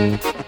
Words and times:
Fala 0.00 0.39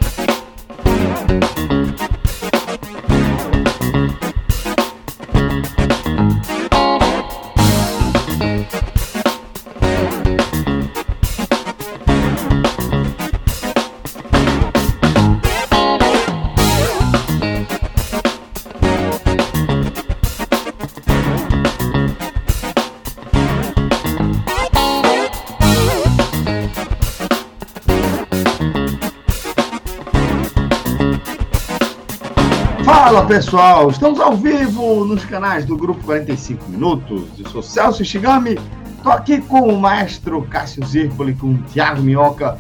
pessoal, 33.33 33.88
estamos 33.88 34.21
ao 34.21 34.37
vivo 34.37 35.07
nos 35.07 35.25
canais 35.25 35.65
do 35.65 35.75
Grupo 35.75 36.05
45 36.05 36.69
Minutos. 36.69 37.30
Eu 37.39 37.49
sou 37.49 37.63
Celso 37.63 38.05
Shigami, 38.05 38.59
estou 38.95 39.11
aqui 39.11 39.41
com 39.41 39.69
o 39.69 39.80
maestro 39.80 40.43
Cássio 40.43 40.85
Zirpoli, 40.85 41.35
com 41.35 41.55
o 41.55 41.59
Thiago 41.63 42.02
Minhoca, 42.02 42.59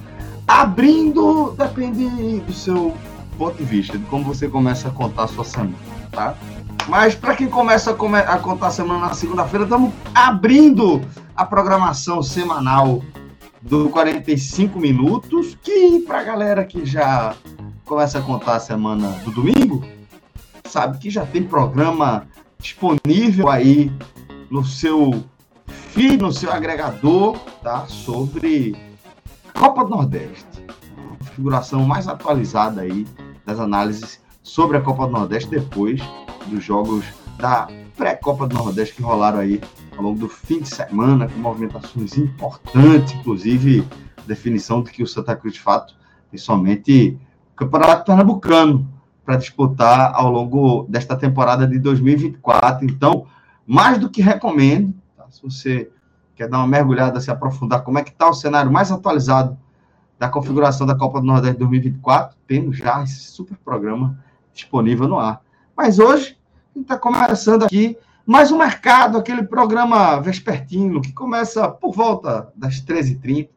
abrindo, 0.48 1.54
depende 1.58 2.40
do 2.40 2.52
seu 2.54 2.96
ponto 3.36 3.58
de 3.58 3.64
vista, 3.64 3.98
de 3.98 4.04
como 4.06 4.24
você 4.24 4.48
começa 4.48 4.88
a 4.88 4.90
contar 4.90 5.24
a 5.24 5.28
sua 5.28 5.44
semana, 5.44 5.74
tá? 6.10 6.34
Mas 6.88 7.14
para 7.14 7.36
quem 7.36 7.48
começa 7.48 7.90
a, 7.90 7.94
come 7.94 8.20
a, 8.20 8.38
contar 8.38 8.68
a 8.68 8.70
semana 8.70 9.08
na 9.08 9.12
segunda-feira, 9.12 9.64
estamos 9.64 9.92
abrindo 10.14 11.02
a 11.36 11.44
programação 11.44 12.22
semanal 12.22 13.02
do 13.60 13.90
45 13.90 14.80
Minutos, 14.80 15.54
que 15.62 15.98
para 16.06 16.20
a 16.20 16.24
galera 16.24 16.64
que 16.64 16.86
já 16.86 17.34
começa 17.84 18.20
a 18.20 18.22
contar 18.22 18.56
a 18.56 18.60
semana 18.60 19.08
do 19.22 19.30
domingo, 19.32 19.84
sabe 20.72 20.96
que 20.96 21.10
já 21.10 21.26
tem 21.26 21.44
programa 21.44 22.26
disponível 22.58 23.50
aí 23.50 23.92
no 24.50 24.64
seu 24.64 25.22
feed, 25.66 26.16
no 26.22 26.32
seu 26.32 26.50
agregador, 26.50 27.38
tá? 27.62 27.84
Sobre 27.86 28.74
Copa 29.52 29.84
do 29.84 29.90
Nordeste. 29.90 30.64
A 30.96 31.18
configuração 31.18 31.84
mais 31.84 32.08
atualizada 32.08 32.80
aí 32.80 33.06
das 33.44 33.60
análises 33.60 34.18
sobre 34.42 34.78
a 34.78 34.80
Copa 34.80 35.06
do 35.06 35.12
Nordeste 35.12 35.50
depois 35.50 36.00
dos 36.46 36.64
jogos 36.64 37.04
da 37.36 37.68
pré-Copa 37.94 38.46
do 38.46 38.56
Nordeste 38.56 38.94
que 38.94 39.02
rolaram 39.02 39.40
aí 39.40 39.60
ao 39.94 40.02
longo 40.02 40.20
do 40.20 40.28
fim 40.28 40.60
de 40.60 40.74
semana, 40.74 41.28
com 41.28 41.38
movimentações 41.38 42.16
importantes, 42.16 43.12
inclusive 43.12 43.86
definição 44.26 44.82
de 44.82 44.90
que 44.90 45.02
o 45.02 45.06
Santa 45.06 45.36
Cruz 45.36 45.52
de 45.52 45.60
fato 45.60 45.94
tem 46.30 46.38
somente 46.38 47.18
Campeonato 47.54 48.06
Pernambucano 48.06 49.01
para 49.24 49.36
disputar 49.36 50.12
ao 50.14 50.30
longo 50.30 50.86
desta 50.88 51.16
temporada 51.16 51.66
de 51.66 51.78
2024. 51.78 52.84
Então, 52.84 53.26
mais 53.66 53.98
do 53.98 54.10
que 54.10 54.20
recomendo, 54.20 54.94
tá? 55.16 55.26
se 55.30 55.42
você 55.42 55.90
quer 56.34 56.48
dar 56.48 56.58
uma 56.58 56.66
mergulhada, 56.66 57.20
se 57.20 57.30
aprofundar, 57.30 57.82
como 57.82 57.98
é 57.98 58.02
que 58.02 58.10
está 58.10 58.28
o 58.28 58.34
cenário 58.34 58.72
mais 58.72 58.90
atualizado 58.90 59.56
da 60.18 60.28
configuração 60.28 60.86
da 60.86 60.94
Copa 60.94 61.20
do 61.20 61.26
Nordeste 61.26 61.58
2024, 61.58 62.36
temos 62.46 62.76
já 62.76 63.02
esse 63.02 63.20
super 63.20 63.56
programa 63.64 64.18
disponível 64.52 65.08
no 65.08 65.18
ar. 65.18 65.40
Mas 65.76 65.98
hoje, 65.98 66.38
a 66.74 66.78
gente 66.78 66.84
está 66.84 66.98
começando 66.98 67.64
aqui 67.64 67.96
mais 68.24 68.52
um 68.52 68.58
mercado, 68.58 69.18
aquele 69.18 69.42
programa 69.42 70.20
vespertino, 70.20 71.00
que 71.00 71.12
começa 71.12 71.68
por 71.68 71.92
volta 71.92 72.52
das 72.54 72.80
13h30. 72.80 73.48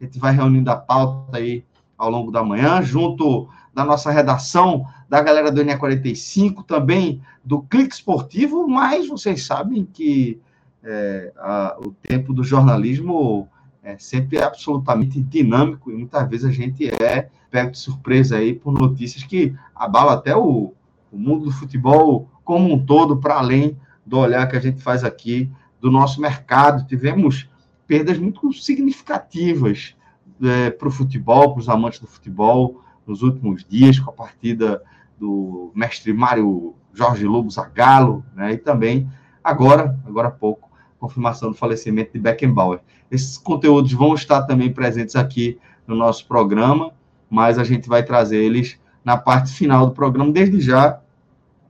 A 0.00 0.04
gente 0.04 0.18
vai 0.18 0.32
reunindo 0.32 0.70
a 0.70 0.76
pauta 0.76 1.38
aí 1.38 1.64
ao 1.96 2.10
longo 2.10 2.30
da 2.30 2.42
manhã, 2.42 2.82
junto 2.82 3.48
da 3.72 3.84
nossa 3.84 4.10
redação, 4.10 4.84
da 5.08 5.22
galera 5.22 5.50
do 5.50 5.64
NE45, 5.64 6.64
também 6.66 7.22
do 7.42 7.62
Clique 7.62 7.94
Esportivo, 7.94 8.68
mas 8.68 9.08
vocês 9.08 9.44
sabem 9.44 9.84
que 9.84 10.40
é, 10.84 11.32
a, 11.38 11.76
o 11.80 11.90
tempo 11.92 12.32
do 12.32 12.44
jornalismo 12.44 13.48
é 13.82 13.96
sempre 13.98 14.40
absolutamente 14.42 15.20
dinâmico 15.20 15.90
e 15.90 15.94
muitas 15.94 16.28
vezes 16.28 16.46
a 16.46 16.52
gente 16.52 16.86
é 17.02 17.28
pego 17.50 17.70
de 17.70 17.78
surpresa 17.78 18.36
aí 18.36 18.52
por 18.52 18.72
notícias 18.72 19.24
que 19.24 19.54
abalam 19.74 20.12
até 20.12 20.36
o, 20.36 20.74
o 21.10 21.18
mundo 21.18 21.46
do 21.46 21.52
futebol 21.52 22.28
como 22.44 22.74
um 22.74 22.84
todo, 22.84 23.16
para 23.16 23.38
além 23.38 23.76
do 24.04 24.18
olhar 24.18 24.46
que 24.46 24.56
a 24.56 24.60
gente 24.60 24.82
faz 24.82 25.04
aqui 25.04 25.50
do 25.80 25.90
nosso 25.90 26.20
mercado. 26.20 26.86
Tivemos 26.86 27.48
perdas 27.86 28.18
muito 28.18 28.52
significativas 28.52 29.94
é, 30.42 30.70
para 30.70 30.88
o 30.88 30.90
futebol, 30.90 31.52
para 31.52 31.60
os 31.60 31.68
amantes 31.68 32.00
do 32.00 32.06
futebol, 32.06 32.82
nos 33.06 33.22
últimos 33.22 33.64
dias, 33.64 33.98
com 33.98 34.10
a 34.10 34.12
partida 34.12 34.82
do 35.18 35.72
mestre 35.74 36.12
Mário 36.12 36.74
Jorge 36.92 37.24
Lobo 37.24 37.50
Zagallo, 37.50 38.24
né? 38.34 38.52
E 38.52 38.56
também 38.56 39.10
agora, 39.42 39.98
agora 40.06 40.28
há 40.28 40.30
pouco, 40.30 40.70
confirmação 40.98 41.50
do 41.50 41.56
falecimento 41.56 42.12
de 42.12 42.18
Beckenbauer. 42.18 42.80
Esses 43.10 43.38
conteúdos 43.38 43.92
vão 43.92 44.14
estar 44.14 44.42
também 44.42 44.72
presentes 44.72 45.16
aqui 45.16 45.58
no 45.86 45.94
nosso 45.94 46.26
programa, 46.26 46.92
mas 47.30 47.58
a 47.58 47.64
gente 47.64 47.88
vai 47.88 48.02
trazer 48.02 48.38
eles 48.38 48.78
na 49.04 49.16
parte 49.16 49.52
final 49.52 49.86
do 49.86 49.92
programa, 49.92 50.30
desde 50.32 50.60
já, 50.60 51.00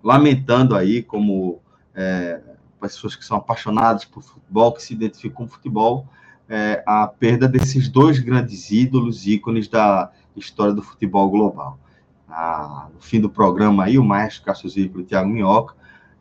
lamentando 0.03 0.75
aí 0.75 1.03
como 1.03 1.61
é, 1.95 2.41
pessoas 2.81 3.15
que 3.15 3.25
são 3.25 3.37
apaixonadas 3.37 4.05
por 4.05 4.23
futebol, 4.23 4.73
que 4.73 4.83
se 4.83 4.95
identificam 4.95 5.47
com 5.47 5.49
futebol, 5.49 6.07
é, 6.49 6.83
a 6.87 7.07
perda 7.07 7.47
desses 7.47 7.89
dois 7.89 8.19
grandes 8.19 8.71
ídolos, 8.71 9.27
ícones 9.27 9.69
da 9.69 10.11
história 10.35 10.73
do 10.73 10.83
futebol 10.83 11.29
global. 11.31 11.79
Ah, 12.41 12.87
no 12.95 13.01
fim 13.01 13.21
do 13.21 13.29
programa 13.29 13.83
aí, 13.83 13.99
o 13.99 14.05
maestro 14.05 14.45
Cássio 14.45 14.69
Zico 14.69 15.01
e 15.01 15.03
o 15.03 15.05
Thiago 15.05 15.29
Minhoca, 15.29 15.75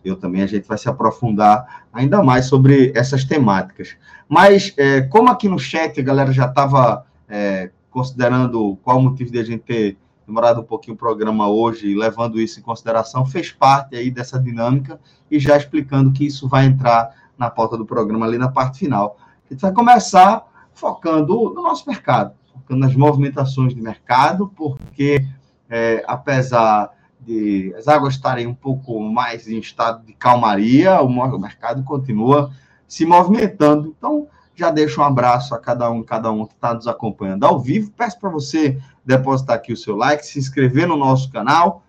eu 0.03 0.15
também, 0.15 0.41
a 0.41 0.47
gente 0.47 0.67
vai 0.67 0.75
se 0.75 0.89
aprofundar 0.89 1.85
ainda 1.93 2.23
mais 2.23 2.47
sobre 2.47 2.91
essas 2.95 3.23
temáticas. 3.23 3.95
Mas, 4.27 4.73
é, 4.77 5.01
como 5.01 5.29
aqui 5.29 5.47
no 5.47 5.59
chat 5.59 5.99
a 5.99 6.03
galera 6.03 6.31
já 6.31 6.47
estava 6.47 7.05
é, 7.29 7.69
considerando 7.91 8.79
qual 8.81 8.97
o 8.97 9.01
motivo 9.03 9.29
de 9.29 9.37
a 9.37 9.43
gente 9.43 9.59
ter 9.59 9.95
demorado 10.25 10.61
um 10.61 10.63
pouquinho 10.63 10.95
o 10.95 10.97
programa 10.97 11.47
hoje, 11.49 11.93
levando 11.93 12.41
isso 12.41 12.59
em 12.59 12.63
consideração, 12.63 13.23
fez 13.23 13.51
parte 13.51 13.95
aí 13.95 14.09
dessa 14.09 14.39
dinâmica 14.39 14.99
e 15.29 15.37
já 15.37 15.55
explicando 15.55 16.11
que 16.11 16.25
isso 16.25 16.49
vai 16.49 16.65
entrar 16.65 17.13
na 17.37 17.51
pauta 17.51 17.77
do 17.77 17.85
programa 17.85 18.25
ali 18.25 18.39
na 18.39 18.49
parte 18.49 18.79
final. 18.79 19.19
A 19.47 19.53
gente 19.53 19.61
vai 19.61 19.71
começar 19.71 20.43
focando 20.73 21.53
no 21.53 21.61
nosso 21.61 21.87
mercado, 21.87 22.33
focando 22.51 22.79
nas 22.79 22.95
movimentações 22.95 23.75
de 23.75 23.79
mercado, 23.79 24.51
porque 24.55 25.23
é, 25.69 26.03
apesar 26.07 26.91
de 27.19 27.73
as 27.77 27.87
águas 27.87 28.13
estarem 28.13 28.47
um 28.47 28.53
pouco 28.53 28.99
mais 29.01 29.47
em 29.47 29.59
estado 29.59 30.05
de 30.05 30.13
calmaria, 30.13 31.01
o 31.01 31.39
mercado 31.39 31.83
continua 31.83 32.51
se 32.87 33.05
movimentando. 33.05 33.93
Então, 33.97 34.27
já 34.55 34.71
deixo 34.71 35.01
um 35.01 35.03
abraço 35.03 35.53
a 35.53 35.59
cada 35.59 35.89
um, 35.91 36.01
cada 36.01 36.31
um 36.31 36.45
que 36.45 36.53
está 36.53 36.73
nos 36.73 36.87
acompanhando 36.87 37.43
ao 37.43 37.59
vivo. 37.59 37.91
Peço 37.91 38.19
para 38.19 38.29
você 38.29 38.79
depositar 39.05 39.55
aqui 39.55 39.71
o 39.71 39.77
seu 39.77 39.95
like, 39.95 40.25
se 40.25 40.39
inscrever 40.39 40.87
no 40.87 40.97
nosso 40.97 41.31
canal 41.31 41.83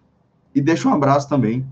e 0.55 0.61
deixo 0.61 0.89
um 0.89 0.93
abraço 0.93 1.29
também 1.29 1.67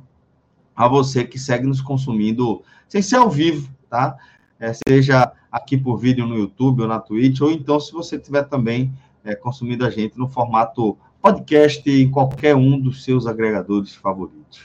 a 0.74 0.88
você 0.88 1.24
que 1.24 1.38
segue 1.38 1.66
nos 1.66 1.80
consumindo 1.80 2.62
sem 2.88 3.02
ser 3.02 3.16
ao 3.16 3.30
vivo, 3.30 3.68
tá? 3.90 4.16
É, 4.58 4.72
seja 4.88 5.32
aqui 5.50 5.76
por 5.76 5.98
vídeo 5.98 6.26
no 6.26 6.36
YouTube 6.36 6.82
ou 6.82 6.88
na 6.88 6.98
Twitch, 6.98 7.40
ou 7.40 7.50
então 7.50 7.78
se 7.78 7.92
você 7.92 8.18
tiver 8.18 8.44
também 8.44 8.92
é, 9.24 9.34
consumindo 9.34 9.84
a 9.84 9.90
gente 9.90 10.18
no 10.18 10.28
formato 10.28 10.96
podcast 11.26 11.90
em 11.90 12.08
qualquer 12.08 12.54
um 12.54 12.78
dos 12.78 13.02
seus 13.02 13.26
agregadores 13.26 13.92
favoritos. 13.96 14.60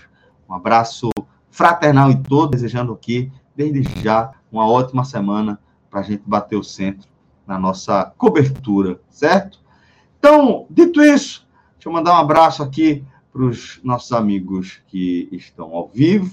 Um 0.47 0.53
abraço 0.53 1.09
fraternal 1.49 2.11
em 2.11 2.21
todos, 2.21 2.51
desejando 2.51 2.93
aqui, 2.93 3.31
desde 3.55 3.81
já, 3.99 4.31
uma 4.51 4.69
ótima 4.69 5.03
semana 5.03 5.59
para 5.89 6.01
a 6.01 6.03
gente 6.03 6.21
bater 6.23 6.55
o 6.55 6.63
centro 6.63 7.09
na 7.47 7.57
nossa 7.57 8.13
cobertura, 8.15 9.01
certo? 9.09 9.59
Então, 10.19 10.67
dito 10.69 11.01
isso, 11.01 11.47
deixa 11.73 11.89
eu 11.89 11.93
mandar 11.93 12.13
um 12.13 12.17
abraço 12.17 12.61
aqui 12.61 13.03
para 13.33 13.41
os 13.41 13.79
nossos 13.83 14.11
amigos 14.11 14.83
que 14.85 15.29
estão 15.31 15.73
ao 15.73 15.87
vivo. 15.87 16.31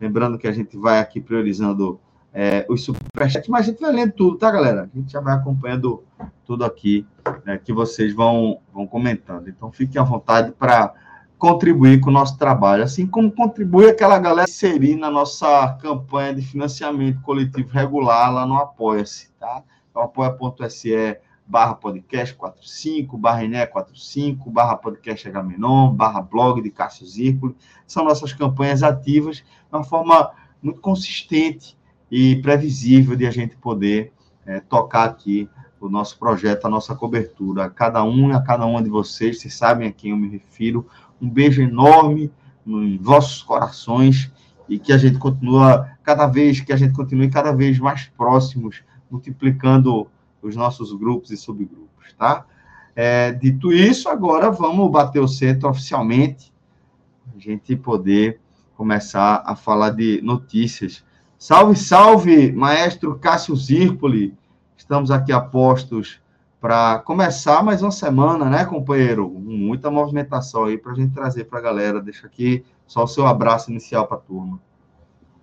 Lembrando 0.00 0.38
que 0.38 0.48
a 0.48 0.52
gente 0.52 0.74
vai 0.78 1.00
aqui 1.00 1.20
priorizando 1.20 2.00
é, 2.38 2.66
os 2.68 2.84
superchats, 2.84 3.48
mas 3.48 3.62
a 3.62 3.70
gente 3.70 3.80
vai 3.80 3.90
lendo 3.90 4.12
tudo, 4.12 4.36
tá, 4.36 4.50
galera? 4.50 4.82
A 4.82 4.98
gente 4.98 5.10
já 5.10 5.22
vai 5.22 5.34
acompanhando 5.34 6.04
tudo 6.44 6.66
aqui 6.66 7.06
né, 7.46 7.56
que 7.56 7.72
vocês 7.72 8.14
vão, 8.14 8.60
vão 8.74 8.86
comentando. 8.86 9.48
Então, 9.48 9.72
fiquem 9.72 9.98
à 9.98 10.04
vontade 10.04 10.52
para 10.52 10.92
contribuir 11.38 11.98
com 11.98 12.10
o 12.10 12.12
nosso 12.12 12.36
trabalho, 12.36 12.82
assim 12.84 13.06
como 13.06 13.32
contribui 13.32 13.88
aquela 13.88 14.18
galera 14.18 14.46
inserir 14.46 14.96
na 14.96 15.10
nossa 15.10 15.78
campanha 15.80 16.34
de 16.34 16.42
financiamento 16.42 17.22
coletivo 17.22 17.70
regular 17.70 18.30
lá 18.30 18.44
no 18.44 18.58
Apoia-se, 18.58 19.30
tá? 19.40 19.62
Então, 19.90 20.02
apoia.se 20.02 21.18
barra 21.46 21.74
podcast 21.74 22.34
45, 22.34 23.16
barra 23.16 23.44
Ené 23.44 23.64
45, 23.64 24.50
barra 24.50 24.76
podcast 24.76 25.26
Agamenon, 25.26 25.90
barra 25.94 26.20
blog 26.20 26.60
de 26.60 26.70
Cássio 26.70 27.06
Zircolo. 27.06 27.56
São 27.86 28.04
nossas 28.04 28.34
campanhas 28.34 28.82
ativas, 28.82 29.36
de 29.36 29.44
uma 29.72 29.84
forma 29.84 30.32
muito 30.62 30.82
consistente 30.82 31.76
e 32.10 32.36
previsível 32.36 33.16
de 33.16 33.26
a 33.26 33.30
gente 33.30 33.56
poder 33.56 34.12
é, 34.44 34.60
tocar 34.60 35.04
aqui 35.04 35.48
o 35.80 35.88
nosso 35.88 36.18
projeto, 36.18 36.66
a 36.66 36.70
nossa 36.70 36.94
cobertura. 36.94 37.64
A 37.64 37.70
cada 37.70 38.02
um 38.02 38.32
a 38.32 38.40
cada 38.40 38.64
uma 38.66 38.82
de 38.82 38.88
vocês, 38.88 39.40
vocês 39.40 39.54
sabem 39.54 39.88
a 39.88 39.92
quem 39.92 40.10
eu 40.10 40.16
me 40.16 40.28
refiro. 40.28 40.86
Um 41.20 41.28
beijo 41.28 41.62
enorme 41.62 42.30
nos 42.64 43.00
vossos 43.00 43.42
corações 43.42 44.30
e 44.68 44.78
que 44.78 44.92
a 44.92 44.98
gente 44.98 45.18
continua, 45.18 45.90
cada 46.02 46.26
vez 46.26 46.60
que 46.60 46.72
a 46.72 46.76
gente 46.76 46.92
continue 46.94 47.30
cada 47.30 47.52
vez 47.52 47.78
mais 47.78 48.06
próximos, 48.16 48.82
multiplicando 49.10 50.08
os 50.42 50.56
nossos 50.56 50.92
grupos 50.92 51.30
e 51.30 51.36
subgrupos, 51.36 52.12
tá? 52.18 52.44
É, 52.94 53.32
dito 53.32 53.72
isso, 53.72 54.08
agora 54.08 54.50
vamos 54.50 54.90
bater 54.90 55.20
o 55.20 55.28
centro 55.28 55.68
oficialmente, 55.68 56.52
a 57.34 57.38
gente 57.38 57.76
poder 57.76 58.40
começar 58.74 59.42
a 59.44 59.54
falar 59.54 59.90
de 59.90 60.20
notícias. 60.22 61.04
Salve, 61.38 61.76
salve, 61.76 62.50
maestro 62.50 63.18
Cássio 63.18 63.54
Zirpoli. 63.54 64.34
Estamos 64.74 65.10
aqui 65.10 65.32
a 65.32 65.40
postos 65.40 66.18
para 66.58 66.98
começar 67.00 67.62
mais 67.62 67.82
uma 67.82 67.90
semana, 67.90 68.46
né, 68.46 68.64
companheiro? 68.64 69.28
Muita 69.28 69.90
movimentação 69.90 70.64
aí 70.64 70.78
para 70.78 70.92
a 70.92 70.94
gente 70.94 71.12
trazer 71.12 71.44
para 71.44 71.58
a 71.58 71.62
galera. 71.62 72.00
Deixa 72.00 72.26
aqui 72.26 72.64
só 72.86 73.04
o 73.04 73.06
seu 73.06 73.26
abraço 73.26 73.70
inicial 73.70 74.06
para 74.06 74.16
a 74.16 74.20
turma. 74.20 74.58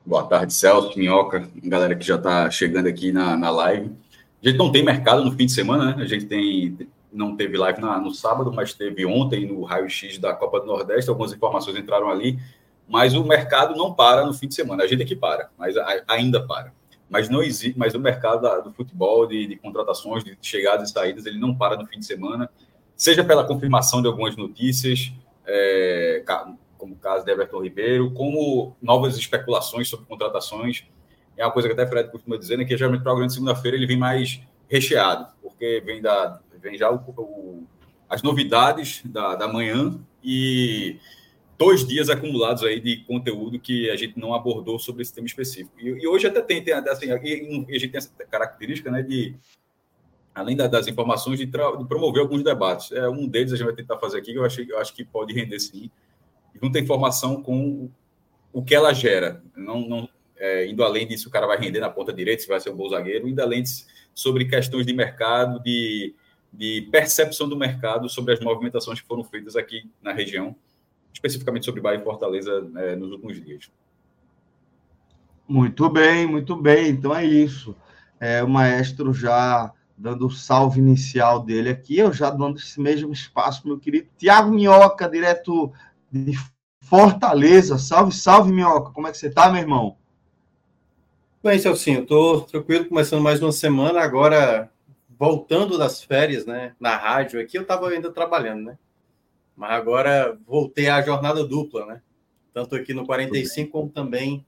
Boa 0.03 0.23
tarde, 0.23 0.51
Celso, 0.53 0.97
Minhoca, 0.97 1.47
galera 1.63 1.95
que 1.95 2.05
já 2.05 2.15
está 2.15 2.49
chegando 2.49 2.87
aqui 2.87 3.11
na, 3.11 3.37
na 3.37 3.51
live. 3.51 3.91
A 4.43 4.49
gente 4.49 4.57
não 4.57 4.71
tem 4.71 4.83
mercado 4.83 5.23
no 5.23 5.31
fim 5.31 5.45
de 5.45 5.51
semana, 5.51 5.95
né? 5.95 6.03
A 6.03 6.07
gente 6.07 6.25
tem 6.25 6.75
não 7.11 7.35
teve 7.35 7.55
live 7.55 7.79
na, 7.79 7.99
no 7.99 8.11
sábado, 8.11 8.51
mas 8.51 8.73
teve 8.73 9.05
ontem 9.05 9.45
no 9.45 9.61
raio-x 9.61 10.17
da 10.17 10.33
Copa 10.33 10.59
do 10.59 10.65
Nordeste. 10.65 11.07
Algumas 11.07 11.31
informações 11.31 11.77
entraram 11.77 12.09
ali, 12.09 12.39
mas 12.88 13.13
o 13.13 13.24
mercado 13.24 13.75
não 13.75 13.94
para 13.94 14.25
no 14.25 14.33
fim 14.33 14.47
de 14.47 14.56
semana. 14.56 14.83
A 14.83 14.88
gente 14.88 15.03
é 15.03 15.06
que 15.06 15.15
para, 15.15 15.50
mas 15.57 15.75
ainda 16.07 16.45
para. 16.45 16.74
Mas 17.09 17.30
não 17.30 17.44
existe, 17.44 17.77
mas 17.77 17.94
o 17.94 18.00
mercado 18.00 18.63
do 18.63 18.74
futebol, 18.74 19.27
de, 19.27 19.45
de, 19.45 19.56
contratações, 19.56 20.24
de 20.24 20.38
chegadas 20.41 20.89
e 20.89 20.94
saídas, 20.94 21.25
ele 21.25 21.39
não 21.39 21.56
para 21.56 21.77
no 21.77 21.85
fim 21.85 22.00
de 22.00 22.06
semana, 22.06 22.50
seja 22.95 23.24
pela 23.24 23.45
confirmação 23.45 24.01
de 24.01 24.07
algumas 24.07 24.35
notícias, 24.35 25.13
é, 25.45 26.24
como 26.77 26.94
o 26.94 26.97
caso 26.97 27.24
de 27.24 27.31
Everton 27.31 27.62
Ribeiro, 27.62 28.12
como 28.12 28.75
novas 28.81 29.18
especulações 29.18 29.88
sobre 29.89 30.06
contratações 30.07 30.86
é 31.38 31.45
uma 31.45 31.51
coisa 31.51 31.68
que 31.68 31.74
até 31.74 31.88
Fred 31.88 32.12
costuma 32.12 32.38
dizer, 32.38 32.57
né, 32.57 32.65
que 32.65 32.77
geralmente 32.77 33.01
o 33.01 33.03
programa 33.03 33.27
de 33.27 33.33
segunda-feira 33.33 33.75
ele 33.75 33.88
vem 33.88 33.97
mais 33.97 34.41
recheado, 34.69 35.27
porque 35.41 35.81
vem, 35.86 36.01
da, 36.01 36.39
vem 36.62 36.77
já 36.77 36.91
o, 36.91 36.95
o, 37.18 37.68
as 38.09 38.21
novidades 38.21 39.01
da, 39.06 39.36
da 39.36 39.47
manhã 39.47 40.00
e 40.24 41.00
dois 41.63 41.88
dias 41.88 42.10
acumulados 42.10 42.63
aí 42.63 42.80
de 42.80 42.98
conteúdo 43.06 43.57
que 43.57 43.89
a 43.89 43.95
gente 43.95 44.19
não 44.19 44.33
abordou 44.33 44.77
sobre 44.77 45.01
esse 45.01 45.13
tema 45.13 45.27
específico. 45.27 45.80
E, 45.80 45.88
e 45.88 46.07
hoje 46.07 46.27
até 46.27 46.42
tem, 46.42 46.62
tem 46.62 46.74
assim, 46.74 47.07
e 47.07 47.12
a 47.12 47.80
gente 47.80 47.89
tem 47.89 47.98
essa 47.98 48.12
característica 48.30 48.92
né, 48.92 49.01
de, 49.01 49.33
além 50.36 50.57
da, 50.57 50.68
das 50.68 50.88
informações, 50.88 51.39
de, 51.39 51.45
de, 51.45 51.86
promover 51.88 52.21
alguns 52.21 52.44
debates. 52.44 52.92
É, 52.92 53.07
um 53.07 53.27
deles 53.27 53.54
a 53.54 53.56
gente 53.56 53.65
vai 53.65 53.75
tentar 53.75 53.98
fazer 53.98 54.18
aqui, 54.18 54.33
que 54.33 54.38
eu, 54.38 54.44
achei, 54.44 54.68
eu 54.69 54.77
acho 54.77 54.94
que 54.94 55.06
pode 55.06 55.33
render 55.33 55.57
sim, 55.60 55.89
junta 56.62 56.80
informação 56.80 57.42
com 57.42 57.89
o 58.51 58.62
que 58.62 58.75
ela 58.75 58.94
gera. 58.94 59.42
Não, 59.56 59.88
não, 59.88 60.10
é, 60.36 60.68
indo 60.68 60.83
além 60.83 61.07
disso, 61.07 61.30
o 61.30 61.31
cara 61.31 61.48
vai 61.48 61.57
render 61.57 61.80
na 61.80 61.89
ponta 61.89 62.12
direita, 62.12 62.42
se 62.42 62.48
vai 62.48 62.60
ser 62.60 62.71
um 62.71 62.75
bom 62.75 62.89
zagueiro, 62.89 63.27
indo 63.27 63.42
além 63.42 63.63
disso, 63.63 63.88
sobre 64.13 64.45
questões 64.45 64.86
de 64.86 64.94
mercado, 64.94 65.63
de, 65.63 66.13
de 66.51 66.89
percepção 66.92 67.48
do 67.48 67.56
mercado 67.56 68.10
sobre 68.10 68.33
as 68.33 68.42
movimentações 68.42 69.00
que 69.00 69.07
foram 69.07 69.24
feitas 69.24 69.56
aqui 69.56 69.89
na 70.01 70.12
região, 70.12 70.54
especificamente 71.13 71.65
sobre 71.65 71.81
Bahia 71.81 72.00
e 72.00 72.04
Fortaleza 72.04 72.69
é, 72.75 72.95
nos 72.95 73.12
últimos 73.12 73.42
dias. 73.44 73.71
Muito 75.48 75.89
bem, 75.89 76.25
muito 76.25 76.56
bem. 76.56 76.89
Então 76.89 77.15
é 77.15 77.25
isso. 77.25 77.75
É, 78.19 78.44
o 78.44 78.50
maestro 78.50 79.13
já 79.13 79.71
dando 79.98 80.27
o 80.27 80.31
salve 80.31 80.80
inicial 80.80 81.42
dele 81.42 81.69
aqui, 81.69 81.98
eu 81.98 82.12
já 82.12 82.30
dando 82.30 82.57
esse 82.57 82.81
mesmo 82.81 83.13
espaço, 83.13 83.68
meu 83.68 83.80
querido 83.80 84.10
Tiago 84.18 84.51
Minhoca, 84.51 85.07
direto 85.07 85.71
de 86.12 86.33
Fortaleza. 86.81 87.77
Salve, 87.77 88.12
salve, 88.12 88.51
Minhoca. 88.51 88.92
Como 88.92 89.07
é 89.07 89.12
que 89.12 89.18
você 89.18 89.30
tá, 89.30 89.51
meu 89.51 89.62
irmão? 89.62 89.98
Bem, 91.44 91.60
Celcinho, 91.60 92.04
estou 92.04 92.42
tranquilo, 92.42 92.86
começando 92.86 93.21
mais 93.21 93.42
uma 93.42 93.51
semana, 93.51 94.01
agora 94.01 94.71
voltando 95.19 95.77
das 95.77 96.01
férias, 96.01 96.45
né, 96.45 96.74
na 96.80 96.95
rádio 96.95 97.39
aqui, 97.39 97.57
eu 97.57 97.63
estava 97.63 97.89
ainda 97.89 98.10
trabalhando, 98.12 98.63
né, 98.63 98.77
mas 99.55 99.71
agora 99.71 100.38
voltei 100.45 100.89
à 100.89 101.01
jornada 101.01 101.45
dupla, 101.45 101.85
né, 101.85 102.01
tanto 102.53 102.75
aqui 102.75 102.94
no 102.94 103.05
45 103.05 103.71
como 103.71 103.89
também... 103.89 104.45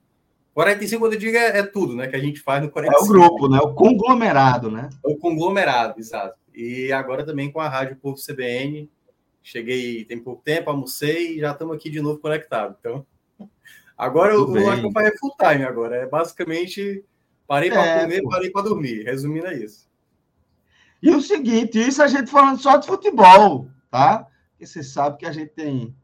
45, 0.54 1.02
quando 1.02 1.12
eu 1.12 1.18
digo, 1.18 1.36
é, 1.36 1.58
é, 1.58 1.62
tudo, 1.62 1.94
né, 1.94 2.06
que 2.06 2.16
a 2.16 2.18
gente 2.18 2.40
faz 2.40 2.62
no 2.62 2.70
45. 2.70 3.04
É 3.04 3.04
o 3.04 3.08
grupo, 3.08 3.48
né, 3.48 3.58
o 3.58 3.74
conglomerado, 3.74 4.70
né. 4.70 4.88
É 5.04 5.08
o 5.08 5.16
conglomerado, 5.16 6.00
exato. 6.00 6.38
E 6.54 6.90
agora 6.92 7.26
também 7.26 7.52
com 7.52 7.60
a 7.60 7.68
Rádio 7.68 7.96
Povo 7.96 8.16
CBN, 8.16 8.88
cheguei 9.42 10.04
tem 10.06 10.18
pouco 10.18 10.42
tempo, 10.42 10.70
almocei 10.70 11.36
e 11.36 11.40
já 11.40 11.52
estamos 11.52 11.76
aqui 11.76 11.90
de 11.90 12.00
novo 12.00 12.18
conectados, 12.18 12.76
então... 12.80 13.04
Agora 13.96 14.34
eu, 14.34 14.40
eu, 14.54 14.82
que 14.82 14.90
vai 14.90 15.10
full 15.16 15.34
time 15.38 15.64
agora. 15.64 15.96
É 15.96 16.06
basicamente 16.06 17.02
parei 17.46 17.70
para 17.70 17.86
é, 17.86 18.02
comer, 18.02 18.22
pô. 18.22 18.28
parei 18.28 18.50
para 18.50 18.62
dormir. 18.62 19.04
Resumindo, 19.04 19.46
é 19.46 19.54
isso. 19.54 19.88
E 21.02 21.10
o 21.10 21.20
seguinte, 21.20 21.78
isso 21.78 22.02
a 22.02 22.06
gente 22.06 22.30
falando 22.30 22.60
só 22.60 22.76
de 22.76 22.86
futebol, 22.86 23.68
tá? 23.90 24.26
Porque 24.56 24.66
você 24.66 24.82
sabe 24.82 25.18
que 25.18 25.26
a 25.26 25.32
gente 25.32 25.50
tem 25.50 25.94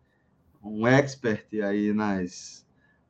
um 0.62 0.86
expert 0.86 1.46
aí 1.62 1.92
nas 1.94 2.62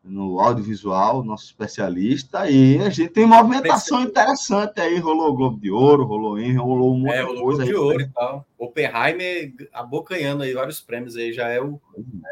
no 0.04 0.40
audiovisual, 0.40 1.22
nosso 1.22 1.44
especialista, 1.44 2.50
e 2.50 2.76
a 2.78 2.90
gente 2.90 3.10
tem 3.10 3.24
movimentação 3.24 4.02
interessante 4.02 4.80
aí. 4.80 4.98
Rolou 4.98 5.30
o 5.30 5.36
Globo 5.36 5.60
de 5.60 5.70
Ouro, 5.70 6.04
rolou 6.04 6.38
em, 6.40 6.56
rolou 6.56 6.94
um 6.94 6.98
monte 6.98 7.12
é, 7.12 7.20
de 7.20 7.26
coisa. 7.26 7.42
Globo 7.42 7.64
de 7.64 7.74
Ouro 7.74 8.00
e 8.00 8.08
tal. 8.08 8.46
Oppenheimer 8.58 9.52
abocanhando 9.72 10.42
aí 10.42 10.52
vários 10.54 10.80
prêmios 10.80 11.16
aí, 11.16 11.32
já 11.32 11.48
é 11.48 11.60
o 11.60 11.80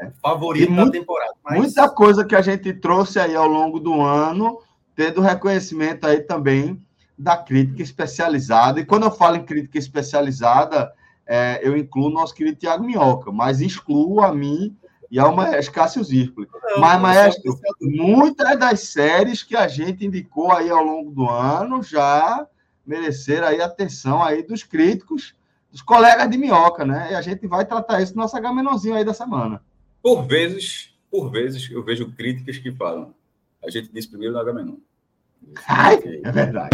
é. 0.02 0.10
favorito 0.20 0.74
da 0.74 0.90
temporada. 0.90 1.34
Mas... 1.44 1.58
Muita 1.58 1.88
coisa 1.88 2.24
que 2.24 2.34
a 2.34 2.42
gente 2.42 2.72
trouxe 2.72 3.20
aí 3.20 3.36
ao 3.36 3.46
longo 3.46 3.78
do 3.78 4.00
ano, 4.00 4.58
tendo 4.96 5.20
reconhecimento 5.20 6.08
aí 6.08 6.22
também 6.22 6.80
da 7.16 7.36
crítica 7.36 7.82
especializada. 7.82 8.80
E 8.80 8.84
quando 8.84 9.04
eu 9.04 9.12
falo 9.12 9.36
em 9.36 9.44
crítica 9.44 9.78
especializada, 9.78 10.92
é, 11.32 11.60
eu 11.62 11.76
incluo 11.76 12.10
nosso 12.10 12.34
querido 12.34 12.58
Tiago 12.58 12.82
Minhoca, 12.82 13.30
mas 13.30 13.60
excluo 13.60 14.20
a 14.20 14.34
mim 14.34 14.76
e 15.08 15.16
ao 15.16 15.32
maestro 15.32 15.72
Cássio 15.72 16.02
Zirpoli. 16.02 16.48
Mas, 16.76 17.00
maestro, 17.00 17.56
muitas 17.80 18.58
das 18.58 18.80
séries 18.80 19.44
que 19.44 19.56
a 19.56 19.68
gente 19.68 20.04
indicou 20.04 20.50
aí 20.50 20.68
ao 20.68 20.82
longo 20.82 21.12
do 21.12 21.30
ano 21.30 21.84
já 21.84 22.44
mereceram 22.84 23.46
aí 23.46 23.60
atenção 23.60 24.20
aí 24.20 24.42
dos 24.42 24.64
críticos, 24.64 25.32
dos 25.70 25.80
colegas 25.80 26.28
de 26.28 26.36
minhoca, 26.36 26.84
né? 26.84 27.12
E 27.12 27.14
a 27.14 27.22
gente 27.22 27.46
vai 27.46 27.64
tratar 27.64 28.02
isso 28.02 28.16
no 28.16 28.22
nosso 28.22 28.36
Agamenonzinho 28.36 28.96
aí 28.96 29.04
da 29.04 29.14
semana. 29.14 29.62
Por 30.02 30.26
vezes, 30.26 30.92
por 31.08 31.30
vezes, 31.30 31.70
eu 31.70 31.84
vejo 31.84 32.10
críticas 32.10 32.58
que 32.58 32.72
falam. 32.72 33.14
A 33.64 33.70
gente 33.70 33.88
disse 33.92 34.08
primeiro 34.08 34.34
no 34.34 34.40
Agamenon. 34.40 34.78
Ai, 35.66 36.00
é 36.24 36.30
verdade. 36.30 36.70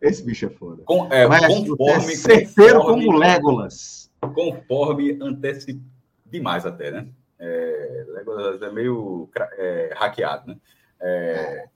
Esse 0.00 0.22
bicho 0.22 0.46
é 0.46 0.50
foda. 0.50 0.82
Com, 0.84 1.12
é, 1.12 1.26
conforme, 1.26 2.12
é 2.12 2.16
certeiro 2.16 2.80
como 2.80 3.16
Legolas. 3.16 4.10
Conforme 4.20 5.18
antecipado 5.20 5.84
demais 6.26 6.64
até, 6.64 6.90
né? 6.90 7.08
É, 7.38 8.04
Legolas 8.08 8.62
é 8.62 8.70
meio 8.70 9.28
é, 9.58 9.94
hackeado, 9.96 10.48
né? 10.48 10.56
É... 11.00 11.68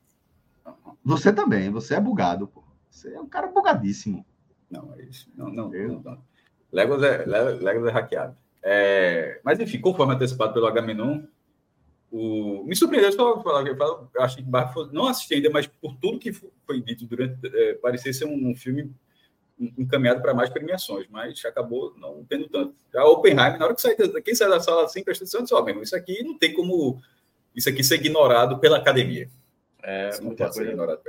Você 1.04 1.32
também, 1.32 1.70
você 1.70 1.94
é 1.94 2.00
bugado, 2.00 2.46
pô. 2.46 2.62
Você 2.90 3.12
é 3.12 3.20
um 3.20 3.28
cara 3.28 3.48
bugadíssimo. 3.48 4.24
Não, 4.70 4.94
é 4.96 5.02
isso. 5.02 5.30
Não, 5.34 5.50
não, 5.50 5.74
Eu... 5.74 6.00
não. 6.02 6.18
Legolas 6.72 7.02
é, 7.04 7.24
Legolas 7.24 7.88
é 7.88 7.90
hackeado. 7.90 8.36
É, 8.62 9.40
mas, 9.44 9.60
enfim, 9.60 9.80
conforme 9.80 10.14
antecipado 10.14 10.54
pelo 10.54 10.66
Agamenon, 10.66 11.22
o... 12.16 12.64
me 12.64 12.76
surpreendeu 12.76 13.10
só 13.12 13.42
falar 13.42 13.64
que 13.64 13.70
eu 13.70 14.22
acho 14.22 14.36
que 14.36 14.44
não 14.92 15.06
assisti 15.06 15.34
ainda, 15.34 15.50
mas 15.50 15.66
por 15.66 15.96
tudo 15.96 16.18
que 16.18 16.32
foi 16.32 16.80
dito 16.80 17.04
durante, 17.06 17.34
é, 17.46 17.74
parecia 17.74 18.12
ser 18.12 18.26
um, 18.26 18.50
um 18.50 18.54
filme 18.54 18.92
encaminhado 19.76 20.22
para 20.22 20.32
mais 20.32 20.48
premiações, 20.48 21.06
mas 21.10 21.44
acabou 21.44 21.92
não 21.96 22.24
tendo 22.24 22.48
tanto. 22.48 22.74
A 22.94 23.08
Oppenheimer, 23.08 23.58
na 23.58 23.64
hora 23.66 23.74
que 23.74 23.80
sai, 23.80 23.96
quem 24.24 24.34
sai 24.34 24.48
da 24.48 24.60
sala 24.60 24.84
assim, 24.84 25.02
presta 25.02 25.24
atenção, 25.24 25.42
disse, 25.42 25.54
oh, 25.54 25.82
isso 25.82 25.96
aqui 25.96 26.22
não 26.22 26.38
tem 26.38 26.52
como 26.52 27.00
isso 27.54 27.68
aqui 27.68 27.82
ser 27.82 27.96
ignorado 27.96 28.58
pela 28.58 28.78
academia. 28.78 29.28
É, 29.82 30.08
Isso 30.10 30.24
muita 30.24 30.50
coisa. 30.50 30.70
ignorado, 30.70 31.00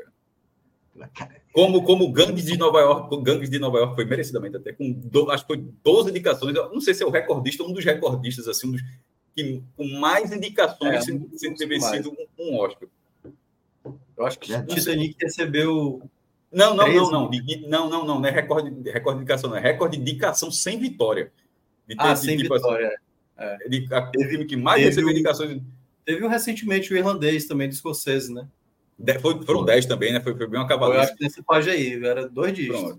como, 1.51 1.83
como 1.83 2.11
Gangues 2.11 2.45
de 2.45 2.57
Nova 2.57 2.79
York, 2.79 3.23
Gangues 3.23 3.49
de 3.49 3.59
Nova 3.59 3.77
York 3.79 3.95
foi 3.95 4.05
merecidamente 4.05 4.57
até, 4.57 4.73
com 4.73 4.91
do, 4.91 5.29
acho 5.31 5.45
que 5.45 5.53
foi 5.53 5.57
12 5.83 6.09
indicações. 6.09 6.53
Não 6.53 6.81
sei 6.81 6.93
se 6.93 7.03
é 7.03 7.05
o 7.05 7.09
recordista, 7.09 7.63
um 7.63 7.73
dos 7.73 7.83
recordistas, 7.83 8.47
assim, 8.47 8.69
um 8.69 8.71
dos, 8.71 8.81
que, 9.35 9.61
com 9.75 9.85
mais 9.99 10.31
indicações 10.31 10.95
é, 10.95 11.01
sem, 11.01 11.53
ter 11.53 11.67
vencido 11.67 12.09
um, 12.09 12.43
um, 12.43 12.57
Oscar. 12.57 12.87
Eu 14.17 14.25
acho 14.25 14.39
que 14.39 14.53
é, 14.53 14.63
Titanic 14.63 15.15
recebeu. 15.21 16.01
Não, 16.51 16.73
não, 16.73 16.87
não, 16.87 17.11
não, 17.11 17.29
não, 17.67 17.89
não, 17.89 18.05
não, 18.05 18.19
não 18.19 18.25
é 18.25 18.31
recorde, 18.31 18.89
recorde 18.89 19.19
de 19.19 19.23
indicação, 19.23 19.49
não 19.49 19.57
é 19.57 19.59
recorde 19.59 19.97
de 19.97 20.01
indicação 20.01 20.49
sem 20.49 20.79
vitória. 20.79 21.31
De 21.85 21.95
ter, 21.95 22.03
ah, 22.03 22.13
de, 22.13 22.19
sem 22.19 22.37
tipo, 22.37 22.53
assim, 22.53 22.63
vitória. 22.63 22.99
Assim, 23.37 23.65
é. 23.65 23.69
de, 23.69 23.93
a, 23.93 24.01
teve, 24.07 24.45
que 24.45 24.55
mais 24.55 24.81
recebeu 24.81 25.11
indicações. 25.11 25.61
Teve 26.05 26.23
um 26.23 26.29
recentemente 26.29 26.93
o 26.93 26.97
irlandês 26.97 27.45
também, 27.45 27.67
do 27.67 27.75
Scorsese, 27.75 28.33
né? 28.33 28.47
De, 28.97 29.19
foi, 29.19 29.43
foram 29.43 29.65
10 29.65 29.85
também, 29.85 30.13
né? 30.13 30.21
Foi, 30.21 30.33
foi 30.35 30.47
bem 30.47 30.59
uma 30.59 30.67
cavaleira. 30.67 31.01
Eu 31.01 31.03
acho 31.03 31.15
que 31.17 31.23
nesse 31.23 31.43
página 31.43 31.73
aí, 31.73 32.03
era 32.03 32.29
dois 32.29 32.53
dias. 32.53 32.97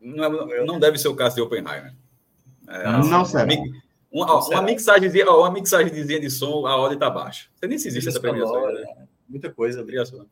Não, 0.00 0.52
é, 0.52 0.64
não 0.64 0.80
deve 0.80 0.96
ser 0.96 1.08
o 1.08 1.14
caso 1.14 1.36
de 1.36 1.42
Oppenheimer. 1.42 1.94
É, 2.66 2.84
não, 2.84 3.00
não 3.00 3.24
será. 3.24 3.46
Uma, 4.16 4.32
ó, 4.32 4.48
uma, 4.48 4.62
mixagem, 4.62 5.10
ó, 5.26 5.40
uma 5.40 5.50
mixagem 5.50 5.92
de 5.92 6.30
som, 6.30 6.66
a 6.66 6.74
ordem 6.74 6.96
está 6.96 7.10
baixa. 7.10 7.50
Você 7.54 7.66
nem 7.66 7.76
se 7.76 7.88
existe 7.88 8.08
essa 8.08 8.18
premiação. 8.18 8.72
Né? 8.72 9.06
Muita 9.28 9.52
coisa. 9.52 9.82
Obrigação. 9.82 10.24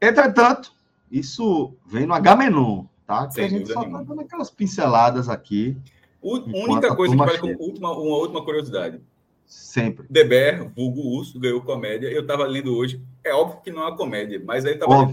Entretanto, 0.00 0.72
isso 1.10 1.74
vem 1.84 2.06
no 2.06 2.14
Agamenon, 2.14 2.84
tá? 3.04 3.26
Que 3.26 3.34
Sem 3.34 3.44
a 3.44 3.48
gente 3.48 3.72
só 3.72 3.82
está 3.82 4.02
dando 4.04 4.20
aquelas 4.20 4.50
pinceladas 4.52 5.28
aqui. 5.28 5.76
O, 6.20 6.36
única 6.36 6.94
coisa 6.94 7.12
que 7.12 7.18
vale 7.18 7.38
como 7.38 7.60
última, 7.60 7.90
uma 7.90 8.16
última 8.18 8.44
curiosidade. 8.44 9.00
Sempre. 9.46 10.06
Deber, 10.08 10.70
vulgo 10.72 11.00
Urso, 11.00 11.40
ganhou 11.40 11.60
comédia. 11.60 12.06
Eu 12.06 12.22
estava 12.22 12.46
lendo 12.46 12.72
hoje. 12.72 13.02
É 13.24 13.34
óbvio 13.34 13.62
que 13.62 13.72
não 13.72 13.82
é 13.82 13.86
uma 13.86 13.96
comédia, 13.96 14.40
mas 14.44 14.64
aí 14.64 14.74
estava. 14.74 15.06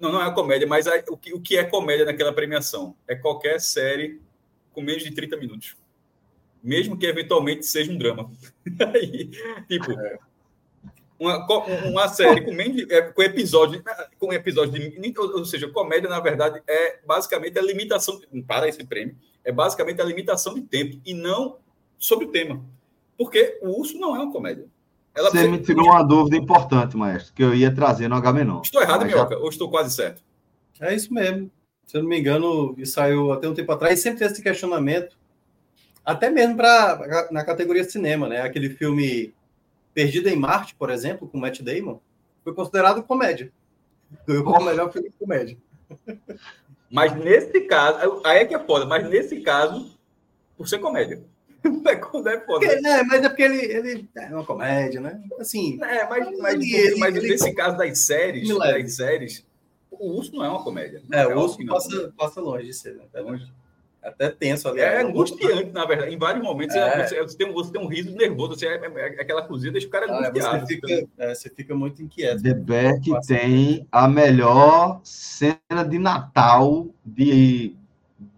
Não, 0.00 0.10
não 0.10 0.20
é 0.20 0.24
uma 0.24 0.34
comédia, 0.34 0.66
mas 0.66 0.88
o, 1.08 1.16
que, 1.16 1.32
o 1.34 1.40
que 1.40 1.56
é 1.56 1.62
comédia 1.62 2.04
naquela 2.04 2.32
premiação? 2.32 2.96
É 3.06 3.14
qualquer 3.14 3.60
série 3.60 4.20
com 4.72 4.82
menos 4.82 5.04
de 5.04 5.12
30 5.12 5.36
minutos 5.36 5.76
mesmo 6.62 6.96
que 6.96 7.06
eventualmente 7.06 7.66
seja 7.66 7.92
um 7.92 7.98
drama. 7.98 8.30
Aí, 8.94 9.30
tipo, 9.68 9.92
uma, 11.20 11.46
uma 11.86 12.08
série 12.08 12.40
com, 12.40 12.52
é, 12.90 13.02
com 13.02 13.22
episódio, 13.22 13.82
com 14.18 14.32
episódio 14.32 14.72
de, 14.72 15.14
ou 15.18 15.44
seja, 15.44 15.68
comédia 15.68 16.08
na 16.08 16.18
verdade 16.18 16.62
é 16.66 16.98
basicamente 17.06 17.58
a 17.58 17.62
limitação 17.62 18.18
para 18.46 18.66
esse 18.66 18.82
prêmio, 18.84 19.14
é 19.44 19.52
basicamente 19.52 20.00
a 20.00 20.04
limitação 20.04 20.54
de 20.54 20.62
tempo 20.62 20.98
e 21.04 21.12
não 21.12 21.58
sobre 21.98 22.24
o 22.24 22.30
tema, 22.30 22.64
porque 23.18 23.58
o 23.62 23.78
urso 23.78 23.98
não 23.98 24.16
é 24.16 24.20
uma 24.20 24.32
comédia. 24.32 24.66
Ela 25.14 25.30
Você 25.30 25.46
me 25.46 25.58
tirou 25.58 25.86
uma 25.86 26.02
dúvida 26.02 26.36
importante, 26.36 26.96
maestro, 26.96 27.34
que 27.34 27.42
eu 27.42 27.54
ia 27.54 27.74
trazer 27.74 28.08
no 28.08 28.14
H-Menor. 28.14 28.62
Estou 28.64 28.80
errado, 28.80 29.04
Minhoca, 29.04 29.34
já... 29.34 29.40
ou 29.40 29.48
estou 29.48 29.68
quase 29.68 29.94
certo? 29.94 30.22
É 30.80 30.94
isso 30.94 31.12
mesmo. 31.12 31.50
Se 31.84 31.96
eu 31.96 32.02
não 32.02 32.08
me 32.08 32.18
engano, 32.18 32.74
isso 32.78 32.92
saiu 32.92 33.32
até 33.32 33.48
um 33.48 33.52
tempo 33.52 33.72
atrás, 33.72 33.98
e 33.98 34.02
sempre 34.02 34.20
tem 34.20 34.28
esse 34.28 34.42
questionamento 34.42 35.18
até 36.04 36.30
mesmo 36.30 36.56
para 36.56 37.28
na 37.30 37.44
categoria 37.44 37.84
cinema, 37.84 38.28
né? 38.28 38.42
Aquele 38.42 38.70
filme 38.70 39.34
Perdido 39.92 40.28
em 40.28 40.36
Marte, 40.36 40.74
por 40.74 40.90
exemplo, 40.90 41.28
com 41.28 41.38
Matt 41.38 41.60
Damon, 41.60 41.98
foi 42.44 42.54
considerado 42.54 43.02
comédia. 43.02 43.52
Ganhou 44.26 44.44
como 44.44 44.64
melhor 44.64 44.92
filme 44.92 45.10
de 45.10 45.16
comédia. 45.16 45.56
Mas 46.90 47.14
nesse 47.14 47.60
caso, 47.62 48.20
aí 48.24 48.38
é 48.38 48.44
que 48.44 48.54
é 48.54 48.58
foda, 48.58 48.86
mas 48.86 49.08
nesse 49.08 49.40
caso, 49.40 49.96
por 50.56 50.68
ser 50.68 50.78
comédia. 50.78 51.22
É, 51.62 51.92
é 51.92 52.00
foda. 52.00 52.40
Porque, 52.46 52.80
né, 52.80 53.02
mas 53.02 53.22
é 53.22 53.28
porque 53.28 53.42
ele, 53.42 53.58
ele 53.60 54.08
é 54.16 54.26
uma 54.28 54.44
comédia, 54.44 54.98
né? 54.98 55.22
Assim. 55.38 55.78
É, 55.82 56.08
mas, 56.08 56.38
mas, 56.38 56.54
ele, 56.54 56.98
mas 56.98 57.14
ele, 57.14 57.28
nesse 57.28 57.48
ele, 57.48 57.54
caso 57.54 57.76
das 57.76 57.98
séries, 57.98 58.48
das 58.48 58.94
séries, 58.94 59.46
o 59.90 60.16
urso 60.16 60.34
não 60.34 60.42
é 60.42 60.48
uma 60.48 60.64
comédia. 60.64 61.02
É, 61.12 61.26
o 61.26 61.38
urso 61.38 61.58
passa, 61.66 62.14
passa 62.16 62.40
longe 62.40 62.64
de 62.64 62.72
ser, 62.72 62.94
né? 62.94 63.04
É 63.12 63.20
longe 63.20 63.44
até 64.02 64.30
tenso 64.30 64.68
ali. 64.68 64.80
É 64.80 65.02
angustiante, 65.02 65.70
na 65.72 65.84
verdade. 65.84 66.14
Em 66.14 66.18
vários 66.18 66.42
momentos 66.42 66.74
é. 66.74 67.06
você, 67.06 67.22
você, 67.22 67.36
tem, 67.36 67.52
você 67.52 67.72
tem 67.72 67.80
um 67.80 67.86
riso 67.86 68.10
nervoso, 68.12 68.54
você, 68.54 68.66
é, 68.66 68.76
é, 68.76 69.20
aquela 69.20 69.42
cozinha 69.42 69.72
deixa 69.72 69.86
o 69.86 69.90
cara 69.90 70.06
ah, 70.06 70.28
angustiado. 70.28 70.66
Você 70.66 70.74
fica, 70.74 71.08
é, 71.18 71.34
você 71.34 71.50
fica 71.50 71.74
muito 71.74 72.02
inquieto. 72.02 72.42
The 72.42 72.54
Beck 72.54 73.10
tem 73.26 73.86
a 73.92 74.08
melhor 74.08 75.00
cena 75.04 75.84
de 75.88 75.98
Natal 75.98 76.88
de, 77.04 77.76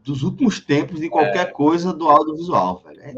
dos 0.02 0.23
últimos 0.23 0.61
tempos 0.61 1.00
de 1.00 1.09
qualquer 1.09 1.47
é. 1.47 1.50
coisa 1.50 1.92
do 1.92 2.09
audiovisual, 2.09 2.83
velho. 2.85 3.00
É 3.00 3.12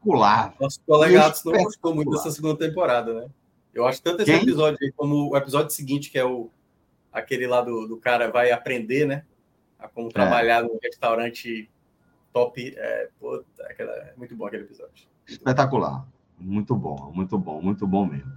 espetacular. 0.00 0.54
Nosso 0.60 0.80
colega 0.86 1.32
não 1.44 1.64
gostou 1.64 1.94
muito 1.94 2.10
dessa 2.10 2.30
segunda 2.30 2.56
temporada, 2.56 3.14
né? 3.14 3.26
Eu 3.72 3.86
acho 3.86 4.02
tanto 4.02 4.22
esse 4.22 4.32
Quem? 4.32 4.42
episódio 4.42 4.78
aí 4.82 4.92
como 4.92 5.30
o 5.30 5.36
episódio 5.36 5.70
seguinte, 5.70 6.10
que 6.10 6.18
é 6.18 6.24
o 6.24 6.50
aquele 7.12 7.46
lá 7.46 7.60
do, 7.60 7.86
do 7.86 7.96
cara 7.96 8.30
vai 8.30 8.50
aprender, 8.52 9.06
né? 9.06 9.24
A 9.80 9.88
como 9.88 10.08
é. 10.08 10.12
trabalhar 10.12 10.62
num 10.62 10.78
restaurante 10.82 11.70
top. 12.32 12.74
É, 12.76 13.08
puta, 13.18 13.62
aquela, 13.64 13.92
é 13.92 14.14
muito 14.16 14.36
bom 14.36 14.46
aquele 14.46 14.64
episódio. 14.64 15.08
Espetacular. 15.26 16.06
Muito 16.38 16.74
bom, 16.74 17.12
muito 17.14 17.38
bom, 17.38 17.60
muito 17.60 17.86
bom 17.86 18.06
mesmo. 18.06 18.32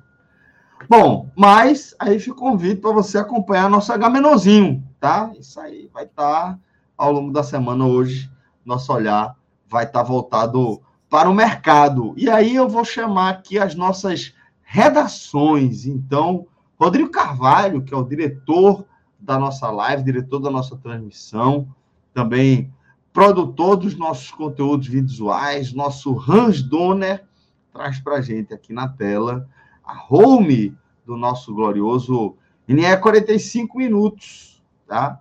Bom, 0.89 1.29
mas 1.35 1.95
aí 1.97 2.19
fica 2.19 2.35
o 2.35 2.39
convite 2.39 2.81
para 2.81 2.91
você 2.91 3.17
acompanhar 3.17 3.69
nosso 3.69 3.93
Agamenonzinho, 3.93 4.83
tá? 4.99 5.31
Isso 5.39 5.59
aí 5.59 5.89
vai 5.93 6.03
estar 6.03 6.53
tá, 6.53 6.59
ao 6.97 7.11
longo 7.11 7.31
da 7.31 7.43
semana 7.43 7.85
hoje. 7.85 8.29
Nosso 8.65 8.91
olhar 8.91 9.35
vai 9.67 9.85
estar 9.85 9.99
tá 10.01 10.05
voltado 10.05 10.81
para 11.09 11.29
o 11.29 11.33
mercado. 11.33 12.13
E 12.17 12.29
aí 12.29 12.55
eu 12.55 12.67
vou 12.67 12.83
chamar 12.83 13.29
aqui 13.29 13.57
as 13.57 13.75
nossas 13.75 14.33
redações. 14.61 15.85
Então, 15.85 16.47
Rodrigo 16.77 17.09
Carvalho, 17.09 17.81
que 17.81 17.93
é 17.93 17.97
o 17.97 18.03
diretor 18.03 18.85
da 19.23 19.39
nossa 19.39 19.71
live, 19.71 20.03
diretor 20.03 20.39
da 20.39 20.51
nossa 20.51 20.75
transmissão, 20.75 21.67
também 22.13 22.71
produtor 23.13 23.77
dos 23.77 23.95
nossos 23.95 24.29
conteúdos 24.31 24.87
visuais, 24.87 25.71
nosso 25.71 26.19
Hans 26.29 26.61
Donner, 26.61 27.23
traz 27.71 27.99
para 27.99 28.21
gente 28.21 28.53
aqui 28.53 28.73
na 28.73 28.87
tela 28.87 29.47
a 29.83 30.05
home 30.09 30.75
do 31.05 31.15
nosso 31.15 31.53
glorioso 31.53 32.35
NE 32.67 32.97
45 32.97 33.77
minutos, 33.77 34.61
tá? 34.87 35.19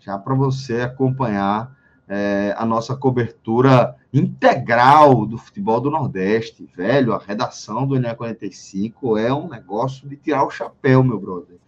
Já 0.00 0.18
para 0.18 0.34
você 0.34 0.82
acompanhar 0.82 1.76
é, 2.08 2.54
a 2.56 2.64
nossa 2.64 2.96
cobertura 2.96 3.96
integral 4.12 5.26
do 5.26 5.36
futebol 5.36 5.80
do 5.80 5.90
Nordeste. 5.90 6.68
Velho, 6.76 7.12
a 7.12 7.18
redação 7.18 7.86
do 7.86 7.98
NE 7.98 8.14
45 8.14 9.18
é 9.18 9.32
um 9.32 9.48
negócio 9.48 10.08
de 10.08 10.16
tirar 10.16 10.44
o 10.44 10.50
chapéu, 10.50 11.02
meu 11.02 11.18
brother 11.18 11.58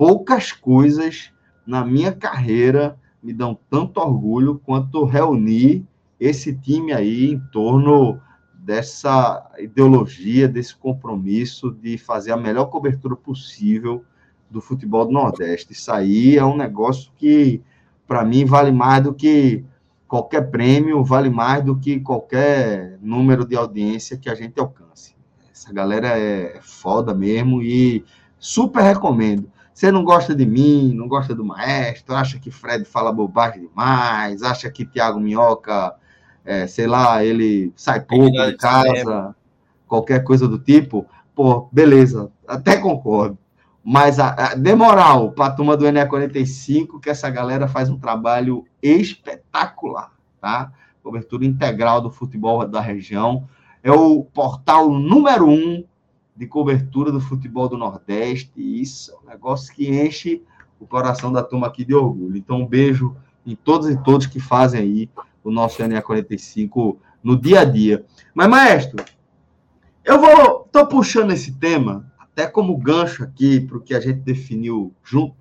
poucas 0.00 0.50
coisas 0.50 1.30
na 1.66 1.84
minha 1.84 2.10
carreira 2.10 2.98
me 3.22 3.34
dão 3.34 3.54
tanto 3.68 4.00
orgulho 4.00 4.58
quanto 4.64 5.04
reunir 5.04 5.84
esse 6.18 6.54
time 6.54 6.90
aí 6.90 7.32
em 7.32 7.38
torno 7.52 8.18
dessa 8.54 9.46
ideologia, 9.58 10.48
desse 10.48 10.74
compromisso 10.74 11.70
de 11.70 11.98
fazer 11.98 12.32
a 12.32 12.36
melhor 12.38 12.70
cobertura 12.70 13.14
possível 13.14 14.02
do 14.50 14.58
futebol 14.58 15.04
do 15.04 15.12
Nordeste. 15.12 15.74
Isso 15.74 15.92
aí 15.92 16.38
é 16.38 16.44
um 16.46 16.56
negócio 16.56 17.12
que, 17.18 17.60
para 18.08 18.24
mim, 18.24 18.46
vale 18.46 18.72
mais 18.72 19.04
do 19.04 19.12
que 19.12 19.62
qualquer 20.08 20.50
prêmio, 20.50 21.04
vale 21.04 21.28
mais 21.28 21.62
do 21.62 21.76
que 21.76 22.00
qualquer 22.00 22.98
número 23.02 23.44
de 23.44 23.54
audiência 23.54 24.16
que 24.16 24.30
a 24.30 24.34
gente 24.34 24.58
alcance. 24.58 25.14
Essa 25.52 25.70
galera 25.74 26.18
é 26.18 26.58
foda 26.62 27.12
mesmo 27.12 27.60
e 27.60 28.02
super 28.38 28.80
recomendo. 28.82 29.46
Você 29.80 29.90
não 29.90 30.04
gosta 30.04 30.34
de 30.34 30.44
mim, 30.44 30.92
não 30.92 31.08
gosta 31.08 31.34
do 31.34 31.42
maestro, 31.42 32.14
acha 32.14 32.38
que 32.38 32.50
Fred 32.50 32.84
fala 32.84 33.10
bobagem 33.10 33.66
demais, 33.66 34.42
acha 34.42 34.70
que 34.70 34.84
Tiago 34.84 35.18
Minhoca, 35.18 35.94
é, 36.44 36.66
sei 36.66 36.86
lá, 36.86 37.24
ele 37.24 37.72
sai 37.74 37.98
pouco 37.98 38.30
de 38.30 38.58
casa, 38.58 39.34
qualquer 39.88 40.22
coisa 40.22 40.46
do 40.46 40.58
tipo, 40.58 41.06
pô, 41.34 41.66
beleza, 41.72 42.30
até 42.46 42.76
concordo. 42.76 43.38
Mas 43.82 44.18
a, 44.18 44.50
a, 44.50 44.54
de 44.54 44.74
moral, 44.74 45.32
para 45.32 45.46
a 45.46 45.50
turma 45.50 45.78
do 45.78 45.86
ENE 45.86 46.04
45, 46.04 47.00
que 47.00 47.08
essa 47.08 47.30
galera 47.30 47.66
faz 47.66 47.88
um 47.88 47.98
trabalho 47.98 48.66
espetacular, 48.82 50.12
tá? 50.42 50.70
Cobertura 51.02 51.46
integral 51.46 52.02
do 52.02 52.10
futebol 52.10 52.68
da 52.68 52.82
região. 52.82 53.48
É 53.82 53.90
o 53.90 54.24
portal 54.24 54.90
número 54.90 55.48
um 55.48 55.82
de 56.40 56.46
cobertura 56.46 57.12
do 57.12 57.20
futebol 57.20 57.68
do 57.68 57.76
Nordeste. 57.76 58.50
Isso 58.56 59.12
é 59.12 59.16
um 59.22 59.28
negócio 59.28 59.74
que 59.74 59.86
enche 59.90 60.42
o 60.80 60.86
coração 60.86 61.30
da 61.30 61.42
turma 61.42 61.66
aqui 61.66 61.84
de 61.84 61.94
orgulho. 61.94 62.34
Então, 62.34 62.62
um 62.62 62.66
beijo 62.66 63.14
em 63.44 63.54
todos 63.54 63.90
e 63.90 64.02
todos 64.02 64.26
que 64.26 64.40
fazem 64.40 64.80
aí 64.80 65.10
o 65.44 65.50
nosso 65.50 65.86
NA 65.86 66.00
45 66.00 66.98
no 67.22 67.38
dia 67.38 67.60
a 67.60 67.64
dia. 67.66 68.06
Mas, 68.34 68.48
maestro, 68.48 69.04
eu 70.02 70.18
vou. 70.18 70.64
Estou 70.64 70.86
puxando 70.86 71.32
esse 71.32 71.52
tema, 71.58 72.10
até 72.18 72.46
como 72.46 72.78
gancho 72.78 73.22
aqui, 73.22 73.60
para 73.60 73.76
o 73.76 73.80
que 73.82 73.92
a 73.92 74.00
gente 74.00 74.20
definiu 74.20 74.94
junto, 75.04 75.36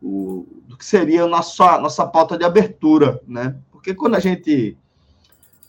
o, 0.00 0.46
do 0.68 0.76
que 0.76 0.84
seria 0.84 1.24
a 1.24 1.26
nossa, 1.26 1.80
nossa 1.80 2.06
pauta 2.06 2.38
de 2.38 2.44
abertura, 2.44 3.20
né? 3.26 3.56
Porque 3.72 3.92
quando 3.92 4.14
a 4.14 4.20
gente 4.20 4.78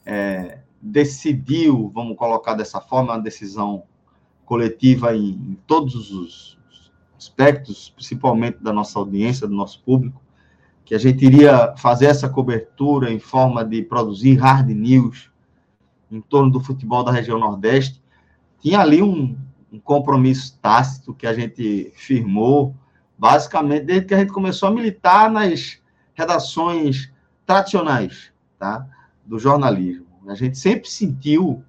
é, 0.05 0.59
decidiu, 0.79 1.89
vamos 1.91 2.15
colocar 2.15 2.53
dessa 2.53 2.79
forma, 2.79 3.13
uma 3.13 3.19
decisão 3.19 3.83
coletiva 4.51 5.15
em, 5.15 5.29
em 5.29 5.57
todos 5.65 6.11
os 6.11 6.59
aspectos, 7.17 7.89
principalmente 7.95 8.57
da 8.61 8.73
nossa 8.73 8.99
audiência, 8.99 9.47
do 9.47 9.55
nosso 9.55 9.81
público, 9.81 10.21
que 10.83 10.93
a 10.93 10.97
gente 10.97 11.25
iria 11.25 11.73
fazer 11.77 12.07
essa 12.07 12.27
cobertura 12.27 13.09
em 13.09 13.17
forma 13.17 13.63
de 13.63 13.81
produzir 13.81 14.35
hard 14.35 14.67
news 14.67 15.31
em 16.11 16.19
torno 16.19 16.51
do 16.51 16.59
futebol 16.59 17.01
da 17.01 17.13
região 17.13 17.39
Nordeste. 17.39 18.03
Tinha 18.59 18.81
ali 18.81 19.01
um, 19.01 19.37
um 19.71 19.79
compromisso 19.79 20.59
tácito 20.61 21.13
que 21.13 21.25
a 21.25 21.33
gente 21.33 21.93
firmou, 21.95 22.75
basicamente, 23.17 23.85
desde 23.85 24.05
que 24.05 24.13
a 24.13 24.19
gente 24.19 24.33
começou 24.33 24.67
a 24.67 24.73
militar 24.73 25.31
nas 25.31 25.79
redações 26.13 27.09
tradicionais 27.45 28.33
tá, 28.59 28.85
do 29.25 29.39
jornalismo. 29.39 30.07
A 30.27 30.35
gente 30.35 30.57
sempre 30.57 30.89
sentiu 30.89 31.63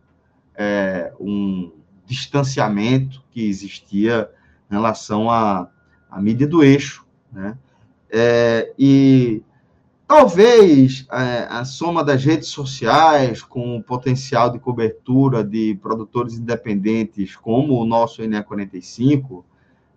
é, 0.56 1.12
um 1.20 1.70
distanciamento 2.06 3.23
que 3.30 3.47
existia 3.49 4.30
em 4.71 4.75
relação 4.75 5.30
à, 5.30 5.68
à 6.11 6.21
mídia 6.21 6.47
do 6.47 6.62
eixo, 6.62 7.06
né? 7.32 7.56
É, 8.11 8.75
e 8.78 9.42
talvez 10.06 11.06
é, 11.11 11.47
a 11.49 11.64
soma 11.64 12.04
das 12.04 12.23
redes 12.23 12.49
sociais 12.49 13.40
com 13.40 13.78
o 13.78 13.82
potencial 13.82 14.50
de 14.50 14.59
cobertura 14.59 15.42
de 15.42 15.78
produtores 15.80 16.35
independentes 16.35 17.35
como 17.35 17.80
o 17.80 17.87
nosso 17.87 18.21
NE45 18.21 19.42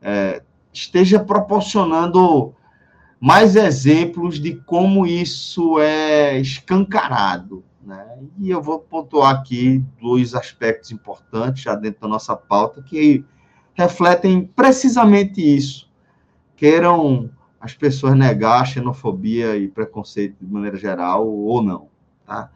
é, 0.01 0.41
esteja 0.71 1.19
proporcionando 1.19 2.53
mais 3.19 3.57
exemplos 3.57 4.39
de 4.39 4.55
como 4.55 5.05
isso 5.05 5.77
é 5.79 6.39
escancarado. 6.39 7.64
Né? 7.85 8.17
E 8.39 8.49
eu 8.49 8.61
vou 8.63 8.79
pontuar 8.79 9.35
aqui 9.35 9.83
dois 10.01 10.33
aspectos 10.33 10.91
importantes 10.91 11.61
já 11.61 11.75
dentro 11.75 12.01
da 12.01 12.07
nossa 12.07 12.35
pauta 12.35 12.81
que 12.81 13.23
refletem 13.75 14.45
precisamente 14.55 15.39
isso. 15.39 15.87
Queiram 16.55 17.29
as 17.59 17.75
pessoas 17.75 18.15
negar 18.15 18.61
a 18.61 18.65
xenofobia 18.65 19.55
e 19.55 19.67
preconceito 19.67 20.35
de 20.41 20.51
maneira 20.51 20.77
geral 20.77 21.27
ou 21.27 21.61
não, 21.61 21.87
tá? 22.25 22.49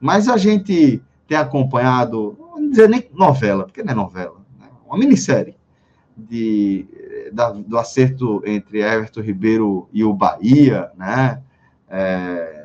Mas 0.00 0.28
a 0.28 0.36
gente 0.36 1.02
tem 1.26 1.36
acompanhado, 1.36 2.36
não 2.38 2.70
dizer 2.70 2.88
nem 2.88 3.08
novela, 3.12 3.64
porque 3.64 3.82
não 3.82 3.92
é 3.92 3.96
novela, 3.96 4.36
né? 4.58 4.68
uma 4.86 4.98
minissérie 4.98 5.56
de, 6.16 6.86
da, 7.32 7.50
do 7.50 7.76
acerto 7.76 8.42
entre 8.46 8.80
Everton 8.82 9.20
Ribeiro 9.20 9.88
e 9.92 10.04
o 10.04 10.12
Bahia, 10.12 10.90
né? 10.96 11.42
É, 11.88 12.55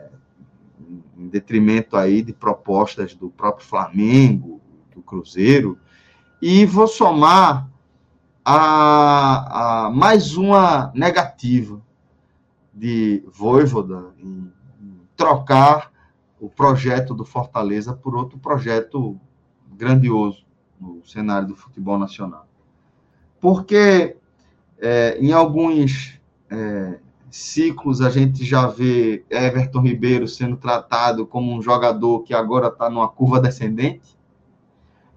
detrimento 1.32 1.96
aí 1.96 2.22
de 2.22 2.34
propostas 2.34 3.16
do 3.16 3.30
próprio 3.30 3.66
Flamengo, 3.66 4.62
do 4.94 5.02
Cruzeiro, 5.02 5.78
e 6.42 6.66
vou 6.66 6.88
somar 6.88 7.70
a, 8.44 9.86
a 9.86 9.90
mais 9.92 10.36
uma 10.36 10.92
negativa 10.94 11.82
de 12.74 13.24
Voivoda 13.32 14.14
em, 14.18 14.52
trocar 15.16 15.92
o 16.40 16.50
projeto 16.50 17.14
do 17.14 17.24
Fortaleza 17.24 17.94
por 17.94 18.16
outro 18.16 18.40
projeto 18.40 19.20
grandioso 19.74 20.44
no 20.80 21.06
cenário 21.06 21.48
do 21.48 21.56
futebol 21.56 22.00
nacional. 22.00 22.48
Porque 23.40 24.18
é, 24.80 25.18
em 25.20 25.32
alguns 25.32 26.20
é, 26.50 27.00
ciclos 27.32 28.02
a 28.02 28.10
gente 28.10 28.44
já 28.44 28.68
vê 28.68 29.24
Everton 29.30 29.80
Ribeiro 29.80 30.28
sendo 30.28 30.58
tratado 30.58 31.26
como 31.26 31.56
um 31.56 31.62
jogador 31.62 32.24
que 32.24 32.34
agora 32.34 32.68
está 32.68 32.90
numa 32.90 33.08
curva 33.08 33.40
descendente, 33.40 34.20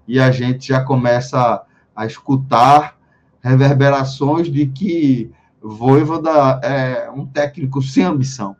e 0.07 0.19
a 0.19 0.31
gente 0.31 0.69
já 0.69 0.81
começa 0.81 1.63
a, 1.95 2.05
escutar 2.05 2.97
reverberações 3.41 4.51
de 4.51 4.65
que 4.67 5.31
Voivoda 5.61 6.59
é 6.63 7.09
um 7.09 7.25
técnico 7.25 7.81
sem 7.81 8.03
ambição, 8.03 8.55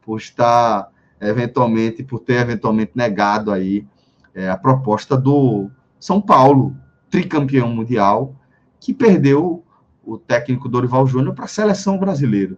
por 0.00 0.18
estar 0.18 0.88
eventualmente, 1.20 2.02
por 2.02 2.20
ter 2.20 2.40
eventualmente 2.40 2.92
negado 2.94 3.50
aí 3.50 3.84
é, 4.34 4.48
a 4.48 4.56
proposta 4.56 5.16
do 5.16 5.68
São 5.98 6.20
Paulo, 6.20 6.76
tricampeão 7.10 7.68
mundial, 7.68 8.34
que 8.80 8.94
perdeu 8.94 9.64
o 10.04 10.18
técnico 10.18 10.68
Dorival 10.68 11.06
Júnior 11.06 11.34
para 11.34 11.44
a 11.44 11.48
seleção 11.48 11.98
brasileira. 11.98 12.56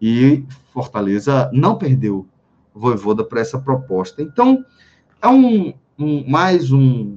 E 0.00 0.44
Fortaleza 0.72 1.50
não 1.52 1.76
perdeu 1.76 2.26
Voivoda 2.74 3.22
para 3.24 3.40
essa 3.40 3.58
proposta. 3.58 4.20
Então, 4.20 4.64
é 5.22 5.28
um, 5.28 5.72
um 5.96 6.28
mais 6.28 6.72
um 6.72 7.16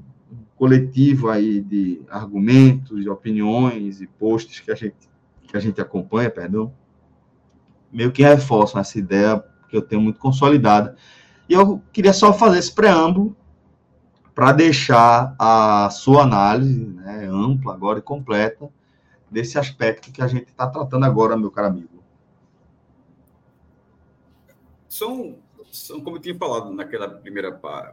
coletivo 0.55 1.29
aí 1.29 1.61
de 1.61 2.01
argumentos, 2.09 3.01
de 3.01 3.09
opiniões 3.09 3.99
e 3.99 4.05
posts 4.07 4.59
que 4.59 4.71
a 4.71 4.75
gente 4.75 5.07
que 5.47 5.55
a 5.55 5.59
gente 5.59 5.79
acompanha, 5.79 6.29
perdão, 6.29 6.73
meio 7.91 8.11
que 8.11 8.21
reforçam 8.21 8.81
essa 8.81 8.99
ideia 8.99 9.41
que 9.69 9.77
eu 9.77 9.81
tenho 9.81 10.01
muito 10.01 10.19
consolidada. 10.19 10.95
E 11.47 11.53
eu 11.53 11.81
queria 11.93 12.11
só 12.11 12.33
fazer 12.33 12.59
esse 12.59 12.73
preâmbulo 12.73 13.35
para 14.35 14.51
deixar 14.51 15.33
a 15.39 15.89
sua 15.89 16.23
análise 16.23 16.85
né, 16.85 17.27
ampla 17.31 17.73
agora 17.73 17.99
e 17.99 18.01
completa 18.01 18.69
desse 19.29 19.57
aspecto 19.57 20.11
que 20.11 20.21
a 20.21 20.27
gente 20.27 20.47
está 20.47 20.67
tratando 20.67 21.05
agora, 21.05 21.37
meu 21.37 21.51
caro 21.51 21.67
amigo. 21.67 22.03
São, 24.87 25.37
são, 25.71 26.01
como 26.01 26.17
eu 26.17 26.21
tinha 26.21 26.35
falado 26.35 26.71
naquela 26.73 27.09
primeira 27.09 27.51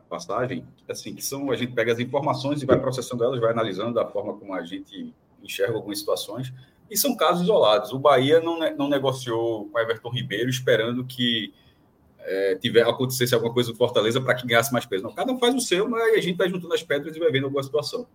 passagem, 0.09 0.67
assim, 0.89 1.15
que 1.15 1.23
são, 1.23 1.51
a 1.51 1.57
gente 1.57 1.73
pega 1.73 1.93
as 1.93 1.99
informações 1.99 2.63
e 2.63 2.67
vai 2.67 2.79
processando 2.79 3.25
elas, 3.25 3.41
vai 3.41 3.51
analisando 3.51 3.95
da 3.95 4.07
forma 4.07 4.35
como 4.35 4.55
a 4.55 4.65
gente 4.65 5.13
enxerga 5.43 5.75
algumas 5.75 5.99
situações, 5.99 6.53
e 6.91 6.97
são 6.97 7.17
casos 7.17 7.43
isolados. 7.43 7.93
O 7.93 7.99
Bahia 7.99 8.41
não, 8.41 8.59
não 8.77 8.89
negociou 8.89 9.69
com 9.69 9.79
Everton 9.79 10.11
Ribeiro 10.11 10.49
esperando 10.49 11.05
que 11.05 11.53
é, 12.21 12.55
tiver, 12.57 12.83
acontecesse 12.83 13.35
alguma 13.35 13.53
coisa 13.53 13.71
no 13.71 13.77
Fortaleza 13.77 14.21
para 14.21 14.35
que 14.35 14.47
ganhasse 14.47 14.73
mais 14.73 14.87
peso. 14.87 15.05
Não, 15.05 15.15
cada 15.15 15.33
um 15.33 15.39
faz 15.39 15.55
o 15.55 15.61
seu, 15.61 15.89
mas 15.89 16.15
a 16.15 16.21
gente 16.21 16.37
vai 16.37 16.49
juntando 16.49 16.73
as 16.73 16.83
pedras 16.83 17.15
e 17.15 17.19
vai 17.19 17.31
vendo 17.31 17.45
alguma 17.45 17.63
situação. 17.63 18.07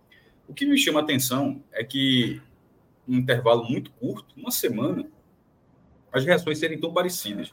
O 0.48 0.54
que 0.54 0.66
me 0.66 0.76
chama 0.76 1.00
a 1.00 1.02
atenção 1.02 1.62
é 1.72 1.84
que, 1.84 2.40
num 3.10 3.18
intervalo 3.18 3.64
muito 3.64 3.90
curto, 3.92 4.32
uma 4.36 4.52
semana, 4.52 5.04
as 6.12 6.24
reações 6.24 6.58
serem 6.58 6.78
tão 6.78 6.92
parecidas. 6.92 7.52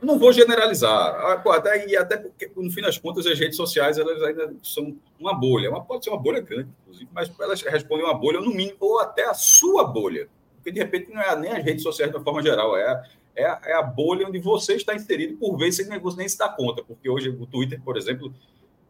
Não 0.00 0.18
vou 0.18 0.32
generalizar, 0.32 1.40
até, 1.48 1.88
e 1.88 1.96
até 1.96 2.18
porque, 2.18 2.50
no 2.54 2.70
fim 2.70 2.82
das 2.82 2.98
contas, 2.98 3.26
as 3.26 3.38
redes 3.38 3.56
sociais 3.56 3.98
elas 3.98 4.22
ainda 4.22 4.54
são 4.62 4.96
uma 5.18 5.34
bolha, 5.34 5.70
uma, 5.70 5.82
pode 5.82 6.04
ser 6.04 6.10
uma 6.10 6.20
bolha 6.20 6.40
grande, 6.40 6.68
inclusive, 6.82 7.10
mas 7.12 7.32
elas 7.40 7.62
respondem 7.62 8.04
uma 8.04 8.14
bolha, 8.14 8.40
no 8.40 8.54
mínimo, 8.54 8.76
ou 8.78 9.00
até 9.00 9.24
a 9.24 9.34
sua 9.34 9.84
bolha, 9.84 10.28
porque 10.56 10.70
de 10.70 10.78
repente 10.78 11.10
não 11.10 11.20
é 11.20 11.34
nem 11.34 11.50
as 11.50 11.64
redes 11.64 11.82
sociais 11.82 12.12
de 12.12 12.16
uma 12.16 12.22
forma 12.22 12.42
geral, 12.42 12.76
é, 12.76 13.02
é, 13.34 13.46
a, 13.46 13.60
é 13.64 13.72
a 13.72 13.82
bolha 13.82 14.28
onde 14.28 14.38
você 14.38 14.74
está 14.74 14.94
inserido, 14.94 15.36
por 15.38 15.56
vezes 15.56 15.76
sem 15.76 15.86
negócio 15.88 16.18
nem 16.18 16.28
se 16.28 16.38
dá 16.38 16.48
conta, 16.48 16.84
porque 16.84 17.08
hoje 17.08 17.30
o 17.30 17.46
Twitter, 17.46 17.80
por 17.82 17.96
exemplo, 17.96 18.32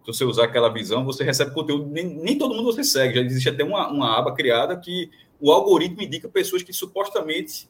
se 0.05 0.07
você 0.07 0.25
usar 0.25 0.45
aquela 0.45 0.69
visão, 0.69 1.05
você 1.05 1.25
recebe 1.25 1.53
conteúdo, 1.53 1.87
nem, 1.87 2.05
nem 2.05 2.37
todo 2.37 2.55
mundo 2.55 2.67
você 2.67 2.85
segue, 2.85 3.15
já 3.15 3.21
existe 3.23 3.49
até 3.49 3.65
uma, 3.65 3.89
uma 3.89 4.19
aba 4.19 4.35
criada 4.35 4.77
que 4.77 5.11
o 5.41 5.51
algoritmo 5.51 6.03
indica 6.03 6.29
pessoas 6.29 6.63
que 6.63 6.73
supostamente 6.73 7.69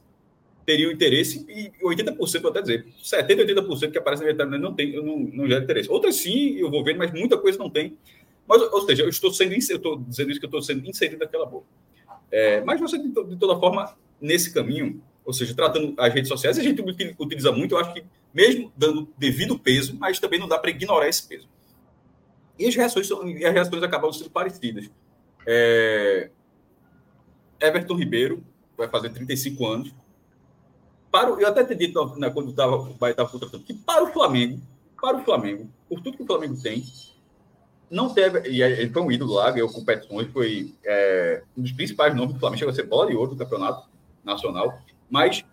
teriam 0.66 0.90
interesse, 0.90 1.44
e 1.49 1.70
80%, 1.85 2.40
vou 2.40 2.51
até 2.51 2.62
dizer, 2.62 2.87
70%, 3.03 3.47
80% 3.47 3.92
que 3.92 3.99
aparece 3.99 4.23
na 4.23 4.29
metade 4.29 4.59
não 4.59 4.75
tem, 4.75 4.97
não, 4.97 5.18
não 5.18 5.47
gera 5.47 5.62
interesse. 5.62 5.90
Outras 5.90 6.16
sim, 6.16 6.57
eu 6.57 6.70
vou 6.70 6.83
ver, 6.83 6.97
mas 6.97 7.12
muita 7.12 7.37
coisa 7.37 7.59
não 7.59 7.68
tem. 7.68 7.97
Mas, 8.49 8.62
ou 8.62 8.81
seja, 8.83 9.03
eu 9.03 9.09
estou 9.09 9.33
sendo, 9.33 9.53
eu 9.53 9.59
estou 9.59 9.99
dizendo 9.99 10.31
isso 10.31 10.40
que 10.40 10.47
eu 10.47 10.49
estou 10.49 10.62
sendo 10.62 10.88
inserido 10.88 11.18
naquela 11.18 11.47
boca. 11.47 11.66
É, 12.31 12.62
mas 12.62 12.81
você, 12.81 12.99
de, 12.99 13.09
de, 13.09 13.37
toda 13.37 13.59
forma, 13.61 13.94
nesse 14.20 14.53
caminho, 14.53 15.01
ou 15.25 15.33
seja, 15.33 15.55
tratando 15.55 15.94
as 15.99 16.12
redes 16.12 16.29
sociais, 16.29 16.59
a 16.59 16.62
gente 16.62 16.83
utiliza 17.18 17.53
muito, 17.53 17.75
eu 17.75 17.79
acho 17.79 17.92
que 17.92 18.03
mesmo 18.33 18.73
dando 18.77 19.09
devido 19.16 19.59
peso, 19.59 19.97
mas 19.99 20.18
também 20.18 20.40
não 20.40 20.49
dá 20.49 20.59
para 20.59 20.70
ignorar 20.70 21.09
esse 21.09 21.27
peso. 21.27 21.49
E 22.59 22.67
as 22.67 22.75
reações, 22.75 23.07
são, 23.07 23.21
as 23.23 23.53
reações 23.53 23.83
acabam 23.83 24.12
sendo 24.12 24.31
parecidas. 24.31 24.90
É, 25.47 26.31
Everton 27.61 27.95
Ribeiro 27.95 28.45
vai 28.77 28.88
fazer 28.88 29.11
35 29.11 29.67
anos, 29.67 29.95
para 31.11 31.33
o, 31.33 31.40
eu 31.40 31.47
até 31.47 31.62
te 31.64 31.77
dito 31.77 32.19
né, 32.19 32.29
quando 32.29 32.53
tava, 32.53 32.75
o 32.75 32.95
Bahia 32.95 33.12
estava 33.12 33.29
contratando, 33.29 33.62
que 33.62 33.73
para 33.73 34.03
o 34.03 34.12
Flamengo, 34.12 34.61
para 35.01 35.17
o 35.17 35.25
Flamengo, 35.25 35.71
por 35.88 36.01
tudo 36.01 36.17
que 36.17 36.25
o 36.25 36.27
Flamengo 36.27 36.61
tem, 36.61 36.85
não 37.88 38.12
teve. 38.12 38.49
E 38.49 38.61
ele 38.61 38.90
foi 38.90 39.03
um 39.03 39.12
ídolo 39.12 39.35
lá, 39.35 39.51
ganhou 39.51 39.73
competições, 39.73 40.27
foi 40.33 40.75
é, 40.85 41.45
um 41.57 41.62
dos 41.62 41.71
principais 41.71 42.14
nomes 42.17 42.35
do 42.35 42.40
Flamengo, 42.40 42.59
chegou 42.59 42.73
a 42.73 42.75
ser 42.75 42.87
bola 42.87 43.09
de 43.09 43.17
ouro 43.17 43.31
do 43.31 43.37
campeonato 43.37 43.88
nacional, 44.25 44.77
mas, 45.09 45.45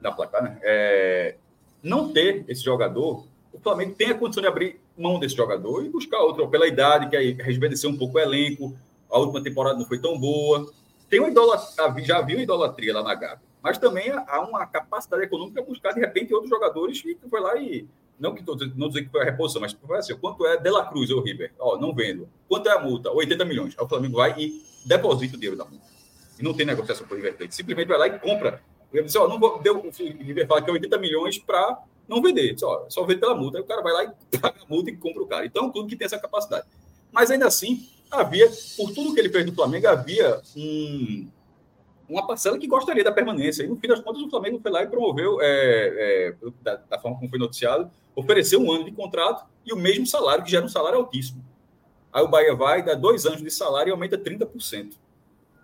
da 0.00 0.10
placar, 0.10 0.42
né? 0.42 0.58
É, 0.62 1.36
não 1.82 2.10
ter 2.10 2.44
esse 2.48 2.64
jogador, 2.64 3.26
o 3.56 3.60
Flamengo 3.60 3.94
tem 3.94 4.10
a 4.10 4.14
condição 4.14 4.42
de 4.42 4.48
abrir 4.48 4.80
mão 4.96 5.18
desse 5.18 5.36
jogador 5.36 5.84
e 5.84 5.88
buscar 5.88 6.20
outro, 6.20 6.48
pela 6.48 6.66
idade, 6.66 7.08
que 7.08 7.16
aí 7.16 7.32
rejuvenesceu 7.32 7.90
um 7.90 7.96
pouco 7.96 8.16
o 8.16 8.20
elenco, 8.20 8.76
a 9.10 9.18
última 9.18 9.42
temporada 9.42 9.78
não 9.78 9.86
foi 9.86 9.98
tão 9.98 10.18
boa. 10.18 10.70
Tem 11.08 11.20
uma 11.20 11.28
idolatria, 11.28 12.04
já 12.04 12.20
viu 12.20 12.40
idolatria 12.40 12.94
lá 12.94 13.02
na 13.02 13.14
Gávea 13.14 13.46
mas 13.66 13.78
também 13.78 14.12
há 14.12 14.40
uma 14.42 14.64
capacidade 14.64 15.24
econômica 15.24 15.60
para 15.60 15.68
buscar, 15.68 15.92
de 15.92 15.98
repente, 15.98 16.32
outros 16.32 16.48
jogadores 16.48 17.02
que 17.02 17.18
foi 17.28 17.40
lá 17.40 17.56
e 17.56 17.84
não 18.16 18.32
que 18.32 18.40
não 18.76 18.86
dizer 18.86 19.02
que 19.02 19.10
foi 19.10 19.22
a 19.22 19.24
reposição, 19.24 19.60
mas 19.60 19.72
foi 19.72 19.98
assim, 19.98 20.16
quanto 20.16 20.46
é 20.46 20.56
De 20.56 20.70
La 20.70 20.86
Cruz 20.86 21.10
ou 21.10 21.20
River? 21.20 21.52
Ó, 21.58 21.76
não 21.76 21.92
vendo. 21.92 22.28
Quanto 22.48 22.68
é 22.68 22.72
a 22.72 22.78
multa? 22.78 23.10
80 23.10 23.44
milhões. 23.44 23.74
Aí 23.76 23.84
o 23.84 23.88
Flamengo 23.88 24.18
vai 24.18 24.38
e 24.38 24.62
deposita 24.84 25.34
o 25.34 25.36
dinheiro 25.36 25.56
da 25.56 25.64
multa. 25.64 25.84
E 26.38 26.44
não 26.44 26.54
tem 26.54 26.64
negociação 26.64 27.08
com 27.08 27.14
o 27.14 27.16
River 27.16 27.36
Plate. 27.36 27.56
Simplesmente 27.56 27.88
vai 27.88 27.98
lá 27.98 28.06
e 28.06 28.20
compra. 28.20 28.62
Ele 28.92 29.08
ó, 29.16 29.26
não 29.26 29.40
vou, 29.40 29.60
deu, 29.60 29.78
o 29.78 29.90
River 29.90 30.46
fala 30.46 30.62
que 30.62 30.70
é 30.70 30.72
80 30.72 30.98
milhões 30.98 31.36
para 31.36 31.82
não 32.08 32.22
vender. 32.22 32.52
Disse, 32.52 32.64
ó, 32.64 32.86
só 32.88 33.04
vende 33.04 33.20
pela 33.20 33.34
multa. 33.34 33.58
Aí 33.58 33.64
o 33.64 33.66
cara 33.66 33.82
vai 33.82 33.92
lá 33.92 34.04
e 34.32 34.38
paga 34.38 34.60
a 34.62 34.66
multa 34.68 34.90
e 34.90 34.96
compra 34.96 35.22
o 35.22 35.26
cara. 35.26 35.46
Então, 35.46 35.70
tudo 35.70 35.88
que 35.88 35.96
tem 35.96 36.06
essa 36.06 36.18
capacidade. 36.18 36.66
Mas 37.12 37.30
ainda 37.30 37.46
assim, 37.46 37.88
havia, 38.10 38.50
por 38.76 38.92
tudo 38.92 39.14
que 39.14 39.20
ele 39.20 39.30
fez 39.30 39.46
no 39.46 39.54
Flamengo, 39.54 39.88
havia 39.88 40.40
um, 40.56 41.28
uma 42.08 42.26
parcela 42.26 42.58
que 42.58 42.66
gostaria 42.66 43.04
da 43.04 43.12
permanência. 43.12 43.62
E 43.62 43.68
no 43.68 43.76
fim 43.76 43.88
das 43.88 44.00
contas, 44.00 44.22
o 44.22 44.30
Flamengo 44.30 44.60
foi 44.60 44.70
lá 44.70 44.82
e 44.82 44.86
promoveu, 44.86 45.40
é, 45.40 45.46
é, 45.48 46.34
da, 46.62 46.76
da, 46.76 46.98
forma 46.98 47.16
como 47.18 47.28
foi 47.28 47.38
noticiado, 47.38 47.90
ofereceu 48.14 48.60
um 48.60 48.70
ano 48.70 48.84
de 48.84 48.92
contrato 48.92 49.46
e 49.64 49.72
o 49.72 49.76
mesmo 49.76 50.06
salário, 50.06 50.44
que 50.44 50.50
já 50.50 50.58
era 50.58 50.66
um 50.66 50.70
salário 50.70 50.98
altíssimo. 50.98 51.44
Aí 52.12 52.22
o 52.22 52.28
Bahia 52.28 52.54
vai, 52.54 52.82
dá 52.82 52.94
dois 52.94 53.26
anos 53.26 53.42
de 53.42 53.50
salário 53.50 53.90
e 53.90 53.92
aumenta 53.92 54.16
30%. 54.16 54.94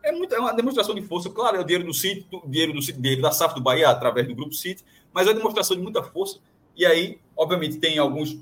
É, 0.03 0.13
muito, 0.13 0.35
é 0.35 0.39
uma 0.39 0.53
demonstração 0.53 0.95
de 0.95 1.03
força. 1.03 1.31
Claro, 1.31 1.57
é 1.57 1.61
o 1.61 1.65
dinheiro 1.65 1.85
do 1.85 1.95
City, 1.95 2.27
o 2.33 2.49
dinheiro 2.49 2.73
do 2.73 2.81
dinheiro 2.81 3.23
da 3.23 3.31
SAF 3.31 3.55
do 3.55 3.61
Bahia 3.61 3.89
através 3.89 4.27
do 4.27 4.35
Grupo 4.35 4.53
City, 4.53 4.85
mas 5.13 5.27
é 5.27 5.31
uma 5.31 5.37
demonstração 5.37 5.77
de 5.77 5.83
muita 5.83 6.03
força. 6.03 6.39
E 6.77 6.85
aí, 6.85 7.19
obviamente, 7.37 7.79
tem 7.79 7.99
alguns 7.99 8.39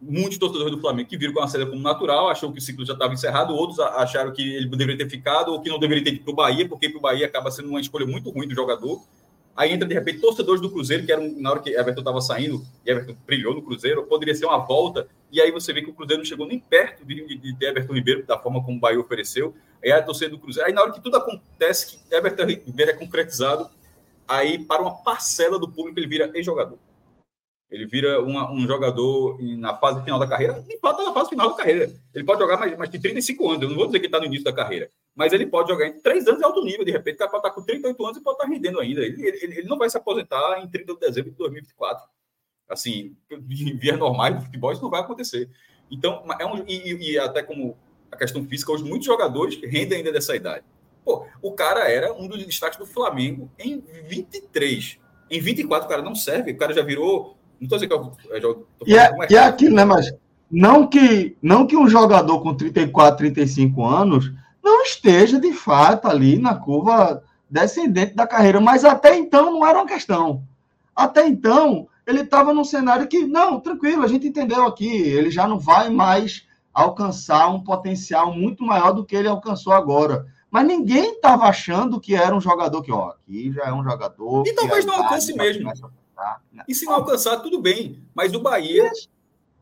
muitos 0.00 0.38
torcedores 0.38 0.74
do 0.74 0.80
Flamengo 0.80 1.08
que 1.08 1.16
viram 1.16 1.34
com 1.34 1.42
a 1.42 1.48
saída 1.48 1.68
como 1.68 1.82
natural, 1.82 2.30
achou 2.30 2.50
que 2.50 2.58
o 2.58 2.62
ciclo 2.62 2.86
já 2.86 2.94
estava 2.94 3.12
encerrado, 3.12 3.54
outros 3.54 3.78
acharam 3.78 4.32
que 4.32 4.42
ele 4.42 4.66
deveria 4.68 5.04
ter 5.04 5.10
ficado 5.10 5.52
ou 5.52 5.60
que 5.60 5.68
não 5.68 5.78
deveria 5.78 6.02
ter 6.02 6.14
ido 6.14 6.24
para 6.24 6.32
o 6.32 6.34
Bahia, 6.34 6.66
porque 6.66 6.88
para 6.88 6.98
o 6.98 7.02
Bahia 7.02 7.26
acaba 7.26 7.50
sendo 7.50 7.68
uma 7.68 7.80
escolha 7.80 8.06
muito 8.06 8.30
ruim 8.30 8.48
do 8.48 8.54
jogador. 8.54 9.02
Aí 9.56 9.72
entra, 9.72 9.86
de 9.86 9.94
repente, 9.94 10.20
torcedores 10.20 10.60
do 10.60 10.70
Cruzeiro, 10.70 11.04
que 11.04 11.12
eram, 11.12 11.30
na 11.36 11.50
hora 11.50 11.60
que 11.60 11.70
Everton 11.70 12.00
estava 12.00 12.20
saindo, 12.20 12.64
e 12.84 12.90
Everton 12.90 13.16
brilhou 13.26 13.54
no 13.54 13.62
Cruzeiro, 13.62 14.04
poderia 14.04 14.34
ser 14.34 14.46
uma 14.46 14.58
volta, 14.58 15.06
e 15.30 15.40
aí 15.40 15.50
você 15.50 15.72
vê 15.72 15.82
que 15.82 15.90
o 15.90 15.92
Cruzeiro 15.92 16.22
não 16.22 16.24
chegou 16.24 16.46
nem 16.46 16.58
perto 16.58 17.04
de, 17.04 17.26
de, 17.26 17.52
de 17.52 17.66
Everton 17.66 17.92
Ribeiro, 17.92 18.24
da 18.24 18.38
forma 18.38 18.62
como 18.64 18.78
o 18.78 18.80
Bahia 18.80 18.98
ofereceu. 18.98 19.54
Aí 19.82 19.92
a 19.92 20.02
torcida 20.02 20.30
do 20.30 20.38
Cruzeiro. 20.38 20.68
Aí 20.68 20.74
na 20.74 20.82
hora 20.82 20.92
que 20.92 21.00
tudo 21.00 21.16
acontece, 21.16 21.98
que 21.98 22.14
Everton 22.14 22.44
Ribeiro 22.44 22.90
é 22.90 22.94
concretizado, 22.94 23.68
aí 24.26 24.58
para 24.58 24.82
uma 24.82 25.02
parcela 25.02 25.58
do 25.58 25.68
público 25.68 25.98
ele 25.98 26.06
vira 26.06 26.30
ex-jogador. 26.34 26.78
Ele 27.70 27.86
vira 27.86 28.20
uma, 28.20 28.50
um 28.50 28.66
jogador 28.66 29.38
na 29.40 29.76
fase 29.76 30.02
final 30.02 30.18
da 30.18 30.26
carreira, 30.26 30.64
e 30.68 30.76
pode 30.76 30.98
estar 30.98 31.08
na 31.08 31.14
fase 31.14 31.30
final 31.30 31.50
da 31.50 31.56
carreira. 31.56 31.92
Ele 32.12 32.24
pode 32.24 32.40
jogar 32.40 32.58
mais, 32.58 32.76
mais 32.76 32.90
de 32.90 32.98
35 32.98 33.48
anos. 33.48 33.62
Eu 33.62 33.68
não 33.68 33.76
vou 33.76 33.86
dizer 33.86 34.00
que 34.00 34.06
ele 34.06 34.08
está 34.08 34.18
no 34.18 34.26
início 34.26 34.44
da 34.44 34.52
carreira, 34.52 34.90
mas 35.14 35.32
ele 35.32 35.46
pode 35.46 35.68
jogar 35.70 35.86
em 35.86 36.00
3 36.00 36.26
anos 36.26 36.38
de 36.38 36.44
alto 36.44 36.64
nível. 36.64 36.84
De 36.84 36.90
repente, 36.90 37.14
o 37.14 37.18
cara 37.18 37.30
pode 37.30 37.46
estar 37.46 37.54
com 37.54 37.62
38 37.64 38.04
anos 38.04 38.18
e 38.18 38.22
pode 38.22 38.36
estar 38.36 38.48
rendendo 38.48 38.80
ainda. 38.80 39.02
Ele, 39.02 39.22
ele, 39.24 39.58
ele 39.58 39.68
não 39.68 39.78
vai 39.78 39.88
se 39.88 39.96
aposentar 39.96 40.60
em 40.62 40.68
30 40.68 40.94
de 40.94 41.00
dezembro 41.00 41.30
de 41.30 41.36
2024. 41.36 42.08
Assim, 42.68 43.16
em 43.30 43.76
vias 43.76 43.98
normais 43.98 44.36
do 44.36 44.42
futebol, 44.42 44.72
isso 44.72 44.82
não 44.82 44.90
vai 44.90 45.00
acontecer. 45.00 45.48
Então, 45.90 46.24
é 46.38 46.46
um, 46.46 46.64
e, 46.66 47.12
e 47.12 47.18
até 47.18 47.42
como 47.42 47.76
a 48.10 48.16
questão 48.16 48.44
física, 48.44 48.72
hoje 48.72 48.84
muitos 48.84 49.06
jogadores 49.06 49.60
rendem 49.62 49.98
ainda 49.98 50.12
dessa 50.12 50.34
idade. 50.34 50.64
Pô, 51.04 51.26
o 51.40 51.52
cara 51.52 51.88
era 51.88 52.12
um 52.12 52.26
dos 52.26 52.44
destaques 52.44 52.78
do 52.78 52.86
Flamengo 52.86 53.50
em 53.58 53.80
23. 54.08 54.98
Em 55.30 55.40
24, 55.40 55.86
o 55.86 55.88
cara 55.88 56.02
não 56.02 56.14
serve. 56.14 56.52
O 56.52 56.56
cara 56.56 56.74
já 56.74 56.82
virou 56.82 57.36
não 57.60 57.66
estou 57.66 57.78
dizendo 57.78 58.12
que 58.16 58.44
eu, 58.46 58.66
e, 58.86 58.96
é, 58.96 59.10
e 59.28 59.36
é 59.36 59.44
aquilo, 59.44 59.76
né? 59.76 59.84
Mas 59.84 60.10
não 60.50 60.86
que, 60.86 61.36
não 61.42 61.66
que 61.66 61.76
um 61.76 61.88
jogador 61.88 62.40
com 62.40 62.54
34, 62.54 63.18
35 63.18 63.84
anos 63.84 64.32
não 64.62 64.82
esteja 64.82 65.38
de 65.38 65.52
fato 65.52 66.08
ali 66.08 66.38
na 66.38 66.54
curva 66.54 67.22
descendente 67.48 68.14
da 68.14 68.26
carreira, 68.26 68.60
mas 68.60 68.84
até 68.84 69.16
então 69.16 69.52
não 69.52 69.66
era 69.66 69.78
uma 69.78 69.86
questão. 69.86 70.42
Até 70.94 71.26
então, 71.26 71.88
ele 72.06 72.20
estava 72.20 72.52
num 72.52 72.64
cenário 72.64 73.06
que, 73.06 73.26
não, 73.26 73.60
tranquilo, 73.60 74.02
a 74.02 74.08
gente 74.08 74.26
entendeu 74.26 74.66
aqui, 74.66 74.88
ele 74.88 75.30
já 75.30 75.46
não 75.46 75.58
vai 75.58 75.90
mais 75.90 76.46
alcançar 76.72 77.48
um 77.48 77.62
potencial 77.62 78.32
muito 78.32 78.64
maior 78.64 78.92
do 78.92 79.04
que 79.04 79.16
ele 79.16 79.28
alcançou 79.28 79.72
agora. 79.72 80.26
Mas 80.50 80.66
ninguém 80.66 81.12
estava 81.12 81.44
achando 81.44 82.00
que 82.00 82.14
era 82.14 82.34
um 82.34 82.40
jogador 82.40 82.82
que, 82.82 82.90
ó, 82.90 83.10
aqui 83.10 83.52
já 83.52 83.64
é 83.64 83.72
um 83.72 83.84
jogador. 83.84 84.44
E 84.46 84.52
talvez 84.52 84.84
não 84.84 84.94
alcance 84.94 85.32
mesmo. 85.32 85.70
Tá? 86.20 86.38
E 86.68 86.74
se 86.74 86.84
não 86.84 86.96
alcançar, 86.96 87.38
tudo 87.40 87.58
bem. 87.58 87.98
Mas 88.14 88.34
o 88.34 88.40
Bahia, 88.40 88.92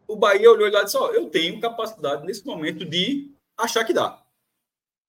o 0.09 0.17
Bahia 0.17 0.51
olhou 0.51 0.69
lá 0.69 0.81
e 0.81 0.85
disse: 0.85 0.97
Ó, 0.97 1.13
eu 1.13 1.31
tenho 1.31 1.61
capacidade 1.61 2.27
nesse 2.27 2.45
momento 2.45 2.85
de 2.85 3.31
achar 3.57 3.85
que 3.85 3.93
dá. 3.93 4.21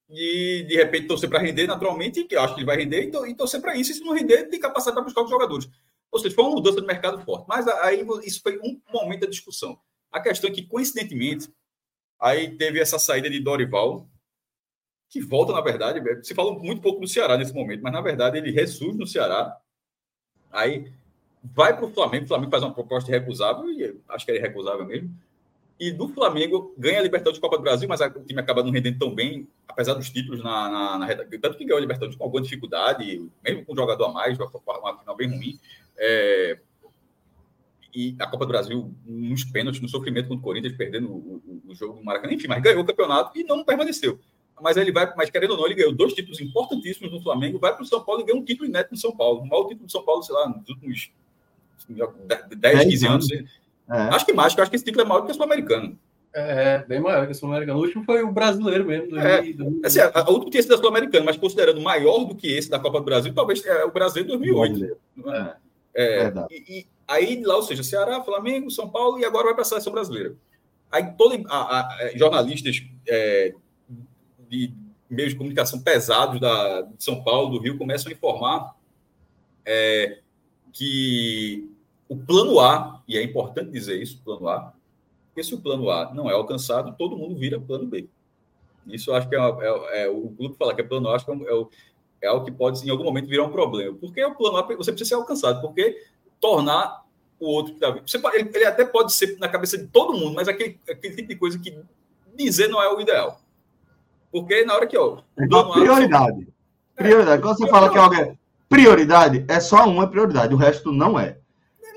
E 0.07 0.63
de 0.67 0.75
repente 0.75 1.07
torcer 1.07 1.27
para 1.27 1.39
render 1.39 1.65
naturalmente, 1.65 2.23
que 2.23 2.35
eu 2.35 2.41
acho 2.41 2.53
que 2.53 2.59
ele 2.59 2.67
vai 2.67 2.77
render, 2.77 3.03
então, 3.03 3.25
e 3.25 3.33
torcer 3.33 3.59
para 3.59 3.75
isso. 3.75 3.91
E 3.91 3.95
se 3.95 4.03
não 4.03 4.13
render, 4.13 4.43
tem 4.43 4.59
capacidade 4.59 4.93
para 4.93 5.03
buscar 5.03 5.23
os 5.23 5.29
jogadores. 5.31 5.67
Ou 6.12 6.19
seja, 6.19 6.35
foi 6.35 6.43
uma 6.43 6.53
mudança 6.53 6.81
de 6.81 6.85
mercado 6.85 7.19
forte. 7.25 7.45
Mas 7.47 7.67
aí 7.67 8.05
isso 8.23 8.41
foi 8.43 8.59
um 8.59 8.79
momento 8.93 9.21
da 9.21 9.27
discussão. 9.27 9.79
A 10.12 10.21
questão 10.21 10.51
é 10.51 10.53
que, 10.53 10.67
coincidentemente, 10.67 11.51
aí 12.19 12.55
teve 12.57 12.79
essa 12.79 12.99
saída 12.99 13.27
de 13.27 13.39
Dorival, 13.39 14.07
que 15.09 15.19
volta, 15.19 15.51
na 15.51 15.62
verdade, 15.62 15.99
se 16.23 16.35
falou 16.35 16.59
muito 16.59 16.79
pouco 16.79 17.01
do 17.01 17.07
Ceará 17.07 17.35
nesse 17.35 17.53
momento, 17.53 17.81
mas 17.81 17.91
na 17.91 18.01
verdade 18.01 18.38
ele 18.38 18.51
ressurge 18.51 18.99
no 18.99 19.07
Ceará. 19.07 19.59
Aí 20.51 20.91
vai 21.43 21.75
para 21.75 21.86
o 21.86 21.91
Flamengo, 21.91 22.25
o 22.25 22.28
Flamengo 22.28 22.52
faz 22.52 22.63
uma 22.63 22.73
proposta 22.73 23.10
irrecusável, 23.10 23.69
e 23.69 23.95
acho 24.10 24.25
que 24.25 24.32
é 24.32 24.36
irrecusável 24.36 24.86
mesmo, 24.86 25.13
e 25.80 25.91
do 25.91 26.10
Flamengo 26.10 26.73
ganha 26.78 26.99
a 26.99 27.02
Libertadores 27.02 27.38
de 27.38 27.41
Copa 27.41 27.58
do 27.58 27.63
Brasil, 27.63 27.88
mas 27.88 28.02
o 28.02 28.25
time 28.25 28.41
acaba 28.41 28.62
não 28.62 28.69
rendendo 28.69 28.99
tão 28.99 29.15
bem, 29.15 29.47
apesar 29.65 29.93
dos 29.93 30.10
títulos 30.10 30.43
na, 30.43 30.69
na, 30.69 30.97
na 30.97 31.06
reta. 31.06 31.25
Tanto 31.41 31.58
que 31.58 31.63
ganhou 31.63 31.78
a 31.78 31.82
Libertadores 31.82 32.17
com 32.17 32.23
alguma 32.25 32.43
dificuldade, 32.43 33.25
mesmo 33.41 33.63
com 33.63 33.71
um 33.71 33.75
jogador 33.78 34.08
a 34.08 34.12
mais, 34.12 34.38
uma, 34.38 34.52
uma 34.78 34.97
final 34.97 35.15
bem 35.15 35.30
ruim. 35.30 35.58
É, 35.97 36.60
e 37.93 38.15
a 38.19 38.28
Copa 38.28 38.45
do 38.45 38.49
Brasil 38.49 38.93
nos 39.06 39.45
pênaltis, 39.45 39.82
no 39.82 39.88
sofrimento 39.88 40.28
contra 40.28 40.41
o 40.41 40.43
Corinthians, 40.43 40.75
perdendo 40.75 41.10
o, 41.10 41.41
o, 41.65 41.71
o 41.71 41.75
jogo 41.75 41.97
do 41.97 42.04
Maracanã, 42.04 42.34
enfim, 42.34 42.47
mas 42.47 42.62
ganhou 42.62 42.82
o 42.82 42.86
campeonato 42.86 43.38
e 43.39 43.45
não 43.45 43.63
permaneceu. 43.63 44.19
Mas 44.62 44.75
ele 44.75 44.91
vai, 44.91 45.13
mas 45.15 45.30
querendo 45.30 45.52
ou 45.52 45.58
não, 45.58 45.65
ele 45.65 45.75
ganhou 45.75 45.93
dois 45.93 46.13
títulos 46.13 46.41
importantíssimos 46.41 47.10
no 47.10 47.21
Flamengo, 47.21 47.58
vai 47.58 47.73
para 47.73 47.84
o 47.84 47.86
São 47.86 48.04
Paulo 48.04 48.21
e 48.21 48.25
ganha 48.25 48.38
um 48.38 48.43
título 48.43 48.67
inédito 48.67 48.91
no 48.91 48.97
São 48.97 49.15
Paulo. 49.15 49.41
O 49.41 49.47
maior 49.47 49.63
título 49.63 49.86
do 49.86 49.91
São 49.91 50.04
Paulo, 50.04 50.21
sei 50.23 50.36
lá, 50.36 50.49
nos 50.49 50.67
últimos 50.67 51.12
10, 52.56 52.84
15 52.86 53.08
anos. 53.08 53.32
É. 53.32 53.45
Acho 53.89 54.25
que 54.25 54.34
mais, 54.34 54.54
que 54.54 54.62
acho 54.62 54.69
que 54.69 54.75
esse 54.75 54.86
título 54.86 55.04
é 55.04 55.08
maior 55.08 55.21
do 55.21 55.25
que 55.25 55.32
o 55.32 55.36
Sul-Americano. 55.36 55.97
É, 56.32 56.86
bem 56.88 56.99
maior 56.99 57.25
que 57.25 57.32
o 57.32 57.36
Sul-Americano. 57.36 57.80
O 57.80 57.82
último 57.82 58.04
foi 58.04 58.21
o 58.21 58.32
brasileiro 58.32 58.86
mesmo. 58.86 59.17
É, 59.17 59.41
assim, 59.84 59.99
a, 59.99 60.12
a 60.13 60.30
última 60.30 60.52
tinha 60.52 60.62
sido 60.62 60.75
a 60.75 60.78
Sul-Americana, 60.78 61.25
mas 61.25 61.38
considerando 61.38 61.82
maior 61.82 62.25
do 62.25 62.36
que 62.36 62.47
esse 62.47 62.69
da 62.69 62.80
Copa 62.80 62.99
do 62.99 63.06
Brasil, 63.06 63.34
talvez 63.34 63.65
é 63.65 63.84
o 63.84 63.91
Brasil 63.91 64.23
2008. 64.25 64.97
É, 65.25 65.56
é, 65.95 66.23
é 66.23 66.34
e, 66.52 66.80
e, 66.80 66.88
aí 67.08 67.43
lá, 67.43 67.56
ou 67.56 67.63
seja, 67.63 67.82
Ceará, 67.82 68.21
Flamengo, 68.21 68.69
São 68.69 68.88
Paulo 68.88 69.19
e 69.19 69.25
agora 69.25 69.45
vai 69.45 69.54
para 69.54 69.63
a 69.63 69.65
seleção 69.65 69.91
brasileira. 69.91 70.36
Aí 70.91 71.12
todos 71.17 71.39
jornalistas 72.15 72.84
é, 73.08 73.54
de 74.47 74.73
meios 75.10 75.32
de 75.32 75.38
comunicação 75.38 75.82
pesados 75.82 76.39
da, 76.39 76.82
de 76.82 77.04
São 77.04 77.23
Paulo, 77.23 77.58
do 77.58 77.63
Rio, 77.63 77.78
começam 77.78 78.12
a 78.12 78.13
informar 78.13 78.75
é, 79.65 80.19
que 80.71 81.68
o 82.10 82.17
plano 82.17 82.60
A, 82.60 83.02
e 83.08 83.15
é 83.15 83.24
importante 83.24 83.69
dizer 83.69 84.02
isso, 84.02 84.19
plano 84.26 84.50
A, 84.50 84.74
porque 85.28 85.43
se 85.43 85.54
o 85.54 85.62
plano 85.62 85.89
A 85.91 86.12
não 86.13 86.30
é 86.30 86.34
alcançado, 86.34 86.95
todo 86.98 87.15
mundo 87.15 87.36
vira 87.36 87.62
plano 87.62 87.86
B. 87.86 88.10
Isso 88.88 89.12
eu 89.12 89.15
acho 89.15 89.30
que 89.30 89.36
é, 89.36 89.39
é, 89.39 90.04
é 90.06 90.10
o 90.10 90.30
clube 90.32 90.56
falar 90.58 90.74
que 90.74 90.82
é 90.82 90.84
plano 90.84 91.08
A, 91.08 91.15
acho 91.15 91.26
que 91.26 91.32
é, 91.32 91.36
é, 91.36 91.65
é 92.24 92.28
algo 92.28 92.43
que 92.43 92.52
pode, 92.52 92.86
em 92.86 92.89
algum 92.89 93.04
momento, 93.04 93.30
virar 93.30 93.45
um 93.45 93.52
problema. 93.52 93.95
Porque 93.95 94.24
o 94.26 94.34
plano 94.36 94.58
A 94.58 94.63
você 94.63 94.91
precisa 94.91 95.10
ser 95.10 95.15
alcançado, 95.15 95.62
porque 95.62 96.04
tornar 96.41 97.06
o 97.39 97.45
outro 97.45 97.74
que 97.74 97.78
está 97.78 97.91
vindo. 97.91 98.36
Ele, 98.36 98.50
ele, 98.54 98.65
até 98.65 98.84
pode 98.84 99.13
ser 99.13 99.38
na 99.39 99.48
cabeça 99.48 99.78
de 99.78 99.88
todo 99.88 100.17
mundo, 100.17 100.34
mas 100.34 100.48
aquele, 100.48 100.80
aquele 100.89 101.15
tipo 101.15 101.30
de 101.30 101.36
coisa 101.36 101.60
que 101.60 101.78
dizer 102.36 102.67
não 102.67 102.82
é 102.82 102.91
o 102.93 103.00
ideal. 103.00 103.39
Porque 104.32 104.65
na 104.65 104.76
hora 104.76 104.88
que. 104.88 104.98
Ó, 104.98 105.19
é 105.38 105.48
prioridade. 105.48 106.48
A... 106.98 107.02
Prioridade. 107.04 107.41
Quando 107.41 107.58
você 107.58 107.67
fala 107.67 107.89
que 107.89 107.98
é 107.98 108.02
alguém. 108.02 108.39
Prioridade 108.67 109.45
é 109.48 109.60
só 109.60 109.88
uma 109.88 110.08
prioridade, 110.08 110.54
o 110.54 110.58
resto 110.58 110.91
não 110.91 111.19
é. 111.19 111.38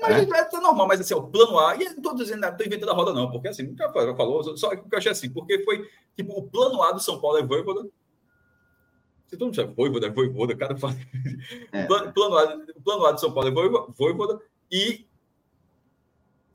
Mas 0.03 0.29
é, 0.29 0.55
é 0.55 0.59
normal, 0.59 0.87
mas 0.87 0.99
assim, 0.99 1.13
o 1.13 1.23
plano 1.23 1.57
A, 1.59 1.75
e 1.75 1.85
não 1.85 1.93
estou 1.93 2.15
dizendo, 2.15 2.45
estou 2.45 2.65
inventando 2.65 2.89
a 2.89 2.93
roda, 2.93 3.13
não, 3.13 3.31
porque 3.31 3.47
assim, 3.47 3.73
já 3.77 3.89
falou, 3.91 4.57
só 4.57 4.75
que 4.75 4.83
eu 4.91 4.97
achei 4.97 5.11
assim, 5.11 5.29
porque 5.29 5.63
foi, 5.63 5.87
tipo, 6.15 6.37
o 6.37 6.43
plano 6.43 6.83
A 6.83 6.91
do 6.91 6.99
São 6.99 7.21
Paulo 7.21 7.37
é 7.37 7.43
Voivoda. 7.43 7.87
Se 9.27 9.37
todo 9.37 9.47
mundo 9.47 9.55
sabe, 9.55 9.73
Voivoda, 9.73 10.07
é 10.07 10.09
Voivoda, 10.09 10.55
cada 10.55 10.75
fala. 10.75 10.95
É. 11.71 11.85
Plano, 11.87 12.11
plano, 12.11 12.37
A, 12.37 12.59
plano 12.83 13.05
A 13.05 13.11
do 13.13 13.19
São 13.19 13.31
Paulo 13.31 13.49
é 13.49 13.93
Voivoda, 13.95 14.41
e 14.69 15.07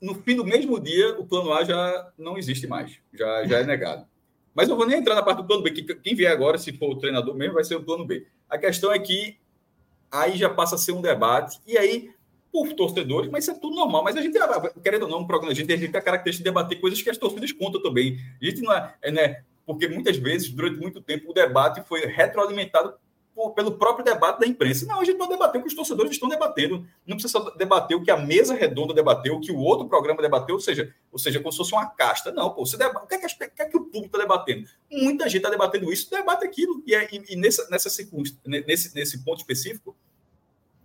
no 0.01 0.15
fim 0.15 0.35
do 0.35 0.45
mesmo 0.45 0.79
dia, 0.79 1.19
o 1.19 1.25
plano 1.25 1.51
A 1.51 1.63
já 1.63 2.11
não 2.17 2.37
existe 2.37 2.67
mais, 2.67 2.99
já, 3.13 3.45
já 3.45 3.59
é 3.59 3.63
negado. 3.65 4.07
Mas 4.53 4.69
eu 4.69 4.75
vou 4.75 4.85
nem 4.85 4.99
entrar 4.99 5.15
na 5.15 5.23
parte 5.23 5.39
do 5.39 5.47
plano 5.47 5.63
B, 5.63 5.71
que 5.71 5.83
quem 5.95 6.15
vier 6.15 6.31
agora, 6.31 6.57
se 6.57 6.71
for 6.73 6.91
o 6.91 6.97
treinador 6.97 7.35
mesmo, 7.35 7.55
vai 7.55 7.63
ser 7.63 7.75
o 7.75 7.83
plano 7.83 8.05
B. 8.05 8.27
A 8.49 8.57
questão 8.57 8.91
é 8.91 8.99
que 8.99 9.37
aí 10.11 10.37
já 10.37 10.49
passa 10.49 10.75
a 10.75 10.77
ser 10.77 10.91
um 10.91 11.01
debate, 11.01 11.59
e 11.65 11.77
aí, 11.77 12.11
por 12.51 12.73
torcedores, 12.73 13.29
mas 13.29 13.43
isso 13.43 13.51
é 13.51 13.59
tudo 13.59 13.75
normal. 13.75 14.03
Mas 14.03 14.15
a 14.15 14.21
gente, 14.21 14.37
querendo 14.83 15.03
ou 15.03 15.09
não, 15.09 15.19
um 15.19 15.27
programa, 15.27 15.51
a 15.51 15.55
gente, 15.55 15.67
tem 15.67 15.87
a 15.87 16.01
característica 16.01 16.43
de 16.43 16.49
debater 16.49 16.79
coisas 16.79 17.01
que 17.01 17.09
as 17.09 17.17
torcidas 17.17 17.51
contam 17.51 17.81
também. 17.81 18.17
A 18.41 18.45
gente 18.45 18.61
não 18.61 18.73
é, 18.73 18.95
é 19.01 19.11
né? 19.11 19.43
Porque 19.65 19.87
muitas 19.87 20.17
vezes, 20.17 20.49
durante 20.49 20.79
muito 20.79 20.99
tempo, 21.01 21.29
o 21.29 21.33
debate 21.33 21.81
foi 21.87 22.05
retroalimentado 22.05 22.93
por, 23.35 23.51
pelo 23.51 23.77
próprio 23.77 24.03
debate 24.03 24.39
da 24.39 24.47
imprensa. 24.47 24.85
Não, 24.85 24.99
a 24.99 25.05
gente 25.05 25.17
pode 25.17 25.29
debater 25.29 25.59
o 25.59 25.61
que 25.61 25.69
os 25.69 25.75
torcedores 25.75 26.11
estão 26.11 26.27
debatendo. 26.27 26.85
Não 27.05 27.15
precisa 27.15 27.39
só 27.39 27.49
debater 27.51 27.95
o 27.95 28.03
que 28.03 28.11
a 28.11 28.17
mesa 28.17 28.53
redonda 28.53 28.93
debateu, 28.93 29.35
o 29.35 29.39
que 29.39 29.51
o 29.51 29.57
outro 29.57 29.87
programa 29.87 30.21
debateu, 30.21 30.55
ou 30.55 30.59
seja, 30.59 30.93
ou 31.11 31.17
seja, 31.17 31.39
como 31.39 31.51
se 31.51 31.59
fosse 31.59 31.71
uma 31.71 31.87
casta. 31.87 32.31
Não, 32.31 32.49
pô, 32.49 32.65
você 32.65 32.75
deba... 32.77 32.99
o, 33.01 33.07
que 33.07 33.15
é 33.15 33.17
que, 33.19 33.25
o 33.27 33.37
que, 33.37 33.61
é 33.61 33.65
que 33.65 33.77
o 33.77 33.85
público 33.85 34.07
está 34.07 34.17
debatendo? 34.17 34.67
Muita 34.91 35.25
gente 35.25 35.37
está 35.37 35.49
debatendo 35.49 35.93
isso, 35.93 36.09
debate 36.09 36.43
aquilo. 36.45 36.83
E, 36.85 36.93
é, 36.93 37.07
e, 37.13 37.33
e 37.33 37.35
nessa, 37.37 37.69
nessa 37.69 37.89
nesse, 38.45 38.95
nesse 38.95 39.23
ponto 39.23 39.37
específico, 39.37 39.95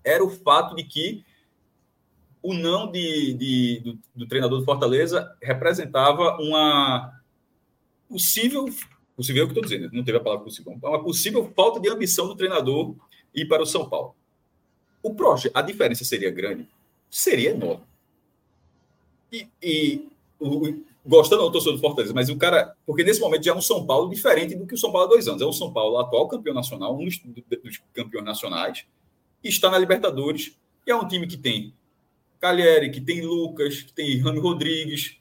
era 0.04 0.22
o 0.22 0.30
fato 0.30 0.76
de 0.76 0.84
que 0.84 1.24
o 2.44 2.52
não 2.52 2.92
de, 2.92 3.32
de 3.32 3.80
do, 3.80 3.98
do, 4.14 4.28
treinador 4.28 4.58
do 4.58 4.66
Fortaleza 4.66 5.34
representava 5.42 6.36
uma 6.38 7.18
possível, 8.06 8.66
possível 9.16 9.40
é 9.40 9.44
o 9.46 9.48
que 9.48 9.58
estou 9.58 9.64
dizendo, 9.64 9.90
não 9.94 10.04
teve 10.04 10.18
a 10.18 10.20
palavra 10.20 10.44
possível, 10.44 10.78
uma 10.82 11.02
possível 11.02 11.50
falta 11.56 11.80
de 11.80 11.88
ambição 11.88 12.28
do 12.28 12.36
treinador 12.36 12.94
ir 13.34 13.48
para 13.48 13.62
o 13.62 13.66
São 13.66 13.88
Paulo. 13.88 14.14
O 15.02 15.14
projeto, 15.14 15.56
a 15.56 15.62
diferença 15.62 16.04
seria 16.04 16.30
grande? 16.30 16.68
Seria 17.08 17.52
enorme. 17.52 17.82
E, 19.32 19.48
e 19.62 20.08
o, 20.38 20.84
gostando 21.04 21.44
ou 21.44 21.50
torcedor 21.50 21.76
do 21.78 21.80
Fortaleza, 21.80 22.12
mas 22.12 22.28
o 22.28 22.36
cara, 22.36 22.76
porque 22.84 23.02
nesse 23.02 23.20
momento 23.20 23.42
já 23.42 23.52
é 23.52 23.56
um 23.56 23.62
São 23.62 23.86
Paulo 23.86 24.10
diferente 24.10 24.54
do 24.54 24.66
que 24.66 24.74
o 24.74 24.78
São 24.78 24.92
Paulo 24.92 25.06
há 25.06 25.10
dois 25.10 25.26
anos. 25.28 25.40
É 25.40 25.46
um 25.46 25.52
São 25.52 25.72
Paulo 25.72 25.96
atual 25.96 26.28
campeão 26.28 26.54
nacional, 26.54 26.94
um 26.94 27.06
dos, 27.06 27.22
dos 27.64 27.82
campeões 27.94 28.26
nacionais, 28.26 28.84
está 29.42 29.70
na 29.70 29.78
Libertadores, 29.78 30.58
e 30.86 30.90
é 30.90 30.94
um 30.94 31.08
time 31.08 31.26
que 31.26 31.38
tem 31.38 31.72
Calheri, 32.40 32.90
que 32.90 33.00
tem 33.00 33.22
Lucas, 33.22 33.82
que 33.82 33.92
tem 33.92 34.18
Rami 34.20 34.40
Rodrigues. 34.40 35.18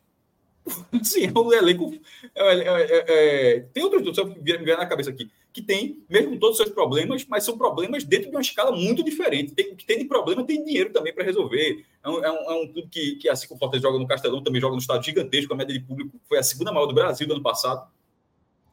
Sim, 1.04 1.32
é 1.34 1.40
um 1.40 1.54
elenco. 1.54 1.94
É, 2.36 2.54
é, 2.54 2.82
é, 2.82 3.06
é, 3.08 3.60
tem 3.74 3.84
outros, 3.84 4.16
só 4.16 4.26
me 4.26 4.36
vier 4.42 4.78
na 4.78 4.86
cabeça 4.86 5.10
aqui, 5.10 5.30
que 5.52 5.62
tem, 5.62 6.04
mesmo 6.10 6.40
todos 6.40 6.58
os 6.58 6.64
seus 6.64 6.74
problemas, 6.74 7.26
mas 7.28 7.44
são 7.44 7.58
problemas 7.58 8.04
dentro 8.04 8.30
de 8.30 8.36
uma 8.36 8.42
escala 8.42 8.72
muito 8.72 9.04
diferente. 9.04 9.54
Tem, 9.54 9.76
que 9.76 9.86
tem 9.86 10.00
de 10.00 10.06
problema, 10.06 10.44
tem 10.44 10.64
dinheiro 10.64 10.92
também 10.92 11.14
para 11.14 11.24
resolver. 11.24 11.86
É 12.04 12.10
um, 12.10 12.24
é 12.24 12.32
um, 12.32 12.52
é 12.52 12.64
um, 12.64 12.68
clube 12.68 12.90
que, 12.90 13.16
que, 13.18 13.30
assim 13.30 13.48
como 13.48 13.58
o 13.58 13.60
Fortaleza 13.60 13.88
joga 13.88 14.00
no 14.00 14.08
Castelão, 14.08 14.44
também 14.44 14.62
joga 14.62 14.74
no 14.74 14.82
estado 14.82 15.04
gigantesco, 15.04 15.54
a 15.54 15.58
média 15.58 15.74
de 15.74 15.82
público 15.82 16.20
foi 16.28 16.38
a 16.38 16.44
segunda 16.44 16.72
maior 16.72 16.86
do 16.86 16.94
Brasil 16.94 17.28
do 17.28 17.34
ano 17.34 17.44
passado, 17.44 17.88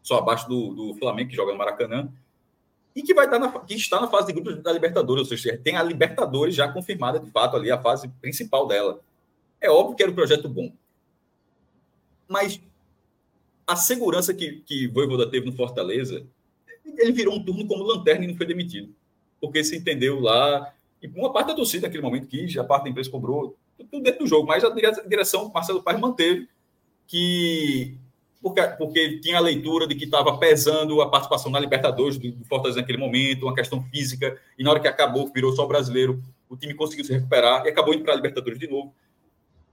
só 0.03 0.19
abaixo 0.19 0.49
do, 0.49 0.75
do 0.75 0.95
Flamengo, 0.95 1.31
que 1.31 1.37
joga 1.37 1.53
no 1.53 1.59
Maracanã 1.59 2.11
e 2.95 3.03
que 3.03 3.15
vai 3.15 3.27
estar 3.27 3.39
na, 3.39 3.51
que 3.61 3.75
está 3.75 4.01
na 4.01 4.09
fase 4.09 4.29
de 4.29 4.33
grupos 4.33 4.63
da 4.63 4.73
Libertadores, 4.73 5.31
ou 5.31 5.37
seja, 5.37 5.59
tem 5.63 5.77
a 5.77 5.83
Libertadores 5.83 6.55
já 6.55 6.71
confirmada 6.71 7.21
de 7.21 7.31
fato 7.31 7.57
ali, 7.57 7.71
a 7.71 7.81
fase 7.81 8.09
principal 8.21 8.67
dela. 8.67 9.01
É 9.61 9.71
óbvio 9.71 9.97
que 9.97 10.03
era 10.03 10.11
um 10.11 10.15
projeto 10.15 10.49
bom. 10.49 10.73
Mas 12.29 12.61
a 13.67 13.77
segurança 13.77 14.35
que, 14.35 14.63
que 14.67 14.89
Voivoda 14.89 15.31
teve 15.31 15.47
no 15.47 15.53
Fortaleza, 15.53 16.27
ele 16.85 17.13
virou 17.13 17.35
um 17.35 17.45
turno 17.45 17.67
como 17.67 17.85
lanterna 17.85 18.25
e 18.25 18.29
não 18.29 18.37
foi 18.37 18.47
demitido. 18.47 18.95
Porque 19.41 19.63
se 19.63 19.77
entendeu 19.77 20.21
lá, 20.21 20.75
e 21.03 21.07
uma 21.09 21.33
parte 21.33 21.49
da 21.49 21.55
torcida 21.55 21.87
naquele 21.87 22.03
momento 22.03 22.27
quis, 22.27 22.57
a 22.57 22.65
parte 22.65 22.85
da 22.85 22.91
empresa 22.91 23.11
cobrou, 23.11 23.57
tudo 23.91 24.03
dentro 24.03 24.21
do 24.21 24.27
jogo, 24.27 24.47
mas 24.47 24.65
a 24.65 24.71
direção, 25.07 25.51
Marcelo 25.53 25.83
Paz 25.83 25.99
manteve 25.99 26.49
que 27.07 27.97
porque, 28.43 28.63
porque 28.79 29.21
tinha 29.21 29.37
a 29.37 29.41
leitura 29.41 29.87
de 29.87 29.95
que 29.95 30.05
estava 30.05 30.37
pesando 30.39 31.01
a 31.03 31.09
participação 31.09 31.51
na 31.51 31.61
Libertadores 31.61 32.17
do, 32.17 32.33
do 32.33 32.45
Fortaleza 32.45 32.81
naquele 32.81 32.99
momento, 32.99 33.45
uma 33.45 33.55
questão 33.55 33.83
física, 33.85 34.39
e 34.59 34.65
na 34.65 34.71
hora 34.71 34.81
que 34.81 34.89
acabou, 34.89 35.31
virou 35.33 35.53
só 35.53 35.67
brasileiro, 35.67 36.23
o 36.49 36.57
time 36.57 36.75
conseguiu 36.75 37.05
se 37.05 37.13
recuperar 37.13 37.65
e 37.67 37.69
acabou 37.69 37.93
indo 37.95 38.03
para 38.03 38.15
a 38.15 38.17
Libertadores 38.17 38.59
de 38.59 38.67
novo. 38.67 38.95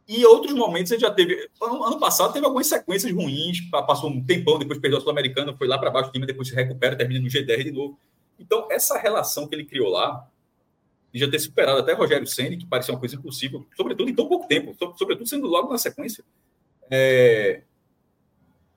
E 0.08 0.26
outros 0.26 0.54
momentos 0.54 0.92
ele 0.92 1.02
já 1.02 1.12
teve. 1.12 1.50
Ano, 1.62 2.00
passado 2.00 2.32
teve 2.32 2.46
algumas 2.46 2.68
sequências 2.68 3.12
ruins, 3.12 3.60
passou 3.70 4.10
um 4.10 4.24
tempão, 4.24 4.58
depois 4.58 4.80
perdeu 4.80 5.00
a 5.00 5.02
Sul-Americana, 5.02 5.56
foi 5.58 5.68
lá 5.68 5.78
para 5.78 5.92
baixo, 5.92 6.10
o 6.10 6.12
time 6.14 6.26
depois 6.26 6.48
se 6.48 6.56
recupera, 6.56 6.96
termina 6.96 7.20
no 7.20 7.30
GDR 7.30 7.64
de 7.64 7.72
novo. 7.72 8.00
Então, 8.40 8.68
essa 8.72 8.98
relação 8.98 9.48
que 9.48 9.56
ele 9.56 9.66
criou 9.66 9.90
lá, 9.90 10.26
de 11.12 11.20
já 11.20 11.30
ter 11.30 11.40
superado 11.40 11.80
até 11.80 11.94
Rogério 11.94 12.28
Senni, 12.28 12.58
que 12.58 12.66
parecia 12.66 12.94
uma 12.94 13.00
coisa 13.00 13.16
impossível, 13.16 13.66
sobretudo 13.76 14.10
em 14.10 14.16
tão 14.16 14.28
pouco 14.28 14.48
tempo, 14.48 14.76
sobretudo 14.98 15.28
sendo 15.28 15.48
logo 15.48 15.72
na 15.72 15.78
sequência, 15.78 16.24
é, 16.90 17.64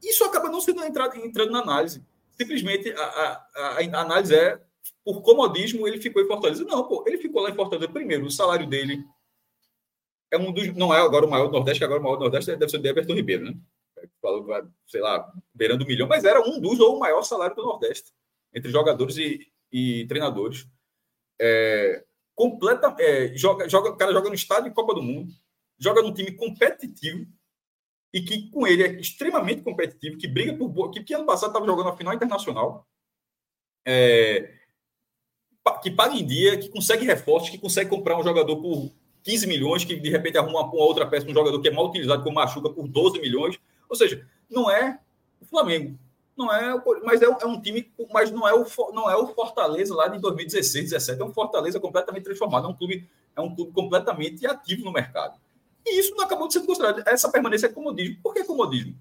isso 0.03 0.25
acaba 0.25 0.49
não 0.49 0.61
sendo 0.61 0.83
entrado, 0.85 1.17
entrando 1.17 1.53
na 1.53 1.61
análise. 1.61 2.05
Simplesmente 2.33 2.91
a, 2.93 3.05
a, 3.05 3.79
a, 3.79 4.01
análise 4.01 4.35
é 4.35 4.61
por 5.05 5.23
comodismo 5.23 5.87
ele 5.87 6.01
ficou 6.01 6.23
em 6.23 6.27
Fortaleza. 6.27 6.65
Não, 6.65 6.87
pô, 6.87 7.05
ele 7.07 7.19
ficou 7.19 7.43
lá 7.43 7.51
em 7.51 7.55
Fortaleza 7.55 7.89
primeiro. 7.89 8.27
O 8.27 8.31
salário 8.31 8.67
dele 8.67 9.05
é 10.31 10.39
um 10.39 10.53
dos. 10.53 10.75
Não 10.75 10.95
é 10.95 11.01
agora 11.01 11.27
o 11.27 11.31
maior 11.31 11.47
do 11.47 11.53
Nordeste, 11.53 11.81
que 11.81 11.85
agora 11.85 12.01
o 12.01 12.03
maior 12.03 12.17
do 12.17 12.23
Nordeste 12.23 12.57
deve 12.57 12.71
ser 12.71 12.79
o 12.79 12.83
de 12.83 12.89
Everton 12.89 13.15
Ribeiro, 13.15 13.45
né? 13.45 13.55
Falou, 14.23 14.47
sei 14.87 15.01
lá, 15.01 15.31
beirando 15.55 15.85
um 15.85 15.87
milhão, 15.87 16.09
mas 16.09 16.25
era 16.25 16.41
um 16.41 16.59
dos 16.59 16.81
ou 16.81 16.97
o 16.97 16.99
maior 16.99 17.23
salário 17.23 17.55
do 17.55 17.63
Nordeste, 17.63 18.13
entre 18.55 18.71
jogadores 18.71 19.17
e, 19.19 19.47
e 19.71 20.07
treinadores. 20.07 20.67
É, 21.39 22.05
completa, 22.35 22.95
é, 22.99 23.37
joga, 23.37 23.69
joga, 23.69 23.91
o 23.91 23.97
cara 23.97 24.13
joga 24.13 24.29
no 24.29 24.35
estádio 24.35 24.71
de 24.71 24.75
Copa 24.75 24.95
do 24.95 25.03
Mundo, 25.03 25.33
joga 25.79 26.01
num 26.01 26.15
time 26.15 26.33
competitivo, 26.33 27.27
e 28.13 28.21
que 28.21 28.51
com 28.51 28.67
ele 28.67 28.83
é 28.83 29.01
extremamente 29.01 29.63
competitivo, 29.63 30.19
que 30.19 30.27
briga 30.27 30.53
por 30.55 30.91
que, 30.91 31.03
que 31.03 31.15
ano 31.15 31.27
passado 31.27 31.51
estava 31.51 31.67
jogando 31.67 31.89
a 31.89 31.97
final 31.97 32.15
internacional, 32.15 32.87
é, 33.87 34.55
que 35.83 35.91
paga 35.91 36.15
em 36.15 36.27
dia, 36.27 36.59
que 36.59 36.69
consegue 36.69 37.07
reforços, 37.07 37.51
que 37.51 37.59
consegue 37.59 37.91
comprar 37.91 38.19
um 38.19 38.23
jogador 38.23 38.57
por 38.57 38.91
15 39.23 39.47
milhões, 39.47 39.85
que 39.85 39.97
de 39.97 40.11
repente 40.11 40.39
arruma 40.39 40.63
uma, 40.63 40.75
outra 40.75 41.07
peça, 41.07 41.27
um 41.27 41.35
jogador 41.35 41.61
que 41.61 41.69
é 41.69 41.71
mal 41.71 41.89
utilizado 41.89 42.23
como 42.23 42.35
machuca 42.35 42.71
por 42.71 42.89
12 42.89 43.21
milhões. 43.21 43.59
Ou 43.89 43.97
seja, 43.97 44.27
não 44.49 44.71
é 44.71 44.99
o 45.41 45.45
Flamengo, 45.45 45.99
não 46.37 46.53
é, 46.53 46.83
mas 47.05 47.23
é, 47.23 47.27
é 47.27 47.47
um 47.47 47.61
time, 47.61 47.91
mas 48.13 48.31
não 48.31 48.49
é 48.49 48.55
o 48.55 48.65
não 48.93 49.11
é 49.11 49.17
o 49.17 49.27
Fortaleza 49.29 49.95
lá 49.95 50.09
de 50.09 50.19
2016, 50.19 50.91
17, 50.91 51.21
é 51.21 51.25
um 51.25 51.33
Fortaleza 51.33 51.79
completamente 51.79 52.25
transformado, 52.25 52.67
é 52.67 52.71
um 52.71 52.75
clube 52.75 53.09
é 53.37 53.41
um 53.41 53.55
clube 53.55 53.73
completamente 53.73 54.47
ativo 54.47 54.85
no 54.85 54.93
mercado. 54.93 55.39
E 55.87 55.99
isso 55.99 56.15
não 56.15 56.25
acabou 56.25 56.47
de 56.47 56.55
ser 56.55 56.61
considerado. 56.61 57.03
Essa 57.07 57.31
permanência 57.31 57.67
é 57.67 57.71
comodismo. 57.71 58.17
Por 58.23 58.35
que 58.35 58.45
comodismo? 58.45 58.95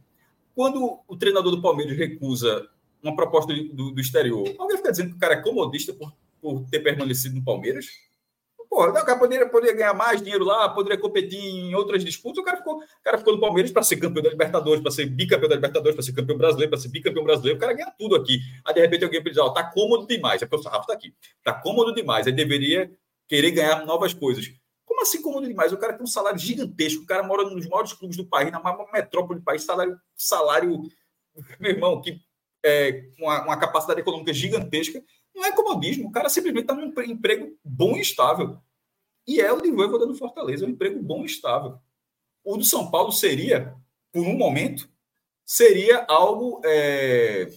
Quando 0.56 1.00
o 1.08 1.15
treinador 1.15 1.56
do 1.56 1.62
Palmeiras 1.62 1.98
recusa 1.98 2.68
uma 3.02 3.15
proposta 3.15 3.54
do, 3.54 3.92
do 3.92 4.02
exterior, 4.02 4.44
alguém 4.58 4.78
fica 4.78 4.92
dizendo 4.92 5.12
que 5.12 5.15
o 5.15 5.20
cara 5.20 5.36
é 5.36 5.42
comodista 5.42 5.94
por, 5.94 6.13
por 6.42 6.65
ter 6.70 6.80
permanecido 6.80 7.36
no 7.36 7.44
Palmeiras? 7.44 7.86
Pô, 8.70 8.86
o 8.88 8.94
cara 8.94 9.18
poderia, 9.18 9.50
poderia 9.50 9.76
ganhar 9.76 9.94
mais 9.96 10.22
dinheiro 10.22 10.46
lá, 10.46 10.70
poderia 10.70 10.98
competir 10.98 11.39
em 11.39 11.74
outras 11.74 12.06
disputas. 12.06 12.38
O 12.38 12.46
cara 12.46 12.58
ficou, 12.58 12.76
o 12.78 13.04
cara 13.04 13.18
ficou 13.18 13.34
no 13.34 13.39
Palmeiras 13.39 13.72
para 13.72 13.82
ser 13.82 13.98
campeão 13.98 14.22
da 14.22 14.30
Libertadores, 14.30 14.80
para 14.80 14.92
ser 14.92 15.08
bicampeão 15.08 15.50
da 15.50 15.56
Libertadores, 15.56 15.96
para 15.96 16.04
ser 16.04 16.13
campeão 16.13 16.38
brasileiro, 16.38 16.70
para 16.70 16.80
ser 16.80 16.89
bicampeão 16.89 17.24
brasileiro. 17.24 17.58
O 17.58 17.60
cara 17.60 17.74
ganha 17.74 17.92
tudo 17.98 18.15
aqui. 18.15 18.39
Aí, 18.63 18.74
de 18.76 18.80
repente, 18.82 19.04
alguém 19.04 19.24
diz: 19.24 19.38
Ó, 19.39 19.50
tá 19.50 19.63
cômodo 19.63 20.06
demais. 20.06 20.44
É 20.44 20.46
porque 20.46 20.62
o 20.62 20.63
Sarrafo 20.63 20.86
tá 20.86 20.94
aqui. 20.94 21.12
Tá 21.44 21.52
cômodo 21.52 21.96
demais. 21.96 22.28
Aí 22.28 22.34
deveria 22.34 22.92
querer 23.28 23.50
ganhar 23.52 23.86
novas 23.88 24.13
coisas. 24.13 24.52
Como 24.99 25.07
assim 25.07 25.21
comum 25.21 25.41
demais? 25.41 25.71
O 25.71 25.77
cara 25.77 25.93
tem 25.93 26.03
um 26.03 26.07
salário 26.07 26.38
gigantesco, 26.38 27.03
o 27.03 27.05
cara 27.05 27.23
mora 27.23 27.49
nos 27.49 27.65
maiores 27.67 27.93
clubes 27.93 28.17
do 28.17 28.25
país, 28.25 28.51
na 28.51 28.59
maior 28.59 28.91
metrópole 28.91 29.39
do 29.39 29.45
país, 29.45 29.63
salário, 29.63 29.97
salário 30.13 30.81
meu 31.57 31.71
irmão, 31.71 32.01
que 32.01 32.19
é 32.65 33.05
uma, 33.17 33.45
uma 33.45 33.57
capacidade 33.57 34.01
econômica 34.01 34.33
gigantesca. 34.33 35.01
Não 35.33 35.45
é 35.45 35.53
comodismo, 35.53 36.09
o 36.09 36.12
cara 36.12 36.27
simplesmente 36.27 36.63
está 36.63 36.75
num 36.75 36.91
emprego 37.03 37.57
bom 37.63 37.95
e 37.95 38.01
estável. 38.01 38.59
E 39.25 39.39
é 39.39 39.49
o 39.53 39.62
de 39.62 39.71
Voivoda 39.71 40.05
no 40.05 40.15
Fortaleza, 40.15 40.65
é 40.65 40.67
um 40.67 40.71
emprego 40.71 41.01
bom 41.01 41.23
e 41.23 41.27
estável. 41.27 41.79
O 42.43 42.57
do 42.57 42.65
São 42.65 42.91
Paulo 42.91 43.13
seria, 43.13 43.73
por 44.12 44.21
um 44.21 44.35
momento, 44.35 44.89
seria 45.45 46.05
algo. 46.09 46.62
É, 46.65 47.47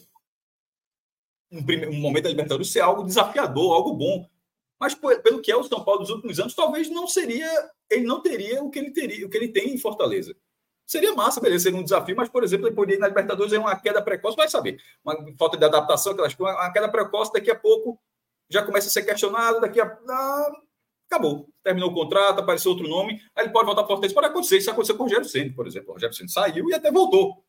um, 1.50 1.58
um 1.90 2.00
momento 2.00 2.24
da 2.24 2.30
Libertadores 2.30 2.70
ser 2.70 2.80
algo 2.80 3.02
desafiador, 3.02 3.72
algo 3.72 3.94
bom. 3.94 4.30
Mas 4.82 4.96
pelo 4.96 5.40
que 5.40 5.52
é 5.52 5.56
o 5.56 5.62
São 5.62 5.84
Paulo 5.84 6.00
dos 6.00 6.10
últimos 6.10 6.40
anos, 6.40 6.56
talvez 6.56 6.90
não 6.90 7.06
seria, 7.06 7.48
ele 7.88 8.04
não 8.04 8.20
teria 8.20 8.60
o 8.64 8.68
que 8.68 8.80
ele 8.80 8.90
teria, 8.90 9.24
o 9.24 9.30
que 9.30 9.36
ele 9.36 9.46
tem 9.46 9.72
em 9.72 9.78
Fortaleza. 9.78 10.34
Seria 10.84 11.14
massa, 11.14 11.40
beleza, 11.40 11.62
seria 11.62 11.78
um 11.78 11.84
desafio, 11.84 12.16
mas, 12.16 12.28
por 12.28 12.42
exemplo, 12.42 12.66
ele 12.66 12.74
poderia 12.74 12.98
ir 12.98 13.00
na 13.00 13.06
Libertadores 13.06 13.52
em 13.52 13.58
uma 13.58 13.76
queda 13.76 14.02
precoce, 14.02 14.36
vai 14.36 14.48
saber. 14.48 14.82
Uma 15.04 15.16
falta 15.38 15.56
de 15.56 15.64
adaptação, 15.64 16.10
aquelas 16.10 16.34
coisas, 16.34 16.58
uma 16.58 16.72
queda 16.72 16.88
precoce, 16.88 17.32
daqui 17.32 17.48
a 17.48 17.54
pouco 17.54 17.96
já 18.50 18.60
começa 18.64 18.88
a 18.88 18.90
ser 18.90 19.04
questionado, 19.04 19.60
daqui 19.60 19.80
a. 19.80 19.84
Ah, 19.86 20.52
acabou. 21.08 21.48
Terminou 21.62 21.90
o 21.90 21.94
contrato, 21.94 22.40
apareceu 22.40 22.72
outro 22.72 22.88
nome, 22.88 23.22
aí 23.36 23.44
ele 23.44 23.52
pode 23.52 23.66
voltar 23.66 23.82
para 23.82 23.88
Fortaleza. 23.88 24.14
Pode 24.14 24.26
acontecer, 24.26 24.58
isso 24.58 24.70
aconteceu 24.72 24.96
com 24.96 25.04
o 25.04 25.06
Rogério 25.06 25.28
Senna, 25.28 25.54
por 25.54 25.68
exemplo. 25.68 25.90
O 25.90 25.92
Rogério 25.92 26.16
Senna 26.16 26.28
saiu 26.28 26.68
e 26.68 26.74
até 26.74 26.90
voltou. 26.90 27.44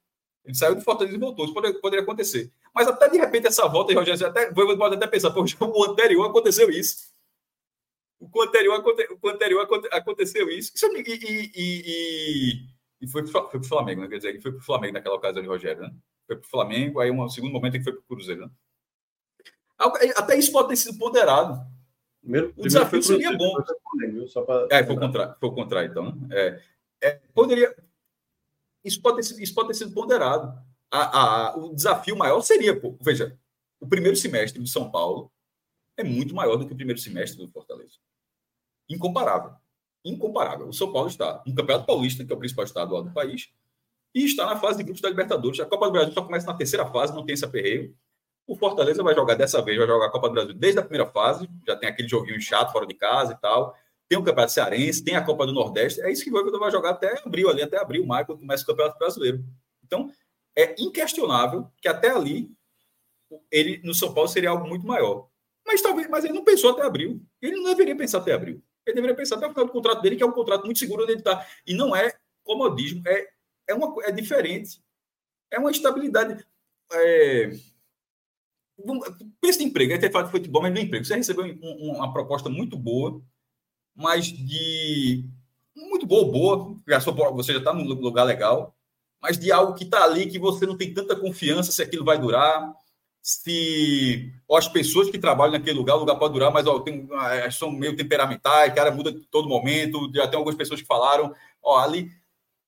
Ele 0.46 0.54
saiu 0.54 0.76
do 0.76 0.82
Fortaleza 0.82 1.18
e 1.18 1.20
voltou. 1.20 1.46
Isso 1.46 1.54
poderia, 1.56 1.82
poderia 1.82 2.04
acontecer. 2.04 2.54
Mas 2.76 2.88
até 2.88 3.10
de 3.10 3.18
repente 3.18 3.48
essa 3.48 3.68
volta, 3.68 3.92
e 3.92 3.96
Rogério 3.96 4.24
até, 4.24 4.54
pode 4.54 4.96
até 4.96 5.08
pensar, 5.08 5.34
o 5.36 5.84
anterior 5.84 6.30
aconteceu 6.30 6.70
isso 6.70 7.13
o 8.32 8.42
anterior, 8.42 8.84
o 9.22 9.30
anterior 9.30 9.68
aconteceu 9.92 10.50
isso. 10.50 10.72
isso 10.76 10.86
e, 10.88 11.02
e, 11.02 11.52
e, 11.56 12.68
e 13.02 13.08
foi 13.08 13.24
para 13.30 13.60
o 13.60 13.64
Flamengo, 13.64 14.02
né? 14.02 14.08
Quer 14.08 14.18
dizer, 14.18 14.42
foi 14.42 14.52
para 14.52 14.62
o 14.62 14.64
Flamengo 14.64 14.94
naquela 14.94 15.16
ocasião 15.16 15.42
de 15.42 15.50
Rogério, 15.50 15.82
né? 15.82 15.94
Foi 16.28 16.36
para 16.38 16.46
o 16.46 16.50
Flamengo, 16.50 17.00
aí 17.00 17.12
um 17.12 17.28
segundo 17.30 17.52
momento 17.52 17.76
ele 17.76 17.84
foi 17.84 17.94
para 17.94 18.02
o 18.02 18.06
Cruzeiro, 18.06 18.46
né? 18.46 18.52
Até 20.16 20.38
isso 20.38 20.52
pode 20.52 20.70
ter 20.70 20.76
sido 20.78 20.98
ponderado. 20.98 21.60
Primeiro, 22.22 22.54
o 22.56 22.64
desafio 22.64 23.04
seria 23.04 23.36
bom. 23.36 23.54
Pra... 24.46 24.68
É, 24.72 24.84
foi 24.84 24.96
o 24.96 25.00
contrário, 25.00 25.36
foi 25.40 25.50
o 25.50 25.54
contrário, 25.54 25.92
então. 25.92 26.16
Né? 26.16 26.28
É, 26.32 26.62
é, 27.02 27.22
poderia. 27.34 27.76
Isso 28.84 29.02
pode 29.02 29.18
ter 29.18 29.24
sido, 29.24 29.42
isso 29.42 29.54
pode 29.54 29.68
ter 29.70 29.74
sido 29.74 29.94
ponderado. 29.94 30.58
A, 30.90 31.50
a, 31.50 31.58
o 31.58 31.74
desafio 31.74 32.16
maior 32.16 32.40
seria, 32.42 32.80
pô, 32.80 32.98
veja, 33.02 33.38
o 33.80 33.88
primeiro 33.88 34.16
semestre 34.16 34.62
de 34.62 34.70
São 34.70 34.90
Paulo 34.90 35.32
é 35.98 36.04
muito 36.04 36.34
maior 36.34 36.56
do 36.56 36.66
que 36.66 36.74
o 36.74 36.78
primeiro 36.78 37.02
semestre 37.02 37.46
do 37.46 37.52
Fortaleza. 37.52 37.98
Incomparável. 38.90 39.52
Incomparável. 40.04 40.68
O 40.68 40.74
São 40.74 40.92
Paulo 40.92 41.08
está 41.08 41.42
no 41.46 41.56
Campeonato 41.56 41.86
Paulista, 41.86 42.26
que 42.26 42.32
é 42.32 42.36
o 42.36 42.40
principal 42.40 42.66
estadual 42.66 43.04
do 43.04 43.12
país, 43.12 43.50
e 44.14 44.26
está 44.26 44.46
na 44.46 44.58
fase 44.58 44.78
de 44.78 44.84
grupos 44.84 45.02
da 45.02 45.10
Libertadores. 45.10 45.60
A 45.60 45.66
Copa 45.66 45.88
do 45.88 45.92
Brasil 45.92 46.14
só 46.14 46.22
começa 46.22 46.46
na 46.46 46.54
terceira 46.54 46.86
fase, 46.86 47.14
não 47.14 47.26
tem 47.26 47.34
esse 47.34 47.46
aperreio. 47.46 47.96
O 48.46 48.56
Fortaleza 48.56 49.02
vai 49.02 49.16
jogar 49.16 49.36
dessa 49.36 49.62
vez, 49.62 49.78
vai 49.78 49.88
jogar 49.88 50.08
a 50.08 50.12
Copa 50.12 50.28
do 50.28 50.34
Brasil 50.34 50.54
desde 50.54 50.80
a 50.80 50.84
primeira 50.84 51.10
fase, 51.10 51.50
já 51.66 51.76
tem 51.76 51.90
aquele 51.90 52.08
joguinho 52.08 52.40
chato 52.42 52.72
fora 52.72 52.86
de 52.86 52.94
casa 52.94 53.34
e 53.34 53.38
tal. 53.38 53.76
Tem 54.08 54.20
o 54.20 54.24
Campeonato 54.24 54.52
Cearense, 54.52 55.04
tem 55.04 55.16
a 55.16 55.24
Copa 55.24 55.46
do 55.46 55.54
Nordeste. 55.54 56.02
É 56.02 56.12
isso 56.12 56.24
que 56.24 56.30
o 56.30 56.34
Voivoda 56.34 56.60
vai 56.60 56.70
jogar 56.70 56.92
até 56.92 57.22
abril, 57.26 57.50
ali 57.50 57.64
até 57.64 57.78
abril, 57.78 58.06
maio, 58.06 58.26
quando 58.26 58.40
começa 58.40 58.64
o 58.64 58.68
Campeonato 58.68 59.00
Brasileiro. 59.00 59.44
Então, 59.84 60.12
é 60.56 60.76
inquestionável 60.78 61.72
que 61.82 61.88
até 61.88 62.10
ali 62.10 62.52
ele 63.50 63.82
no 63.84 63.94
São 63.94 64.14
Paulo 64.14 64.30
seria 64.30 64.50
algo 64.50 64.68
muito 64.68 64.86
maior. 64.86 65.28
Mas 65.66 65.82
talvez, 65.82 66.08
mas 66.10 66.26
ele 66.26 66.34
não 66.34 66.44
pensou 66.44 66.72
até 66.72 66.84
abril. 66.84 67.22
Ele 67.42 67.56
não 67.56 67.64
deveria 67.64 67.96
pensar 67.96 68.20
até 68.20 68.34
abril. 68.34 68.62
Ele 68.86 68.96
deveria 68.96 69.16
pensar 69.16 69.36
até 69.36 69.48
o 69.48 69.50
final 69.50 69.66
do 69.66 69.72
contrato 69.72 70.02
dele, 70.02 70.16
que 70.16 70.24
é 70.24 70.26
um 70.26 70.32
contrato 70.32 70.66
muito 70.66 70.80
seguro 70.80 71.04
onde 71.04 71.14
ele 71.14 71.20
está. 71.20 71.46
E 71.66 71.74
não 71.74 71.96
é 71.96 72.14
comodismo, 72.44 73.02
é, 73.08 73.28
é, 73.68 73.74
uma, 73.74 73.94
é 74.04 74.12
diferente. 74.12 74.82
É 75.52 75.60
uma 75.60 75.72
estabilidade. 75.72 76.46
É... 76.92 77.52
Pensa 79.40 79.64
em 79.64 79.68
emprego, 79.68 79.94
é 79.94 79.98
ter 79.98 80.12
falado 80.12 80.28
de 80.28 80.32
futebol, 80.32 80.62
mas 80.62 80.74
não 80.74 80.82
é 80.82 80.84
emprego. 80.84 81.06
Você 81.06 81.16
recebeu 81.16 81.46
um, 81.46 81.94
uma 81.96 82.12
proposta 82.12 82.50
muito 82.50 82.78
boa, 82.78 83.22
mas 83.96 84.26
de. 84.26 85.26
Muito 85.76 86.06
boa, 86.06 86.32
boa, 86.32 86.78
você 87.34 87.54
já 87.54 87.60
está 87.60 87.74
num 87.74 87.84
lugar 87.84 88.24
legal, 88.24 88.76
mas 89.20 89.40
de 89.40 89.52
algo 89.52 89.74
que 89.74 89.84
está 89.84 90.04
ali 90.04 90.28
que 90.28 90.38
você 90.38 90.66
não 90.66 90.78
tem 90.78 90.94
tanta 90.94 91.16
confiança 91.16 91.72
se 91.72 91.82
aquilo 91.82 92.06
vai 92.06 92.20
durar, 92.20 92.74
se 93.24 94.34
ó, 94.50 94.58
as 94.58 94.68
pessoas 94.68 95.10
que 95.10 95.18
trabalham 95.18 95.54
naquele 95.54 95.78
lugar, 95.78 95.96
o 95.96 96.00
lugar 96.00 96.18
pode 96.18 96.34
durar, 96.34 96.52
mas 96.52 96.68
ó, 96.68 96.82
tem, 96.82 97.08
ah, 97.14 97.50
são 97.50 97.72
meio 97.72 97.96
temperamentais, 97.96 98.74
cara 98.76 98.92
muda 98.92 99.16
todo 99.32 99.48
momento. 99.48 100.12
Já 100.14 100.28
tem 100.28 100.38
algumas 100.38 100.58
pessoas 100.58 100.82
que 100.82 100.88
falaram, 100.88 101.34
ó, 101.62 101.80
ali. 101.80 102.12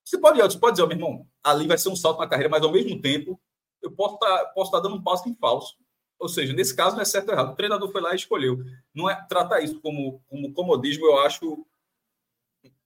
Você 0.02 0.18
pode, 0.18 0.40
você 0.40 0.58
pode 0.58 0.76
dizer, 0.76 0.86
meu 0.88 0.96
irmão, 0.96 1.26
ali 1.44 1.66
vai 1.66 1.76
ser 1.76 1.90
um 1.90 1.96
salto 1.96 2.18
na 2.18 2.28
carreira, 2.28 2.48
mas 2.48 2.62
ao 2.62 2.72
mesmo 2.72 3.00
tempo 3.00 3.38
eu 3.82 3.90
posso 3.90 4.14
estar 4.14 4.38
tá, 4.38 4.44
posso 4.46 4.70
tá 4.70 4.80
dando 4.80 4.96
um 4.96 5.02
passo 5.02 5.28
em 5.28 5.34
falso. 5.34 5.76
Ou 6.18 6.28
seja, 6.28 6.54
nesse 6.54 6.74
caso 6.74 6.96
não 6.96 7.02
é 7.02 7.04
certo 7.04 7.28
ou 7.28 7.34
errado. 7.34 7.52
O 7.52 7.56
treinador 7.56 7.92
foi 7.92 8.00
lá 8.00 8.12
e 8.12 8.16
escolheu. 8.16 8.58
Não 8.94 9.10
é 9.10 9.14
tratar 9.28 9.60
isso 9.60 9.78
como, 9.80 10.22
como 10.26 10.52
comodismo, 10.54 11.04
eu 11.04 11.18
acho 11.18 11.66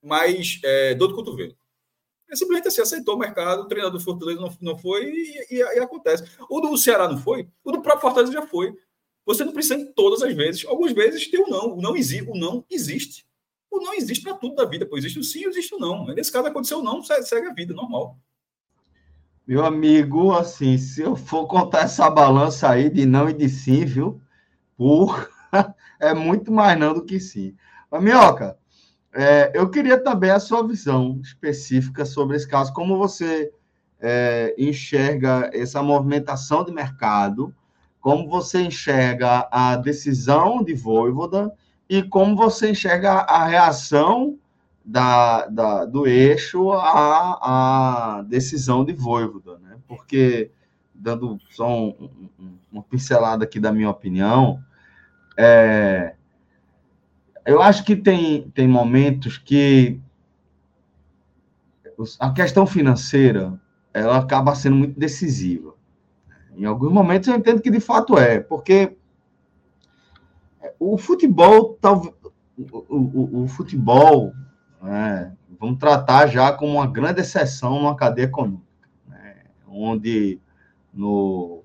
mais 0.03 0.61
é, 0.65 0.95
dor 0.95 1.09
do 1.09 1.15
cotovelo. 1.15 1.57
É 2.31 2.37
simplesmente 2.37 2.69
assim, 2.69 2.81
aceitou 2.81 3.16
o 3.16 3.19
mercado, 3.19 3.62
o 3.62 3.66
treinador 3.66 3.99
do 3.99 4.05
Fortaleza 4.05 4.40
não, 4.40 4.57
não 4.61 4.79
foi 4.79 5.05
e, 5.05 5.47
e, 5.51 5.57
e, 5.57 5.79
acontece. 5.81 6.25
O 6.49 6.61
do 6.61 6.77
Ceará 6.79 7.09
não 7.09 7.19
foi, 7.19 7.49
o 7.64 7.73
do 7.73 7.83
próprio 7.83 8.03
Fortaleza 8.03 8.33
já 8.33 8.47
foi. 8.47 8.75
Você 9.27 9.45
não 9.45 9.53
precisa 9.53 9.77
de 9.77 9.87
todas 9.87 10.23
as 10.23 10.35
vezes. 10.35 10.64
Algumas 10.64 10.93
vezes 10.93 11.29
tem 11.29 11.40
o 11.40 11.49
não. 11.49 11.77
O 11.77 11.83
não, 11.83 11.97
exi 11.97 12.23
o 12.23 12.35
não 12.35 12.64
existe. 12.71 13.27
O 13.71 13.79
não 13.79 13.95
existe 13.95 14.25
para 14.25 14.35
tudo 14.35 14.57
da 14.57 14.64
vida. 14.64 14.87
Pois 14.87 15.05
existe 15.05 15.19
o 15.19 15.25
sim, 15.25 15.47
existe 15.47 15.75
o 15.75 15.79
não. 15.79 16.07
Nesse 16.07 16.33
caso 16.33 16.49
aconteceu 16.49 16.79
o 16.79 16.83
não, 16.83 17.03
segue 17.03 17.47
a 17.47 17.53
vida, 17.53 17.75
normal. 17.75 18.19
Meu 19.47 19.64
amigo, 19.64 20.33
assim, 20.33 20.79
se 20.79 21.03
eu 21.03 21.16
for 21.16 21.47
contar 21.47 21.81
essa 21.81 22.09
balança 22.09 22.69
aí 22.69 22.88
de 22.88 23.05
não 23.05 23.29
e 23.29 23.33
de 23.33 23.49
sim, 23.49 23.85
viu? 23.85 24.21
Por... 24.77 25.31
é 25.99 26.14
muito 26.14 26.53
mais 26.53 26.79
não 26.79 26.95
do 26.95 27.05
que 27.05 27.19
sim. 27.19 27.57
Mas, 27.90 28.03
Minhoca, 28.03 28.59
é, 29.12 29.51
eu 29.55 29.68
queria 29.68 30.03
também 30.03 30.31
a 30.31 30.40
sua 30.40 30.66
visão 30.66 31.18
específica 31.23 32.05
sobre 32.05 32.37
esse 32.37 32.46
caso, 32.46 32.73
como 32.73 32.96
você 32.96 33.53
é, 34.01 34.55
enxerga 34.57 35.51
essa 35.53 35.83
movimentação 35.83 36.64
de 36.64 36.73
mercado, 36.73 37.55
como 38.01 38.29
você 38.29 38.62
enxerga 38.62 39.49
a 39.51 39.77
decisão 39.77 40.62
de 40.62 40.75
Voivoda? 40.75 41.53
E 41.88 42.03
como 42.03 42.37
você 42.37 42.70
enxerga 42.70 43.12
a 43.12 43.44
reação 43.44 44.38
da, 44.85 45.46
da 45.46 45.85
do 45.85 46.07
eixo 46.07 46.73
à, 46.73 48.18
à 48.18 48.23
decisão 48.23 48.85
de 48.85 48.92
Voivoda, 48.92 49.59
né? 49.59 49.77
Porque, 49.88 50.53
dando 50.94 51.38
só 51.51 51.68
um, 51.68 52.29
um, 52.38 52.59
uma 52.70 52.83
pincelada 52.83 53.44
aqui 53.44 53.59
da 53.59 53.73
minha 53.73 53.90
opinião, 53.90 54.62
é, 55.37 56.14
eu 57.51 57.61
acho 57.61 57.85
que 57.85 57.97
tem, 57.97 58.49
tem 58.51 58.69
momentos 58.69 59.37
que 59.37 60.01
a 62.21 62.31
questão 62.31 62.65
financeira 62.65 63.61
ela 63.93 64.19
acaba 64.19 64.55
sendo 64.55 64.77
muito 64.77 64.99
decisiva. 64.99 65.75
Em 66.57 66.65
alguns 66.65 66.93
momentos 66.93 67.27
eu 67.29 67.35
entendo 67.35 67.61
que 67.61 67.71
de 67.71 67.81
fato 67.81 68.17
é, 68.17 68.39
porque 68.39 68.97
o 70.79 70.97
futebol, 70.97 71.77
talvez 71.81 72.15
o, 72.57 72.85
o, 72.89 73.43
o, 73.43 73.49
futebol, 73.49 74.33
né, 74.81 75.37
vamos 75.59 75.81
tratar 75.81 76.29
já 76.29 76.53
como 76.53 76.75
uma 76.75 76.87
grande 76.87 77.21
exceção 77.21 77.81
numa 77.81 77.97
cadeia 77.97 78.27
econômica, 78.27 78.63
né, 79.09 79.39
onde 79.67 80.39
no, 80.95 81.65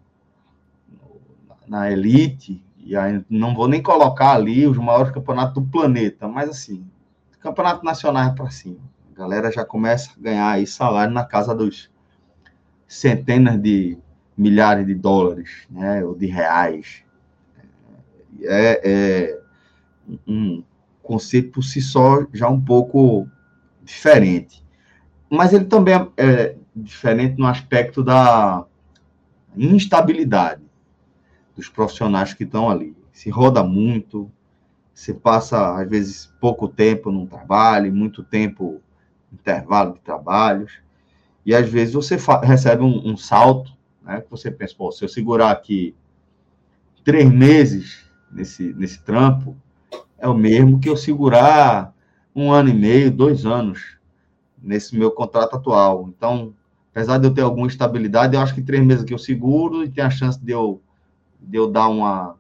na 1.68 1.92
elite 1.92 2.65
e 2.86 2.96
aí 2.96 3.26
não 3.28 3.56
vou 3.56 3.68
nem 3.68 3.82
colocar 3.82 4.34
ali 4.34 4.68
os 4.68 4.78
maiores 4.78 5.12
campeonatos 5.12 5.56
do 5.56 5.68
planeta, 5.68 6.28
mas 6.28 6.48
assim, 6.48 6.86
campeonato 7.40 7.84
nacional 7.84 8.30
é 8.30 8.36
para 8.36 8.52
cima. 8.52 8.80
A 9.12 9.18
galera 9.18 9.52
já 9.52 9.66
começa 9.66 10.12
a 10.12 10.22
ganhar 10.22 10.52
aí 10.52 10.68
salário 10.68 11.12
na 11.12 11.26
casa 11.26 11.56
dos 11.56 11.90
centenas 12.88 13.60
de 13.60 13.98
milhares 14.38 14.86
de 14.86 14.94
dólares, 14.94 15.66
né, 15.70 16.06
ou 16.06 16.16
de 16.16 16.28
reais. 16.28 17.04
É, 18.44 18.82
é 18.84 19.40
um 20.28 20.64
conceito 21.02 21.54
por 21.54 21.64
si 21.64 21.82
só 21.82 22.26
já 22.34 22.48
um 22.48 22.62
pouco 22.62 23.28
diferente. 23.84 24.64
Mas 25.28 25.54
ele 25.54 25.66
também 25.66 25.96
é, 25.96 26.10
é 26.18 26.56
diferente 26.76 27.40
no 27.40 27.48
aspecto 27.48 28.04
da 28.04 28.64
instabilidade 29.56 30.65
dos 31.56 31.70
profissionais 31.70 32.34
que 32.34 32.44
estão 32.44 32.70
ali. 32.70 32.96
Se 33.12 33.30
roda 33.30 33.64
muito, 33.64 34.30
se 34.94 35.14
passa, 35.14 35.76
às 35.76 35.90
vezes, 35.90 36.34
pouco 36.40 36.68
tempo 36.68 37.12
num 37.12 37.26
trabalho, 37.26 37.94
muito 37.94 38.24
tempo 38.24 38.82
intervalo 39.32 39.94
de 39.94 40.00
trabalhos, 40.00 40.80
e 41.46 41.54
às 41.54 41.70
vezes 41.70 41.94
você 41.94 42.18
recebe 42.44 42.84
um, 42.84 43.10
um 43.10 43.18
salto, 43.18 43.72
né, 44.04 44.22
que 44.22 44.32
você 44.32 44.50
pensa, 44.50 44.76
se 44.92 45.04
eu 45.04 45.10
segurar 45.10 45.52
aqui 45.52 45.96
três 47.04 47.30
meses 47.30 48.10
nesse, 48.32 48.74
nesse 48.74 49.02
trampo, 49.04 49.56
é 50.18 50.28
o 50.28 50.34
mesmo 50.34 50.80
que 50.80 50.90
eu 50.90 50.98
segurar 50.98 51.94
um 52.36 52.52
ano 52.52 52.70
e 52.70 52.74
meio, 52.74 53.12
dois 53.12 53.46
anos 53.46 53.98
nesse 54.62 54.98
meu 54.98 55.12
contrato 55.12 55.56
atual. 55.56 56.10
Então, 56.10 56.54
apesar 56.92 57.18
de 57.18 57.28
eu 57.28 57.34
ter 57.34 57.42
alguma 57.42 57.68
estabilidade, 57.68 58.36
eu 58.36 58.42
acho 58.42 58.56
que 58.56 58.62
três 58.62 58.84
meses 58.84 59.04
que 59.04 59.14
eu 59.14 59.18
seguro 59.18 59.84
e 59.84 59.90
tem 59.90 60.04
a 60.04 60.10
chance 60.10 60.40
de 60.44 60.52
eu 60.52 60.82
de 61.48 61.58
eu 61.58 61.70
dar 61.70 61.88
uma, 61.88 62.36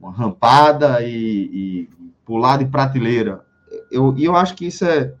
uma 0.00 0.12
rampada 0.12 1.02
e, 1.02 1.08
e 1.52 1.90
pular 2.24 2.58
de 2.58 2.66
prateleira. 2.66 3.44
Eu, 3.90 4.14
e 4.16 4.24
eu 4.24 4.36
acho 4.36 4.54
que 4.54 4.66
isso 4.66 4.84
é, 4.84 5.14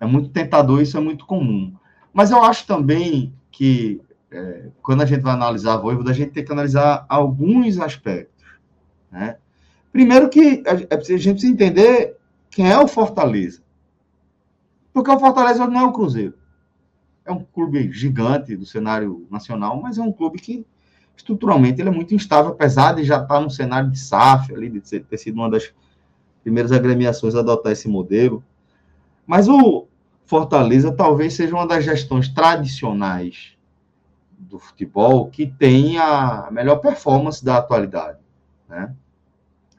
é 0.00 0.06
muito 0.06 0.30
tentador, 0.30 0.80
isso 0.80 0.96
é 0.96 1.00
muito 1.00 1.26
comum. 1.26 1.74
Mas 2.12 2.30
eu 2.30 2.42
acho 2.42 2.66
também 2.66 3.34
que 3.50 4.00
é, 4.30 4.68
quando 4.82 5.02
a 5.02 5.06
gente 5.06 5.20
vai 5.20 5.32
analisar 5.32 5.74
a 5.74 5.78
Voivoda, 5.78 6.10
a 6.10 6.14
gente 6.14 6.32
tem 6.32 6.44
que 6.44 6.52
analisar 6.52 7.04
alguns 7.08 7.78
aspectos. 7.78 8.44
Né? 9.10 9.36
Primeiro 9.92 10.28
que 10.28 10.62
a, 10.66 10.72
a 10.72 10.76
gente 10.76 10.86
precisa 10.88 11.52
entender 11.52 12.16
quem 12.50 12.70
é 12.70 12.78
o 12.78 12.88
Fortaleza. 12.88 13.62
Porque 14.92 15.10
o 15.10 15.18
Fortaleza 15.18 15.66
não 15.66 15.80
é 15.80 15.84
o 15.84 15.92
Cruzeiro. 15.92 16.34
É 17.24 17.32
um 17.32 17.44
clube 17.44 17.90
gigante 17.92 18.56
do 18.56 18.66
cenário 18.66 19.26
nacional, 19.30 19.80
mas 19.80 19.98
é 19.98 20.02
um 20.02 20.12
clube 20.12 20.38
que 20.38 20.66
estruturalmente 21.16 21.80
ele 21.80 21.88
é 21.88 21.92
muito 21.92 22.14
instável, 22.14 22.52
apesar 22.52 22.94
de 22.94 23.04
já 23.04 23.22
estar 23.22 23.40
no 23.40 23.50
cenário 23.50 23.90
de 23.90 23.98
SAF, 23.98 24.54
ali, 24.54 24.68
de 24.68 24.80
ter 24.80 25.16
sido 25.16 25.36
uma 25.36 25.50
das 25.50 25.72
primeiras 26.42 26.72
agremiações 26.72 27.34
a 27.34 27.40
adotar 27.40 27.72
esse 27.72 27.88
modelo. 27.88 28.44
Mas 29.26 29.48
o 29.48 29.86
Fortaleza 30.26 30.92
talvez 30.92 31.34
seja 31.34 31.54
uma 31.54 31.66
das 31.66 31.84
gestões 31.84 32.28
tradicionais 32.28 33.56
do 34.38 34.58
futebol 34.58 35.28
que 35.30 35.46
tem 35.46 35.98
a 35.98 36.48
melhor 36.50 36.76
performance 36.76 37.44
da 37.44 37.58
atualidade. 37.58 38.18
Né? 38.68 38.94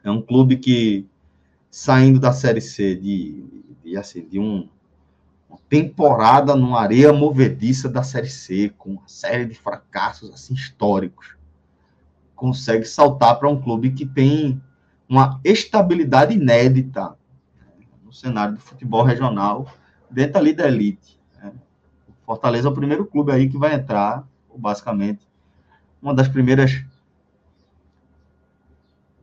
É 0.02 0.10
um 0.10 0.22
clube 0.22 0.56
que, 0.56 1.06
saindo 1.70 2.18
da 2.18 2.32
Série 2.32 2.60
C 2.60 2.94
de, 2.96 3.44
de, 3.84 3.96
assim, 3.96 4.26
de 4.26 4.38
um, 4.38 4.68
uma 5.48 5.58
temporada 5.68 6.54
numa 6.54 6.80
areia 6.80 7.12
movediça 7.12 7.88
da 7.88 8.02
Série 8.02 8.30
C, 8.30 8.72
com 8.76 8.92
uma 8.92 9.08
série 9.08 9.46
de 9.46 9.54
fracassos 9.54 10.30
assim, 10.32 10.54
históricos, 10.54 11.35
consegue 12.36 12.84
saltar 12.84 13.38
para 13.38 13.48
um 13.48 13.60
clube 13.60 13.90
que 13.90 14.06
tem 14.06 14.62
uma 15.08 15.40
estabilidade 15.42 16.34
inédita 16.34 17.16
né, 17.58 17.72
no 18.04 18.12
cenário 18.12 18.54
do 18.54 18.60
futebol 18.60 19.02
regional, 19.02 19.66
dentro 20.10 20.38
ali 20.38 20.52
da 20.52 20.68
elite. 20.68 21.18
Né? 21.42 21.52
Fortaleza 22.24 22.68
é 22.68 22.70
o 22.70 22.74
primeiro 22.74 23.06
clube 23.06 23.32
aí 23.32 23.48
que 23.48 23.56
vai 23.56 23.74
entrar, 23.74 24.24
basicamente, 24.54 25.26
uma 26.00 26.14
das 26.14 26.28
primeiras. 26.28 26.84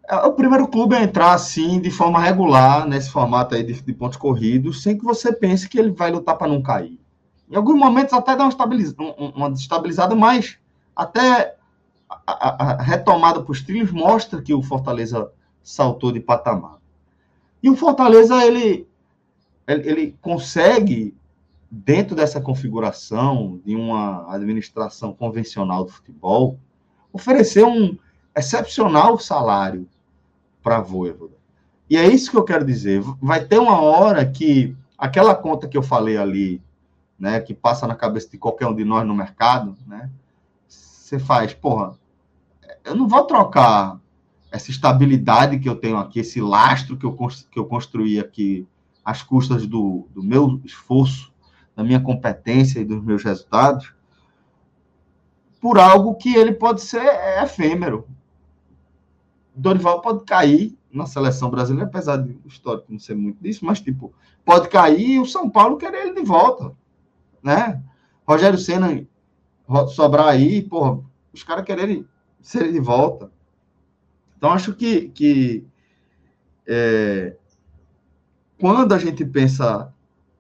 é 0.08 0.16
o 0.16 0.34
primeiro 0.34 0.68
clube 0.68 0.96
a 0.96 1.04
entrar 1.04 1.34
assim 1.34 1.80
de 1.80 1.92
forma 1.92 2.20
regular 2.20 2.88
nesse 2.88 3.10
formato 3.10 3.56
aí 3.56 3.64
de, 3.64 3.82
de 3.82 3.94
pontos 3.94 4.18
corridos, 4.18 4.82
sem 4.82 4.98
que 4.98 5.04
você 5.04 5.32
pense 5.32 5.70
que 5.70 5.80
ele 5.80 5.92
vai 5.92 6.12
lutar 6.12 6.38
para 6.38 6.48
não 6.48 6.62
cair. 6.62 7.00
Em 7.50 7.56
alguns 7.56 7.78
momentos 7.78 8.14
até 8.14 8.36
dá 8.36 8.44
uma, 8.44 8.50
estabiliz... 8.50 8.96
uma 9.36 9.50
estabilizada, 9.50 10.16
mas 10.16 10.58
até 10.96 11.56
a, 12.26 12.64
a, 12.64 12.82
retomada 12.82 13.42
para 13.42 13.52
os 13.52 13.62
trilhos 13.62 13.92
mostra 13.92 14.42
que 14.42 14.54
o 14.54 14.64
Fortaleza 14.64 15.32
saltou 15.64 16.12
de 16.12 16.20
patamar. 16.20 16.78
E 17.62 17.70
o 17.70 17.76
Fortaleza 17.76 18.44
ele, 18.46 18.88
ele, 19.68 19.90
ele 19.90 20.18
consegue 20.22 21.16
dentro 21.72 22.16
dessa 22.16 22.40
configuração 22.40 23.60
de 23.66 23.76
uma 23.76 24.32
administração 24.32 25.12
convencional 25.12 25.86
do 25.86 25.92
futebol, 25.92 26.60
oferecer 27.12 27.66
um 27.66 27.98
excepcional 28.36 29.18
salário 29.18 29.88
para 30.62 30.80
Voivoda. 30.80 31.34
E 31.90 31.98
é 31.98 32.08
isso 32.08 32.30
que 32.30 32.38
eu 32.38 32.44
quero 32.44 32.64
dizer. 32.64 33.02
Vai 33.20 33.44
ter 33.44 33.58
uma 33.58 33.82
hora 33.82 34.24
que 34.26 34.76
aquela 34.98 35.34
conta 35.34 35.68
que 35.68 35.76
eu 35.76 35.82
falei 35.82 36.16
ali, 36.16 36.62
né, 37.18 37.40
que 37.40 37.54
passa 37.54 37.88
na 37.88 37.96
cabeça 37.96 38.30
de 38.30 38.38
qualquer 38.38 38.68
um 38.68 38.76
de 38.76 38.86
nós 38.86 39.06
no 39.06 39.16
mercado, 39.16 39.76
né, 39.88 40.10
você 40.68 41.18
faz, 41.18 41.54
porra, 41.54 41.98
eu 42.84 42.96
não 42.96 43.08
vou 43.08 43.24
trocar 43.26 44.00
essa 44.52 44.70
estabilidade 44.70 45.60
que 45.60 45.68
eu 45.68 45.76
tenho 45.76 45.98
aqui, 45.98 46.20
esse 46.20 46.40
lastro 46.40 46.98
que 46.98 47.06
eu, 47.06 47.18
que 47.50 47.58
eu 47.58 47.66
construí 47.66 48.20
aqui, 48.20 48.68
às 49.04 49.22
custas 49.22 49.66
do, 49.66 50.08
do 50.14 50.24
meu 50.24 50.62
esforço 50.64 51.34
da 51.76 51.84
minha 51.84 52.00
competência 52.00 52.80
e 52.80 52.86
dos 52.86 53.04
meus 53.04 53.24
resultados, 53.24 53.94
por 55.60 55.80
algo 55.80 56.16
que 56.16 56.36
ele 56.36 56.54
pode 56.54 56.82
ser 56.82 57.04
efêmero. 57.42 58.08
Dorival 59.56 60.02
pode 60.02 60.24
cair 60.24 60.78
na 60.92 61.06
seleção 61.06 61.50
brasileira, 61.50 61.88
apesar 61.88 62.18
de 62.18 62.38
o 62.46 62.48
histórico 62.48 62.86
não 62.90 63.00
ser 63.00 63.16
muito 63.16 63.42
disso, 63.42 63.66
mas 63.66 63.82
tipo, 63.82 64.14
pode 64.46 64.70
cair 64.70 65.16
e 65.16 65.20
o 65.20 65.26
São 65.26 65.50
Paulo 65.50 65.78
querer 65.78 66.08
ele 66.08 66.16
de 66.16 66.24
volta, 66.24 66.76
né? 67.42 67.82
Rogério 68.28 68.60
Senna 68.60 69.06
sobrar 69.96 70.28
aí, 70.28 70.62
porra, 70.62 71.00
os 71.34 71.44
caras 71.44 71.66
quererem 71.66 72.06
ser 72.44 72.72
de 72.72 72.80
volta. 72.80 73.32
Então, 74.38 74.52
acho 74.52 74.74
que, 74.74 75.08
que 75.10 75.66
é, 76.68 77.36
quando 78.60 78.94
a 78.94 79.00
gente 79.00 79.26
pensa 79.26 79.92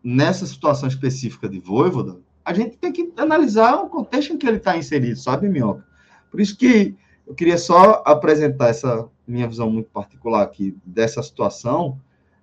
nessa 0.04 0.46
situação 0.46 0.90
específica 0.90 1.48
de 1.48 1.60
Voivoda, 1.60 2.18
a 2.44 2.54
gente 2.54 2.78
tem 2.78 2.92
que 2.92 3.14
analisar 3.16 3.76
o 3.76 3.90
contexto 3.90 4.34
em 4.34 4.38
que 4.38 4.46
ele 4.46 4.58
está 4.58 4.78
inserido, 4.78 5.18
sabe, 5.18 5.48
Minhoca? 5.48 5.86
Por 6.30 6.42
isso 6.42 6.58
que 6.58 6.96
eu 7.26 7.34
queria 7.34 7.58
só 7.58 8.04
apresentar 8.06 8.68
essa 8.68 9.08
minha 9.26 9.48
visão 9.48 9.70
muito 9.72 9.90
particular 9.90 10.44
aqui 10.44 10.76
dessa 10.86 11.24
situação, 11.24 11.98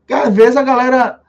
que 0.07 0.15
às 0.15 0.35
vezes 0.35 0.57
a 0.57 0.63
galera 0.63 1.21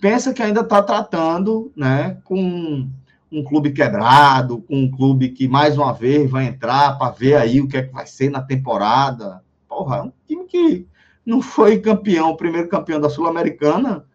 pensa 0.00 0.34
que 0.34 0.42
ainda 0.42 0.62
está 0.62 0.82
tratando 0.82 1.72
né, 1.76 2.18
com 2.24 2.88
um 3.30 3.44
clube 3.44 3.72
quebrado, 3.72 4.62
com 4.62 4.76
um 4.76 4.90
clube 4.90 5.30
que 5.30 5.46
mais 5.46 5.76
uma 5.76 5.92
vez 5.92 6.30
vai 6.30 6.46
entrar 6.46 6.98
para 6.98 7.12
ver 7.12 7.36
aí 7.36 7.60
o 7.60 7.68
que 7.68 7.76
é 7.76 7.82
que 7.82 7.92
vai 7.92 8.06
ser 8.06 8.30
na 8.30 8.40
temporada. 8.40 9.42
Porra, 9.68 9.98
é 9.98 10.02
um 10.02 10.12
time 10.26 10.44
que 10.46 10.86
não 11.24 11.42
foi 11.42 11.78
campeão, 11.78 12.34
primeiro 12.34 12.68
campeão 12.68 13.00
da 13.00 13.10
Sul-Americana, 13.10 14.06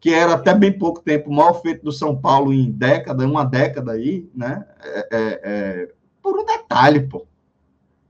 que 0.00 0.12
era 0.12 0.34
até 0.34 0.54
bem 0.54 0.76
pouco 0.76 1.00
tempo 1.00 1.30
o 1.30 1.32
maior 1.34 1.60
feito 1.60 1.84
do 1.84 1.92
São 1.92 2.16
Paulo 2.16 2.52
em 2.52 2.70
década, 2.70 3.26
uma 3.26 3.44
década 3.44 3.92
aí, 3.92 4.28
né? 4.34 4.66
É, 4.82 4.98
é, 4.98 5.40
é, 5.44 5.92
por 6.22 6.38
um 6.38 6.44
detalhe, 6.44 7.00
pô. 7.00 7.26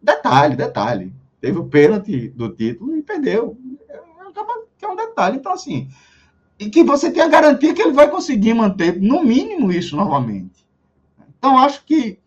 Detalhe, 0.01 0.57
detalhe. 0.57 1.13
Teve 1.41 1.59
o 1.59 1.65
pênalti 1.65 2.29
do 2.29 2.49
título 2.51 2.97
e 2.97 3.03
perdeu. 3.03 3.59
É, 3.89 3.97
é 4.83 4.89
um 4.89 4.97
detalhe. 4.97 5.37
Então, 5.37 5.53
assim, 5.53 5.89
e 6.63 6.71
que 6.71 6.85
você 6.85 7.11
tem 7.11 7.23
a 7.23 7.29
garantia 7.29 7.75
que 7.75 7.83
ele 7.83 7.93
vai 7.93 8.09
conseguir 8.09 8.55
manter, 8.55 9.01
no 9.01 9.25
mínimo, 9.25 9.73
isso 9.73 9.97
novamente. 9.97 10.65
Então, 11.37 11.59
acho 11.59 11.85
que 11.85 12.21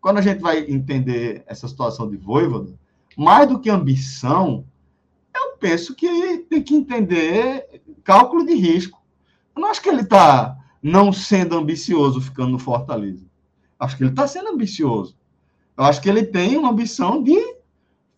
quando 0.00 0.18
a 0.18 0.22
gente 0.22 0.40
vai 0.40 0.60
entender 0.68 1.44
essa 1.46 1.68
situação 1.68 2.10
de 2.10 2.16
Voivoda, 2.16 2.74
mais 3.16 3.48
do 3.48 3.60
que 3.60 3.70
ambição, 3.70 4.64
eu 5.34 5.56
penso 5.58 5.94
que 5.94 6.38
tem 6.48 6.62
que 6.62 6.74
entender 6.74 7.82
cálculo 8.02 8.44
de 8.44 8.54
risco. 8.54 9.00
Eu 9.54 9.62
não 9.62 9.70
acho 9.70 9.80
que 9.80 9.88
ele 9.88 10.02
está 10.02 10.56
não 10.82 11.12
sendo 11.12 11.56
ambicioso 11.56 12.20
ficando 12.20 12.50
no 12.50 12.58
Fortaleza. 12.58 13.24
Acho 13.78 13.96
que 13.96 14.02
ele 14.02 14.10
está 14.10 14.26
sendo 14.26 14.48
ambicioso. 14.48 15.16
Eu 15.76 15.84
acho 15.84 16.00
que 16.00 16.08
ele 16.08 16.24
tem 16.24 16.56
uma 16.56 16.70
ambição 16.70 17.22
de 17.22 17.38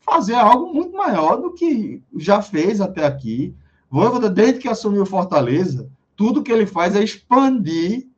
fazer 0.00 0.34
algo 0.34 0.72
muito 0.72 0.96
maior 0.96 1.36
do 1.36 1.53
que 1.53 2.03
já 2.16 2.40
fez 2.40 2.80
até 2.80 3.05
aqui. 3.05 3.55
Voivoda, 3.93 4.30
desde 4.30 4.59
que 4.59 4.68
assumiu 4.68 5.05
Fortaleza, 5.05 5.86
tudo 6.16 6.43
que 6.43 6.51
ele 6.51 6.64
faz 6.64 6.97
é 6.97 7.05
expandir 7.05 8.09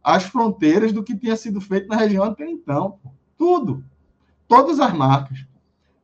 as 0.00 0.22
fronteiras 0.22 0.92
do 0.92 1.02
que 1.02 1.16
tinha 1.16 1.34
sido 1.34 1.60
feito 1.60 1.88
na 1.88 1.96
região 1.96 2.22
até 2.22 2.48
então. 2.48 3.00
Tudo. 3.36 3.82
Todas 4.46 4.78
as 4.78 4.92
marcas. 4.92 5.44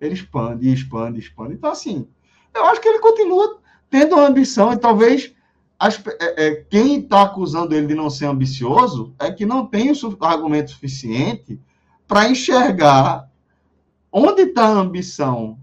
Ele 0.01 0.15
expande, 0.15 0.69
expande, 0.69 1.21
expande. 1.21 1.55
Então, 1.55 1.71
assim, 1.71 2.09
eu 2.53 2.65
acho 2.65 2.81
que 2.81 2.89
ele 2.89 2.99
continua 2.99 3.61
tendo 3.89 4.17
uma 4.17 4.27
ambição 4.27 4.73
e 4.73 4.79
talvez 4.79 5.33
as, 5.79 6.03
é, 6.21 6.47
é, 6.47 6.55
quem 6.69 6.99
está 6.99 7.23
acusando 7.23 7.73
ele 7.73 7.87
de 7.87 7.95
não 7.95 8.11
ser 8.11 8.27
ambicioso 8.27 9.15
é 9.21 9.31
que 9.31 9.47
não 9.47 9.65
tem 9.65 9.93
o 9.93 10.25
argumento 10.25 10.73
suficiente 10.73 11.61
para 12.09 12.29
enxergar 12.29 13.31
onde 14.11 14.43
está 14.43 14.65
a 14.65 14.81
ambição 14.81 15.57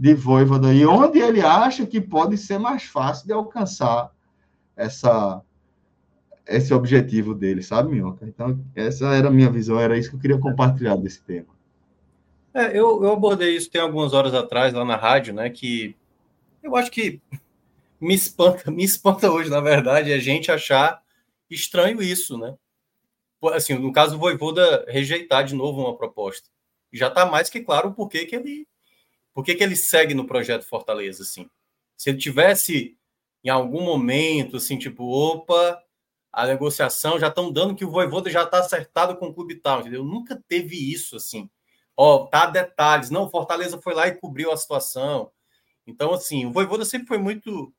de 0.00 0.14
Voivoda 0.14 0.72
e 0.72 0.86
onde 0.86 1.18
ele 1.18 1.42
acha 1.42 1.84
que 1.84 2.00
pode 2.00 2.38
ser 2.38 2.56
mais 2.56 2.84
fácil 2.84 3.26
de 3.26 3.34
alcançar 3.34 4.10
essa 4.74 5.42
esse 6.46 6.72
objetivo 6.72 7.34
dele, 7.34 7.62
sabe, 7.62 7.92
Minhoca? 7.92 8.26
Então, 8.26 8.58
essa 8.74 9.08
era 9.14 9.28
a 9.28 9.30
minha 9.30 9.50
visão, 9.50 9.78
era 9.78 9.98
isso 9.98 10.08
que 10.08 10.16
eu 10.16 10.20
queria 10.20 10.38
compartilhar 10.38 10.96
desse 10.96 11.22
tema. 11.22 11.48
É, 12.54 12.70
eu, 12.70 13.04
eu 13.04 13.12
abordei 13.12 13.54
isso 13.54 13.70
tem 13.70 13.80
algumas 13.80 14.14
horas 14.14 14.32
atrás 14.32 14.72
lá 14.72 14.86
na 14.86 14.96
rádio, 14.96 15.34
né, 15.34 15.50
que 15.50 15.94
eu 16.62 16.74
acho 16.74 16.90
que 16.90 17.20
me 18.00 18.14
espanta, 18.14 18.70
me 18.70 18.82
espanta 18.82 19.30
hoje, 19.30 19.50
na 19.50 19.60
verdade, 19.60 20.14
a 20.14 20.18
gente 20.18 20.50
achar 20.50 21.02
estranho 21.50 22.02
isso, 22.02 22.38
né? 22.38 22.56
Assim, 23.52 23.74
no 23.74 23.92
caso 23.92 24.12
do 24.12 24.18
Voivoda 24.18 24.86
rejeitar 24.88 25.44
de 25.44 25.54
novo 25.54 25.82
uma 25.82 25.94
proposta. 25.94 26.48
Já 26.90 27.08
está 27.08 27.26
mais 27.26 27.50
que 27.50 27.60
claro 27.60 27.90
o 27.90 27.94
porquê 27.94 28.24
que 28.24 28.34
ele 28.34 28.66
por 29.40 29.44
que 29.44 29.62
ele 29.62 29.76
segue 29.76 30.12
no 30.12 30.26
projeto 30.26 30.68
Fortaleza, 30.68 31.22
assim. 31.22 31.48
Se 31.96 32.10
ele 32.10 32.18
tivesse 32.18 32.96
em 33.42 33.48
algum 33.48 33.82
momento, 33.82 34.58
assim, 34.58 34.76
tipo, 34.76 35.04
opa, 35.04 35.82
a 36.30 36.46
negociação 36.46 37.18
já 37.18 37.28
estão 37.28 37.50
dando 37.50 37.74
que 37.74 37.84
o 37.84 37.90
Voivoda 37.90 38.30
já 38.30 38.42
está 38.42 38.58
acertado 38.58 39.16
com 39.16 39.28
o 39.28 39.34
clube 39.34 39.54
tal, 39.54 39.80
entendeu? 39.80 40.04
Nunca 40.04 40.40
teve 40.46 40.76
isso, 40.76 41.16
assim. 41.16 41.48
Ó, 41.96 42.26
tá 42.26 42.46
detalhes. 42.46 43.10
Não, 43.10 43.30
Fortaleza 43.30 43.80
foi 43.80 43.94
lá 43.94 44.06
e 44.08 44.14
cobriu 44.14 44.52
a 44.52 44.56
situação. 44.56 45.32
Então, 45.86 46.12
assim, 46.12 46.44
o 46.44 46.52
Voivoda 46.52 46.84
sempre 46.84 47.08
foi 47.08 47.18
muito 47.18 47.72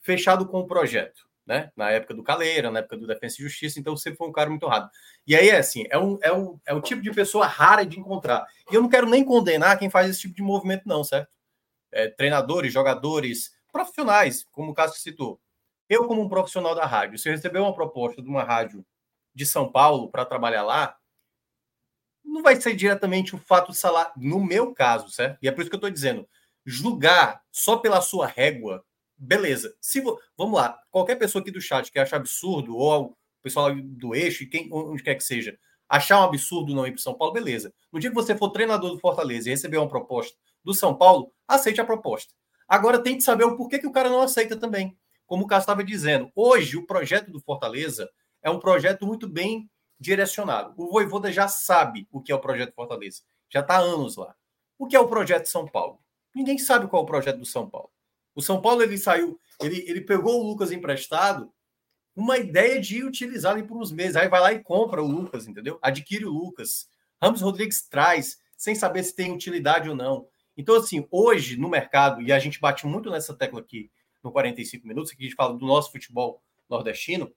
fechado 0.00 0.46
com 0.46 0.60
o 0.60 0.66
projeto, 0.66 1.26
né? 1.46 1.70
Na 1.76 1.90
época 1.90 2.14
do 2.14 2.22
Caleira, 2.22 2.70
na 2.70 2.80
época 2.80 2.96
do 2.96 3.06
Defensa 3.06 3.36
e 3.38 3.44
Justiça, 3.44 3.80
então 3.80 3.96
sempre 3.96 4.18
foi 4.18 4.28
um 4.28 4.32
cara 4.32 4.48
muito 4.48 4.64
honrado. 4.64 4.90
E 5.26 5.34
aí, 5.34 5.48
é 5.48 5.58
assim, 5.58 5.84
é 5.90 5.98
um, 5.98 6.18
é, 6.22 6.32
um, 6.32 6.58
é 6.66 6.74
um 6.74 6.80
tipo 6.80 7.02
de 7.02 7.10
pessoa 7.12 7.46
rara 7.46 7.84
de 7.84 7.98
encontrar. 7.98 8.46
E 8.70 8.74
eu 8.74 8.82
não 8.82 8.88
quero 8.88 9.08
nem 9.08 9.24
condenar 9.24 9.78
quem 9.78 9.90
faz 9.90 10.08
esse 10.08 10.20
tipo 10.20 10.34
de 10.34 10.42
movimento, 10.42 10.86
não, 10.86 11.02
certo? 11.02 11.30
É, 11.90 12.08
treinadores, 12.08 12.72
jogadores, 12.72 13.52
profissionais, 13.72 14.46
como 14.52 14.70
o 14.70 14.74
caso 14.74 14.94
que 14.94 15.00
citou. 15.00 15.40
Eu, 15.88 16.06
como 16.06 16.22
um 16.22 16.28
profissional 16.28 16.74
da 16.74 16.86
rádio, 16.86 17.18
se 17.18 17.28
eu 17.28 17.32
receber 17.32 17.58
uma 17.58 17.74
proposta 17.74 18.22
de 18.22 18.28
uma 18.28 18.42
rádio 18.44 18.84
de 19.34 19.44
São 19.44 19.70
Paulo 19.70 20.10
para 20.10 20.24
trabalhar 20.24 20.62
lá, 20.62 20.96
não 22.24 22.42
vai 22.42 22.60
ser 22.60 22.74
diretamente 22.74 23.34
o 23.34 23.38
fato 23.38 23.72
de 23.72 23.78
salário, 23.78 24.12
no 24.16 24.42
meu 24.42 24.72
caso, 24.72 25.10
certo? 25.10 25.38
E 25.42 25.48
é 25.48 25.52
por 25.52 25.60
isso 25.60 25.70
que 25.70 25.74
eu 25.74 25.78
estou 25.78 25.90
dizendo, 25.90 26.28
julgar 26.64 27.42
só 27.50 27.76
pela 27.76 28.00
sua 28.00 28.26
régua, 28.26 28.84
beleza. 29.22 29.74
Se 29.80 30.02
vamos 30.36 30.58
lá, 30.58 30.78
qualquer 30.90 31.16
pessoa 31.16 31.40
aqui 31.40 31.50
do 31.50 31.60
chat 31.60 31.90
que 31.90 31.98
acha 31.98 32.16
absurdo 32.16 32.76
ou 32.76 33.06
o 33.06 33.16
pessoal 33.42 33.74
do 33.74 34.14
eixo, 34.14 34.48
quem 34.48 34.68
onde 34.72 35.02
quer 35.02 35.14
que 35.14 35.24
seja, 35.24 35.56
achar 35.88 36.20
um 36.20 36.24
absurdo 36.24 36.74
não 36.74 36.86
ir 36.86 36.92
para 36.92 37.00
São 37.00 37.14
Paulo, 37.14 37.32
beleza. 37.32 37.72
No 37.92 38.00
dia 38.00 38.10
que 38.10 38.16
você 38.16 38.36
for 38.36 38.50
treinador 38.50 38.90
do 38.90 38.98
Fortaleza 38.98 39.48
e 39.48 39.52
receber 39.52 39.76
uma 39.76 39.88
proposta 39.88 40.36
do 40.64 40.74
São 40.74 40.94
Paulo, 40.94 41.32
aceite 41.46 41.80
a 41.80 41.84
proposta. 41.84 42.34
Agora 42.66 42.98
tem 42.98 43.16
que 43.16 43.22
saber 43.22 43.44
o 43.44 43.56
porquê 43.56 43.78
que 43.78 43.86
o 43.86 43.92
cara 43.92 44.08
não 44.08 44.22
aceita 44.22 44.56
também. 44.56 44.96
Como 45.26 45.44
o 45.44 45.46
Cássio 45.46 45.62
estava 45.62 45.84
dizendo, 45.84 46.30
hoje 46.34 46.76
o 46.76 46.86
projeto 46.86 47.30
do 47.30 47.40
Fortaleza 47.40 48.10
é 48.42 48.50
um 48.50 48.58
projeto 48.58 49.06
muito 49.06 49.28
bem 49.28 49.70
direcionado. 50.00 50.74
O 50.76 50.90
Voivoda 50.90 51.30
já 51.30 51.46
sabe 51.46 52.08
o 52.10 52.20
que 52.20 52.32
é 52.32 52.34
o 52.34 52.40
projeto 52.40 52.74
Fortaleza. 52.74 53.22
Já 53.48 53.60
está 53.60 53.76
há 53.76 53.80
anos 53.80 54.16
lá. 54.16 54.34
O 54.78 54.86
que 54.86 54.96
é 54.96 55.00
o 55.00 55.06
projeto 55.06 55.46
São 55.46 55.66
Paulo? 55.66 56.00
Ninguém 56.34 56.58
sabe 56.58 56.88
qual 56.88 57.02
é 57.02 57.04
o 57.04 57.06
projeto 57.06 57.38
do 57.38 57.46
São 57.46 57.68
Paulo. 57.68 57.91
O 58.34 58.42
São 58.42 58.60
Paulo 58.60 58.82
ele 58.82 58.96
saiu, 58.96 59.38
ele, 59.60 59.84
ele 59.88 60.00
pegou 60.00 60.40
o 60.40 60.46
Lucas 60.46 60.72
emprestado, 60.72 61.52
uma 62.14 62.38
ideia 62.38 62.80
de 62.80 63.02
utilizar 63.04 63.56
ele 63.56 63.66
por 63.66 63.76
uns 63.76 63.92
meses. 63.92 64.16
Aí 64.16 64.28
vai 64.28 64.40
lá 64.40 64.52
e 64.52 64.62
compra 64.62 65.02
o 65.02 65.06
Lucas, 65.06 65.46
entendeu? 65.46 65.78
Adquire 65.82 66.24
o 66.24 66.32
Lucas. 66.32 66.88
Ramos 67.20 67.40
Rodrigues 67.40 67.82
traz, 67.88 68.38
sem 68.56 68.74
saber 68.74 69.02
se 69.02 69.14
tem 69.14 69.32
utilidade 69.32 69.88
ou 69.88 69.94
não. 69.94 70.26
Então, 70.56 70.76
assim, 70.76 71.06
hoje 71.10 71.56
no 71.56 71.68
mercado, 71.68 72.20
e 72.20 72.32
a 72.32 72.38
gente 72.38 72.60
bate 72.60 72.86
muito 72.86 73.10
nessa 73.10 73.34
tecla 73.34 73.60
aqui 73.60 73.90
no 74.22 74.30
45 74.30 74.86
minutos, 74.86 75.12
que 75.12 75.22
a 75.22 75.24
gente 75.24 75.34
fala 75.34 75.56
do 75.56 75.66
nosso 75.66 75.90
futebol 75.90 76.42
nordestino, 76.68 77.32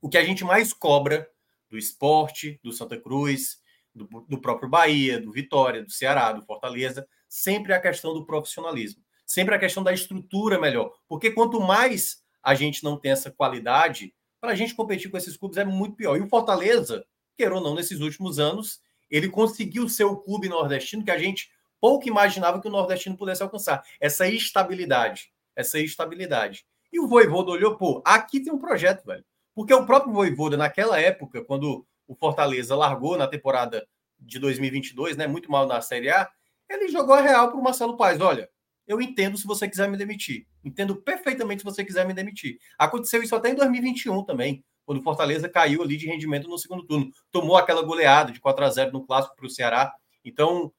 o 0.00 0.08
que 0.08 0.18
a 0.18 0.24
gente 0.24 0.44
mais 0.44 0.72
cobra 0.72 1.28
do 1.68 1.76
esporte, 1.76 2.60
do 2.62 2.72
Santa 2.72 2.98
Cruz, 2.98 3.58
do, 3.94 4.06
do 4.28 4.40
próprio 4.40 4.68
Bahia, 4.68 5.20
do 5.20 5.32
Vitória, 5.32 5.82
do 5.82 5.90
Ceará, 5.90 6.32
do 6.32 6.44
Fortaleza, 6.44 7.06
sempre 7.28 7.72
a 7.72 7.80
questão 7.80 8.14
do 8.14 8.24
profissionalismo, 8.24 9.02
sempre 9.26 9.54
a 9.54 9.58
questão 9.58 9.82
da 9.82 9.92
estrutura 9.92 10.58
melhor. 10.58 10.92
Porque 11.08 11.30
quanto 11.30 11.60
mais 11.60 12.22
a 12.42 12.54
gente 12.54 12.84
não 12.84 12.96
tem 12.96 13.10
essa 13.10 13.30
qualidade, 13.30 14.14
para 14.40 14.52
a 14.52 14.54
gente 14.54 14.74
competir 14.74 15.10
com 15.10 15.16
esses 15.16 15.36
clubes 15.36 15.58
é 15.58 15.64
muito 15.64 15.96
pior. 15.96 16.16
E 16.16 16.20
o 16.20 16.28
Fortaleza, 16.28 17.04
queira 17.36 17.56
ou 17.56 17.60
não, 17.60 17.74
nesses 17.74 18.00
últimos 18.00 18.38
anos, 18.38 18.80
ele 19.10 19.28
conseguiu 19.28 19.88
ser 19.88 20.04
o 20.04 20.16
clube 20.16 20.48
nordestino 20.48 21.04
que 21.04 21.10
a 21.10 21.18
gente 21.18 21.50
pouco 21.80 22.08
imaginava 22.08 22.60
que 22.60 22.68
o 22.68 22.70
nordestino 22.70 23.16
pudesse 23.16 23.42
alcançar. 23.42 23.84
Essa 24.00 24.28
estabilidade. 24.28 25.32
Essa 25.54 25.78
estabilidade. 25.78 26.64
E 26.92 27.00
o 27.00 27.08
Voivoda 27.08 27.50
olhou, 27.50 27.76
pô, 27.76 28.02
aqui 28.04 28.40
tem 28.40 28.52
um 28.52 28.58
projeto, 28.58 29.04
velho. 29.04 29.24
Porque 29.54 29.74
o 29.74 29.84
próprio 29.86 30.12
Voivoda, 30.12 30.56
naquela 30.56 31.00
época, 31.00 31.44
quando 31.44 31.86
o 32.06 32.14
Fortaleza 32.14 32.76
largou 32.76 33.16
na 33.16 33.26
temporada 33.26 33.86
de 34.18 34.38
2022, 34.38 35.16
né, 35.16 35.26
muito 35.26 35.50
mal 35.50 35.66
na 35.66 35.80
Série 35.80 36.10
A, 36.10 36.30
ele 36.68 36.88
jogou 36.88 37.14
a 37.14 37.20
real 37.20 37.48
para 37.50 37.58
o 37.58 37.62
Marcelo 37.62 37.96
Paes. 37.96 38.20
Olha, 38.20 38.48
eu 38.86 39.00
entendo 39.00 39.36
se 39.36 39.46
você 39.46 39.68
quiser 39.68 39.88
me 39.88 39.96
demitir. 39.96 40.46
Entendo 40.64 40.96
perfeitamente 40.96 41.60
se 41.60 41.64
você 41.64 41.84
quiser 41.84 42.06
me 42.06 42.14
demitir. 42.14 42.58
Aconteceu 42.78 43.22
isso 43.22 43.34
até 43.34 43.50
em 43.50 43.54
2021 43.54 44.24
também, 44.24 44.64
quando 44.84 45.00
o 45.00 45.02
Fortaleza 45.02 45.48
caiu 45.48 45.82
ali 45.82 45.96
de 45.96 46.06
rendimento 46.06 46.48
no 46.48 46.58
segundo 46.58 46.86
turno. 46.86 47.10
Tomou 47.32 47.56
aquela 47.56 47.82
goleada 47.82 48.32
de 48.32 48.40
4 48.40 48.64
a 48.64 48.70
0 48.70 48.92
no 48.92 49.04
clássico 49.04 49.34
para 49.34 49.46
o 49.46 49.50
Ceará. 49.50 49.92
Então, 50.24 50.72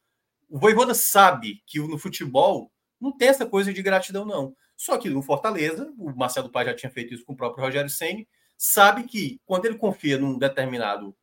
o 0.49 0.58
Voivoda 0.58 0.93
sabe 0.93 1.62
que 1.66 1.80
no 1.80 1.97
futebol 1.97 2.72
não 2.99 3.16
tem 3.16 3.28
essa 3.28 3.45
coisa 3.45 3.74
de 3.74 3.82
gratidão, 3.82 4.26
não. 4.26 4.55
Só 4.76 4.97
que 4.97 5.10
no 5.10 5.22
Fortaleza, 5.22 5.91
o 5.97 6.16
Marcelo 6.16 6.49
Paes 6.49 6.68
já 6.68 6.76
tinha 6.76 6.91
feito 6.91 7.14
isso 7.14 7.26
com 7.26 7.34
o 7.34 7.38
próprio 7.38 7.64
Rogério 7.64 7.89
Senni, 7.89 8.28
sabe 8.58 9.03
que 9.03 9.39
quando 9.45 9.66
ele 9.66 9.78
confia 9.78 10.18
num 10.18 10.38
determinado 10.38 11.16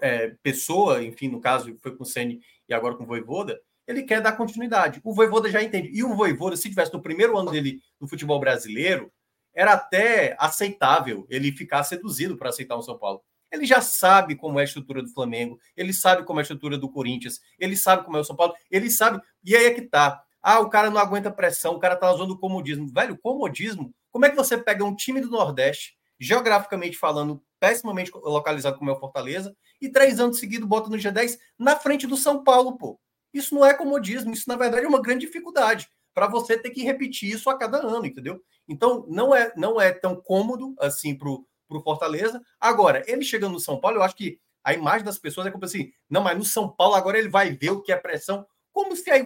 é, 0.00 0.34
pessoa, 0.42 1.02
enfim, 1.02 1.28
no 1.28 1.40
caso 1.40 1.76
foi 1.82 1.96
com 1.96 2.02
o 2.02 2.06
Senni 2.06 2.40
e 2.68 2.74
agora 2.74 2.94
com 2.94 3.04
o 3.04 3.06
Voivoda, 3.06 3.60
ele 3.86 4.02
quer 4.02 4.20
dar 4.20 4.32
continuidade. 4.32 5.00
O 5.04 5.14
Voivoda 5.14 5.50
já 5.50 5.62
entende. 5.62 5.90
E 5.92 6.02
o 6.02 6.14
Voivoda, 6.14 6.56
se 6.56 6.68
tivesse 6.68 6.92
no 6.92 7.02
primeiro 7.02 7.36
ano 7.38 7.50
dele 7.50 7.80
no 8.00 8.08
futebol 8.08 8.40
brasileiro, 8.40 9.12
era 9.54 9.72
até 9.72 10.36
aceitável 10.38 11.26
ele 11.28 11.52
ficar 11.52 11.84
seduzido 11.84 12.36
para 12.36 12.48
aceitar 12.48 12.76
o 12.76 12.82
São 12.82 12.98
Paulo. 12.98 13.22
Ele 13.52 13.64
já 13.64 13.80
sabe 13.80 14.34
como 14.34 14.58
é 14.58 14.62
a 14.62 14.64
estrutura 14.64 15.00
do 15.00 15.12
Flamengo, 15.12 15.58
ele 15.76 15.92
sabe 15.92 16.24
como 16.24 16.40
é 16.40 16.42
a 16.42 16.42
estrutura 16.42 16.76
do 16.76 16.90
Corinthians, 16.90 17.38
ele 17.58 17.76
sabe 17.76 18.04
como 18.04 18.16
é 18.16 18.20
o 18.20 18.24
São 18.24 18.34
Paulo, 18.34 18.52
ele 18.68 18.90
sabe. 18.90 19.20
E 19.44 19.54
aí 19.54 19.66
é 19.66 19.74
que 19.74 19.82
tá. 19.82 20.20
Ah, 20.42 20.58
o 20.58 20.68
cara 20.68 20.90
não 20.90 21.00
aguenta 21.00 21.30
pressão, 21.30 21.74
o 21.74 21.78
cara 21.78 21.96
tá 21.96 22.12
usando 22.12 22.32
o 22.32 22.38
comodismo. 22.38 22.92
Velho, 22.92 23.16
comodismo, 23.16 23.94
como 24.10 24.26
é 24.26 24.30
que 24.30 24.36
você 24.36 24.58
pega 24.58 24.84
um 24.84 24.94
time 24.94 25.20
do 25.20 25.30
Nordeste, 25.30 25.96
geograficamente 26.18 26.98
falando, 26.98 27.42
pessimamente 27.60 28.10
localizado 28.12 28.76
como 28.76 28.90
é 28.90 28.92
o 28.92 28.98
Fortaleza, 28.98 29.56
e 29.80 29.88
três 29.88 30.18
anos 30.18 30.38
seguidos 30.38 30.68
bota 30.68 30.90
no 30.90 30.96
G10 30.96 31.38
na 31.58 31.76
frente 31.76 32.06
do 32.06 32.16
São 32.16 32.42
Paulo, 32.42 32.76
pô. 32.76 32.98
Isso 33.34 33.54
não 33.54 33.66
é 33.66 33.74
comodismo, 33.74 34.32
isso 34.32 34.48
na 34.48 34.56
verdade 34.56 34.86
é 34.86 34.88
uma 34.88 35.02
grande 35.02 35.26
dificuldade 35.26 35.88
para 36.14 36.28
você 36.28 36.56
ter 36.56 36.70
que 36.70 36.84
repetir 36.84 37.34
isso 37.34 37.50
a 37.50 37.58
cada 37.58 37.78
ano, 37.78 38.06
entendeu? 38.06 38.40
Então 38.68 39.04
não 39.08 39.34
é 39.34 39.52
não 39.56 39.80
é 39.80 39.90
tão 39.90 40.14
cômodo 40.14 40.74
assim 40.78 41.14
para 41.18 41.28
o 41.28 41.80
Fortaleza. 41.82 42.40
Agora, 42.60 43.02
ele 43.06 43.24
chegando 43.24 43.54
no 43.54 43.60
São 43.60 43.80
Paulo, 43.80 43.98
eu 43.98 44.02
acho 44.02 44.14
que 44.14 44.38
a 44.62 44.72
imagem 44.72 45.04
das 45.04 45.18
pessoas 45.18 45.46
é 45.46 45.50
como 45.50 45.64
assim, 45.64 45.92
não, 46.08 46.22
mas 46.22 46.38
no 46.38 46.44
São 46.44 46.68
Paulo 46.68 46.94
agora 46.94 47.18
ele 47.18 47.28
vai 47.28 47.50
ver 47.50 47.70
o 47.70 47.82
que 47.82 47.92
é 47.92 47.96
pressão. 47.96 48.46
Como 48.72 48.96
se 48.96 49.10
a, 49.10 49.16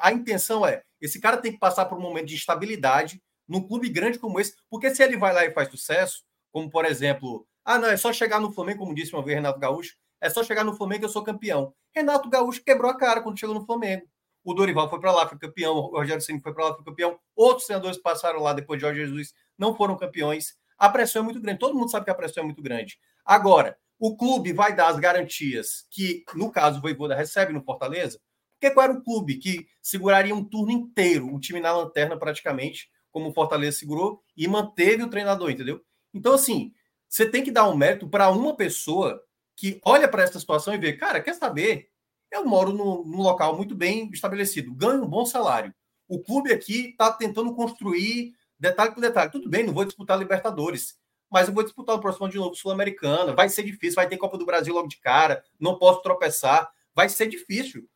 a 0.00 0.12
intenção 0.12 0.64
é, 0.64 0.82
esse 1.00 1.20
cara 1.20 1.38
tem 1.38 1.52
que 1.52 1.58
passar 1.58 1.86
por 1.86 1.98
um 1.98 2.02
momento 2.02 2.26
de 2.26 2.36
estabilidade 2.36 3.20
num 3.48 3.66
clube 3.66 3.88
grande 3.88 4.18
como 4.18 4.38
esse, 4.38 4.54
porque 4.70 4.94
se 4.94 5.02
ele 5.02 5.16
vai 5.16 5.34
lá 5.34 5.44
e 5.44 5.52
faz 5.52 5.68
sucesso, 5.68 6.22
como 6.52 6.70
por 6.70 6.84
exemplo, 6.84 7.46
ah, 7.64 7.78
não, 7.78 7.88
é 7.88 7.96
só 7.96 8.12
chegar 8.12 8.40
no 8.40 8.52
Flamengo, 8.52 8.80
como 8.80 8.94
disse 8.94 9.12
uma 9.12 9.22
vez 9.22 9.36
Renato 9.36 9.58
Gaúcho, 9.58 9.96
é 10.20 10.30
só 10.30 10.42
chegar 10.42 10.64
no 10.64 10.76
Flamengo 10.76 11.00
que 11.00 11.06
eu 11.06 11.10
sou 11.10 11.24
campeão. 11.24 11.74
Renato 11.94 12.28
Gaúcho 12.28 12.62
quebrou 12.64 12.90
a 12.90 12.96
cara 12.96 13.20
quando 13.20 13.38
chegou 13.38 13.54
no 13.54 13.64
Flamengo. 13.64 14.06
O 14.42 14.52
Dorival 14.52 14.90
foi 14.90 15.00
para 15.00 15.12
lá, 15.12 15.28
foi 15.28 15.38
campeão. 15.38 15.74
O 15.76 15.98
Rogério 15.98 16.20
Ceni 16.20 16.40
foi 16.40 16.52
para 16.52 16.68
lá, 16.68 16.74
foi 16.74 16.84
campeão. 16.84 17.18
Outros 17.34 17.66
treinadores 17.66 17.98
passaram 17.98 18.40
lá 18.40 18.52
depois 18.52 18.78
de 18.78 18.82
Jorge 18.82 19.00
Jesus, 19.00 19.32
não 19.56 19.74
foram 19.74 19.96
campeões. 19.96 20.54
A 20.76 20.88
pressão 20.88 21.22
é 21.22 21.24
muito 21.24 21.40
grande. 21.40 21.58
Todo 21.58 21.74
mundo 21.74 21.90
sabe 21.90 22.04
que 22.04 22.10
a 22.10 22.14
pressão 22.14 22.42
é 22.42 22.44
muito 22.44 22.60
grande. 22.60 22.98
Agora, 23.24 23.78
o 23.98 24.16
clube 24.16 24.52
vai 24.52 24.74
dar 24.74 24.88
as 24.88 24.98
garantias 24.98 25.86
que, 25.90 26.24
no 26.34 26.50
caso, 26.50 26.78
o 26.78 26.82
Voivoda 26.82 27.14
recebe 27.14 27.52
no 27.52 27.62
Fortaleza, 27.62 28.20
porque 28.58 28.74
qual 28.74 28.84
era 28.84 28.92
o 28.92 29.02
clube 29.02 29.36
que 29.36 29.66
seguraria 29.80 30.34
um 30.34 30.44
turno 30.44 30.72
inteiro, 30.72 31.32
o 31.32 31.40
time 31.40 31.60
na 31.60 31.72
lanterna 31.72 32.18
praticamente, 32.18 32.90
como 33.10 33.30
o 33.30 33.32
Fortaleza 33.32 33.78
segurou, 33.78 34.22
e 34.36 34.48
manteve 34.48 35.02
o 35.02 35.08
treinador, 35.08 35.50
entendeu? 35.50 35.80
Então, 36.12 36.34
assim, 36.34 36.72
você 37.08 37.28
tem 37.28 37.44
que 37.44 37.50
dar 37.50 37.68
um 37.68 37.76
mérito 37.76 38.08
para 38.08 38.28
uma 38.30 38.56
pessoa 38.56 39.22
que 39.56 39.80
olha 39.84 40.08
para 40.08 40.22
essa 40.22 40.38
situação 40.38 40.74
e 40.74 40.78
vê, 40.78 40.92
cara, 40.92 41.20
quer 41.20 41.34
saber? 41.34 41.88
Eu 42.30 42.44
moro 42.44 42.72
num, 42.72 43.04
num 43.04 43.22
local 43.22 43.56
muito 43.56 43.74
bem 43.74 44.10
estabelecido, 44.12 44.74
ganho 44.74 45.02
um 45.02 45.08
bom 45.08 45.24
salário. 45.24 45.72
O 46.08 46.20
clube 46.20 46.52
aqui 46.52 46.88
está 46.88 47.12
tentando 47.12 47.54
construir 47.54 48.34
detalhe 48.58 48.92
por 48.92 49.00
detalhe. 49.00 49.30
Tudo 49.30 49.48
bem, 49.48 49.64
não 49.64 49.72
vou 49.72 49.84
disputar 49.84 50.18
Libertadores, 50.18 50.96
mas 51.30 51.48
eu 51.48 51.54
vou 51.54 51.62
disputar 51.62 51.96
o 51.96 52.00
próximo 52.00 52.28
de 52.28 52.36
novo 52.36 52.54
Sul-Americana. 52.54 53.32
Vai 53.34 53.48
ser 53.48 53.62
difícil, 53.62 53.96
vai 53.96 54.08
ter 54.08 54.16
Copa 54.16 54.38
do 54.38 54.46
Brasil 54.46 54.74
logo 54.74 54.88
de 54.88 54.98
cara, 54.98 55.42
não 55.58 55.78
posso 55.78 56.02
tropeçar. 56.02 56.70
Vai 56.94 57.08
ser 57.08 57.26
difícil. 57.26 57.88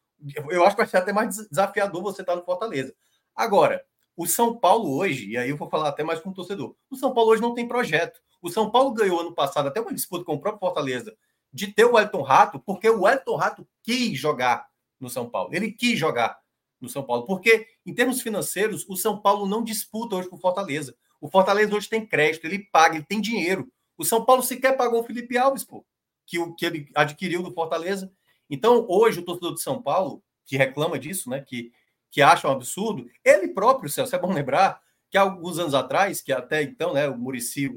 Eu 0.50 0.64
acho 0.64 0.74
que 0.74 0.82
vai 0.82 0.86
ser 0.86 0.96
até 0.96 1.12
mais 1.12 1.36
desafiador 1.48 2.02
você 2.02 2.22
estar 2.22 2.34
no 2.34 2.44
Fortaleza. 2.44 2.94
Agora, 3.34 3.84
o 4.16 4.26
São 4.26 4.58
Paulo 4.58 4.96
hoje, 4.96 5.30
e 5.30 5.36
aí 5.36 5.50
eu 5.50 5.56
vou 5.56 5.70
falar 5.70 5.88
até 5.88 6.02
mais 6.02 6.18
com 6.18 6.30
o 6.30 6.34
torcedor, 6.34 6.74
o 6.90 6.96
São 6.96 7.14
Paulo 7.14 7.30
hoje 7.30 7.42
não 7.42 7.54
tem 7.54 7.68
projeto. 7.68 8.20
O 8.42 8.50
São 8.50 8.70
Paulo 8.70 8.92
ganhou 8.92 9.20
ano 9.20 9.32
passado 9.32 9.68
até 9.68 9.80
uma 9.80 9.94
disputa 9.94 10.24
com 10.24 10.34
o 10.34 10.40
próprio 10.40 10.60
Fortaleza 10.60 11.16
de 11.52 11.68
ter 11.68 11.84
o 11.84 11.98
Elton 11.98 12.22
Rato, 12.22 12.58
porque 12.60 12.88
o 12.88 13.08
Elton 13.08 13.36
Rato 13.36 13.68
quis 13.82 14.18
jogar 14.18 14.66
no 15.00 15.08
São 15.08 15.28
Paulo. 15.28 15.54
Ele 15.54 15.72
quis 15.72 15.98
jogar 15.98 16.38
no 16.80 16.88
São 16.88 17.02
Paulo, 17.02 17.24
porque 17.24 17.66
em 17.84 17.94
termos 17.94 18.20
financeiros, 18.20 18.84
o 18.88 18.96
São 18.96 19.20
Paulo 19.20 19.46
não 19.46 19.64
disputa 19.64 20.16
hoje 20.16 20.28
com 20.28 20.36
o 20.36 20.40
Fortaleza. 20.40 20.94
O 21.20 21.28
Fortaleza 21.28 21.74
hoje 21.74 21.88
tem 21.88 22.06
crédito, 22.06 22.44
ele 22.44 22.60
paga, 22.70 22.96
ele 22.96 23.04
tem 23.04 23.20
dinheiro. 23.20 23.70
O 23.96 24.04
São 24.04 24.24
Paulo 24.24 24.42
sequer 24.42 24.76
pagou 24.76 25.00
o 25.00 25.04
Felipe 25.04 25.36
Alves, 25.36 25.64
pô, 25.64 25.84
que, 26.24 26.38
o, 26.38 26.54
que 26.54 26.64
ele 26.64 26.88
adquiriu 26.94 27.42
do 27.42 27.52
Fortaleza. 27.52 28.12
Então, 28.48 28.86
hoje, 28.88 29.18
o 29.18 29.24
torcedor 29.24 29.54
de 29.54 29.60
São 29.60 29.82
Paulo, 29.82 30.22
que 30.46 30.56
reclama 30.56 30.98
disso, 30.98 31.28
né, 31.28 31.40
que, 31.40 31.72
que 32.10 32.22
acha 32.22 32.48
um 32.48 32.52
absurdo, 32.52 33.10
ele 33.24 33.48
próprio, 33.48 33.90
Celso, 33.90 34.14
é 34.14 34.18
bom 34.18 34.32
lembrar 34.32 34.80
que 35.10 35.18
alguns 35.18 35.58
anos 35.58 35.74
atrás, 35.74 36.20
que 36.20 36.32
até 36.32 36.62
então, 36.62 36.94
né, 36.94 37.08
o 37.08 37.18
Murici, 37.18 37.70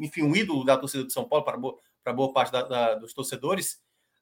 enfim, 0.00 0.22
um 0.22 0.34
ídolo 0.34 0.64
da 0.64 0.76
torcida 0.76 1.04
de 1.04 1.12
São 1.12 1.28
Paulo, 1.28 1.44
para 1.44 1.58
para 2.02 2.12
boa 2.12 2.32
parte 2.32 2.52
da, 2.52 2.62
da, 2.62 2.94
dos 2.94 3.12
torcedores, 3.12 3.80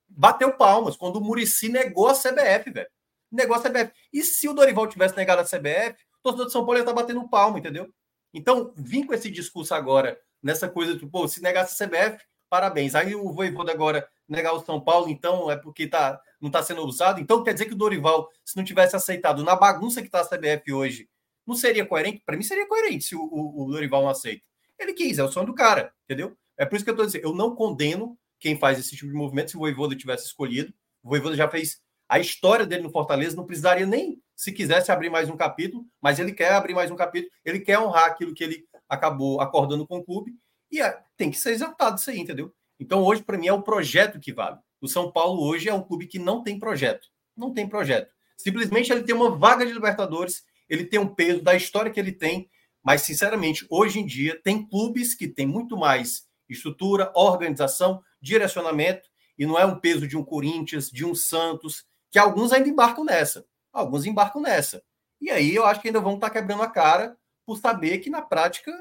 bateu 0.09 0.53
palmas 0.53 0.97
quando 0.97 1.16
o 1.16 1.20
Murici 1.20 1.68
negou 1.68 2.09
a 2.09 2.14
CBF, 2.14 2.70
velho. 2.70 2.89
Negou 3.31 3.57
a 3.57 3.61
CBF. 3.61 3.93
E 4.12 4.22
se 4.24 4.49
o 4.49 4.53
Dorival 4.53 4.87
tivesse 4.89 5.16
negado 5.16 5.41
a 5.41 5.45
CBF, 5.45 6.03
o 6.18 6.22
torcedor 6.22 6.47
de 6.47 6.53
São 6.53 6.64
Paulo 6.64 6.78
ia 6.78 6.83
estar 6.83 6.95
tá 6.95 7.01
batendo 7.01 7.28
palma, 7.28 7.59
entendeu? 7.59 7.93
Então, 8.35 8.72
vim 8.76 9.05
com 9.05 9.14
esse 9.14 9.31
discurso 9.31 9.74
agora, 9.74 10.20
nessa 10.43 10.68
coisa 10.68 10.97
de, 10.97 11.07
pô, 11.07 11.26
se 11.28 11.43
negasse 11.43 11.83
a 11.83 11.87
CBF, 11.87 12.24
parabéns. 12.49 12.95
Aí 12.95 13.14
o 13.14 13.33
Voivoda 13.33 13.72
agora 13.72 14.09
negar 14.28 14.53
o 14.53 14.64
São 14.64 14.81
Paulo, 14.81 15.09
então 15.09 15.51
é 15.51 15.57
porque 15.57 15.87
tá, 15.87 16.20
não 16.41 16.49
está 16.49 16.62
sendo 16.62 16.83
usado. 16.83 17.20
Então 17.20 17.43
quer 17.43 17.53
dizer 17.53 17.66
que 17.66 17.74
o 17.74 17.76
Dorival, 17.76 18.28
se 18.45 18.57
não 18.57 18.64
tivesse 18.64 18.97
aceitado 18.97 19.45
na 19.45 19.57
bagunça 19.57 20.01
que 20.01 20.09
está 20.09 20.20
a 20.20 20.26
CBF 20.26 20.72
hoje, 20.72 21.09
não 21.47 21.55
seria 21.55 21.87
coerente? 21.87 22.22
Para 22.24 22.37
mim 22.37 22.43
seria 22.43 22.66
coerente 22.66 23.05
se 23.05 23.16
o, 23.16 23.22
o, 23.22 23.64
o, 23.64 23.72
Dorival 23.72 24.03
não 24.03 24.11
aceita. 24.11 24.45
Ele 24.78 24.93
quis, 24.93 25.18
é 25.18 25.24
o 25.24 25.31
sonho 25.31 25.47
do 25.47 25.55
cara, 25.55 25.93
entendeu? 26.05 26.37
É 26.61 26.67
por 26.67 26.77
isso 26.77 26.85
que 26.85 26.91
eu 26.91 26.93
estou 26.93 27.07
dizendo, 27.07 27.25
eu 27.25 27.35
não 27.35 27.55
condeno 27.55 28.19
quem 28.39 28.55
faz 28.55 28.79
esse 28.79 28.95
tipo 28.95 29.11
de 29.11 29.17
movimento 29.17 29.51
se 29.51 29.57
o 29.57 29.61
Voivoda 29.61 29.97
tivesse 29.97 30.27
escolhido. 30.27 30.71
O 31.03 31.09
Voivoda 31.09 31.35
já 31.35 31.49
fez 31.49 31.81
a 32.07 32.19
história 32.19 32.67
dele 32.67 32.83
no 32.83 32.91
Fortaleza, 32.91 33.35
não 33.35 33.47
precisaria 33.47 33.87
nem, 33.87 34.21
se 34.37 34.53
quisesse, 34.53 34.93
abrir 34.93 35.09
mais 35.09 35.31
um 35.31 35.39
capítulo, 35.39 35.87
mas 36.03 36.19
ele 36.19 36.33
quer 36.33 36.53
abrir 36.53 36.75
mais 36.75 36.91
um 36.91 36.97
capítulo, 36.97 37.33
ele 37.47 37.61
quer 37.61 37.79
honrar 37.79 38.05
aquilo 38.05 38.35
que 38.35 38.45
ele 38.45 38.67
acabou 38.87 39.41
acordando 39.41 39.87
com 39.87 40.01
o 40.01 40.05
clube, 40.05 40.35
e 40.71 40.83
é, 40.83 41.03
tem 41.17 41.31
que 41.31 41.39
ser 41.39 41.53
exaltado 41.53 41.99
isso 41.99 42.11
aí, 42.11 42.19
entendeu? 42.19 42.53
Então, 42.79 43.03
hoje, 43.03 43.23
para 43.23 43.39
mim, 43.39 43.47
é 43.47 43.53
o 43.55 43.63
projeto 43.63 44.21
que 44.21 44.31
vale. 44.31 44.59
O 44.83 44.89
São 44.89 45.11
Paulo 45.11 45.43
hoje 45.43 45.67
é 45.67 45.73
um 45.73 45.83
clube 45.83 46.07
que 46.07 46.19
não 46.19 46.43
tem 46.43 46.59
projeto. 46.59 47.09
Não 47.35 47.55
tem 47.55 47.67
projeto. 47.67 48.13
Simplesmente 48.37 48.93
ele 48.93 49.03
tem 49.03 49.15
uma 49.15 49.31
vaga 49.31 49.65
de 49.65 49.73
Libertadores, 49.73 50.43
ele 50.69 50.85
tem 50.85 51.01
um 51.01 51.09
peso 51.09 51.41
da 51.41 51.55
história 51.55 51.91
que 51.91 51.99
ele 51.99 52.13
tem, 52.13 52.51
mas, 52.83 53.01
sinceramente, 53.01 53.67
hoje 53.71 53.99
em 53.99 54.05
dia, 54.05 54.39
tem 54.43 54.67
clubes 54.69 55.15
que 55.15 55.27
têm 55.27 55.47
muito 55.47 55.75
mais 55.75 56.29
estrutura, 56.53 57.11
organização, 57.15 58.03
direcionamento, 58.21 59.09
e 59.39 59.47
não 59.47 59.59
é 59.59 59.65
um 59.65 59.79
peso 59.79 60.07
de 60.07 60.17
um 60.17 60.25
Corinthians, 60.25 60.91
de 60.91 61.05
um 61.05 61.15
Santos, 61.15 61.85
que 62.11 62.19
alguns 62.19 62.53
ainda 62.53 62.69
embarcam 62.69 63.05
nessa. 63.05 63.47
Alguns 63.73 64.05
embarcam 64.05 64.43
nessa. 64.43 64.83
E 65.21 65.31
aí 65.31 65.55
eu 65.55 65.65
acho 65.65 65.81
que 65.81 65.89
ainda 65.89 66.01
vão 66.01 66.15
estar 66.15 66.31
quebrando 66.31 66.63
a 66.63 66.69
cara 66.69 67.17
por 67.47 67.57
saber 67.57 67.99
que 67.99 68.11
na 68.11 68.23
prática 68.23 68.73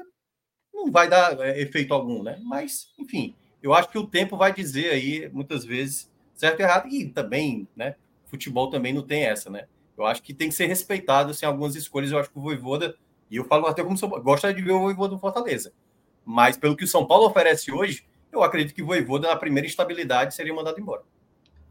não 0.72 0.90
vai 0.90 1.08
dar 1.08 1.38
é, 1.40 1.60
efeito 1.60 1.92
algum, 1.92 2.22
né? 2.22 2.38
Mas, 2.42 2.92
enfim, 2.98 3.34
eu 3.62 3.74
acho 3.74 3.88
que 3.88 3.98
o 3.98 4.06
tempo 4.06 4.36
vai 4.36 4.52
dizer 4.52 4.90
aí, 4.90 5.28
muitas 5.32 5.64
vezes, 5.64 6.10
certo 6.34 6.60
e 6.60 6.62
errado. 6.62 6.88
E 6.88 7.08
também, 7.08 7.68
né? 7.76 7.96
Futebol 8.26 8.70
também 8.70 8.92
não 8.92 9.02
tem 9.02 9.24
essa, 9.24 9.50
né? 9.50 9.66
Eu 9.96 10.06
acho 10.06 10.22
que 10.22 10.32
tem 10.32 10.48
que 10.48 10.54
ser 10.54 10.66
respeitado 10.66 11.30
assim, 11.30 11.44
algumas 11.44 11.74
escolhas. 11.74 12.10
Eu 12.10 12.18
acho 12.18 12.30
que 12.30 12.38
o 12.38 12.42
Voivoda, 12.42 12.96
e 13.30 13.36
eu 13.36 13.44
falo 13.44 13.66
até 13.66 13.82
como 13.82 13.98
Paulo, 13.98 14.22
gosta 14.22 14.52
de 14.52 14.62
ver 14.62 14.72
o 14.72 14.80
Voivoda 14.80 15.14
no 15.14 15.20
Fortaleza. 15.20 15.72
Mas 16.24 16.56
pelo 16.56 16.76
que 16.76 16.84
o 16.84 16.88
São 16.88 17.06
Paulo 17.06 17.26
oferece 17.26 17.72
hoje, 17.72 18.04
eu 18.32 18.42
acredito 18.42 18.74
que 18.74 18.82
Voivoda, 18.82 19.28
na 19.28 19.36
primeira 19.36 19.66
estabilidade, 19.66 20.34
seria 20.34 20.54
mandado 20.54 20.80
embora. 20.80 21.02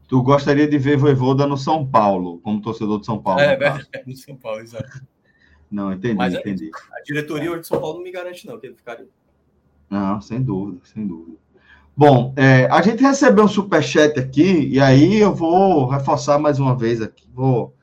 Tu 0.08 0.22
gostaria 0.22 0.66
de 0.66 0.76
ver 0.76 0.96
Voivoda 0.96 1.46
no 1.46 1.56
São 1.56 1.86
Paulo, 1.86 2.38
como 2.40 2.60
torcedor 2.60 3.00
de 3.00 3.06
São 3.06 3.22
Paulo? 3.22 3.40
É, 3.40 3.56
verdade, 3.56 3.88
no 4.06 4.16
São 4.16 4.36
Paulo, 4.36 4.60
exato. 4.60 5.06
Não, 5.70 5.92
entendi, 5.92 6.16
Mas, 6.16 6.34
entendi. 6.34 6.70
A 6.92 7.02
diretoria 7.02 7.50
hoje 7.52 7.60
de 7.60 7.66
São 7.68 7.80
Paulo 7.80 7.98
não 7.98 8.02
me 8.02 8.10
garante, 8.10 8.46
não, 8.46 8.58
que 8.58 8.66
ele 8.66 8.74
ficaria. 8.74 9.08
Não, 9.88 10.20
sem 10.20 10.42
dúvida, 10.42 10.80
sem 10.84 11.06
dúvida. 11.06 11.38
Bom, 11.96 12.32
é, 12.36 12.66
a 12.66 12.80
gente 12.82 13.02
recebeu 13.02 13.44
um 13.44 13.48
superchat 13.48 14.18
aqui, 14.18 14.68
e 14.68 14.80
aí 14.80 15.16
eu 15.16 15.34
vou 15.34 15.86
reforçar 15.86 16.38
mais 16.38 16.58
uma 16.58 16.76
vez 16.76 17.00
aqui. 17.00 17.28
Vou, 17.32 17.74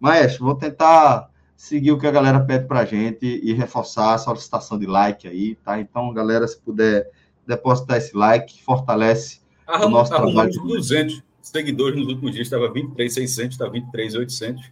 Maestro, 0.00 0.44
vou 0.44 0.54
tentar 0.54 1.28
seguir 1.64 1.92
o 1.92 1.98
que 1.98 2.06
a 2.06 2.10
galera 2.10 2.38
pede 2.40 2.66
pra 2.66 2.84
gente 2.84 3.24
e 3.24 3.54
reforçar 3.54 4.12
a 4.12 4.18
solicitação 4.18 4.78
de 4.78 4.84
like 4.84 5.26
aí, 5.26 5.54
tá? 5.54 5.80
Então, 5.80 6.12
galera, 6.12 6.46
se 6.46 6.60
puder 6.60 7.10
depositar 7.46 7.96
esse 7.96 8.14
like, 8.14 8.62
fortalece 8.62 9.40
o 9.66 9.88
nosso 9.88 10.10
trabalho. 10.14 10.52
200 10.52 11.22
seguidores 11.40 11.98
nos 11.98 12.08
últimos 12.08 12.32
dias, 12.32 12.48
estava 12.48 12.70
23,600, 12.70 13.54
está 13.54 13.66
23,800. 13.66 14.70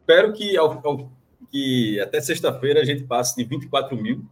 Espero 0.00 0.34
que, 0.34 0.58
ao, 0.58 0.86
ao, 0.86 1.10
que 1.50 1.98
até 2.00 2.20
sexta-feira 2.20 2.82
a 2.82 2.84
gente 2.84 3.04
passe 3.04 3.34
de 3.34 3.44
24 3.44 3.96
mil 3.96 4.22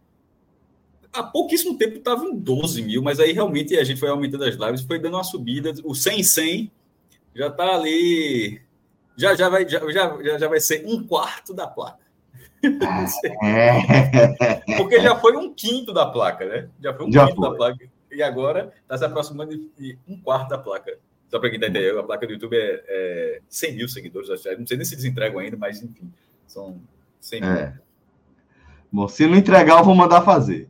há 1.11 1.23
pouquíssimo 1.23 1.79
tempo 1.79 1.97
estava 1.97 2.23
em 2.27 2.37
12 2.37 2.83
mil, 2.83 3.03
mas 3.03 3.19
aí 3.19 3.33
realmente 3.33 3.75
a 3.79 3.83
gente 3.83 3.99
foi 3.99 4.11
aumentando 4.11 4.45
as 4.45 4.57
lives, 4.57 4.83
foi 4.83 4.99
dando 4.99 5.15
uma 5.15 5.25
subida. 5.25 5.73
O 5.85 5.95
100 5.95 6.23
100 6.23 6.71
já 7.35 7.47
está 7.47 7.77
ali. 7.77 8.61
Já, 9.19 9.35
já, 9.35 9.49
vai, 9.49 9.69
já, 9.69 9.81
já, 9.91 10.39
já 10.39 10.49
vai 10.49 10.61
ser 10.61 10.85
um 10.87 11.05
quarto 11.05 11.53
da 11.53 11.67
placa. 11.67 11.99
É. 13.43 14.77
Porque 14.77 15.01
já 15.01 15.17
foi 15.17 15.37
um 15.37 15.53
quinto 15.53 15.93
da 15.93 16.07
placa, 16.07 16.47
né? 16.47 16.69
Já 16.81 16.95
foi 16.95 17.07
um 17.07 17.13
já 17.13 17.27
quinto 17.27 17.41
foi. 17.41 17.51
da 17.51 17.57
placa. 17.57 17.91
E 18.13 18.23
agora 18.23 18.73
está 18.81 18.97
se 18.97 19.05
aproximando 19.05 19.57
de 19.77 19.99
um 20.07 20.21
quarto 20.21 20.49
da 20.51 20.59
placa. 20.59 20.97
Só 21.29 21.41
para 21.41 21.51
quem 21.51 21.59
está 21.59 21.69
entendendo, 21.69 21.99
a 21.99 22.05
placa 22.05 22.27
do 22.27 22.33
YouTube 22.33 22.57
é, 22.57 22.83
é 22.89 23.41
100 23.49 23.77
mil 23.77 23.89
seguidores. 23.89 24.29
Não 24.29 24.37
sei 24.67 24.77
nem 24.77 24.85
se 24.85 24.95
eles 24.95 25.05
entregam 25.05 25.41
ainda, 25.41 25.57
mas 25.57 25.83
enfim, 25.83 26.13
são 26.47 26.81
100 27.21 27.41
mil. 27.41 27.51
É. 27.51 27.77
Bom, 28.91 29.09
se 29.09 29.27
não 29.27 29.37
entregar, 29.37 29.81
eu 29.81 29.85
vou 29.85 29.97
mandar 29.97 30.23
fazer. 30.23 30.69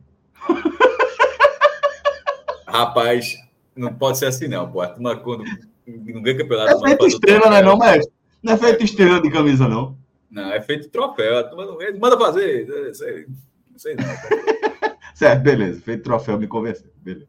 Rapaz, 2.67 3.35
não 3.75 3.93
pode 3.93 4.17
ser 4.17 4.25
assim, 4.25 4.47
não, 4.47 4.69
pô. 4.71 4.81
Quando 5.23 5.43
não 5.85 6.21
ganha 6.21 6.37
campeonato. 6.37 6.85
É 6.85 6.89
feito 6.89 7.07
estrela, 7.07 7.49
né, 7.49 7.61
não, 7.61 7.77
mestre? 7.77 8.18
Não 8.41 8.53
é 8.53 8.57
feito 8.57 8.83
estrela 8.83 9.21
de 9.21 9.29
camisa, 9.29 9.67
não. 9.67 9.97
Não, 10.29 10.51
é 10.51 10.61
feito 10.61 10.89
troféu. 10.89 11.33
Manda 11.99 12.17
fazer. 12.17 12.67
Não 12.67 12.93
sei, 12.93 13.25
não 13.71 13.79
sei 13.79 13.95
não. 13.95 14.05
certo, 15.13 15.41
beleza. 15.41 15.81
Feito 15.81 16.03
troféu, 16.03 16.37
me 16.37 16.47
convenceu. 16.47 16.91
Beleza. 16.97 17.27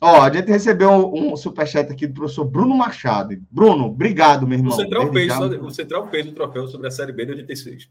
Ó, 0.00 0.22
a 0.22 0.32
gente 0.32 0.48
recebeu 0.48 0.90
um, 0.90 1.32
um 1.32 1.36
superchat 1.36 1.90
aqui 1.90 2.06
do 2.06 2.14
professor 2.14 2.44
Bruno 2.44 2.76
Machado. 2.76 3.36
Bruno, 3.50 3.86
obrigado, 3.86 4.46
meu 4.46 4.58
irmão. 4.58 4.72
O 4.72 4.76
Central, 4.76 5.12
fez, 5.12 5.26
já... 5.26 5.40
o 5.40 5.70
Central 5.70 6.08
fez 6.08 6.26
o 6.26 6.32
troféu 6.32 6.68
sobre 6.68 6.86
a 6.86 6.90
Série 6.90 7.12
B 7.12 7.26
de 7.26 7.32
86. 7.32 7.90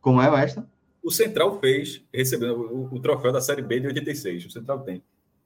Como 0.00 0.22
é 0.22 0.44
esta? 0.44 0.68
O 1.02 1.10
Central 1.10 1.58
fez, 1.58 2.04
recebendo 2.12 2.54
o, 2.54 2.94
o, 2.94 3.00
troféu 3.00 3.32
da 3.32 3.40
Série 3.40 3.62
B 3.62 3.80
de 3.80 3.88
86. 3.88 4.46
O 4.46 4.50
Central 4.50 4.80
tem. 4.80 5.02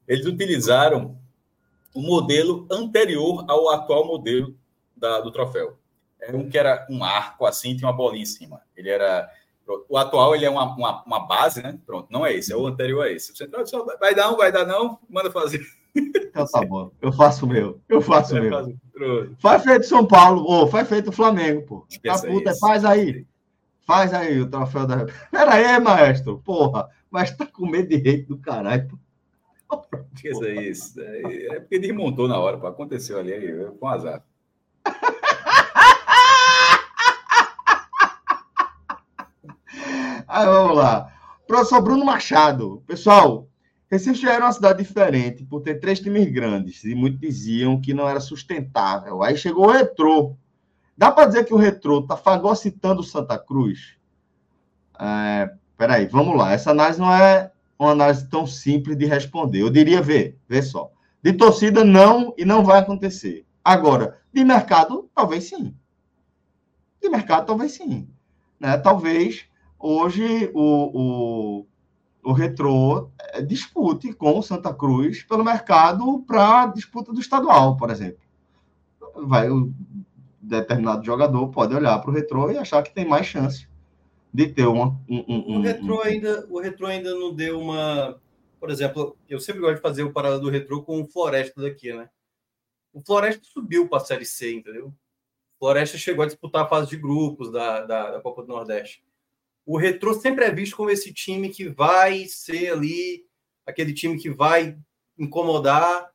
Eles 0.07 0.27
utilizaram 0.27 1.17
o 1.95 2.03
modelo 2.03 2.67
anterior 2.71 3.45
ao 3.49 3.71
atual 3.71 4.07
modelo 4.07 4.55
da, 4.97 5.21
do 5.21 5.31
troféu. 5.31 5.79
Era 6.23 6.37
um 6.37 6.49
que 6.49 6.57
era 6.57 6.87
um 6.89 7.03
arco 7.03 7.45
assim, 7.45 7.77
tinha 7.77 7.89
uma 7.89 7.97
bolinha 7.97 8.23
em 8.23 8.27
cima. 8.27 8.63
Ele 8.77 8.89
era. 8.89 9.29
O 9.89 9.97
atual 9.97 10.35
ele 10.35 10.45
é 10.45 10.51
uma, 10.51 10.65
uma, 10.75 11.03
uma 11.05 11.21
base, 11.21 11.63
né? 11.63 11.79
Pronto, 11.85 12.09
não 12.11 12.25
é 12.25 12.33
esse, 12.33 12.53
é 12.53 12.57
o 12.57 12.67
anterior 12.67 13.03
a 13.03 13.11
esse. 13.11 13.33
O 13.33 13.37
Central 13.37 13.67
só 13.67 13.85
vai 13.99 14.15
dar, 14.15 14.29
não 14.29 14.37
vai 14.37 14.53
dar, 14.53 14.67
não, 14.67 14.99
manda 15.09 15.31
fazer. 15.31 15.61
Então 15.95 16.47
tá 16.47 16.65
bom. 16.65 16.91
Eu 17.01 17.13
faço 17.13 17.45
o 17.45 17.49
meu. 17.49 17.81
Eu 17.89 18.01
faço 18.01 18.35
o 18.37 18.41
meu. 18.41 18.79
Faz 19.39 19.63
feito 19.63 19.87
São 19.87 20.07
Paulo, 20.07 20.43
ou 20.45 20.67
faz 20.67 20.89
feito 20.89 21.11
o 21.11 21.13
Flamengo, 21.13 21.63
pô. 21.67 21.87
Tá 22.03 22.19
puta, 22.19 22.55
faz 22.57 22.85
aí. 22.85 23.27
Faz 23.87 24.15
aí 24.15 24.41
o 24.41 24.49
troféu 24.49 24.87
da. 24.87 25.07
Pera 25.31 25.55
aí, 25.55 25.81
maestro. 25.81 26.39
Porra, 26.39 26.89
mas 27.11 27.37
tá 27.37 27.47
com 27.47 27.67
medo 27.67 27.89
de 27.89 27.97
rei 27.97 28.23
do 28.23 28.39
caralho. 28.39 28.99
Esqueça 30.15 30.49
isso. 30.49 31.01
É, 31.01 31.57
é 31.57 31.61
porque 31.61 31.79
desmontou 31.79 32.29
na 32.29 32.39
hora, 32.39 32.59
pô. 32.59 32.67
Aconteceu 32.67 33.19
ali, 33.19 33.33
aí, 33.33 33.65
com 33.79 33.89
azar. 33.89 34.25
Aí 40.33 40.47
vamos 40.47 40.77
lá. 40.77 41.13
Professor 41.47 41.83
Bruno 41.83 42.05
Machado. 42.05 42.83
Pessoal, 42.87 43.47
Recife 43.91 44.23
já 44.23 44.33
era 44.33 44.47
uma 44.47 44.53
cidade 44.53 44.83
diferente 44.83 45.45
por 45.45 45.61
ter 45.61 45.79
três 45.79 46.01
times 46.01 46.33
grandes 46.33 46.83
e 46.85 46.95
muitos 46.95 47.21
diziam 47.21 47.79
que 47.79 47.93
não 47.93 48.09
era 48.09 48.19
sustentável. 48.21 49.23
Aí 49.23 49.37
chegou 49.37 49.67
o 49.67 49.71
retrô 49.71 50.35
Dá 50.97 51.11
para 51.11 51.27
dizer 51.27 51.45
que 51.45 51.53
o 51.53 51.59
retrô 51.59 52.01
está 52.01 52.17
fagocitando 52.17 53.03
Santa 53.03 53.39
Cruz? 53.39 53.97
É, 54.99 55.51
peraí, 55.77 56.07
vamos 56.07 56.37
lá. 56.37 56.53
Essa 56.53 56.71
análise 56.71 57.01
não 57.01 57.13
é 57.13 57.51
uma 57.79 57.91
análise 57.91 58.29
tão 58.29 58.47
simples 58.47 58.97
de 58.97 59.07
responder. 59.07 59.63
Eu 59.63 59.71
diria, 59.71 60.03
ver, 60.03 60.39
vê 60.49 60.63
só. 60.63 60.91
De 61.23 61.33
torcida, 61.33 61.85
não, 61.85 62.35
e 62.39 62.45
não 62.45 62.65
vai 62.65 62.79
acontecer. 62.79 63.45
Agora, 63.65 64.21
de 64.33 64.45
mercado, 64.45 65.09
talvez 65.15 65.45
sim. 65.45 65.75
De 67.03 67.09
mercado, 67.09 67.47
talvez 67.47 67.73
sim. 67.73 68.09
Né? 68.61 68.77
Talvez 68.79 69.47
hoje 69.83 70.51
o, 70.55 71.61
o, 72.23 72.31
o 72.31 72.33
Retrô 72.33 73.11
é, 73.19 73.43
dispute 73.43 74.13
com 74.13 74.39
o 74.39 74.43
Santa 74.43 74.73
Cruz 74.73 75.23
pelo 75.25 75.45
mercado 75.45 76.23
para 76.27 76.67
disputa 76.67 77.13
do 77.13 77.21
estadual, 77.21 77.77
por 77.77 77.91
exemplo. 77.91 78.23
Vai, 79.15 79.49
determinado 80.43 81.05
jogador 81.05 81.49
pode 81.49 81.75
olhar 81.75 81.99
para 82.01 82.11
o 82.11 82.15
retrô 82.15 82.51
e 82.51 82.59
achar 82.59 82.83
que 82.83 82.93
tem 82.93 83.07
mais 83.07 83.27
chance 83.27 83.69
de 84.33 84.49
ter 84.49 84.67
uma. 84.67 84.99
Um, 85.09 85.25
um, 85.29 85.59
o, 85.59 85.63
retrô 85.63 85.99
um... 85.99 86.03
ainda, 86.03 86.47
o 86.51 86.61
retrô 86.61 86.87
ainda 86.87 87.15
não 87.15 87.35
deu 87.35 87.61
uma. 87.61 88.21
Por 88.59 88.71
exemplo, 88.71 89.17
eu 89.29 89.39
sempre 89.41 89.61
gosto 89.61 89.77
de 89.77 89.83
fazer 89.83 90.03
o 90.03 90.13
parada 90.13 90.39
do 90.39 90.49
retrô 90.49 90.83
com 90.83 91.01
o 91.01 91.07
Floresta 91.07 91.61
daqui, 91.61 91.93
né? 91.93 92.09
O 92.93 93.01
Floresta 93.01 93.43
subiu 93.45 93.89
para 93.89 93.99
a 93.99 94.05
Série 94.05 94.25
C, 94.25 94.55
entendeu? 94.55 94.89
O 94.89 95.59
Floresta 95.59 95.99
chegou 95.99 96.23
a 96.23 96.27
disputar 96.27 96.65
a 96.65 96.69
fase 96.69 96.89
de 96.91 96.97
grupos 96.97 97.51
da, 97.51 97.85
da, 97.85 98.11
da 98.13 98.21
Copa 98.21 98.43
do 98.43 98.49
Nordeste. 98.49 99.03
O 99.65 99.79
retrô 99.79 100.15
sempre 100.15 100.45
é 100.45 100.51
visto 100.51 100.77
como 100.77 100.91
esse 100.91 101.13
time 101.13 101.49
que 101.49 101.69
vai 101.69 102.27
ser 102.27 102.73
ali, 102.73 103.25
aquele 103.67 103.93
time 103.93 104.19
que 104.19 104.31
vai 104.31 104.77
incomodar. 105.19 106.11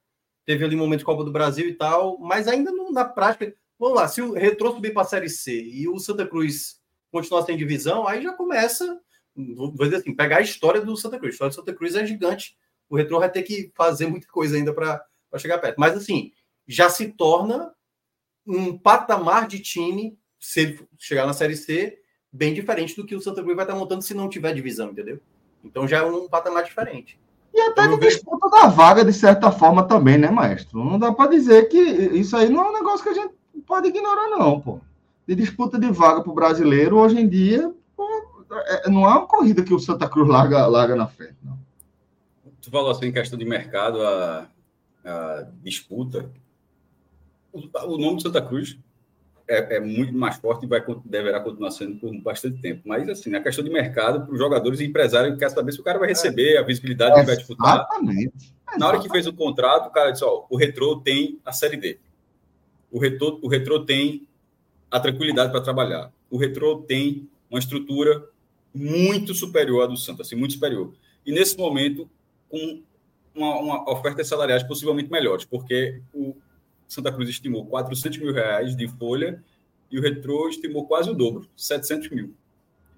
Teve 0.46 0.66
ali 0.66 0.76
um 0.76 0.80
momento 0.80 1.00
de 1.00 1.06
Copa 1.06 1.24
do 1.24 1.32
Brasil 1.32 1.68
e 1.68 1.74
tal, 1.74 2.18
mas 2.20 2.48
ainda 2.48 2.72
não, 2.72 2.92
na 2.92 3.06
prática 3.06 3.54
Vamos 3.80 3.96
lá, 3.96 4.08
se 4.08 4.22
o 4.22 4.34
Retrô 4.34 4.74
subir 4.74 4.92
para 4.92 5.04
a 5.04 5.06
Série 5.06 5.30
C 5.30 5.62
e 5.64 5.88
o 5.88 6.00
Santa 6.00 6.26
Cruz 6.26 6.80
continuar 7.12 7.44
sem 7.44 7.56
divisão, 7.56 8.08
aí 8.08 8.24
já 8.24 8.34
começa, 8.34 9.00
vou 9.36 9.72
dizer 9.72 9.98
assim, 9.98 10.16
pegar 10.16 10.38
a 10.38 10.42
história 10.42 10.82
do 10.82 10.98
Santa 10.98 11.20
Cruz. 11.20 11.34
A 11.34 11.34
história 11.34 11.52
do 11.52 11.56
Santa 11.56 11.74
Cruz 11.74 11.96
é 11.96 12.06
gigante. 12.06 12.58
O 12.90 12.96
Retrô 12.96 13.20
vai 13.20 13.32
ter 13.32 13.44
que 13.44 13.72
fazer 13.76 14.08
muita 14.08 14.28
coisa 14.28 14.58
ainda 14.58 14.74
para 14.74 15.06
chegar 15.38 15.60
perto. 15.60 15.78
Mas, 15.78 15.96
assim, 15.96 16.32
já 16.68 16.90
se 16.90 17.10
torna 17.14 17.72
um 18.46 18.78
patamar 18.78 19.48
de 19.48 19.60
time, 19.60 20.18
se 20.40 20.62
ele 20.62 20.88
chegar 20.98 21.28
na 21.28 21.34
Série 21.34 21.56
C, 21.56 22.00
bem 22.32 22.54
diferente 22.54 22.96
do 22.96 23.06
que 23.06 23.16
o 23.16 23.22
Santa 23.22 23.42
Cruz 23.42 23.56
vai 23.56 23.66
estar 23.66 23.76
montando 23.76 24.02
se 24.02 24.14
não 24.14 24.30
tiver 24.30 24.54
divisão, 24.54 24.92
entendeu? 24.92 25.20
Então 25.64 25.88
já 25.88 26.00
é 26.00 26.06
um 26.06 26.28
patamar 26.28 26.64
diferente. 26.64 27.20
E 27.54 27.62
até 27.62 27.86
então, 27.86 27.98
de 27.98 28.08
disputa 28.08 28.50
da 28.50 28.68
vaga, 28.68 29.04
de 29.04 29.14
certa 29.14 29.52
forma, 29.52 29.84
também, 29.84 30.18
né, 30.18 30.30
maestro? 30.30 30.84
Não 30.84 31.00
dá 31.00 31.12
para 31.12 31.32
dizer 31.32 31.68
que 31.70 31.80
isso 31.80 32.36
aí 32.38 32.50
não 32.50 32.66
é 32.66 32.70
um 32.70 32.74
negócio 32.74 33.04
que 33.04 33.10
a 33.10 33.14
gente 33.14 33.34
pode 33.66 33.88
ignorar, 33.88 34.30
não, 34.30 34.60
pô. 34.60 34.80
De 35.28 35.36
disputa 35.36 35.80
de 35.80 35.90
vaga 35.92 36.22
para 36.22 36.32
o 36.32 36.36
brasileiro, 36.36 36.98
hoje 36.98 37.20
em 37.20 37.28
dia, 37.28 37.74
pô, 37.96 38.06
é, 38.52 38.90
não 38.90 39.06
é 39.06 39.10
uma 39.10 39.26
corrida 39.26 39.64
que 39.64 39.74
o 39.74 39.80
Santa 39.80 40.08
Cruz 40.08 40.30
larga, 40.30 40.68
larga 40.68 40.96
na 40.96 41.08
frente, 41.08 41.36
não. 41.44 41.58
Tu 42.62 42.70
falou 42.70 42.92
assim, 42.92 43.08
em 43.08 43.12
questão 43.12 43.40
de 43.40 43.46
mercado, 43.46 44.02
a, 44.02 44.48
a 45.04 45.48
disputa. 45.64 46.30
O, 47.52 47.60
o, 47.60 47.98
nome 47.98 48.18
do 48.18 48.22
Santa 48.22 48.42
Cruz 48.42 48.78
é, 49.48 49.78
é, 49.78 49.80
muito 49.80 50.14
mais 50.14 50.36
forte 50.38 50.66
e 50.66 50.68
vai, 50.68 50.84
deverá 51.06 51.40
continuar 51.40 51.72
sendo 51.72 51.96
por 51.98 52.16
bastante 52.22 52.62
tempo. 52.62 52.82
Mas, 52.86 53.08
assim, 53.08 53.34
a 53.34 53.42
questão 53.42 53.64
de 53.64 53.70
mercado, 53.70 54.26
para 54.26 54.34
os 54.34 54.38
jogadores 54.38 54.80
e 54.80 54.86
empresários, 54.86 55.38
quer 55.38 55.50
saber 55.50 55.72
se 55.72 55.80
o 55.80 55.84
cara 55.84 55.98
vai 55.98 56.10
receber, 56.10 56.58
a 56.58 56.64
visibilidade 56.64 57.20
que 57.20 57.26
vai 57.26 57.38
disputar. 57.38 57.76
Exatamente. 57.76 58.54
Na 58.78 58.88
hora 58.88 59.00
que 59.00 59.10
fez 59.10 59.26
o 59.26 59.34
contrato, 59.34 59.88
o 59.88 59.92
cara 59.92 60.12
disse: 60.12 60.26
Ó, 60.26 60.46
o 60.50 60.58
Retrô 60.58 60.98
tem 60.98 61.40
a 61.46 61.54
Série 61.54 61.78
D. 61.78 61.98
O 62.92 63.00
retrô, 63.00 63.40
o 63.42 63.48
retrô 63.48 63.84
tem 63.84 64.28
a 64.90 65.00
tranquilidade 65.00 65.52
para 65.52 65.62
trabalhar. 65.62 66.12
O 66.30 66.38
retrô 66.38 66.78
tem 66.78 67.30
uma 67.50 67.60
estrutura 67.60 68.24
muito 68.74 69.34
superior 69.34 69.84
à 69.84 69.88
do 69.88 69.98
Santos, 69.98 70.28
assim, 70.28 70.36
muito 70.36 70.54
superior. 70.54 70.94
E 71.26 71.32
nesse 71.32 71.58
momento, 71.58 72.10
com 72.50 72.82
uma, 73.36 73.60
uma 73.60 73.92
oferta 73.92 74.24
salariais 74.24 74.64
possivelmente 74.64 75.12
melhores, 75.12 75.46
porque 75.46 76.02
o 76.14 76.36
Santa 76.88 77.12
Cruz 77.12 77.30
estimou 77.30 77.66
400 77.66 78.20
mil 78.20 78.34
reais 78.34 78.76
de 78.76 78.88
folha 78.88 79.44
e 79.92 80.00
o 80.00 80.02
Retro 80.02 80.50
estimou 80.50 80.86
quase 80.86 81.10
o 81.10 81.14
dobro, 81.14 81.48
700 81.56 82.10
mil. 82.10 82.34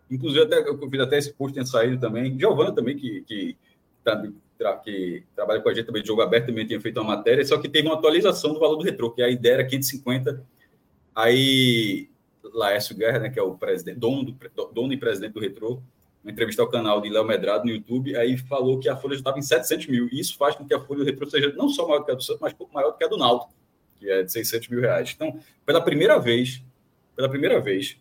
Inclusive, 0.10 0.44
até, 0.44 0.68
eu 0.68 0.90
fiz 0.90 1.00
até 1.00 1.18
esse 1.18 1.34
post 1.34 1.54
tinha 1.54 1.66
saído 1.66 2.00
também. 2.00 2.38
Giovana 2.38 2.72
também, 2.72 2.98
que, 2.98 3.22
que, 3.22 3.58
tá, 4.04 4.20
que 4.84 5.24
trabalha 5.36 5.62
com 5.62 5.70
a 5.70 5.74
gente 5.74 5.86
também 5.86 6.02
de 6.02 6.08
jogo 6.08 6.22
aberto, 6.22 6.48
também 6.48 6.66
tinha 6.66 6.82
feito 6.82 7.00
uma 7.00 7.16
matéria, 7.16 7.46
só 7.46 7.58
que 7.58 7.70
teve 7.70 7.88
uma 7.88 7.96
atualização 7.96 8.54
do 8.54 8.60
valor 8.60 8.78
do 8.78 8.84
Retro, 8.84 9.12
que 9.12 9.22
a 9.22 9.30
ideia 9.30 9.54
era 9.56 9.66
550. 9.66 10.44
Aí, 11.16 12.10
Laércio 12.44 12.96
Guerra, 12.96 13.20
né, 13.20 13.30
que 13.30 13.40
é 13.40 13.44
o 13.44 13.56
presidente, 13.56 14.00
dono, 14.00 14.24
do, 14.24 14.66
dono 14.74 14.94
e 14.94 14.98
presidente 14.98 15.34
do 15.34 15.40
Retro, 15.40 15.84
uma 16.24 16.32
entrevista 16.32 16.62
ao 16.62 16.68
canal 16.68 17.00
de 17.02 17.10
Léo 17.10 17.24
Medrado 17.24 17.66
no 17.66 17.72
YouTube, 17.72 18.16
aí 18.16 18.38
falou 18.38 18.80
que 18.80 18.90
a 18.90 18.98
folha 18.98 19.14
já 19.14 19.20
estava 19.20 19.40
em 19.40 19.44
700 19.44 19.88
mil. 19.88 20.10
E 20.12 20.20
isso 20.20 20.38
faz 20.38 20.56
com 20.56 20.66
que 20.66 20.74
a 20.74 20.80
folha 20.80 21.00
do 21.00 21.06
Retro 21.06 21.30
seja 21.30 21.54
não 21.56 21.70
só 21.70 21.88
maior 21.88 22.04
que 22.04 22.12
a 22.12 22.16
do 22.16 22.24
Santos, 22.24 22.42
mas 22.42 22.54
pouco 22.54 22.74
maior 22.74 22.92
do 22.92 22.98
que 22.98 23.04
a 23.04 23.08
do 23.08 23.18
Náutico, 23.18 23.54
que 24.00 24.10
é 24.10 24.24
de 24.24 24.32
600 24.32 24.70
mil 24.70 24.82
reais. 24.82 25.12
Então, 25.16 25.40
pela 25.66 25.82
primeira 25.82 26.18
vez, 26.20 26.64
pela 27.16 27.30
primeira 27.30 27.60
vez, 27.60 27.98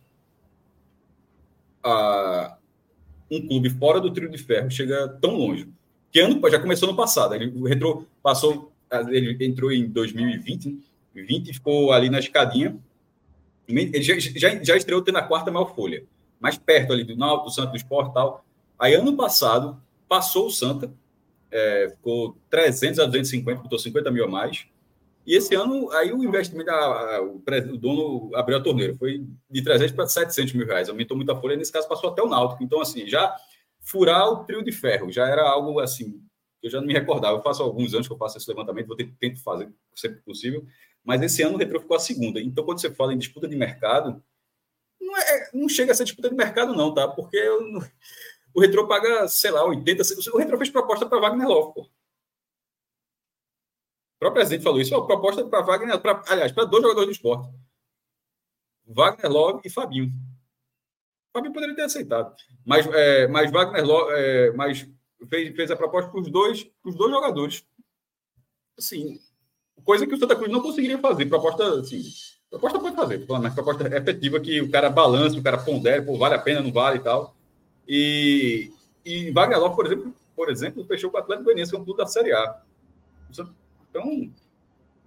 a, 1.82 2.56
um 3.30 3.46
clube 3.46 3.70
fora 3.70 4.00
do 4.00 4.10
trio 4.10 4.28
de 4.28 4.38
ferro 4.38 4.70
chega 4.70 5.08
tão 5.20 5.34
longe. 5.36 5.68
Que 6.10 6.20
ano 6.20 6.40
já 6.50 6.58
começou 6.58 6.88
no 6.88 6.96
passado. 6.96 7.34
Ele, 7.34 7.52
Retro 7.68 8.06
passou, 8.22 8.72
ele 9.08 9.36
entrou 9.44 9.70
em 9.72 9.86
2020, 9.88 10.78
20 11.14 11.52
ficou 11.52 11.92
ali 11.92 12.08
na 12.08 12.18
escadinha. 12.18 12.76
Ele 13.66 14.02
já, 14.02 14.18
já, 14.18 14.64
já 14.64 14.76
estreou 14.76 15.02
tendo 15.02 15.18
a 15.18 15.22
quarta 15.22 15.50
maior 15.50 15.74
folha, 15.74 16.04
mais 16.40 16.56
perto 16.56 16.92
ali 16.92 17.04
do 17.04 17.16
Náutico, 17.16 17.50
Santos, 17.50 17.72
do 17.72 17.76
Sport 17.76 18.14
tal. 18.14 18.44
Aí 18.78 18.94
ano 18.94 19.14
passado 19.14 19.78
passou 20.08 20.46
o 20.46 20.50
Santa, 20.50 20.90
é, 21.50 21.90
ficou 21.90 22.36
300 22.48 23.00
a 23.00 23.04
250, 23.04 23.62
botou 23.62 23.78
50 23.78 24.10
mil 24.10 24.24
a 24.24 24.28
mais. 24.28 24.66
E 25.28 25.36
esse 25.36 25.54
ano, 25.54 25.92
aí 25.92 26.10
o 26.10 26.24
investimento, 26.24 26.70
a, 26.70 27.16
a, 27.16 27.22
o, 27.22 27.36
o, 27.36 27.76
dono 27.76 28.34
abriu 28.34 28.56
a 28.56 28.62
torneira, 28.62 28.94
foi 28.94 29.26
de 29.50 29.60
300 29.60 29.94
para 29.94 30.06
700 30.06 30.54
mil 30.54 30.66
reais, 30.66 30.88
aumentou 30.88 31.14
muita 31.14 31.36
folha, 31.36 31.54
nesse 31.54 31.70
caso 31.70 31.86
passou 31.86 32.08
até 32.08 32.22
o 32.22 32.26
Náutico. 32.26 32.64
Então, 32.64 32.80
assim, 32.80 33.06
já 33.06 33.36
furar 33.78 34.26
o 34.26 34.46
trio 34.46 34.64
de 34.64 34.72
ferro 34.72 35.12
já 35.12 35.28
era 35.28 35.42
algo 35.42 35.80
assim, 35.80 36.18
eu 36.62 36.70
já 36.70 36.80
não 36.80 36.86
me 36.86 36.94
recordava. 36.94 37.36
Eu 37.36 37.42
faço 37.42 37.62
alguns 37.62 37.92
anos 37.92 38.06
que 38.06 38.12
eu 38.14 38.16
faço 38.16 38.38
esse 38.38 38.48
levantamento, 38.48 38.86
vou 38.86 38.96
ter, 38.96 39.12
tento 39.20 39.42
fazer 39.42 39.70
sempre 39.94 40.18
possível, 40.22 40.64
mas 41.04 41.20
esse 41.20 41.42
ano 41.42 41.56
o 41.56 41.58
Retro 41.58 41.78
ficou 41.78 41.98
a 41.98 42.00
segunda. 42.00 42.40
Então, 42.40 42.64
quando 42.64 42.80
você 42.80 42.90
fala 42.90 43.12
em 43.12 43.18
disputa 43.18 43.46
de 43.46 43.54
mercado, 43.54 44.24
não, 44.98 45.14
é, 45.14 45.50
não 45.52 45.68
chega 45.68 45.92
a 45.92 45.94
ser 45.94 46.04
disputa 46.04 46.30
de 46.30 46.36
mercado, 46.36 46.74
não, 46.74 46.94
tá? 46.94 47.06
Porque 47.06 47.36
eu, 47.36 47.82
o 48.54 48.60
Retro 48.62 48.88
paga, 48.88 49.28
sei 49.28 49.50
lá, 49.50 49.62
80. 49.62 50.02
O 50.32 50.38
Retro 50.38 50.56
fez 50.56 50.70
proposta 50.70 51.04
para 51.04 51.20
Wagner 51.20 51.46
Love, 51.46 51.74
pô. 51.74 51.97
O 54.18 54.26
próprio 54.26 54.40
presidente 54.40 54.64
falou 54.64 54.80
isso. 54.80 54.94
A 54.96 55.06
proposta 55.06 55.44
para 55.46 55.62
Wagner, 55.62 56.00
pra, 56.00 56.22
aliás, 56.28 56.50
para 56.50 56.64
dois 56.64 56.82
jogadores 56.82 57.08
do 57.08 57.12
esporte. 57.12 57.48
Wagner 58.84 59.30
Love 59.30 59.60
e 59.64 59.70
Fabinho. 59.70 60.12
Fabinho 61.32 61.54
poderia 61.54 61.76
ter 61.76 61.82
aceitado. 61.82 62.34
Mas, 62.66 62.84
é, 62.88 63.28
mas 63.28 63.52
Wagner 63.52 63.84
Love 63.84 64.12
é, 64.12 64.52
mas 64.52 64.88
fez, 65.28 65.54
fez 65.54 65.70
a 65.70 65.76
proposta 65.76 66.10
para 66.10 66.20
os 66.20 66.28
dois, 66.28 66.68
os 66.84 66.96
dois 66.96 67.12
jogadores. 67.12 67.64
Assim, 68.76 69.20
coisa 69.84 70.04
que 70.04 70.14
o 70.14 70.18
Santa 70.18 70.34
Cruz 70.34 70.50
não 70.50 70.62
conseguiria 70.62 70.98
fazer. 70.98 71.26
Proposta, 71.26 71.80
assim, 71.80 72.02
proposta 72.50 72.80
pode 72.80 72.96
fazer, 72.96 73.24
mas 73.28 73.54
proposta 73.54 73.96
efetiva 73.96 74.40
que 74.40 74.60
o 74.60 74.70
cara 74.70 74.90
balance, 74.90 75.38
o 75.38 75.42
cara 75.42 75.58
pondere, 75.58 76.02
pô, 76.04 76.18
vale 76.18 76.34
a 76.34 76.40
pena, 76.40 76.60
não 76.60 76.72
vale 76.72 76.98
e 76.98 77.02
tal. 77.02 77.36
E, 77.86 78.72
e 79.04 79.30
Wagner 79.30 79.60
Love, 79.60 79.76
por 79.76 79.86
exemplo, 79.86 80.14
por 80.34 80.50
exemplo, 80.50 80.84
fechou 80.86 81.10
com 81.10 81.16
o 81.18 81.20
Atlético 81.20 81.44
Goianiense, 81.44 81.70
que 81.70 81.76
é 81.76 81.80
um 81.80 81.84
clube 81.84 81.98
da 81.98 82.06
Série 82.06 82.32
A. 82.32 82.62
Então, 83.90 84.30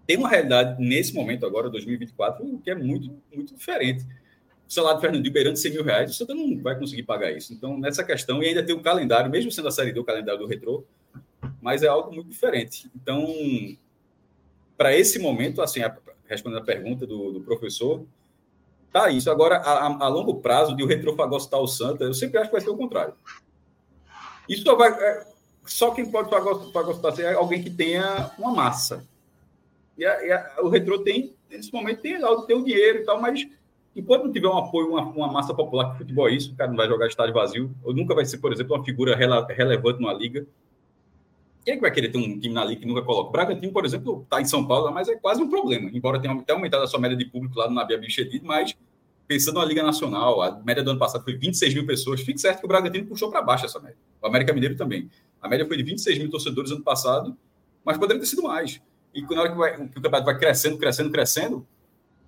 tem 0.05 0.17
uma 0.17 0.29
realidade 0.29 0.81
nesse 0.83 1.13
momento 1.13 1.45
agora, 1.45 1.69
2024, 1.69 2.59
que 2.63 2.69
é 2.69 2.75
muito, 2.75 3.15
muito 3.33 3.55
diferente. 3.55 4.05
O 4.67 4.73
salário 4.73 4.97
do 4.97 5.01
Fernandinho 5.01 5.33
beirando 5.33 5.57
100 5.57 5.71
mil 5.71 5.83
reais, 5.83 6.11
o 6.11 6.13
Santa 6.13 6.33
não 6.33 6.57
vai 6.61 6.77
conseguir 6.77 7.03
pagar 7.03 7.31
isso. 7.31 7.53
Então, 7.53 7.77
nessa 7.77 8.03
questão, 8.03 8.41
e 8.41 8.47
ainda 8.47 8.63
tem 8.63 8.75
o 8.75 8.81
calendário, 8.81 9.29
mesmo 9.29 9.51
sendo 9.51 9.67
a 9.67 9.71
Série 9.71 9.91
D, 9.91 9.99
o 9.99 10.03
calendário 10.03 10.39
do 10.39 10.47
Retrô, 10.47 10.83
mas 11.61 11.83
é 11.83 11.87
algo 11.87 12.13
muito 12.13 12.29
diferente. 12.29 12.89
Então, 12.95 13.25
para 14.77 14.95
esse 14.97 15.19
momento, 15.19 15.61
assim, 15.61 15.81
respondendo 16.25 16.61
a 16.61 16.65
pergunta 16.65 17.05
do, 17.05 17.33
do 17.33 17.41
professor, 17.41 18.05
tá 18.91 19.09
isso. 19.09 19.29
Agora, 19.29 19.57
a, 19.57 20.05
a, 20.05 20.07
longo 20.07 20.35
prazo, 20.35 20.75
de 20.75 20.83
o 20.83 20.87
Retrô 20.87 21.15
fagocitar 21.15 21.59
o 21.59 21.67
Santa, 21.67 22.03
eu 22.03 22.13
sempre 22.13 22.39
acho 22.39 22.47
que 22.47 22.53
vai 22.53 22.61
ser 22.61 22.69
o 22.69 22.77
contrário. 22.77 23.13
Isso 24.49 24.63
só 24.63 24.75
vai... 24.75 24.91
Só 25.65 25.91
quem 25.91 26.09
pode 26.09 26.29
fagocitar 26.29 27.19
é 27.19 27.33
alguém 27.33 27.63
que 27.63 27.69
tenha 27.69 28.31
uma 28.37 28.51
massa. 28.51 29.05
E, 29.97 30.05
a, 30.05 30.25
e 30.25 30.31
a, 30.31 30.55
o 30.61 30.69
retrô 30.69 30.99
tem, 30.99 31.35
nesse 31.49 31.71
momento, 31.71 32.01
tem, 32.01 32.17
tem 32.47 32.55
o 32.55 32.65
dinheiro 32.65 32.99
e 32.99 33.05
tal, 33.05 33.21
mas 33.21 33.47
enquanto 33.95 34.23
não 34.23 34.31
tiver 34.31 34.47
um 34.47 34.57
apoio, 34.57 34.89
uma, 34.89 35.01
uma 35.01 35.31
massa 35.31 35.53
popular, 35.53 35.91
que 35.91 35.99
futebol 35.99 36.27
é 36.27 36.33
isso, 36.33 36.53
o 36.53 36.55
cara 36.55 36.69
não 36.69 36.77
vai 36.77 36.87
jogar 36.87 37.07
estádio 37.07 37.33
vazio, 37.33 37.75
ou 37.83 37.93
nunca 37.93 38.15
vai 38.15 38.25
ser, 38.25 38.37
por 38.37 38.51
exemplo, 38.51 38.75
uma 38.75 38.83
figura 38.83 39.15
rele, 39.15 39.33
relevante 39.49 40.01
numa 40.01 40.13
liga. 40.13 40.45
Quem 41.63 41.73
é 41.73 41.77
que 41.77 41.81
vai 41.81 41.91
querer 41.91 42.09
ter 42.09 42.17
um 42.17 42.39
time 42.39 42.53
na 42.53 42.65
liga 42.65 42.81
que 42.81 42.87
nunca 42.87 43.03
coloca? 43.03 43.29
O 43.29 43.31
Bragantino, 43.31 43.71
por 43.71 43.85
exemplo, 43.85 44.21
está 44.23 44.41
em 44.41 44.45
São 44.45 44.65
Paulo, 44.65 44.91
mas 44.91 45.07
é 45.07 45.15
quase 45.15 45.41
um 45.43 45.49
problema. 45.49 45.91
Embora 45.93 46.19
tenha 46.19 46.33
até 46.33 46.53
aumentado 46.53 46.83
a 46.83 46.87
sua 46.87 46.99
média 46.99 47.15
de 47.15 47.25
público 47.25 47.59
lá 47.59 47.67
no 47.67 47.75
Nabia 47.75 47.99
Bichedid, 47.99 48.43
mas 48.43 48.75
pensando 49.27 49.59
na 49.59 49.65
Liga 49.65 49.83
Nacional, 49.83 50.41
a 50.41 50.59
média 50.63 50.83
do 50.83 50.89
ano 50.89 50.99
passado 50.99 51.23
foi 51.23 51.37
26 51.37 51.75
mil 51.75 51.85
pessoas. 51.85 52.21
Fique 52.21 52.41
certo 52.41 52.59
que 52.59 52.65
o 52.65 52.67
Bragantino 52.67 53.05
puxou 53.05 53.29
para 53.29 53.41
baixo 53.43 53.65
essa 53.65 53.79
média. 53.79 53.97
O 54.21 54.25
América 54.25 54.51
Mineiro 54.53 54.75
também. 54.75 55.09
A 55.41 55.49
média 55.49 55.65
foi 55.65 55.77
de 55.77 55.83
26 55.83 56.17
mil 56.19 56.29
torcedores 56.29 56.71
ano 56.71 56.83
passado, 56.83 57.35
mas 57.83 57.97
poderia 57.97 58.19
ter 58.19 58.27
sido 58.27 58.43
mais. 58.43 58.81
E 59.13 59.21
na 59.21 59.41
hora 59.41 59.51
que, 59.51 59.57
vai, 59.57 59.75
que 59.75 59.83
o 59.83 60.01
campeonato 60.01 60.25
vai 60.25 60.37
crescendo, 60.37 60.77
crescendo, 60.77 61.11
crescendo, 61.11 61.67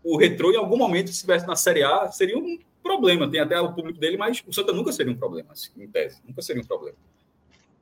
o 0.03 0.17
retrô, 0.17 0.51
em 0.51 0.57
algum 0.57 0.77
momento, 0.77 1.07
se 1.07 1.13
estivesse 1.13 1.47
na 1.47 1.55
Série 1.55 1.83
A, 1.83 2.11
seria 2.11 2.37
um 2.37 2.59
problema. 2.81 3.29
Tem 3.29 3.39
até 3.39 3.59
o 3.59 3.73
público 3.73 3.99
dele, 3.99 4.17
mas 4.17 4.43
o 4.45 4.51
Santa 4.51 4.73
nunca 4.73 4.91
seria 4.91 5.13
um 5.13 5.17
problema, 5.17 5.53
assim, 5.53 5.71
em 5.77 5.87
tese. 5.87 6.21
Nunca 6.27 6.41
seria 6.41 6.61
um 6.61 6.65
problema. 6.65 6.97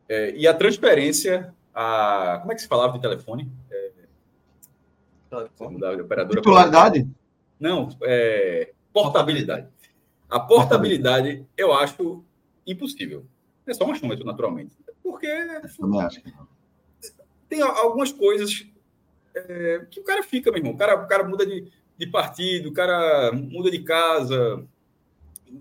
É, 0.08 0.36
e 0.36 0.48
a 0.48 0.54
transferência, 0.54 1.54
a, 1.74 2.38
como 2.42 2.52
é 2.52 2.56
que 2.56 2.62
se 2.62 2.68
falava 2.68 2.94
de 2.94 3.02
telefone? 3.02 3.50
É, 3.72 3.92
Titularidade? 6.36 7.08
Não, 7.60 7.90
é, 8.04 8.72
portabilidade. 8.94 9.68
A 10.30 10.40
portabilidade, 10.40 11.46
eu 11.58 11.74
acho 11.74 12.24
impossível. 12.68 13.26
É 13.66 13.74
só 13.74 13.86
um 13.86 13.92
achômetro, 13.92 14.26
naturalmente. 14.26 14.76
Porque. 15.04 15.28
Tem 17.50 17.62
algumas 17.62 18.12
coisas 18.14 18.66
é, 19.36 19.86
que 19.90 20.00
o 20.00 20.04
cara 20.04 20.24
fica, 20.24 20.52
meu 20.52 20.60
irmão. 20.60 20.74
O 20.74 20.78
cara, 20.78 20.96
o 20.96 21.08
cara 21.08 21.24
muda 21.24 21.46
de, 21.46 21.68
de 21.98 22.08
partido, 22.08 22.70
o 22.70 22.74
cara 22.74 23.32
muda 23.34 23.70
de 23.70 23.84
casa, 23.84 24.64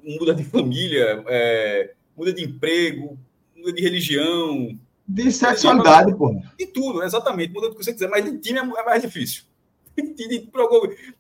muda 0.05 0.35
de 0.35 0.45
família, 0.45 1.25
é, 1.27 1.95
muda 2.17 2.33
de 2.33 2.45
emprego, 2.45 3.19
muda 3.57 3.73
de 3.73 3.83
religião. 3.83 4.79
De 5.07 5.33
sexualidade, 5.33 6.15
pô. 6.17 6.41
De 6.59 6.67
tudo, 6.67 7.03
exatamente. 7.03 7.53
Muda 7.53 7.69
do 7.69 7.77
que 7.77 7.85
você 7.85 7.93
quiser, 7.93 8.09
mas 8.09 8.25
de 8.25 8.39
time 8.39 8.59
é, 8.59 8.63
é 8.63 8.85
mais 8.85 9.03
difícil. 9.03 9.45
De, 9.97 10.15
de, 10.15 10.29
de, 10.29 10.39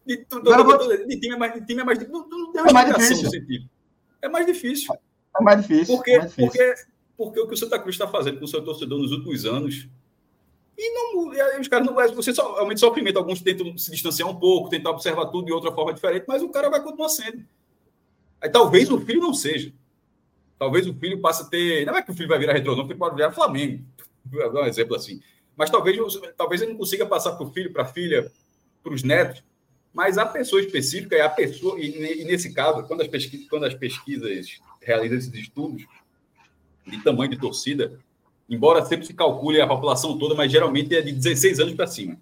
de, 0.07 1.07
de 1.07 1.21
time 1.21 1.35
é 1.35 1.37
mais, 1.37 1.53
de 1.53 1.67
time 1.67 1.81
é 1.81 1.85
mais 1.85 1.99
difícil. 1.99 2.19
Não, 2.19 2.29
não 2.29 2.53
tem 2.53 2.63
uma 2.63 2.71
é 2.71 2.73
mais 2.73 2.95
difícil. 2.95 3.69
É 4.23 4.29
mais 4.29 4.47
difícil. 4.47 4.95
É 5.39 5.43
mais 5.43 5.61
difícil. 5.61 5.97
Porque, 5.97 6.17
mais 6.19 6.31
difícil. 6.31 6.47
porque 6.47 6.75
porque 7.21 7.39
o 7.39 7.47
que 7.47 7.53
o 7.53 7.57
Santa 7.57 7.79
Cruz 7.79 7.97
está 7.97 8.09
fazendo 8.09 8.39
com 8.39 8.47
o 8.47 8.49
seu 8.49 8.65
torcedor 8.65 8.99
nos 8.99 9.13
últimos 9.13 9.45
anos. 9.45 9.87
E 10.79 10.95
não 10.95 11.35
e 11.35 11.61
os 11.61 11.69
caras 11.69 11.87
não. 11.87 11.95
Você 12.15 12.33
só, 12.33 12.59
aumenta 12.59 12.81
só 12.81 12.89
pimenta, 12.89 13.19
alguns 13.19 13.43
tentam 13.43 13.77
se 13.77 13.91
distanciar 13.91 14.27
um 14.27 14.37
pouco, 14.37 14.71
tentar 14.71 14.89
observar 14.89 15.27
tudo 15.27 15.45
de 15.45 15.53
outra 15.53 15.71
forma 15.71 15.93
diferente, 15.93 16.25
mas 16.27 16.43
o 16.43 16.49
cara 16.49 16.71
vai 16.71 16.83
continuar 16.83 17.11
sendo. 17.11 17.45
Aí 18.41 18.49
talvez 18.49 18.91
o 18.91 18.99
filho 19.03 19.21
não 19.21 19.35
seja. 19.35 19.71
Talvez 20.59 20.87
o 20.87 20.95
filho 20.95 21.21
passe 21.21 21.43
a 21.43 21.45
ter. 21.45 21.85
Não 21.85 21.95
é 21.95 22.03
que 22.03 22.11
o 22.11 22.15
filho 22.15 22.29
vai 22.29 22.39
virar 22.39 22.55
retrô, 22.55 22.75
não, 22.75 22.85
porque 22.85 22.99
pode 22.99 23.17
virar 23.17 23.33
Flamengo. 23.33 23.85
Vou 24.25 24.51
dar 24.51 24.63
um 24.63 24.67
exemplo 24.67 24.97
assim. 24.97 25.21
Mas 25.55 25.69
talvez, 25.69 25.99
talvez 26.39 26.63
ele 26.63 26.71
não 26.71 26.79
consiga 26.79 27.05
passar 27.05 27.33
para 27.33 27.47
o 27.47 27.53
filho, 27.53 27.71
para 27.71 27.83
a 27.83 27.87
filha, 27.87 28.33
para 28.83 28.95
os 28.95 29.03
netos, 29.03 29.45
mas 29.93 30.17
a 30.17 30.25
pessoa 30.25 30.63
específica 30.63 31.17
é 31.17 31.21
a 31.21 31.29
pessoa, 31.29 31.79
e, 31.79 32.25
nesse 32.25 32.55
caso, 32.55 32.87
quando 32.87 33.03
as 33.03 33.09
pesquisas, 33.09 33.47
quando 33.47 33.67
as 33.67 33.75
pesquisas 33.75 34.59
realizam 34.81 35.19
esses 35.19 35.35
estudos, 35.35 35.85
de 36.91 37.03
tamanho 37.03 37.31
de 37.31 37.39
torcida, 37.39 37.99
embora 38.49 38.85
sempre 38.85 39.07
se 39.07 39.15
calcule 39.15 39.61
a 39.61 39.67
população 39.67 40.19
toda, 40.19 40.35
mas 40.35 40.51
geralmente 40.51 40.95
é 40.95 41.01
de 41.01 41.13
16 41.13 41.61
anos 41.61 41.75
para 41.75 41.87
cima. 41.87 42.19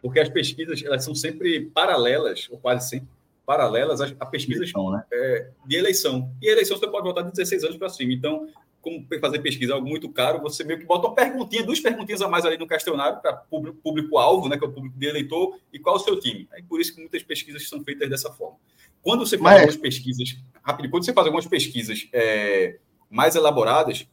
Porque 0.00 0.20
as 0.20 0.28
pesquisas 0.28 0.82
elas 0.84 1.04
são 1.04 1.14
sempre 1.14 1.66
paralelas, 1.66 2.48
ou 2.50 2.58
quase 2.58 2.88
sempre, 2.88 3.08
paralelas 3.44 4.00
a, 4.00 4.26
pesquisas 4.26 4.62
eleição, 4.62 4.90
né? 4.90 5.04
é, 5.12 5.50
de 5.66 5.76
eleição. 5.76 6.30
E 6.40 6.48
a 6.48 6.52
eleição 6.52 6.76
você 6.76 6.86
pode 6.86 7.04
votar 7.04 7.24
de 7.24 7.30
16 7.30 7.64
anos 7.64 7.76
para 7.76 7.88
cima. 7.88 8.12
Então, 8.12 8.48
como 8.80 9.06
fazer 9.20 9.40
pesquisa 9.40 9.72
é 9.72 9.74
algo 9.74 9.88
muito 9.88 10.08
caro, 10.08 10.40
você 10.40 10.62
meio 10.64 10.78
que 10.78 10.86
bota 10.86 11.08
uma 11.08 11.14
perguntinha, 11.14 11.64
duas 11.64 11.80
perguntinhas 11.80 12.22
a 12.22 12.28
mais 12.28 12.44
ali 12.44 12.56
no 12.56 12.66
questionário 12.66 13.20
para 13.20 13.34
público-alvo, 13.82 14.48
né, 14.48 14.56
que 14.56 14.64
é 14.64 14.68
o 14.68 14.72
público 14.72 14.98
de 14.98 15.06
eleitor, 15.06 15.58
e 15.72 15.78
qual 15.78 15.96
é 15.96 15.98
o 15.98 16.02
seu 16.02 16.18
time. 16.20 16.48
É 16.52 16.62
por 16.62 16.80
isso 16.80 16.94
que 16.94 17.00
muitas 17.00 17.22
pesquisas 17.22 17.68
são 17.68 17.82
feitas 17.82 18.08
dessa 18.08 18.30
forma. 18.32 18.56
Quando 19.02 19.26
você 19.26 19.36
faz 19.36 19.42
Mas... 19.42 19.60
algumas 19.62 19.76
pesquisas, 19.76 20.36
rápido, 20.62 20.90
quando 20.90 21.04
você 21.04 21.12
faz 21.12 21.26
algumas 21.26 21.46
pesquisas 21.46 22.08
é, 22.12 22.78
mais 23.10 23.34
elaboradas, 23.34 24.06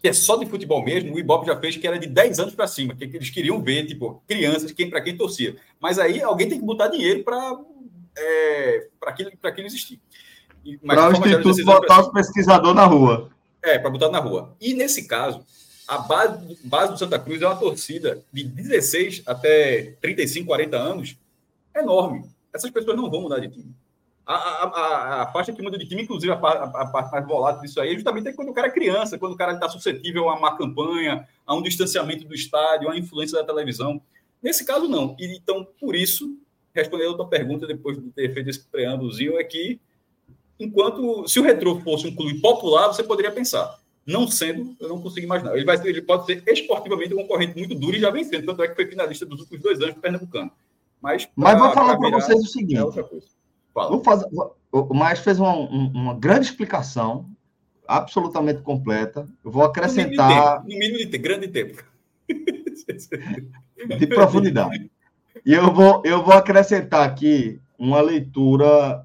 que 0.00 0.08
é 0.08 0.12
só 0.12 0.36
de 0.36 0.46
futebol 0.46 0.82
mesmo, 0.82 1.14
o 1.14 1.18
Ibope 1.18 1.46
já 1.46 1.58
fez 1.58 1.76
que 1.76 1.86
era 1.86 1.98
de 1.98 2.06
10 2.06 2.40
anos 2.40 2.54
para 2.54 2.66
cima, 2.66 2.94
que 2.94 3.04
eles 3.04 3.30
queriam 3.30 3.62
ver, 3.62 3.86
tipo, 3.86 4.22
crianças, 4.26 4.72
quem 4.72 4.88
para 4.88 5.02
quem 5.02 5.16
torcia. 5.16 5.56
Mas 5.78 5.98
aí 5.98 6.22
alguém 6.22 6.48
tem 6.48 6.58
que 6.58 6.64
botar 6.64 6.88
dinheiro 6.88 7.22
para 7.22 7.58
é, 8.16 8.88
para 8.98 9.10
aquilo, 9.10 9.30
aquilo 9.42 9.66
existir. 9.66 10.00
Para 10.84 11.08
o 11.08 11.12
Instituto 11.12 11.64
botar 11.64 12.00
os 12.00 12.08
pesquisadores 12.08 12.76
na 12.76 12.84
rua. 12.84 13.30
É, 13.62 13.78
para 13.78 13.90
botar 13.90 14.10
na 14.10 14.18
rua. 14.18 14.54
E 14.60 14.74
nesse 14.74 15.06
caso, 15.06 15.44
a 15.86 15.98
base, 15.98 16.58
base 16.64 16.92
do 16.92 16.98
Santa 16.98 17.18
Cruz 17.18 17.42
é 17.42 17.46
uma 17.46 17.56
torcida 17.56 18.22
de 18.32 18.44
16 18.44 19.22
até 19.26 19.94
35, 20.00 20.46
40 20.46 20.76
anos 20.76 21.16
enorme. 21.74 22.24
Essas 22.52 22.70
pessoas 22.70 22.96
não 22.96 23.10
vão 23.10 23.22
mudar 23.22 23.38
de 23.38 23.48
time. 23.48 23.74
A, 24.30 24.34
a, 24.34 24.64
a, 24.64 25.22
a 25.22 25.32
faixa 25.32 25.52
que 25.52 25.60
muda 25.60 25.76
de 25.76 25.88
time, 25.88 26.02
inclusive 26.02 26.32
a, 26.32 26.36
parte 26.36 27.10
mais 27.10 27.26
volátil 27.26 27.62
disso 27.62 27.80
aí, 27.80 27.90
é 27.90 27.94
justamente 27.94 28.32
quando 28.32 28.50
o 28.50 28.54
cara 28.54 28.68
é 28.68 28.70
criança, 28.70 29.18
quando 29.18 29.32
o 29.32 29.36
cara 29.36 29.54
está 29.54 29.68
suscetível 29.68 30.28
a 30.28 30.36
uma 30.36 30.56
campanha, 30.56 31.26
a 31.44 31.52
um 31.52 31.60
distanciamento 31.60 32.24
do 32.24 32.32
estádio, 32.32 32.88
a 32.88 32.96
influência 32.96 33.36
da 33.36 33.44
televisão. 33.44 34.00
Nesse 34.40 34.64
caso, 34.64 34.86
não. 34.86 35.16
E, 35.18 35.36
então, 35.36 35.66
por 35.80 35.96
isso, 35.96 36.38
respondendo 36.72 37.14
a 37.14 37.16
tua 37.16 37.28
pergunta, 37.28 37.66
depois 37.66 38.00
de 38.00 38.08
ter 38.10 38.32
feito 38.32 38.48
esse 38.48 38.60
preâmbulozinho, 38.60 39.36
é 39.36 39.42
que, 39.42 39.80
enquanto, 40.60 41.26
se 41.26 41.40
o 41.40 41.42
Retro 41.42 41.80
fosse 41.80 42.06
um 42.06 42.14
clube 42.14 42.40
popular, 42.40 42.86
você 42.86 43.02
poderia 43.02 43.32
pensar. 43.32 43.80
Não 44.06 44.28
sendo, 44.28 44.76
eu 44.78 44.88
não 44.88 45.02
consigo 45.02 45.26
imaginar. 45.26 45.56
Ele, 45.56 45.64
vai, 45.64 45.76
ele 45.84 46.02
pode 46.02 46.26
ser 46.26 46.44
esportivamente 46.46 47.12
um 47.14 47.16
concorrente 47.16 47.58
muito 47.58 47.74
duro 47.74 47.96
e 47.96 48.00
já 48.00 48.10
vem 48.10 48.22
sendo, 48.22 48.46
tanto 48.46 48.62
é 48.62 48.68
que 48.68 48.76
foi 48.76 48.86
finalista 48.86 49.26
dos 49.26 49.40
últimos 49.40 49.60
dois 49.60 49.80
anos 49.80 49.96
do 49.96 50.00
Pernambucano. 50.00 50.52
Mas, 51.02 51.28
Mas 51.34 51.58
vou 51.58 51.72
falar 51.72 51.98
para 51.98 52.10
vocês 52.10 52.38
o 52.38 52.46
seguinte. 52.46 52.96
É 52.96 53.02
Vou 53.88 54.02
fazer, 54.02 54.26
o 54.72 54.94
Maestro 54.94 55.24
fez 55.24 55.40
uma, 55.40 55.54
uma 55.54 56.14
grande 56.14 56.46
explicação, 56.46 57.28
absolutamente 57.86 58.62
completa. 58.62 59.26
Eu 59.44 59.50
vou 59.50 59.64
acrescentar. 59.64 60.62
No 60.62 60.68
mínimo 60.68 60.98
de 60.98 61.06
tempo, 61.06 61.10
tempo 61.12 61.22
grande 61.22 61.48
tempo. 61.48 61.84
de 63.98 64.06
profundidade. 64.06 64.90
E 65.44 65.52
eu 65.52 65.72
vou, 65.72 66.02
eu 66.04 66.22
vou 66.22 66.34
acrescentar 66.34 67.08
aqui 67.08 67.60
uma 67.78 68.00
leitura, 68.00 69.04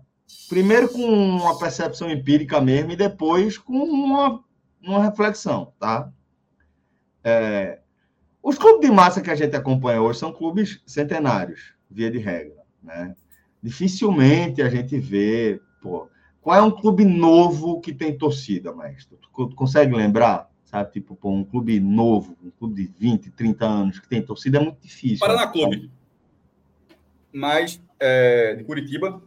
primeiro 0.49 0.89
com 0.89 1.01
uma 1.01 1.57
percepção 1.57 2.09
empírica 2.09 2.59
mesmo, 2.59 2.91
e 2.91 2.95
depois 2.95 3.57
com 3.57 3.73
uma, 3.73 4.43
uma 4.81 5.03
reflexão, 5.03 5.73
tá? 5.79 6.11
É, 7.23 7.79
os 8.43 8.57
clubes 8.57 8.87
de 8.87 8.93
massa 8.93 9.21
que 9.21 9.31
a 9.31 9.35
gente 9.35 9.55
acompanha 9.55 10.01
hoje 10.01 10.19
são 10.19 10.33
clubes 10.33 10.81
centenários, 10.85 11.73
via 11.89 12.11
de 12.11 12.19
regra, 12.19 12.61
né? 12.83 13.15
Dificilmente 13.65 14.61
a 14.61 14.69
gente 14.69 14.95
vê, 14.99 15.59
pô, 15.81 16.07
qual 16.39 16.55
é 16.55 16.61
um 16.61 16.69
clube 16.69 17.03
novo 17.03 17.81
que 17.81 17.91
tem 17.91 18.15
torcida, 18.15 18.71
mestre? 18.71 19.17
Tu 19.17 19.55
consegue 19.55 19.95
lembrar? 19.95 20.51
Sabe, 20.65 20.91
tipo, 20.91 21.15
pô, 21.15 21.31
um 21.31 21.43
clube 21.43 21.79
novo, 21.79 22.37
um 22.43 22.51
clube 22.51 22.83
de 22.83 22.93
20, 22.99 23.31
30 23.31 23.65
anos 23.65 23.99
que 23.99 24.07
tem 24.07 24.21
torcida 24.21 24.59
é 24.59 24.61
muito 24.61 24.77
difícil. 24.81 25.17
Paraná 25.17 25.47
né? 25.47 25.51
Clube. 25.51 25.89
Mas, 27.33 27.81
é, 27.99 28.53
de 28.53 28.63
Curitiba, 28.63 29.19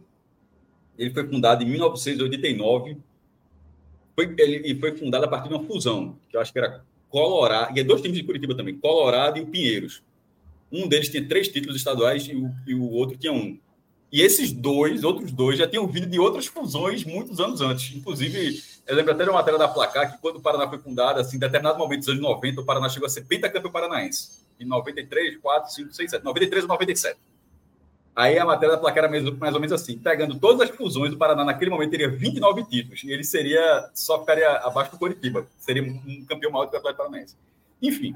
ele 0.97 1.09
foi 1.09 1.27
fundado 1.27 1.61
em 1.61 1.69
1989. 1.69 2.97
Foi, 4.15 4.35
ele, 4.37 4.55
ele 4.69 4.79
foi 4.79 4.95
fundado 4.95 5.25
a 5.25 5.27
partir 5.27 5.49
de 5.49 5.55
uma 5.55 5.65
fusão, 5.65 6.15
que 6.29 6.37
eu 6.37 6.39
acho 6.39 6.53
que 6.53 6.59
era 6.59 6.85
Colorado, 7.09 7.77
e 7.77 7.81
é 7.81 7.83
dois 7.83 8.01
times 8.01 8.17
de 8.17 8.23
Curitiba 8.23 8.55
também, 8.55 8.77
Colorado 8.77 9.37
e 9.37 9.41
o 9.41 9.47
Pinheiros. 9.47 10.01
Um 10.71 10.87
deles 10.87 11.09
tinha 11.09 11.27
três 11.27 11.49
títulos 11.49 11.75
estaduais 11.75 12.25
e 12.29 12.35
o, 12.35 12.49
e 12.65 12.73
o 12.73 12.89
outro 12.89 13.17
tinha 13.17 13.33
um. 13.33 13.59
E 14.11 14.21
esses 14.21 14.51
dois, 14.51 15.03
outros 15.03 15.31
dois, 15.31 15.57
já 15.57 15.67
tinham 15.67 15.85
vindo 15.85 16.07
de 16.07 16.19
outras 16.19 16.47
fusões 16.47 17.03
muitos 17.03 17.39
anos 17.39 17.61
antes. 17.61 17.95
Inclusive, 17.95 18.63
eu 18.87 18.95
lembro 18.95 19.11
até 19.11 19.23
de 19.23 19.29
uma 19.29 19.37
matéria 19.37 19.59
da 19.59 19.67
Placar 19.67 20.11
que 20.11 20.17
quando 20.19 20.37
o 20.37 20.41
Paraná 20.41 20.67
foi 20.67 20.79
fundado, 20.79 21.19
assim, 21.19 21.37
em 21.37 21.39
determinado 21.39 21.77
momento 21.77 21.99
dos 21.99 22.09
anos 22.09 22.21
90, 22.21 22.61
o 22.61 22.65
Paraná 22.65 22.89
chegou 22.89 23.05
a 23.05 23.09
ser 23.09 23.21
pentacampeão 23.25 23.71
paranaense. 23.71 24.39
Em 24.59 24.65
93, 24.65 25.37
4, 25.37 25.71
5, 25.71 25.93
6, 25.93 26.11
7. 26.11 26.25
93 26.25 26.63
ou 26.63 26.69
97. 26.69 27.19
Aí 28.15 28.37
a 28.39 28.43
matéria 28.43 28.75
da 28.75 28.81
Placar 28.81 29.03
era 29.03 29.11
mais, 29.11 29.23
mais 29.37 29.53
ou 29.53 29.61
menos 29.61 29.73
assim. 29.73 29.97
Pegando 29.99 30.39
todas 30.39 30.67
as 30.67 30.75
fusões, 30.75 31.13
o 31.13 31.17
Paraná 31.17 31.45
naquele 31.45 31.69
momento 31.69 31.91
teria 31.91 32.09
29 32.09 32.65
títulos. 32.65 33.03
E 33.03 33.11
ele 33.11 33.23
seria, 33.23 33.91
só 33.93 34.19
ficaria 34.19 34.49
abaixo 34.57 34.91
do 34.91 34.97
Coritiba. 34.97 35.47
Seria 35.59 35.83
um 35.83 36.25
campeão 36.25 36.51
maior 36.51 36.65
do 36.65 36.71
que 36.71 36.75
o 36.75 36.79
Atlético 36.79 37.03
Paranaense. 37.03 37.37
Enfim, 37.79 38.15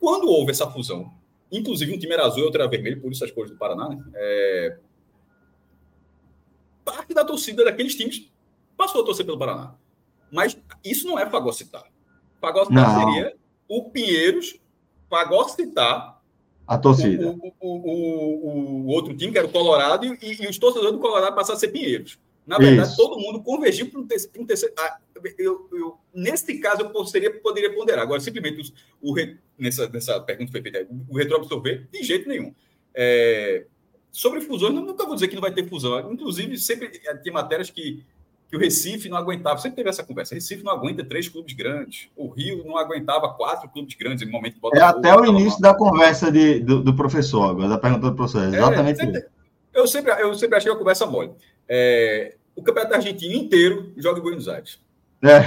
quando 0.00 0.28
houve 0.28 0.50
essa 0.50 0.68
fusão, 0.68 1.12
inclusive 1.50 1.94
um 1.94 1.98
time 1.98 2.12
era 2.12 2.26
azul 2.26 2.40
e 2.40 2.44
outro 2.44 2.60
era 2.60 2.68
vermelho, 2.68 3.00
por 3.00 3.12
isso 3.12 3.24
as 3.24 3.30
cores 3.30 3.52
do 3.52 3.56
Paraná, 3.56 3.88
né? 3.88 4.02
É, 4.14 4.76
parte 6.92 7.14
da 7.14 7.24
torcida 7.24 7.64
daqueles 7.64 7.94
times 7.94 8.30
passou 8.76 9.02
a 9.02 9.04
torcer 9.04 9.24
pelo 9.24 9.38
Paraná. 9.38 9.74
Mas 10.30 10.56
isso 10.84 11.06
não 11.06 11.18
é 11.18 11.28
fagocitar. 11.28 11.84
Fagocitar 12.40 12.94
não. 12.94 13.12
seria 13.12 13.36
o 13.68 13.90
Pinheiros 13.90 14.58
fagocitar 15.08 16.20
a 16.66 16.76
torcida. 16.76 17.30
O, 17.30 17.54
o, 17.60 17.76
o, 17.76 18.84
o, 18.84 18.86
outro 18.88 19.16
time, 19.16 19.32
que 19.32 19.38
era 19.38 19.46
o 19.46 19.50
Colorado, 19.50 20.04
e, 20.04 20.18
e 20.22 20.46
os 20.46 20.58
torcedores 20.58 20.92
do 20.92 20.98
Colorado 20.98 21.34
passaram 21.34 21.56
a 21.56 21.60
ser 21.60 21.68
Pinheiros. 21.68 22.18
Na 22.46 22.58
verdade, 22.58 22.88
Isso. 22.88 22.96
todo 22.96 23.18
mundo 23.18 23.42
convergiu 23.42 23.90
para 23.90 24.00
um 24.00 24.06
terceiro. 24.06 24.42
Um 24.42 24.46
terceiro 24.46 24.74
ah, 24.78 24.98
eu, 25.38 25.68
eu, 25.72 25.98
nesse 26.14 26.58
caso, 26.58 26.82
eu 26.82 26.90
poderia, 26.90 27.40
poderia 27.40 27.74
ponderar. 27.74 28.02
Agora, 28.02 28.20
simplesmente, 28.20 28.72
o, 29.02 29.14
nessa, 29.58 29.88
nessa 29.88 30.20
pergunta 30.20 30.52
foi 30.52 30.62
feita, 30.62 30.86
o 31.08 31.16
retroabsorver, 31.16 31.88
de 31.90 32.02
jeito 32.02 32.28
nenhum. 32.28 32.54
É, 32.94 33.66
Sobre 34.10 34.40
fusões, 34.40 34.74
nunca 34.74 35.04
vou 35.04 35.14
dizer 35.14 35.28
que 35.28 35.34
não 35.34 35.42
vai 35.42 35.52
ter 35.52 35.68
fusão. 35.68 36.12
Inclusive, 36.12 36.56
sempre 36.58 36.88
tem 37.22 37.32
matérias 37.32 37.70
que, 37.70 38.04
que 38.48 38.56
o 38.56 38.58
Recife 38.58 39.08
não 39.08 39.16
aguentava. 39.16 39.58
Sempre 39.58 39.76
teve 39.76 39.90
essa 39.90 40.02
conversa. 40.02 40.34
Recife 40.34 40.64
não 40.64 40.72
aguenta 40.72 41.04
três 41.04 41.28
clubes 41.28 41.54
grandes. 41.54 42.08
O 42.16 42.28
Rio 42.28 42.64
não 42.64 42.76
aguentava 42.76 43.32
quatro 43.34 43.68
clubes 43.68 43.94
grandes 43.94 44.26
em 44.26 44.30
momento 44.30 44.54
de 44.54 44.78
É 44.78 44.82
até 44.82 45.14
o 45.14 45.24
início 45.24 45.60
da 45.60 45.74
conversa 45.74 46.32
de, 46.32 46.60
do, 46.60 46.82
do, 46.82 46.94
professor, 46.94 47.50
agora, 47.50 47.68
da 47.68 47.78
pergunta 47.78 48.10
do 48.10 48.16
professor. 48.16 48.44
É, 48.44 48.56
exatamente 48.56 49.00
é, 49.00 49.04
sempre, 49.04 49.26
eu, 49.74 49.86
sempre, 49.86 50.12
eu 50.22 50.34
sempre 50.34 50.56
achei 50.56 50.72
a 50.72 50.76
conversa 50.76 51.06
mole. 51.06 51.32
É, 51.68 52.34
o 52.56 52.62
campeonato 52.62 52.94
argentino 52.94 53.34
inteiro 53.34 53.92
joga 53.96 54.18
em 54.18 54.22
Buenos 54.22 54.48
Aires. 54.48 54.80
É. 55.22 55.40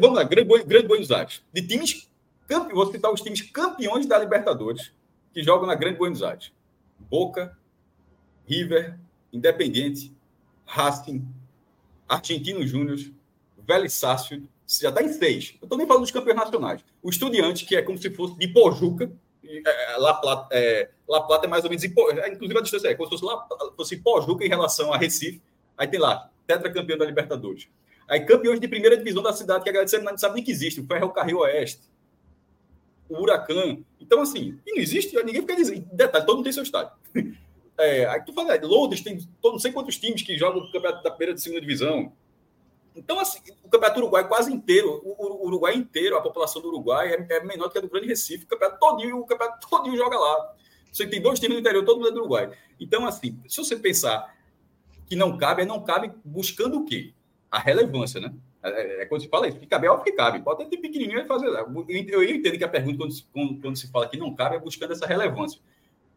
Vamos 0.00 0.16
lá, 0.16 0.24
grande, 0.24 0.48
grande 0.64 0.88
Buenos 0.88 1.10
Aires. 1.12 1.42
De 1.52 1.62
times, 1.62 2.08
vou 2.72 2.90
citar 2.90 3.12
os 3.12 3.20
times 3.20 3.42
campeões 3.42 4.06
da 4.06 4.18
Libertadores 4.18 4.92
que 5.36 5.42
jogam 5.42 5.66
na 5.66 5.74
Grande 5.74 5.98
Buenos 5.98 6.22
Aires. 6.22 6.50
Boca, 6.98 7.54
River, 8.46 8.98
Independiente, 9.30 10.10
Racing, 10.64 11.28
Argentino 12.08 12.66
Júnior, 12.66 12.98
Vélez 13.58 13.92
Sácio, 13.92 14.48
já 14.66 14.88
está 14.88 15.02
em 15.02 15.12
seis. 15.12 15.54
Eu 15.60 15.66
estou 15.66 15.76
nem 15.76 15.86
falando 15.86 16.04
dos 16.04 16.10
campeões 16.10 16.38
nacionais. 16.38 16.82
O 17.02 17.10
Estudiante, 17.10 17.66
que 17.66 17.76
é 17.76 17.82
como 17.82 17.98
se 17.98 18.08
fosse 18.08 18.34
de 18.38 18.48
Pojuca, 18.48 19.12
é, 19.44 19.92
é, 19.92 19.96
La, 19.98 20.14
Plata, 20.14 20.48
é, 20.56 20.88
La 21.06 21.20
Plata 21.20 21.44
é 21.44 21.50
mais 21.50 21.64
ou 21.64 21.68
menos, 21.68 21.84
é, 21.84 22.32
inclusive 22.32 22.58
a 22.58 22.62
distância 22.62 22.88
é 22.88 22.94
como 22.94 23.10
se 23.10 23.18
fosse, 23.18 23.24
La, 23.26 23.46
fosse 23.76 23.96
Pojuca 23.98 24.42
em 24.42 24.48
relação 24.48 24.90
a 24.90 24.96
Recife. 24.96 25.42
Aí 25.76 25.86
tem 25.86 26.00
lá, 26.00 26.30
tetracampeão 26.46 26.96
da 26.96 27.04
Libertadores. 27.04 27.68
Aí 28.08 28.24
campeões 28.24 28.58
de 28.58 28.68
primeira 28.68 28.96
divisão 28.96 29.22
da 29.22 29.34
cidade, 29.34 29.64
que 29.64 29.68
a 29.68 29.72
galera 29.74 30.02
não 30.02 30.16
sabe 30.16 30.36
nem 30.36 30.44
que 30.44 30.50
existe, 30.50 30.80
o 30.80 30.86
Ferro 30.86 31.10
Carril 31.10 31.40
Oeste 31.40 31.82
o 33.08 33.20
Huracan. 33.20 33.78
Então, 34.00 34.20
assim, 34.20 34.58
e 34.66 34.72
não 34.74 34.82
existe, 34.82 35.16
ninguém 35.16 35.40
fica 35.42 35.56
dizendo. 35.56 35.86
Detalhe, 35.92 36.24
todo 36.24 36.36
mundo 36.36 36.44
tem 36.44 36.52
seu 36.52 36.62
estádio. 36.62 36.92
É, 37.78 38.06
aí 38.06 38.24
tu 38.24 38.32
fala, 38.32 38.54
é, 38.54 38.60
Londres 38.62 39.02
tem 39.02 39.18
não 39.44 39.58
sei 39.58 39.70
quantos 39.70 39.98
times 39.98 40.22
que 40.22 40.38
jogam 40.38 40.62
no 40.62 40.72
campeonato 40.72 41.02
da 41.02 41.10
primeira 41.10 41.34
de 41.34 41.42
segunda 41.42 41.60
divisão. 41.60 42.10
Então, 42.94 43.20
assim, 43.20 43.38
o 43.62 43.68
campeonato 43.68 44.00
Uruguai 44.00 44.26
quase 44.26 44.50
inteiro, 44.50 45.02
o, 45.04 45.44
o 45.44 45.46
Uruguai 45.46 45.74
inteiro, 45.74 46.16
a 46.16 46.22
população 46.22 46.62
do 46.62 46.68
Uruguai 46.68 47.12
é, 47.12 47.26
é, 47.36 47.44
menor 47.44 47.66
do 47.66 47.70
que 47.72 47.78
a 47.78 47.82
do 47.82 47.90
Grande 47.90 48.06
Recife. 48.06 48.44
O 48.44 48.48
campeonato 48.48 48.80
todinho, 48.80 49.18
o 49.18 49.26
campeonato 49.26 49.68
todinho 49.68 49.94
joga 49.94 50.18
lá. 50.18 50.54
Você 50.90 51.06
tem 51.06 51.20
dois 51.20 51.38
times 51.38 51.56
no 51.56 51.60
interior, 51.60 51.84
todo 51.84 51.98
mundo 51.98 52.08
é 52.08 52.12
do 52.12 52.20
Uruguai. 52.20 52.50
Então, 52.80 53.06
assim, 53.06 53.38
se 53.46 53.58
você 53.58 53.76
pensar 53.76 54.34
que 55.06 55.14
não 55.14 55.36
cabe, 55.36 55.62
é 55.62 55.66
não 55.66 55.84
cabe 55.84 56.10
buscando 56.24 56.78
o 56.78 56.84
quê? 56.86 57.12
A 57.50 57.58
relevância, 57.58 58.18
né? 58.18 58.32
É, 58.66 59.02
é, 59.02 59.06
quando 59.06 59.22
se 59.22 59.28
fala 59.28 59.48
isso, 59.48 59.58
que 59.58 59.66
cabe 59.66 59.86
é 59.86 59.96
que 59.98 60.12
cabe. 60.12 60.40
Pode 60.40 60.64
ter 60.66 60.76
pequenininho 60.78 61.20
e 61.20 61.26
fazer. 61.26 61.46
Eu, 61.46 61.86
eu 61.88 62.24
entendo 62.24 62.58
que 62.58 62.64
a 62.64 62.68
pergunta, 62.68 62.98
quando, 62.98 63.14
quando, 63.32 63.60
quando, 63.60 63.76
se 63.76 63.88
fala 63.88 64.08
que 64.08 64.16
não 64.16 64.34
cabe, 64.34 64.56
é 64.56 64.58
buscando 64.58 64.92
essa 64.92 65.06
relevância. 65.06 65.60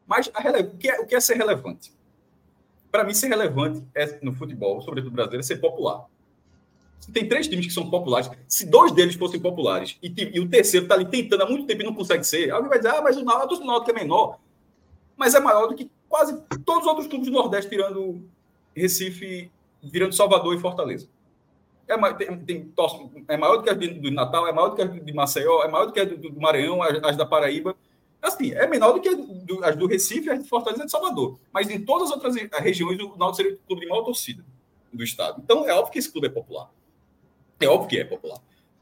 Mas 0.08 0.30
a 0.34 0.40
rele... 0.40 0.64
o, 0.64 0.78
que 0.78 0.90
é, 0.90 1.00
o 1.00 1.06
que 1.06 1.16
é 1.16 1.20
ser 1.20 1.36
relevante? 1.36 1.94
Para 2.92 3.04
mim, 3.04 3.14
ser 3.14 3.28
relevante 3.28 3.84
é, 3.94 4.20
no 4.24 4.34
futebol, 4.34 4.82
sobretudo 4.82 5.12
brasileiro, 5.12 5.42
é 5.42 5.44
ser 5.44 5.58
popular. 5.58 6.06
Se 7.00 7.12
tem 7.12 7.28
três 7.28 7.48
times 7.48 7.68
que 7.68 7.72
são 7.72 7.90
populares, 7.90 8.30
se 8.48 8.66
dois 8.66 8.92
deles 8.92 9.16
fossem 9.16 9.40
populares 9.40 9.98
e, 10.02 10.14
e 10.34 10.40
o 10.40 10.50
terceiro 10.50 10.86
está 10.86 10.96
ali 10.96 11.06
tentando 11.06 11.44
há 11.44 11.46
muito 11.46 11.66
tempo 11.66 11.82
e 11.82 11.86
não 11.86 11.94
consegue 11.94 12.24
ser, 12.24 12.52
alguém 12.52 12.68
vai 12.68 12.80
dizer, 12.80 12.90
ah, 12.90 13.02
mas 13.02 13.16
o 13.16 13.24
Náutico, 13.24 13.64
o 13.64 13.66
Náutico 13.66 13.92
é 13.92 13.94
menor. 13.94 14.40
Mas 15.16 15.36
é 15.36 15.40
maior 15.40 15.68
do 15.68 15.76
que 15.76 15.90
quase 16.10 16.42
todos 16.66 16.82
os 16.82 16.88
outros 16.88 17.08
clubes 17.08 17.28
do 17.28 17.34
Nordeste, 17.34 17.70
tirando 17.70 18.22
Recife, 18.76 19.52
virando 19.82 20.14
Salvador 20.14 20.56
e 20.56 20.60
Fortaleza 20.60 21.08
é, 21.90 22.14
tem, 22.14 22.38
tem, 22.40 22.74
é 23.28 23.36
maior 23.36 23.58
do 23.58 23.64
que 23.64 23.70
a 23.70 23.74
do 23.74 24.12
Natal, 24.12 24.48
é 24.48 24.52
maior 24.52 24.70
do 24.70 24.76
que 24.76 24.82
a 24.84 24.86
de 24.86 25.12
Maceió, 25.12 25.64
é 25.64 25.68
maior 25.68 25.86
do 25.86 25.92
que 25.92 26.00
a 26.00 26.06
do, 26.06 26.18
do 26.18 26.40
Maranhão, 26.40 26.84
as, 26.84 27.04
as, 27.04 27.18
da 27.18 27.26
Paraíba. 27.26 27.76
Assim, 28.22 28.52
é 28.52 28.68
menor 28.68 28.94
do 28.94 29.02
que 29.02 29.16
do, 29.16 29.64
as 29.66 29.76
do 29.76 29.88
Recife, 29.88 30.30
as 30.30 30.44
de 30.44 30.48
Fortaleza 30.48 30.84
e 30.84 30.86
de 30.86 30.92
Salvador. 30.92 31.40
Mas 31.52 31.70
em 31.70 31.84
todas 31.84 32.10
as 32.10 32.16
outras 32.16 32.36
regiões, 32.62 33.00
o 33.00 33.18
Náutico 33.18 33.36
seria 33.38 33.54
o 33.54 33.58
clube 33.66 33.82
de 33.82 33.88
maior 33.88 34.04
torcida 34.04 34.46
do 34.94 35.04
estado. 35.04 35.42
Então, 35.44 35.68
é 35.68 35.74
óbvio 35.74 35.92
que 35.92 36.00
esse 36.00 36.12
clube 36.12 36.28
é 36.28 36.30
popular. 36.30 36.70
É 37.60 37.68
óbvio 37.68 37.90
que 37.90 37.98
é 37.98 38.04
popular. 38.04 38.40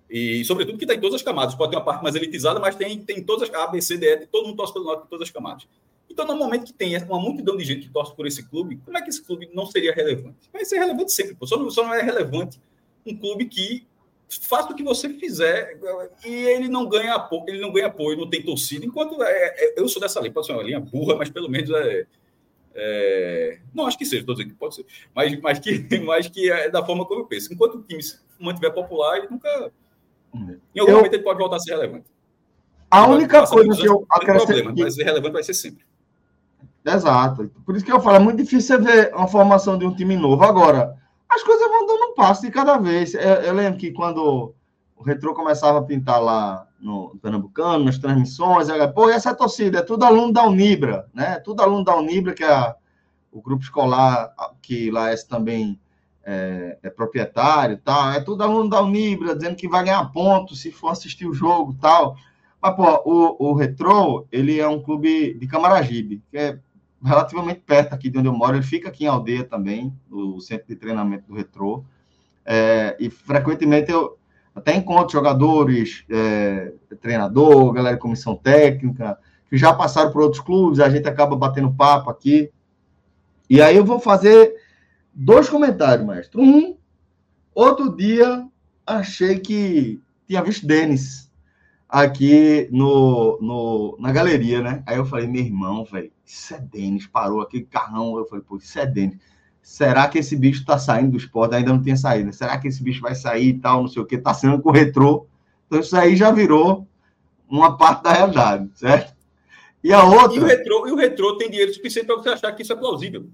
E, 0.09 0.43
sobretudo, 0.43 0.77
que 0.77 0.83
está 0.83 0.95
em 0.95 0.99
todas 0.99 1.15
as 1.15 1.21
camadas. 1.21 1.55
Pode 1.55 1.71
ter 1.71 1.77
uma 1.77 1.85
parte 1.85 2.03
mais 2.03 2.15
elitizada, 2.15 2.59
mas 2.59 2.75
tem, 2.75 2.99
tem 2.99 3.23
todas 3.23 3.49
as 3.49 3.55
A, 3.55 3.67
B, 3.67 3.79
C, 3.81 3.97
D, 3.97 4.05
E, 4.05 4.27
todo 4.27 4.47
mundo 4.47 4.57
torce 4.57 4.73
pelo 4.73 4.85
Náutico 4.85 5.07
em 5.07 5.09
todas 5.09 5.27
as 5.27 5.31
camadas. 5.31 5.67
Então, 6.09 6.25
no 6.25 6.35
momento 6.35 6.65
que 6.65 6.73
tem 6.73 6.97
uma 7.03 7.19
multidão 7.19 7.55
de 7.55 7.63
gente 7.63 7.87
que 7.87 7.93
torce 7.93 8.15
por 8.15 8.25
esse 8.25 8.41
clube, 8.49 8.77
como 8.83 8.97
é 8.97 9.01
que 9.01 9.09
esse 9.09 9.21
clube 9.21 9.49
não 9.53 9.65
seria 9.65 9.93
relevante? 9.93 10.49
Vai 10.51 10.65
ser 10.65 10.79
relevante 10.79 11.11
sempre, 11.11 11.35
pô. 11.35 11.45
Só, 11.45 11.57
não, 11.57 11.69
só 11.69 11.83
não 11.83 11.93
é 11.93 12.01
relevante 12.01 12.59
um 13.07 13.17
clube 13.17 13.45
que 13.45 13.87
faça 14.29 14.71
o 14.71 14.75
que 14.75 14.83
você 14.83 15.09
fizer 15.09 15.79
e 16.25 16.29
ele 16.29 16.67
não 16.67 16.87
ganha 16.87 17.15
apoio, 17.15 17.45
ele 17.47 17.61
não 17.61 17.71
ganha 17.71 17.87
apoio, 17.87 18.17
não 18.17 18.29
tem 18.29 18.43
torcida. 18.43 18.85
Enquanto 18.85 19.21
é, 19.23 19.31
é, 19.31 19.73
eu 19.77 19.87
sou 19.87 20.01
dessa 20.01 20.19
linha, 20.19 20.33
pode 20.33 20.45
ser 20.45 20.53
uma 20.53 20.63
linha 20.63 20.79
burra, 20.79 21.15
mas 21.15 21.29
pelo 21.29 21.49
menos 21.49 21.69
é, 21.69 22.05
é, 22.75 23.59
não 23.73 23.87
acho 23.87 23.97
que 23.97 24.05
seja, 24.05 24.21
estou 24.21 24.35
dizendo 24.35 24.51
que 24.51 24.59
pode 24.59 24.75
ser, 24.75 24.85
mas, 25.15 25.39
mas, 25.39 25.59
que, 25.59 25.87
mas 26.05 26.27
que 26.27 26.51
é 26.51 26.69
da 26.69 26.85
forma 26.85 27.05
como 27.05 27.21
eu 27.21 27.25
penso. 27.25 27.53
Enquanto 27.53 27.75
o 27.75 27.83
time 27.83 28.03
se 28.03 28.19
mantiver 28.39 28.73
popular, 28.73 29.17
ele 29.17 29.27
nunca. 29.29 29.71
Em 30.75 30.79
algum 30.79 30.91
eu, 30.91 30.97
momento 30.97 31.13
ele 31.13 31.23
pode 31.23 31.39
voltar 31.39 31.55
a 31.55 31.59
ser 31.59 31.71
relevante. 31.71 32.05
A 32.91 33.07
única 33.07 33.45
coisa 33.47 33.81
que 33.81 33.87
eu 33.87 34.05
acrescento. 34.09 34.63
Problema, 34.63 34.73
mas 34.77 34.97
relevante 34.97 35.33
vai 35.33 35.43
ser 35.43 35.53
sempre. 35.53 35.85
Exato. 36.85 37.51
Por 37.65 37.75
isso 37.75 37.83
que 37.83 37.91
eu 37.91 37.99
falo, 37.99 38.15
é 38.15 38.19
muito 38.19 38.37
difícil 38.37 38.77
você 38.77 38.77
ver 38.77 39.13
uma 39.13 39.27
formação 39.27 39.77
de 39.77 39.85
um 39.85 39.93
time 39.93 40.15
novo. 40.15 40.43
Agora, 40.43 40.95
as 41.29 41.43
coisas 41.43 41.67
vão 41.67 41.85
dando 41.85 42.11
um 42.11 42.13
passo 42.15 42.41
de 42.41 42.51
cada 42.51 42.77
vez. 42.77 43.13
Eu, 43.13 43.21
eu 43.21 43.53
lembro 43.53 43.79
que 43.79 43.91
quando 43.91 44.53
o 44.95 45.03
Retro 45.03 45.33
começava 45.33 45.79
a 45.79 45.83
pintar 45.83 46.21
lá 46.21 46.67
no 46.79 47.17
Pernambucano, 47.21 47.85
nas 47.85 47.97
transmissões, 47.97 48.69
era, 48.69 48.87
pô, 48.87 49.09
essa 49.09 49.33
torcida 49.33 49.79
é 49.79 49.81
tudo 49.81 50.05
aluno 50.05 50.31
da 50.31 50.43
Unibra, 50.43 51.07
né? 51.13 51.39
Tudo 51.39 51.61
aluno 51.61 51.83
da 51.83 51.95
Unibra, 51.95 52.33
que 52.33 52.43
é 52.43 52.75
o 53.31 53.41
grupo 53.41 53.63
escolar, 53.63 54.33
que 54.61 54.89
lá 54.89 55.11
é 55.11 55.15
também 55.17 55.79
é, 56.23 56.77
é 56.83 56.89
proprietário 56.89 57.79
tal, 57.83 58.11
é 58.11 58.19
tudo 58.19 58.43
aluno 58.43 58.69
da 58.69 58.81
Unibra, 58.81 59.35
dizendo 59.35 59.55
que 59.55 59.67
vai 59.67 59.83
ganhar 59.83 60.11
ponto 60.11 60.55
se 60.55 60.71
for 60.71 60.89
assistir 60.89 61.27
o 61.27 61.33
jogo 61.33 61.75
tal. 61.79 62.17
Mas, 62.61 62.75
pô, 62.75 63.01
o, 63.05 63.51
o 63.51 63.53
Retro, 63.53 64.27
ele 64.31 64.59
é 64.59 64.67
um 64.67 64.81
clube 64.81 65.33
de 65.35 65.47
Camaragibe, 65.47 66.23
que 66.29 66.37
é 66.37 66.59
relativamente 67.07 67.61
perto 67.61 67.93
aqui 67.93 68.09
de 68.09 68.19
onde 68.19 68.27
eu 68.27 68.33
moro. 68.33 68.55
Ele 68.55 68.63
fica 68.63 68.89
aqui 68.89 69.05
em 69.05 69.07
Aldeia 69.07 69.43
também, 69.43 69.93
no 70.09 70.39
centro 70.39 70.67
de 70.67 70.75
treinamento 70.75 71.27
do 71.27 71.35
Retro. 71.35 71.85
É, 72.45 72.95
e 72.99 73.09
frequentemente 73.09 73.91
eu 73.91 74.17
até 74.53 74.75
encontro 74.75 75.13
jogadores, 75.13 76.03
é, 76.09 76.73
treinador, 77.01 77.71
galera 77.73 77.95
de 77.95 78.01
comissão 78.01 78.35
técnica, 78.35 79.17
que 79.49 79.57
já 79.57 79.73
passaram 79.73 80.11
por 80.11 80.21
outros 80.21 80.41
clubes, 80.41 80.79
a 80.79 80.89
gente 80.89 81.07
acaba 81.07 81.35
batendo 81.35 81.73
papo 81.73 82.09
aqui. 82.09 82.51
E 83.49 83.61
aí 83.61 83.77
eu 83.77 83.85
vou 83.85 83.99
fazer 83.99 84.55
dois 85.13 85.47
comentários, 85.47 86.05
mestre. 86.05 86.41
Um, 86.41 86.75
outro 87.53 87.95
dia 87.95 88.47
achei 88.85 89.39
que 89.39 90.01
tinha 90.27 90.43
visto 90.43 90.65
Denis 90.65 91.27
aqui 91.87 92.67
no, 92.71 93.39
no, 93.41 93.97
na 93.99 94.11
galeria, 94.11 94.61
né? 94.61 94.83
Aí 94.85 94.97
eu 94.97 95.05
falei, 95.05 95.27
meu 95.27 95.41
irmão, 95.41 95.85
velho, 95.85 96.11
isso 96.27 96.53
é 96.53 96.59
Denis, 96.59 97.07
parou 97.07 97.41
aquele 97.41 97.63
carrão. 97.65 98.17
Eu 98.17 98.25
falei, 98.25 98.43
pô, 98.47 98.57
isso 98.57 98.77
é 98.77 98.85
Denis. 98.85 99.17
Será 99.61 100.07
que 100.07 100.19
esse 100.19 100.35
bicho 100.35 100.65
tá 100.65 100.77
saindo 100.77 101.11
do 101.11 101.17
esporte? 101.17 101.55
Ainda 101.55 101.73
não 101.73 101.81
tinha 101.81 101.97
saído. 101.97 102.31
Será 102.31 102.57
que 102.57 102.67
esse 102.67 102.81
bicho 102.83 103.01
vai 103.01 103.15
sair 103.15 103.49
e 103.49 103.59
tal, 103.59 103.81
não 103.81 103.87
sei 103.87 104.01
o 104.01 104.05
que, 104.05 104.17
tá 104.17 104.33
sendo 104.33 104.61
com 104.61 104.69
o 104.69 104.73
retrô? 104.73 105.25
Então 105.65 105.79
isso 105.79 105.95
aí 105.95 106.15
já 106.15 106.31
virou 106.31 106.87
uma 107.49 107.77
parte 107.77 108.03
da 108.03 108.13
realidade, 108.13 108.69
certo? 108.75 109.15
E 109.83 109.91
a 109.93 110.03
outra. 110.03 110.35
E 110.35 110.39
o 110.39 110.45
retrô, 110.45 110.87
e 110.87 110.91
o 110.91 110.95
retrô 110.95 111.37
tem 111.37 111.49
dinheiro 111.49 111.73
suficiente 111.73 112.07
para 112.07 112.15
você 112.15 112.29
achar 112.29 112.51
que 112.51 112.61
isso 112.61 112.73
é 112.73 112.75
plausível. 112.75 113.29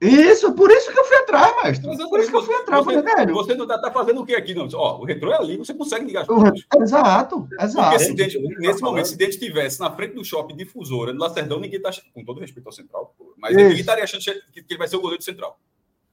Isso, 0.00 0.52
por 0.52 0.70
isso 0.70 0.92
que 0.92 0.98
eu 0.98 1.04
fui 1.04 1.16
atrás, 1.16 1.52
mestre. 1.64 1.88
Mas, 1.88 2.08
por 2.08 2.20
isso 2.20 2.30
que 2.30 2.36
eu 2.36 2.42
fui 2.42 2.54
atrás, 2.54 2.84
você, 2.84 3.02
falei, 3.02 3.16
velho. 3.16 3.34
Você 3.34 3.54
não 3.54 3.64
está 3.64 3.78
tá 3.78 3.90
fazendo 3.90 4.20
o 4.20 4.26
que 4.26 4.34
aqui, 4.34 4.54
não? 4.54 4.68
Ó, 4.74 5.00
o 5.00 5.04
retrô 5.04 5.32
é 5.32 5.36
ali, 5.36 5.56
você 5.56 5.74
consegue 5.74 6.04
ligar 6.04 6.20
as 6.20 6.28
coisas. 6.28 6.64
Exato, 6.76 7.48
exato. 7.60 7.90
Porque 7.90 8.04
se 8.04 8.14
dente, 8.14 8.38
nesse 8.60 8.80
momento, 8.80 9.08
se 9.08 9.16
dente 9.16 9.32
estivesse 9.32 9.80
na 9.80 9.90
frente 9.90 10.14
do 10.14 10.24
shopping 10.24 10.54
difusora, 10.54 11.12
no 11.12 11.18
Lacerdão, 11.18 11.58
ninguém 11.58 11.78
está 11.78 11.90
com 12.14 12.24
todo 12.24 12.40
respeito 12.40 12.66
ao 12.66 12.72
Central, 12.72 13.12
mas 13.36 13.50
isso. 13.50 13.60
ninguém 13.60 13.80
estaria 13.80 14.04
achando 14.04 14.22
que 14.22 14.64
ele 14.68 14.78
vai 14.78 14.86
ser 14.86 14.96
o 14.96 15.00
goleiro 15.00 15.18
do 15.18 15.24
Central. 15.24 15.58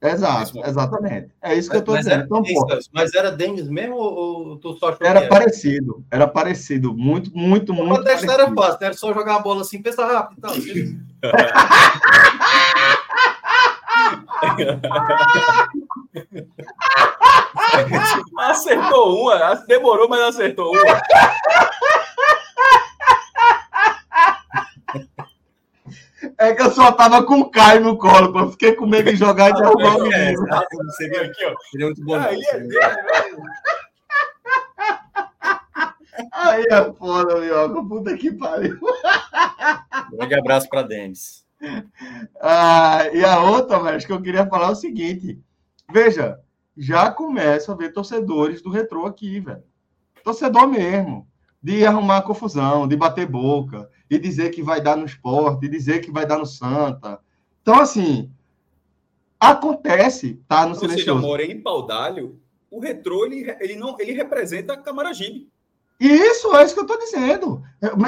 Exato, 0.01 0.59
exatamente. 0.65 1.29
É 1.41 1.55
isso 1.55 1.69
que 1.69 1.77
eu 1.77 1.79
estou 1.79 1.97
dizendo. 1.97 2.13
Era, 2.15 2.25
então, 2.25 2.43
mas 2.91 3.13
era 3.13 3.31
Denis 3.31 3.67
mesmo 3.69 3.95
ou 3.95 4.57
tu 4.57 4.77
só 4.77 4.89
Era, 4.99 5.19
era 5.19 5.27
parecido, 5.27 6.03
era 6.11 6.27
parecido. 6.27 6.93
Muito, 6.93 7.35
muito, 7.35 7.73
muito. 7.73 8.01
O 8.01 8.03
teste 8.03 8.29
era 8.29 8.53
fácil, 8.53 8.77
era 8.81 8.93
só 8.93 9.13
jogar 9.13 9.35
a 9.35 9.39
bola 9.39 9.61
assim, 9.61 9.81
pensa 9.81 10.05
rápido 10.05 10.37
e 10.37 10.41
tal. 10.41 10.53
acertou 18.37 19.21
uma, 19.21 19.55
demorou, 19.67 20.07
mas 20.07 20.21
acertou 20.21 20.71
uma. 20.71 21.01
É 26.37 26.53
que 26.53 26.61
eu 26.61 26.71
só 26.71 26.91
tava 26.91 27.23
com 27.23 27.39
o 27.39 27.49
Caio 27.49 27.81
no 27.81 27.97
colo, 27.97 28.37
eu 28.37 28.51
fiquei 28.51 28.73
com 28.73 28.85
medo 28.85 29.09
de 29.09 29.15
jogar 29.15 29.49
e 29.49 29.53
derrubar 29.53 29.97
o 29.97 30.03
menino. 30.03 30.45
Você 30.85 31.09
viu 31.09 31.21
aqui, 31.21 31.45
ó. 31.45 31.55
Ele 31.73 31.83
é 31.83 31.85
muito 31.85 32.03
bom. 32.03 32.15
Aí 32.15 32.41
é 32.41 32.59
dele, 32.59 32.77
Aí 36.31 36.63
é 36.69 36.93
foda, 36.93 37.39
Mioca. 37.39 37.83
Puta 37.83 38.17
que 38.17 38.31
pariu. 38.31 38.79
Grande 40.11 40.35
abraço 40.35 40.69
para 40.69 40.83
Denis. 40.83 41.44
Ah, 42.39 43.07
e 43.13 43.23
a 43.23 43.41
outra, 43.41 43.79
mas 43.79 44.05
que 44.05 44.11
eu 44.11 44.21
queria 44.21 44.45
falar 44.45 44.67
é 44.67 44.71
o 44.71 44.75
seguinte: 44.75 45.39
veja, 45.91 46.39
já 46.77 47.09
começa 47.09 47.71
a 47.71 47.75
ver 47.75 47.93
torcedores 47.93 48.61
do 48.61 48.69
retrô 48.69 49.05
aqui, 49.05 49.39
velho. 49.39 49.63
Torcedor 50.23 50.67
mesmo, 50.67 51.27
de 51.61 51.85
arrumar 51.85 52.21
confusão, 52.23 52.87
de 52.87 52.95
bater 52.95 53.25
boca, 53.27 53.89
e 54.09 54.19
dizer 54.19 54.49
que 54.51 54.61
vai 54.61 54.81
dar 54.81 54.95
no 54.95 55.05
esporte, 55.05 55.65
e 55.65 55.69
dizer 55.69 56.01
que 56.01 56.11
vai 56.11 56.25
dar 56.25 56.37
no 56.37 56.45
Santa. 56.45 57.19
Então, 57.61 57.79
assim, 57.79 58.31
acontece, 59.39 60.41
tá 60.47 60.65
no 60.65 60.73
Ou 60.73 60.75
silencioso. 60.75 61.19
Seja, 61.19 61.27
Morém 61.27 61.51
em 61.51 61.61
Paudalho, 61.61 62.39
o 62.69 62.79
retrô, 62.79 63.25
ele, 63.25 63.49
ele, 63.59 63.75
não, 63.75 63.95
ele 63.99 64.11
representa 64.11 64.73
a 64.73 64.77
Camaragibe. 64.77 65.49
Isso, 65.99 66.53
é 66.55 66.63
isso 66.63 66.73
que 66.73 66.79
eu 66.79 66.85
estou 66.85 66.99
dizendo. 66.99 67.63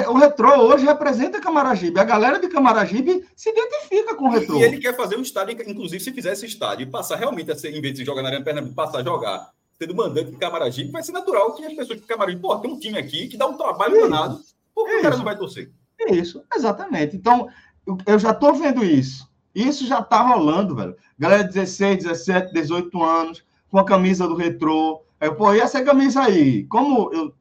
O 0.08 0.14
retrô 0.14 0.54
hoje 0.62 0.84
representa 0.84 1.40
Camaragibe. 1.40 1.98
A 1.98 2.04
galera 2.04 2.38
de 2.38 2.48
Camaragibe 2.48 3.26
se 3.34 3.50
identifica 3.50 4.14
com 4.14 4.26
o 4.26 4.30
retrô. 4.30 4.58
E 4.58 4.62
ele 4.62 4.78
quer 4.78 4.94
fazer 4.94 5.16
um 5.16 5.22
estádio, 5.22 5.56
inclusive, 5.66 6.02
se 6.02 6.12
fizer 6.12 6.32
esse 6.32 6.44
estádio 6.44 6.86
e 6.86 6.90
passar 6.90 7.16
realmente 7.16 7.50
a 7.50 7.56
ser, 7.56 7.74
em 7.74 7.80
vez 7.80 7.94
de 7.94 8.04
jogar 8.04 8.22
na 8.22 8.28
Arena 8.28 8.44
Pernambuco, 8.44 8.74
passar 8.74 8.98
a 8.98 9.04
jogar 9.04 9.50
sendo 9.78 9.94
mandante 9.94 10.32
de 10.32 10.36
Camaragibe, 10.36 10.90
vai 10.90 11.02
ser 11.02 11.12
natural 11.12 11.54
que 11.54 11.64
as 11.64 11.72
pessoas 11.72 12.00
de 12.00 12.06
Camaragibe, 12.06 12.42
pô, 12.42 12.56
tem 12.58 12.70
um 12.70 12.78
time 12.78 12.98
aqui 12.98 13.28
que 13.28 13.36
dá 13.36 13.46
um 13.46 13.56
trabalho 13.56 13.96
isso, 13.96 14.08
danado, 14.08 14.40
por 14.74 14.86
que 14.86 14.96
o 14.96 15.02
cara 15.02 15.16
não 15.16 15.24
vai 15.24 15.38
torcer? 15.38 15.70
Isso, 16.10 16.42
exatamente. 16.54 17.16
Então, 17.16 17.48
eu 18.04 18.18
já 18.18 18.32
estou 18.32 18.54
vendo 18.54 18.84
isso. 18.84 19.28
Isso 19.54 19.86
já 19.86 20.00
está 20.00 20.20
rolando, 20.20 20.74
velho. 20.74 20.96
Galera 21.18 21.44
de 21.44 21.54
16, 21.54 22.04
17, 22.04 22.52
18 22.52 23.02
anos, 23.02 23.44
com 23.70 23.78
a 23.78 23.84
camisa 23.84 24.28
do 24.28 24.34
retrô. 24.34 25.02
Eu, 25.20 25.34
pô, 25.34 25.54
e 25.54 25.60
essa 25.60 25.82
camisa 25.82 26.22
aí? 26.22 26.64
Como 26.64 27.12
eu 27.12 27.32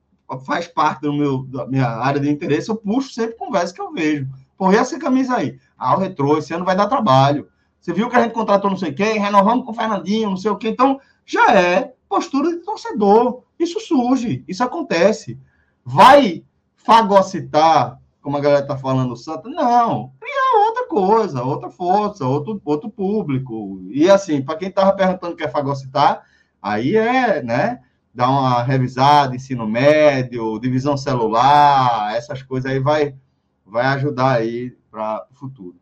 faz 0.46 0.68
parte 0.68 1.02
do 1.02 1.14
meu, 1.14 1.44
da 1.44 1.66
minha 1.66 1.88
área 1.88 2.20
de 2.20 2.30
interesse, 2.30 2.70
eu 2.70 2.76
puxo 2.76 3.14
sempre 3.14 3.38
conversa 3.38 3.74
que 3.74 3.82
eu 3.82 3.94
vejo. 3.94 4.28
Pô, 4.58 4.72
e 4.72 4.76
essa 4.76 5.00
camisa 5.00 5.38
aí? 5.38 5.58
Ah, 5.78 5.96
o 5.96 6.00
retrô, 6.00 6.38
esse 6.38 6.54
ano 6.54 6.66
vai 6.66 6.76
dar 6.76 6.88
trabalho. 6.88 7.48
Você 7.80 7.94
viu 7.94 8.10
que 8.10 8.16
a 8.18 8.24
gente 8.24 8.34
contratou 8.34 8.70
não 8.70 8.78
sei 8.78 8.92
quem, 8.92 9.20
renovamos 9.20 9.64
com 9.64 9.72
o 9.72 9.76
Fernandinho, 9.76 10.32
não 10.32 10.38
sei 10.38 10.52
o 10.52 10.58
quê. 10.58 10.70
Então, 10.70 11.00
já 11.26 11.54
é 11.54 11.94
postura 12.10 12.50
de 12.50 12.58
torcedor. 12.58 13.44
Isso 13.58 13.80
surge, 13.80 14.44
isso 14.48 14.64
acontece. 14.64 15.40
Vai 15.86 16.44
fagocitar, 16.76 18.00
como 18.22 18.36
a 18.36 18.42
galera 18.42 18.62
está 18.62 18.78
falando, 18.78 19.14
o 19.14 19.16
Santa? 19.16 19.48
Não. 19.48 20.12
Cria 20.20 20.68
outra 20.68 20.88
coisa, 20.88 21.44
outra 21.44 21.70
força, 21.70 22.26
outro, 22.26 22.62
outro 22.66 22.90
público. 22.90 23.80
E 23.90 24.10
assim, 24.10 24.42
para 24.42 24.58
quem 24.58 24.70
estava 24.70 24.92
perguntando 24.92 25.34
o 25.34 25.38
que 25.38 25.44
é 25.44 25.48
fagocitar, 25.48 26.24
aí 26.62 26.98
é, 26.98 27.42
né? 27.42 27.82
Dar 28.18 28.32
uma 28.32 28.63
revisada, 28.63 29.36
ensino 29.36 29.68
médio, 29.68 30.57
divisão 30.59 30.97
celular, 30.97 32.15
essas 32.15 32.41
coisas 32.41 32.72
aí 32.72 32.80
vai, 32.80 33.15
vai 33.63 33.86
ajudar 33.86 34.38
aí 34.38 34.76
para 34.89 35.28
o 35.32 35.36
futuro. 35.36 35.76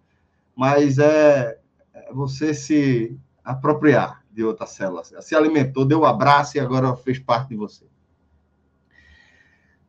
Mas 0.53 0.97
é, 0.97 1.57
é 1.93 2.13
você 2.13 2.53
se 2.53 3.17
apropriar 3.41 4.21
de 4.29 4.43
outra 4.43 4.65
célula. 4.65 5.01
Se 5.05 5.33
alimentou, 5.33 5.85
deu 5.85 6.01
um 6.01 6.05
abraço 6.05 6.57
e 6.57 6.59
agora 6.59 6.93
fez 6.97 7.17
parte 7.19 7.47
de 7.47 7.55
você. 7.55 7.85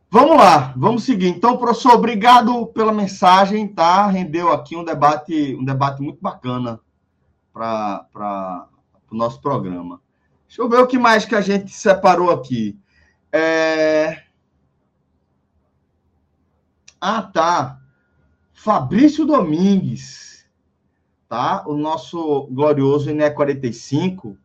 Vamos 0.09 0.37
lá, 0.37 0.73
vamos 0.77 1.03
seguir. 1.03 1.27
Então, 1.27 1.59
professor, 1.59 1.95
obrigado 1.95 2.69
pela 2.69 2.93
mensagem, 2.93 3.67
tá? 3.67 4.07
Rendeu 4.07 4.53
aqui 4.53 4.77
um 4.77 4.85
debate, 4.85 5.57
um 5.57 5.65
debate 5.65 6.01
muito 6.01 6.21
bacana 6.23 6.79
para 7.53 8.69
o 9.11 9.17
nosso 9.17 9.41
programa. 9.41 10.01
Deixa 10.47 10.63
eu 10.63 10.69
ver 10.69 10.79
o 10.79 10.87
que 10.87 10.99
mais 10.99 11.25
que 11.25 11.35
a 11.35 11.41
gente 11.41 11.71
separou 11.71 12.31
aqui. 12.31 12.79
É... 13.33 14.23
Ah, 17.01 17.23
tá. 17.23 17.81
Fabrício 18.53 19.27
Domingues, 19.27 20.47
tá? 21.29 21.65
O 21.67 21.77
nosso 21.77 22.49
glorioso 22.51 23.11
INE 23.11 23.31
45. 23.31 24.37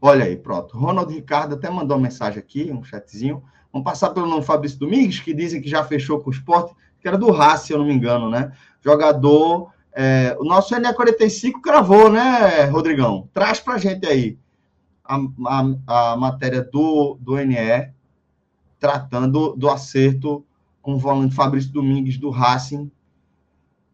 Olha 0.00 0.24
aí, 0.24 0.36
pronto. 0.36 0.78
Ronald 0.78 1.12
Ricardo 1.12 1.56
até 1.56 1.68
mandou 1.68 1.96
uma 1.96 2.04
mensagem 2.04 2.38
aqui, 2.38 2.70
um 2.70 2.84
chatzinho. 2.84 3.42
Vamos 3.72 3.84
passar 3.84 4.10
pelo 4.10 4.26
nome 4.26 4.44
Fabrício 4.44 4.78
Domingues, 4.78 5.20
que 5.20 5.34
dizem 5.34 5.60
que 5.60 5.68
já 5.68 5.82
fechou 5.84 6.20
com 6.20 6.30
o 6.30 6.32
esporte. 6.32 6.74
que 7.00 7.08
era 7.08 7.18
do 7.18 7.30
Racing, 7.30 7.66
se 7.66 7.72
eu 7.72 7.78
não 7.78 7.86
me 7.86 7.92
engano, 7.92 8.30
né? 8.30 8.52
Jogador. 8.80 9.72
É, 9.98 10.36
o 10.38 10.44
nosso 10.44 10.74
NE45 10.74 11.52
gravou, 11.64 12.10
né, 12.10 12.64
Rodrigão? 12.64 13.30
Traz 13.32 13.60
pra 13.60 13.78
gente 13.78 14.06
aí 14.06 14.38
a, 15.02 15.16
a, 15.46 16.12
a 16.12 16.16
matéria 16.18 16.62
do, 16.62 17.16
do 17.18 17.34
NE 17.38 17.94
tratando 18.78 19.56
do 19.56 19.70
acerto 19.70 20.44
com 20.82 20.96
o 20.96 20.98
volante 20.98 21.34
Fabrício 21.34 21.72
Domingues 21.72 22.18
do 22.18 22.28
Racing, 22.28 22.90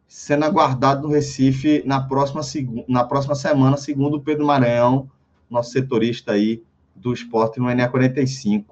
sendo 0.09 0.45
aguardado 0.45 1.07
no 1.07 1.15
Recife 1.15 1.85
na 1.87 2.01
próxima, 2.01 2.43
na 2.89 3.05
próxima 3.05 3.37
semana, 3.37 3.77
segundo 3.77 4.17
o 4.17 4.21
Pedro 4.21 4.45
Maranhão, 4.45 5.09
nosso 5.49 5.71
setorista 5.71 6.33
aí 6.33 6.65
do 6.97 7.13
esporte 7.13 7.61
no 7.61 7.67
NE45. 7.67 8.65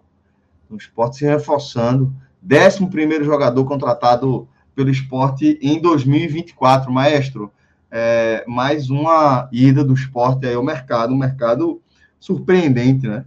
O 0.68 0.76
esporte 0.76 1.18
se 1.18 1.24
reforçando. 1.24 2.12
11 2.42 3.22
jogador 3.22 3.64
contratado 3.66 4.48
pelo 4.74 4.90
esporte 4.90 5.58
em 5.60 5.80
2024, 5.80 6.92
maestro. 6.92 7.52
É, 7.90 8.44
mais 8.46 8.88
uma 8.88 9.48
ida 9.52 9.82
do 9.82 9.94
esporte 9.94 10.46
aí 10.46 10.54
ao 10.54 10.62
mercado, 10.62 11.12
um 11.12 11.18
mercado 11.18 11.82
surpreendente, 12.20 13.08
né? 13.08 13.24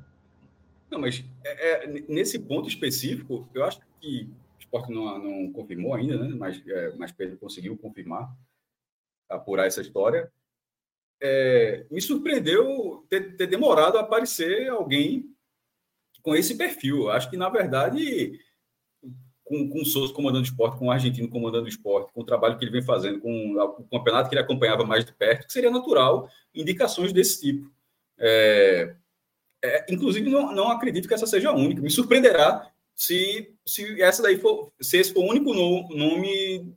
Não, 0.89 1.00
mas 1.00 1.24
é, 1.44 1.86
é, 1.86 1.88
nesse 2.08 2.39
ponto 2.39 2.68
específico, 2.68 3.50
eu 3.54 3.66
acho 3.66 3.80
que 4.00 4.30
o 4.58 4.60
esporte 4.60 4.91
não, 4.91 5.18
não 5.18 5.52
confirmou 5.52 5.94
ainda, 5.94 6.18
né? 6.18 6.34
Mas, 6.36 6.62
é, 6.68 6.96
mas 6.96 7.12
Pedro 7.12 7.38
conseguiu 7.38 7.78
confirmar, 7.78 8.32
apurar 9.30 9.68
essa 9.68 9.82
história. 9.82 10.32
É, 11.22 11.86
me 11.89 12.02
surpreendeu 12.02 13.06
ter, 13.10 13.36
ter, 13.36 13.48
demorado 13.48 13.98
a 13.98 14.02
aparecer 14.02 14.70
alguém 14.70 15.26
com 16.22 16.36
esse 16.36 16.56
perfil. 16.56 17.10
Acho 17.10 17.30
que, 17.30 17.38
na 17.38 17.50
verdade, 17.50 18.39
com, 19.44 19.70
com 19.70 19.82
o 19.82 19.86
Souza 19.86 20.14
comandando 20.14 20.44
o 20.44 20.48
esporte, 20.48 20.78
com 20.78 20.88
o 20.88 20.91
argentino 20.91 21.30
comandando 21.30 21.66
o 21.66 21.70
esporte, 21.70 22.12
com 22.14 22.22
o 22.22 22.26
trabalho 22.26 22.58
que 22.58 22.64
ele 22.64 22.72
vem 22.72 22.82
fazendo, 22.82 23.20
com 23.20 23.58
o 23.58 23.84
campeonato 23.89 24.30
que 24.30 24.36
ele 24.36 24.41
acompanhava 24.41 24.86
mais 24.86 25.04
de 25.06 25.14
perto, 25.14 25.48
que 25.48 25.54
seria 25.54 25.70
natural 25.70 26.30
indicações 26.54 27.12
desse 27.12 27.41
tipo. 27.41 27.72
É, 28.18 28.96
é, 29.64 29.86
inclusive, 29.89 30.30
não, 30.30 30.54
não 30.54 30.70
acredito 30.70 31.08
que 31.08 31.14
essa 31.14 31.28
seja 31.28 31.50
a 31.50 31.56
única. 31.56 31.82
Me 31.82 31.89
surpreenderá 31.89 32.70
se, 32.96 33.54
se 33.66 34.02
essa 34.02 34.22
daí 34.22 34.38
for, 34.38 34.72
se 34.82 34.98
esse 34.98 35.14
for 35.14 35.22
o 35.22 35.30
único 35.30 35.54
no, 35.54 35.88
nome 35.89 36.74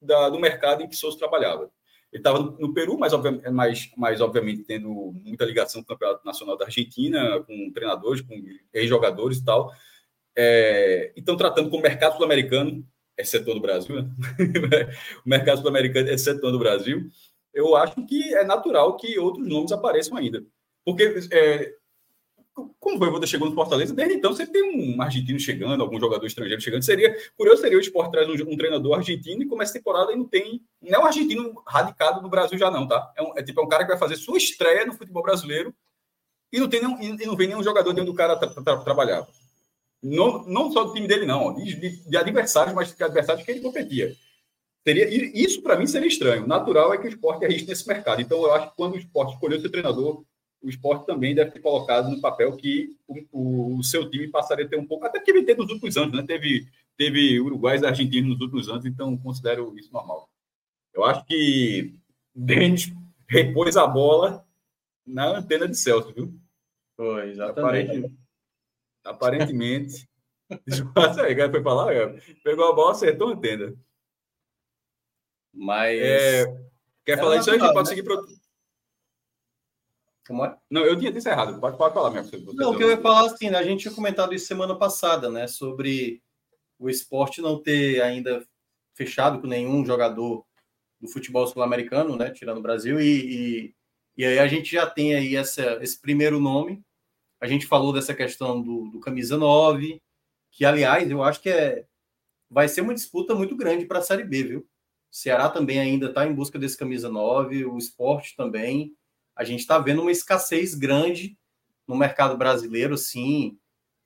da, 0.00 0.28
do 0.28 0.40
mercado 0.40 0.82
em 0.82 0.88
que 0.88 0.96
Souza 0.96 1.18
trabalhava. 1.18 1.70
Ele 2.12 2.20
estava 2.20 2.38
no, 2.38 2.74
Peru, 2.74 2.98
mas, 2.98 3.12
mas, 3.52 3.90
mas 3.96 4.20
obviamente 4.20 4.64
tendo 4.64 4.90
muita 5.24 5.46
ligação 5.46 5.82
com 5.82 5.86
o 5.86 5.96
Campeonato 5.96 6.26
Nacional 6.26 6.58
da 6.58 6.66
Argentina, 6.66 7.42
com 7.42 7.70
treinadores, 7.72 8.20
com 8.20 8.34
ex-jogadores 8.72 9.38
e 9.38 9.44
tal. 9.44 9.72
É, 10.36 11.12
então, 11.16 11.36
tratando 11.36 11.70
com 11.70 11.76
o 11.76 11.82
mercado 11.82 12.14
sul-americano, 12.14 12.86
exceto 13.18 13.52
do 13.52 13.60
Brasil, 13.60 14.02
né? 14.02 14.10
o 15.24 15.28
mercado 15.28 15.58
sul-americano, 15.58 16.08
exceto 16.08 16.40
do 16.50 16.58
Brasil, 16.58 17.10
eu 17.52 17.76
acho 17.76 18.04
que 18.06 18.34
é 18.34 18.44
natural 18.44 18.96
que 18.96 19.18
outros 19.18 19.46
nomes 19.46 19.72
apareçam 19.72 20.16
ainda. 20.16 20.42
Porque, 20.84 21.04
é, 21.30 21.74
como 22.78 22.96
o 22.96 22.98
Voivoda 22.98 23.26
chegou 23.26 23.48
no 23.48 23.54
Fortaleza, 23.54 23.94
desde 23.94 24.14
então 24.14 24.32
você 24.32 24.46
tem 24.46 24.62
um 24.62 25.00
argentino 25.00 25.38
chegando, 25.38 25.82
algum 25.82 25.98
jogador 25.98 26.26
estrangeiro 26.26 26.60
chegando. 26.60 26.82
Seria 26.82 27.14
curioso 27.36 27.62
seria 27.62 27.78
o 27.78 27.80
esporte 27.80 28.12
traz 28.12 28.28
um, 28.28 28.52
um, 28.52 28.56
treinador 28.56 28.96
argentino 28.96 29.42
e 29.42 29.46
começa 29.46 29.72
a 29.72 29.74
temporada 29.74 30.12
e 30.12 30.16
não 30.16 30.26
tem. 30.26 30.62
Não 30.80 31.00
é 31.00 31.02
um 31.02 31.06
argentino 31.06 31.62
radicado 31.66 32.20
no 32.20 32.28
Brasil 32.28 32.58
já, 32.58 32.70
não, 32.70 32.86
tá? 32.86 33.12
É, 33.16 33.22
um, 33.22 33.38
é 33.38 33.42
tipo 33.42 33.60
é 33.60 33.64
um 33.64 33.68
cara 33.68 33.84
que 33.84 33.90
vai 33.90 33.98
fazer 33.98 34.16
sua 34.16 34.36
estreia 34.36 34.84
no 34.84 34.94
futebol 34.94 35.22
brasileiro 35.22 35.74
e 36.52 36.60
não, 36.60 36.68
tem 36.68 36.82
nenhum, 36.82 37.00
e 37.00 37.26
não 37.26 37.36
vem 37.36 37.48
nenhum 37.48 37.62
jogador 37.62 37.92
dentro 37.94 38.12
do 38.12 38.16
cara 38.16 38.36
tra, 38.36 38.48
tra, 38.48 38.76
trabalhar. 38.78 39.26
Não, 40.02 40.44
não 40.46 40.72
só 40.72 40.84
do 40.84 40.92
time 40.92 41.06
dele, 41.06 41.24
não, 41.24 41.54
de, 41.54 41.74
de, 42.08 42.16
adversários, 42.16 42.74
mas 42.74 42.94
de 42.94 43.02
adversários 43.02 43.44
que 43.44 43.50
ele 43.52 43.60
competia. 43.60 44.14
Seria, 44.84 45.08
isso, 45.08 45.62
para 45.62 45.78
mim, 45.78 45.86
seria 45.86 46.08
estranho. 46.08 46.46
Natural 46.46 46.92
é 46.92 46.98
que 46.98 47.06
o 47.06 47.08
esporte 47.08 47.44
arrisque 47.44 47.68
nesse 47.68 47.86
mercado. 47.86 48.20
Então, 48.20 48.42
eu 48.42 48.52
acho 48.52 48.70
que 48.70 48.76
quando 48.76 48.94
o 48.94 48.98
esporte 48.98 49.34
escolheu 49.34 49.60
seu 49.60 49.70
treinador, 49.70 50.24
o 50.60 50.68
esporte 50.68 51.06
também 51.06 51.34
deve 51.34 51.52
ter 51.52 51.60
colocado 51.60 52.10
no 52.10 52.20
papel 52.20 52.56
que 52.56 52.96
o, 53.06 53.78
o, 53.78 53.82
seu 53.84 54.10
time 54.10 54.26
passaria 54.28 54.64
a 54.64 54.68
ter 54.68 54.76
um 54.76 54.86
pouco, 54.86 55.06
até 55.06 55.20
que 55.20 55.32
teve 55.42 55.60
nos 55.60 55.70
últimos 55.70 55.96
anos, 55.96 56.12
né? 56.14 56.24
Teve, 56.26 56.66
teve 56.96 57.40
uruguais 57.40 57.82
e 57.82 57.86
argentinos 57.86 58.30
nos 58.30 58.40
últimos 58.40 58.68
anos, 58.68 58.84
então 58.84 59.16
considero 59.16 59.76
isso 59.78 59.92
normal. 59.92 60.28
Eu 60.92 61.04
acho 61.04 61.24
que 61.26 61.94
Denis 62.34 62.92
repôs 63.28 63.76
a 63.76 63.86
bola 63.86 64.44
na 65.06 65.38
antena 65.38 65.68
de 65.68 65.76
Celso, 65.76 66.12
viu? 66.12 66.32
Foi, 66.96 67.30
exatamente. 67.30 68.12
Aparentemente. 69.04 70.08
aparentemente 70.94 71.50
foi 71.50 71.62
para 71.62 71.74
lá, 71.74 71.86
pegou 72.44 72.70
a 72.70 72.74
bola, 72.74 72.92
acertou 72.92 73.28
a 73.28 73.32
antena. 73.32 73.74
Mas. 75.52 76.00
É, 76.00 76.44
quer 77.04 77.18
falar 77.18 77.36
isso 77.36 77.50
aí? 77.50 77.58
Pode 77.58 77.74
né? 77.74 77.84
seguir 77.84 78.02
para 78.02 78.16
como 80.26 80.44
é? 80.44 80.56
Não, 80.70 80.84
eu 80.84 80.96
tinha 80.98 81.12
dito 81.12 81.28
errado. 81.28 81.60
Pode, 81.60 81.76
pode 81.76 81.94
falar, 81.94 82.10
minha 82.10 82.24
Não, 82.54 82.70
o 82.70 82.76
que 82.76 82.84
eu 82.84 82.90
ia 82.90 83.00
falar 83.00 83.26
assim, 83.26 83.50
né? 83.50 83.58
a 83.58 83.62
gente 83.62 83.82
tinha 83.82 83.94
comentado 83.94 84.32
isso 84.32 84.46
semana 84.46 84.76
passada, 84.76 85.28
né? 85.28 85.46
Sobre 85.46 86.22
o 86.78 86.88
esporte 86.88 87.40
não 87.40 87.60
ter 87.60 88.00
ainda 88.02 88.44
fechado 88.94 89.40
com 89.40 89.46
nenhum 89.46 89.84
jogador 89.84 90.44
do 91.00 91.08
futebol 91.08 91.46
sul-americano, 91.46 92.16
né? 92.16 92.30
Tirando 92.30 92.58
o 92.58 92.62
Brasil, 92.62 93.00
e, 93.00 93.04
e, 93.06 93.74
e, 94.16 94.24
aí 94.24 94.38
a 94.38 94.46
gente 94.46 94.70
já 94.70 94.88
tem 94.88 95.14
aí 95.14 95.34
essa, 95.34 95.78
esse 95.82 96.00
primeiro 96.00 96.38
nome. 96.38 96.82
A 97.42 97.48
gente 97.48 97.66
falou 97.66 97.92
dessa 97.92 98.14
questão 98.14 98.62
do, 98.62 98.88
do 98.90 99.00
camisa 99.00 99.36
9, 99.36 100.00
que, 100.52 100.64
aliás, 100.64 101.10
eu 101.10 101.24
acho 101.24 101.40
que 101.40 101.48
é, 101.50 101.84
vai 102.48 102.68
ser 102.68 102.82
uma 102.82 102.94
disputa 102.94 103.34
muito 103.34 103.56
grande 103.56 103.84
para 103.84 103.98
a 103.98 104.02
Série 104.02 104.22
B, 104.22 104.44
viu? 104.44 104.60
O 104.60 104.66
Ceará 105.10 105.48
também 105.48 105.80
ainda 105.80 106.06
está 106.06 106.24
em 106.24 106.32
busca 106.32 106.56
desse 106.56 106.76
camisa 106.78 107.08
9, 107.08 107.64
o 107.64 107.76
esporte 107.76 108.36
também 108.36 108.94
a 109.34 109.44
gente 109.44 109.60
está 109.60 109.78
vendo 109.78 110.02
uma 110.02 110.12
escassez 110.12 110.74
grande 110.74 111.36
no 111.86 111.96
mercado 111.96 112.36
brasileiro, 112.36 112.96
sim. 112.96 113.58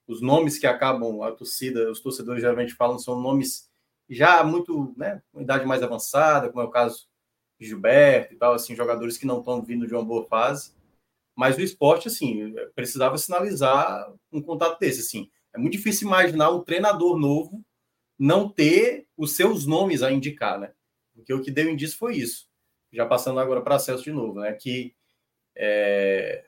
Os 0.07 0.23
nomes 0.23 0.59
que 0.59 0.67
acabam, 0.67 1.23
a 1.23 1.33
torcida, 1.33 1.91
os 1.91 2.01
torcedores 2.01 2.41
geralmente 2.41 2.75
falam, 2.75 2.99
são 2.99 3.21
nomes 3.21 3.69
já 4.09 4.43
muito, 4.45 4.95
né, 4.97 5.21
com 5.33 5.41
idade 5.41 5.67
mais 5.67 5.83
avançada, 5.83 6.49
como 6.49 6.63
é 6.63 6.65
o 6.65 6.71
caso 6.71 7.09
de 7.59 7.67
Gilberto 7.67 8.35
e 8.35 8.37
tal, 8.37 8.55
assim, 8.55 8.77
jogadores 8.77 9.19
que 9.19 9.27
não 9.27 9.41
estão 9.41 9.63
vindo 9.63 9.87
de 9.87 9.95
uma 9.95 10.05
boa 10.05 10.25
fase. 10.27 10.76
Mas 11.37 11.57
o 11.59 11.61
esporte, 11.61 12.09
assim, 12.09 12.55
precisava 12.75 13.19
sinalizar 13.19 14.11
um 14.33 14.41
contato 14.41 14.79
desse, 14.81 15.01
assim. 15.01 15.31
É 15.55 15.59
muito 15.59 15.75
difícil 15.75 16.09
imaginar 16.09 16.51
um 16.51 16.65
treinador 16.65 17.19
novo 17.19 17.63
não 18.19 18.49
ter 18.49 19.07
os 19.17 19.33
seus 19.33 19.67
nomes 19.67 20.03
a 20.03 20.11
indicar, 20.11 20.59
né? 20.59 20.73
Porque 21.15 21.33
o 21.33 21.43
que 21.43 21.51
deu 21.51 21.71
indício 21.71 21.99
foi 21.99 22.17
isso. 22.17 22.49
Já 22.91 23.05
passando 23.05 23.39
agora 23.39 23.61
para 23.61 23.75
acesso 23.75 24.03
de 24.03 24.13
novo, 24.13 24.41
né? 24.41 24.55
Que 24.55 24.95
é, 25.55 26.47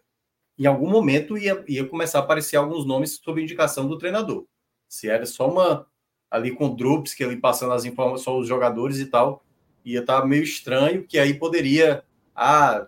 em 0.58 0.66
algum 0.66 0.88
momento 0.90 1.36
ia, 1.36 1.62
ia 1.68 1.86
começar 1.86 2.20
a 2.20 2.22
aparecer 2.22 2.56
alguns 2.56 2.86
nomes 2.86 3.20
sob 3.22 3.42
indicação 3.42 3.86
do 3.86 3.98
treinador. 3.98 4.46
Se 4.88 5.08
era 5.08 5.26
só 5.26 5.50
uma 5.50 5.86
ali 6.30 6.54
com 6.54 6.66
o 6.66 6.76
Drupski 6.76 7.24
ali 7.24 7.36
passando 7.36 7.72
as 7.72 7.84
informações, 7.84 8.24
só 8.24 8.38
os 8.38 8.48
jogadores 8.48 8.98
e 8.98 9.06
tal, 9.06 9.44
ia 9.84 10.00
estar 10.00 10.22
tá 10.22 10.26
meio 10.26 10.42
estranho, 10.42 11.06
que 11.06 11.18
aí 11.18 11.34
poderia, 11.34 12.04
ah, 12.34 12.86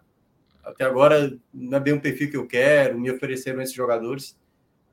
até 0.70 0.84
agora 0.84 1.36
não 1.52 1.76
é 1.76 1.80
bem 1.80 1.94
um 1.94 2.00
perfil 2.00 2.30
que 2.30 2.36
eu 2.36 2.46
quero, 2.46 2.98
me 2.98 3.10
ofereceram 3.10 3.60
esses 3.60 3.74
jogadores, 3.74 4.38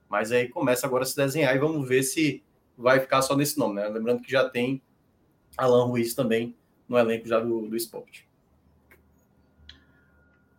mas 0.10 0.32
aí 0.32 0.48
começa 0.48 0.86
agora 0.86 1.04
a 1.04 1.06
se 1.06 1.16
desenhar 1.16 1.56
e 1.56 1.60
vamos 1.60 1.88
ver 1.88 2.04
se 2.04 2.44
vai 2.78 3.00
ficar 3.00 3.22
só 3.22 3.36
nesse 3.36 3.58
nome, 3.58 3.76
né? 3.76 3.88
Lembrando 3.88 4.22
que 4.22 4.32
já 4.32 4.48
tem 4.48 4.82
Alan 5.58 5.86
Ruiz 5.86 6.14
também 6.14 6.56
no 6.88 6.98
elenco 6.98 7.28
já 7.28 7.40
do, 7.40 7.68
do 7.68 7.76
esporte. 7.76 8.28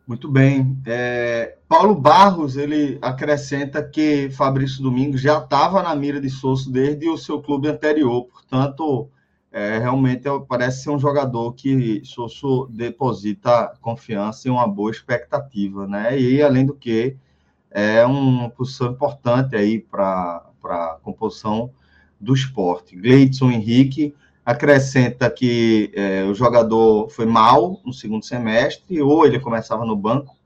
Muito 0.07 0.27
bem. 0.27 0.81
É, 0.87 1.59
Paulo 1.69 1.95
Barros 1.95 2.57
ele 2.57 2.99
acrescenta 3.03 3.87
que 3.87 4.31
Fabrício 4.31 4.83
Domingos 4.83 5.21
já 5.21 5.39
estava 5.39 5.83
na 5.83 5.95
mira 5.95 6.19
de 6.19 6.31
Souza 6.31 6.71
desde 6.71 7.09
o 7.09 7.19
seu 7.19 7.43
clube 7.43 7.69
anterior, 7.69 8.25
portanto, 8.25 9.11
é, 9.51 9.79
realmente 9.79 10.25
parece 10.47 10.83
ser 10.83 10.91
um 10.91 10.99
jogador 10.99 11.53
que 11.55 12.03
Souza 12.05 12.71
deposita 12.71 13.75
confiança 13.81 14.47
e 14.47 14.51
uma 14.51 14.69
boa 14.69 14.91
expectativa, 14.91 15.87
né? 15.87 16.19
E 16.19 16.43
além 16.43 16.67
do 16.67 16.75
que 16.75 17.17
é 17.71 18.05
uma 18.05 18.51
posição 18.51 18.93
importante 18.93 19.57
aí 19.57 19.79
para 19.79 20.45
a 20.65 20.99
composição 21.03 21.71
do 22.21 22.35
esporte. 22.35 22.97
Gleidson 22.97 23.51
Henrique 23.51 24.15
acrescenta 24.45 25.31
que 25.31 25.93
é, 25.95 26.25
o 26.25 26.35
jogador 26.35 27.09
foi 27.11 27.27
mal 27.27 27.81
no 27.85 27.93
segundo 27.93 28.25
semestre, 28.25 29.01
ou 29.01 29.27
ele 29.27 29.39
começava 29.39 29.85
no 29.85 29.95
banco 29.95 30.37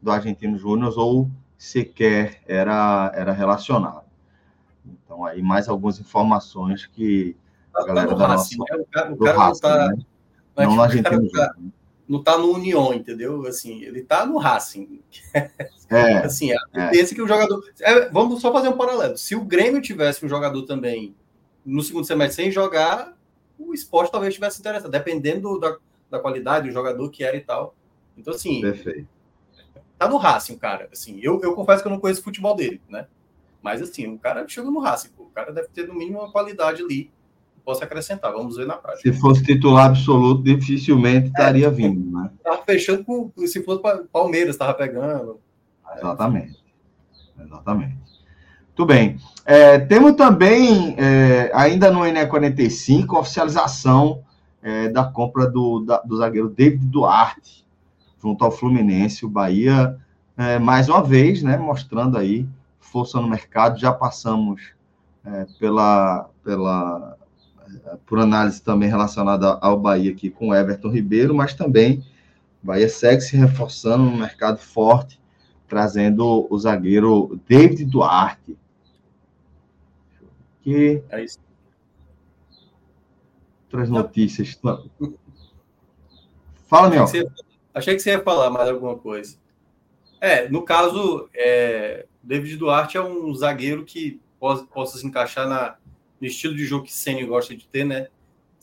do 0.00 0.10
Argentino 0.10 0.58
Júnior, 0.58 0.92
ou 0.98 1.30
sequer 1.56 2.42
era, 2.46 3.12
era 3.14 3.32
relacionado. 3.32 4.02
Então, 4.84 5.24
aí 5.24 5.40
mais 5.40 5.68
algumas 5.68 6.00
informações 6.00 6.86
que 6.86 7.36
a 7.74 7.84
tá 7.84 8.04
da 8.04 8.26
Racing. 8.26 8.58
Né? 8.58 8.64
O 8.78 8.86
cara, 8.86 9.12
o 9.12 9.18
cara 9.18 9.38
Racing, 9.38 9.60
não 9.62 9.70
tá... 9.70 9.88
Né? 9.88 10.04
Não 10.56 10.76
no 10.76 11.30
tá. 11.30 11.54
Não 12.08 12.22
tá 12.22 12.38
no 12.38 12.52
União, 12.52 12.92
entendeu? 12.92 13.46
Assim, 13.46 13.82
ele 13.82 14.02
tá 14.02 14.26
no 14.26 14.36
Racing. 14.36 15.00
É, 15.88 16.18
assim, 16.26 16.52
a 16.52 16.58
é. 16.74 16.88
tendência 16.88 17.14
é. 17.14 17.16
que 17.16 17.22
o 17.22 17.28
jogador... 17.28 17.62
É, 17.80 18.08
vamos 18.10 18.40
só 18.40 18.52
fazer 18.52 18.68
um 18.68 18.76
paralelo. 18.76 19.16
Se 19.16 19.34
o 19.34 19.44
Grêmio 19.44 19.80
tivesse 19.80 20.24
um 20.24 20.28
jogador 20.28 20.62
também 20.62 21.14
no 21.64 21.82
segundo 21.82 22.04
semestre 22.04 22.44
sem 22.44 22.52
jogar, 22.52 23.16
o 23.58 23.72
esporte 23.72 24.12
talvez 24.12 24.34
tivesse 24.34 24.60
interessado, 24.60 24.90
dependendo 24.90 25.58
da, 25.58 25.76
da 26.10 26.18
qualidade 26.18 26.68
do 26.68 26.72
jogador 26.72 27.08
que 27.10 27.24
era 27.24 27.36
e 27.36 27.40
tal. 27.40 27.74
Então, 28.16 28.34
assim. 28.34 28.60
Perfeito. 28.60 29.08
Tá 29.98 30.08
no 30.08 30.16
Racing, 30.16 30.58
cara. 30.58 30.88
Assim, 30.92 31.20
eu, 31.22 31.40
eu 31.42 31.54
confesso 31.54 31.82
que 31.82 31.88
eu 31.88 31.92
não 31.92 32.00
conheço 32.00 32.20
o 32.20 32.24
futebol 32.24 32.56
dele, 32.56 32.80
né? 32.88 33.06
Mas, 33.62 33.80
assim, 33.80 34.12
o 34.12 34.18
cara 34.18 34.46
chegou 34.48 34.72
no 34.72 34.80
Racing. 34.80 35.10
Pô. 35.10 35.22
O 35.24 35.30
cara 35.30 35.52
deve 35.52 35.68
ter, 35.68 35.86
no 35.86 35.94
mínimo, 35.94 36.18
uma 36.18 36.32
qualidade 36.32 36.82
ali. 36.82 37.10
Posso 37.64 37.84
acrescentar, 37.84 38.32
vamos 38.32 38.56
ver 38.56 38.66
na 38.66 38.74
prática. 38.74 39.12
Se 39.12 39.20
fosse 39.20 39.44
titular 39.44 39.86
absoluto, 39.86 40.42
dificilmente 40.42 41.28
estaria 41.28 41.66
é, 41.66 41.70
vindo, 41.70 42.10
né? 42.10 42.30
Tava 42.42 42.62
fechando 42.64 43.04
com. 43.04 43.30
Se 43.46 43.62
fosse 43.62 43.80
Palmeiras, 44.12 44.56
tava 44.56 44.74
pegando. 44.74 45.38
Exatamente. 45.96 46.58
Exatamente. 47.40 47.96
Muito 48.68 48.86
bem. 48.86 49.16
É, 49.44 49.78
temos 49.78 50.12
também, 50.16 50.96
é, 50.98 51.50
ainda 51.54 51.90
no 51.90 52.06
ENE 52.06 52.26
45, 52.26 53.18
oficialização 53.18 54.24
é, 54.62 54.88
da 54.88 55.04
compra 55.04 55.46
do, 55.46 55.80
da, 55.80 55.98
do 55.98 56.16
zagueiro 56.16 56.48
David 56.48 56.86
Duarte, 56.86 57.66
junto 58.20 58.44
ao 58.44 58.50
Fluminense. 58.50 59.26
O 59.26 59.28
Bahia, 59.28 59.98
é, 60.36 60.58
mais 60.58 60.88
uma 60.88 61.02
vez, 61.02 61.42
né, 61.42 61.56
mostrando 61.56 62.16
aí 62.16 62.48
força 62.80 63.20
no 63.20 63.28
mercado. 63.28 63.78
Já 63.78 63.92
passamos 63.92 64.72
é, 65.24 65.46
pela, 65.58 66.30
pela, 66.42 67.16
é, 67.20 67.21
por 68.06 68.18
análise 68.18 68.62
também 68.62 68.88
relacionada 68.88 69.58
ao 69.60 69.78
Bahia 69.78 70.12
aqui 70.12 70.30
com 70.30 70.54
Everton 70.54 70.88
Ribeiro, 70.88 71.34
mas 71.34 71.54
também 71.54 72.04
Bahia 72.62 72.88
segue 72.88 73.20
se 73.20 73.36
reforçando 73.36 74.04
no 74.04 74.16
mercado 74.16 74.58
forte, 74.58 75.20
trazendo 75.68 76.46
o 76.48 76.58
zagueiro 76.58 77.40
David 77.48 77.84
Duarte 77.84 78.56
que. 80.62 81.02
É 81.10 81.22
isso. 81.22 81.38
Outras 83.64 83.90
notícias. 83.90 84.58
Fala, 86.66 86.88
meu. 86.88 87.04
Achei 87.74 87.94
que 87.94 88.00
você 88.00 88.10
ia 88.10 88.22
falar 88.22 88.50
mais 88.50 88.68
alguma 88.68 88.96
coisa. 88.96 89.36
É, 90.20 90.48
no 90.48 90.62
caso, 90.62 91.28
é, 91.34 92.06
David 92.22 92.56
Duarte 92.56 92.96
é 92.96 93.02
um 93.02 93.34
zagueiro 93.34 93.84
que 93.84 94.20
possa, 94.38 94.64
possa 94.64 94.98
se 94.98 95.06
encaixar 95.06 95.48
na, 95.48 95.76
no 96.22 96.26
estilo 96.28 96.54
de 96.54 96.64
jogo 96.64 96.84
que 96.84 96.92
Senna 96.92 97.26
gosta 97.26 97.54
de 97.54 97.66
ter, 97.66 97.84
né? 97.84 98.06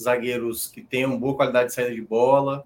Zagueiros 0.02 0.68
que 0.68 0.82
tenham 0.82 1.20
boa 1.20 1.36
qualidade 1.36 1.68
de 1.68 1.74
saída 1.76 1.94
de 1.94 2.02
bola, 2.02 2.66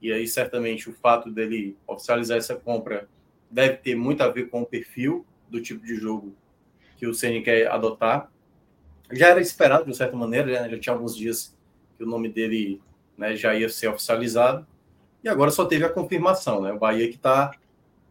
e 0.00 0.10
aí 0.10 0.26
certamente 0.26 0.88
o 0.88 0.94
fato 0.94 1.30
dele 1.30 1.76
oficializar 1.86 2.38
essa 2.38 2.56
compra 2.56 3.06
deve 3.50 3.76
ter 3.76 3.94
muito 3.94 4.22
a 4.22 4.28
ver 4.28 4.48
com 4.48 4.62
o 4.62 4.66
perfil 4.66 5.26
do 5.50 5.60
tipo 5.60 5.84
de 5.84 5.94
jogo 5.96 6.34
que 6.96 7.06
o 7.06 7.12
Senna 7.12 7.42
quer 7.42 7.70
adotar 7.70 8.30
já 9.12 9.28
era 9.28 9.40
esperado 9.40 9.90
de 9.90 9.96
certa 9.96 10.16
maneira, 10.16 10.62
né? 10.62 10.70
já 10.70 10.78
tinha 10.78 10.94
alguns 10.94 11.16
dias 11.16 11.56
que 11.96 12.04
o 12.04 12.06
nome 12.06 12.28
dele 12.28 12.80
né, 13.16 13.36
já 13.36 13.54
ia 13.54 13.68
ser 13.68 13.88
oficializado, 13.88 14.66
e 15.22 15.28
agora 15.28 15.50
só 15.50 15.66
teve 15.66 15.84
a 15.84 15.88
confirmação, 15.88 16.62
né? 16.62 16.72
O 16.72 16.78
Bahia 16.78 17.06
que 17.08 17.16
está, 17.16 17.50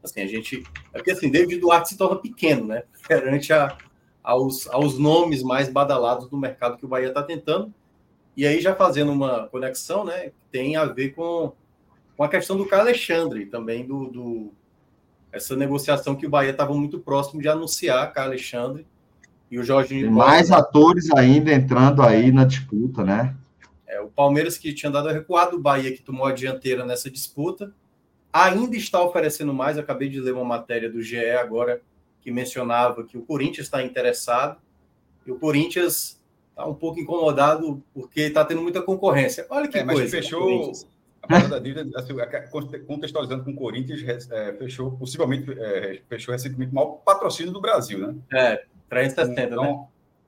assim, 0.04 0.22
a 0.22 0.28
gente, 0.28 0.64
é 0.94 0.98
porque 1.00 1.12
assim, 1.12 1.32
David 1.32 1.60
Duarte 1.60 1.90
se 1.90 1.98
torna 1.98 2.18
pequeno, 2.22 2.68
né? 2.68 2.84
Perante 3.08 3.52
a, 3.52 3.76
aos, 4.24 4.68
aos 4.68 4.98
nomes 4.98 5.44
mais 5.44 5.70
badalados 5.70 6.30
do 6.30 6.38
mercado 6.38 6.78
que 6.78 6.86
o 6.86 6.88
Bahia 6.88 7.10
está 7.10 7.24
tentando, 7.24 7.74
e 8.36 8.46
aí 8.46 8.62
já 8.62 8.76
fazendo 8.76 9.12
uma 9.12 9.48
conexão, 9.48 10.06
né? 10.06 10.32
Tem 10.52 10.76
a 10.76 10.86
ver 10.86 11.10
com, 11.10 11.52
com 12.16 12.24
a 12.24 12.30
questão 12.30 12.56
do 12.56 12.66
Carlos 12.66 12.90
Alexandre, 12.90 13.46
também 13.46 13.86
do, 13.86 14.06
do 14.06 14.54
essa 15.32 15.56
negociação 15.56 16.16
que 16.16 16.26
o 16.26 16.30
Bahia 16.30 16.52
estava 16.52 16.74
muito 16.74 17.00
próximo 17.00 17.42
de 17.42 17.48
anunciar, 17.48 18.12
Carlos 18.14 18.34
Alexandre, 18.34 18.86
e 19.52 19.60
o 19.60 19.64
Jorge. 19.64 20.02
Tem 20.02 20.10
mais 20.10 20.52
atores 20.52 21.10
ainda 21.12 21.52
entrando 21.52 22.02
aí 22.02 22.32
na 22.32 22.46
disputa, 22.46 23.04
né? 23.04 23.36
É, 23.88 24.00
o 24.00 24.08
Palmeiras 24.08 24.58
que 24.58 24.74
tinha 24.74 24.92
dado 24.92 25.10
a 25.10 25.12
recuada, 25.12 25.56
o 25.56 25.60
Bahia 25.60 25.92
que 25.92 26.02
tomou 26.02 26.26
a 26.26 26.32
dianteira 26.32 26.86
nessa 26.86 27.10
disputa, 27.10 27.74
ainda 28.32 28.76
está 28.76 29.02
oferecendo 29.02 29.54
mais. 29.54 29.78
Acabei 29.78 30.10
de 30.10 30.22
ler 30.22 30.34
uma 30.34 30.46
matéria 30.46 30.90
do 30.90 31.02
GE 31.02 31.32
agora 31.32 31.82
que 32.22 32.32
mencionava 32.32 33.04
que 33.04 33.18
o 33.18 33.22
Corinthians 33.22 33.68
está 33.68 33.84
interessado 33.84 34.58
e 35.26 35.32
o 35.32 35.40
Corinthians 35.40 36.20
está 36.50 36.66
um 36.66 36.74
pouco 36.74 37.00
incomodado 37.00 37.82
porque 37.94 38.22
está 38.22 38.44
tendo 38.44 38.62
muita 38.62 38.82
concorrência. 38.82 39.46
Olha 39.50 39.68
que 39.68 39.78
é, 39.78 39.84
mas 39.84 39.98
coisa. 39.98 40.18
fechou 40.18 40.72
a 41.22 41.28
parada 41.28 41.50
da 41.50 41.60
dívida, 41.60 42.00
assim, 42.00 42.14
contextualizando 42.86 43.44
com 43.44 43.52
o 43.52 43.56
Corinthians, 43.56 44.30
é, 44.32 44.54
fechou 44.54 44.92
possivelmente 44.92 45.52
é, 45.52 46.02
fechou 46.08 46.32
recentemente 46.32 46.72
o 46.72 46.76
maior 46.76 46.92
patrocínio 47.06 47.52
do 47.52 47.62
Brasil, 47.62 48.00
né? 48.00 48.16
É, 48.32 48.64
360, 48.90 49.42
então, 49.42 49.64
né? 49.64 49.86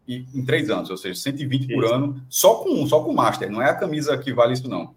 E, 0.08 0.26
em 0.34 0.44
três 0.44 0.70
anos, 0.70 0.90
ou 0.90 0.98
seja, 0.98 1.20
120 1.20 1.62
isso. 1.62 1.74
por 1.74 1.86
ano, 1.86 2.22
só 2.30 2.56
com 2.56 2.86
só 2.88 3.04
com 3.04 3.14
Master, 3.14 3.50
não 3.50 3.62
é 3.62 3.70
a 3.70 3.76
camisa 3.76 4.18
que 4.18 4.34
vale 4.34 4.54
isso, 4.54 4.68
não. 4.68 4.94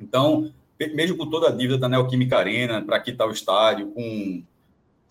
Então, 0.00 0.52
mesmo 0.94 1.16
com 1.16 1.28
toda 1.28 1.48
a 1.48 1.52
dívida 1.52 1.78
da 1.78 1.88
Neoquímica 1.88 2.36
Arena, 2.36 2.82
para 2.82 3.00
quitar 3.00 3.28
o 3.28 3.32
estádio, 3.32 3.92
com 3.92 4.42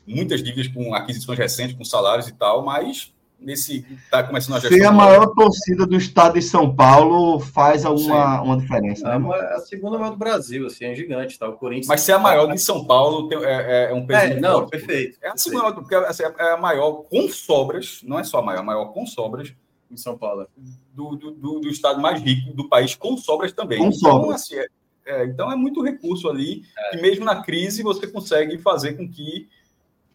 muitas 0.05 0.43
dívidas 0.43 0.67
com 0.67 0.93
aquisições 0.93 1.37
recentes, 1.37 1.75
com 1.75 1.83
salários 1.83 2.27
e 2.27 2.33
tal, 2.33 2.63
mas 2.63 3.13
nesse 3.43 3.85
tá 4.09 4.23
começando 4.23 4.55
a 4.55 4.59
gestão. 4.59 4.77
Ser 4.77 4.85
a 4.85 4.91
maior 4.91 5.27
torcida 5.27 5.85
do 5.85 5.97
estado 5.97 6.33
de 6.33 6.41
São 6.41 6.73
Paulo 6.73 7.39
faz 7.39 7.85
alguma 7.85 8.41
uma 8.41 8.57
diferença. 8.57 9.17
Né? 9.17 9.29
É 9.29 9.55
a 9.55 9.59
segunda 9.59 9.97
maior 9.97 10.11
do 10.11 10.17
Brasil, 10.17 10.65
assim, 10.65 10.85
é 10.85 10.95
gigante, 10.95 11.37
tá? 11.37 11.47
O 11.47 11.53
Corinthians. 11.53 11.87
Mas 11.87 12.01
ser 12.01 12.13
a 12.13 12.19
maior 12.19 12.51
de 12.51 12.59
São 12.59 12.85
Paulo 12.85 13.27
tem, 13.27 13.37
é, 13.43 13.89
é, 13.89 13.93
um 13.93 14.05
peso. 14.05 14.33
É, 14.33 14.39
não, 14.39 14.67
perfeito. 14.67 15.17
É 15.21 15.29
a 15.29 15.37
segunda 15.37 15.63
maior, 15.63 15.75
porque 15.75 15.95
assim, 15.95 16.23
é 16.23 16.51
a 16.51 16.57
maior 16.57 17.03
com 17.03 17.27
sobras, 17.29 17.99
não 18.03 18.19
é 18.19 18.23
só 18.23 18.39
a 18.39 18.41
maior, 18.41 18.59
a 18.59 18.63
maior 18.63 18.85
com 18.85 19.05
sobras. 19.05 19.53
Em 19.91 19.97
São 19.97 20.17
Paulo. 20.17 20.47
Do, 20.91 21.15
do, 21.15 21.31
do, 21.31 21.59
do 21.59 21.69
estado 21.69 22.01
mais 22.01 22.19
rico 22.19 22.51
do 22.55 22.67
país, 22.67 22.95
com 22.95 23.15
sobras 23.15 23.51
também. 23.51 23.77
Com 23.77 23.89
então, 23.89 23.99
sobras. 23.99 24.41
Assim, 24.41 24.55
é, 24.55 24.67
é, 25.05 25.25
então 25.25 25.51
é 25.51 25.55
muito 25.55 25.83
recurso 25.83 26.27
ali, 26.27 26.63
é. 26.75 26.97
e 26.97 27.01
mesmo 27.01 27.23
na 27.23 27.43
crise 27.43 27.83
você 27.83 28.07
consegue 28.07 28.57
fazer 28.57 28.93
com 28.93 29.07
que 29.07 29.47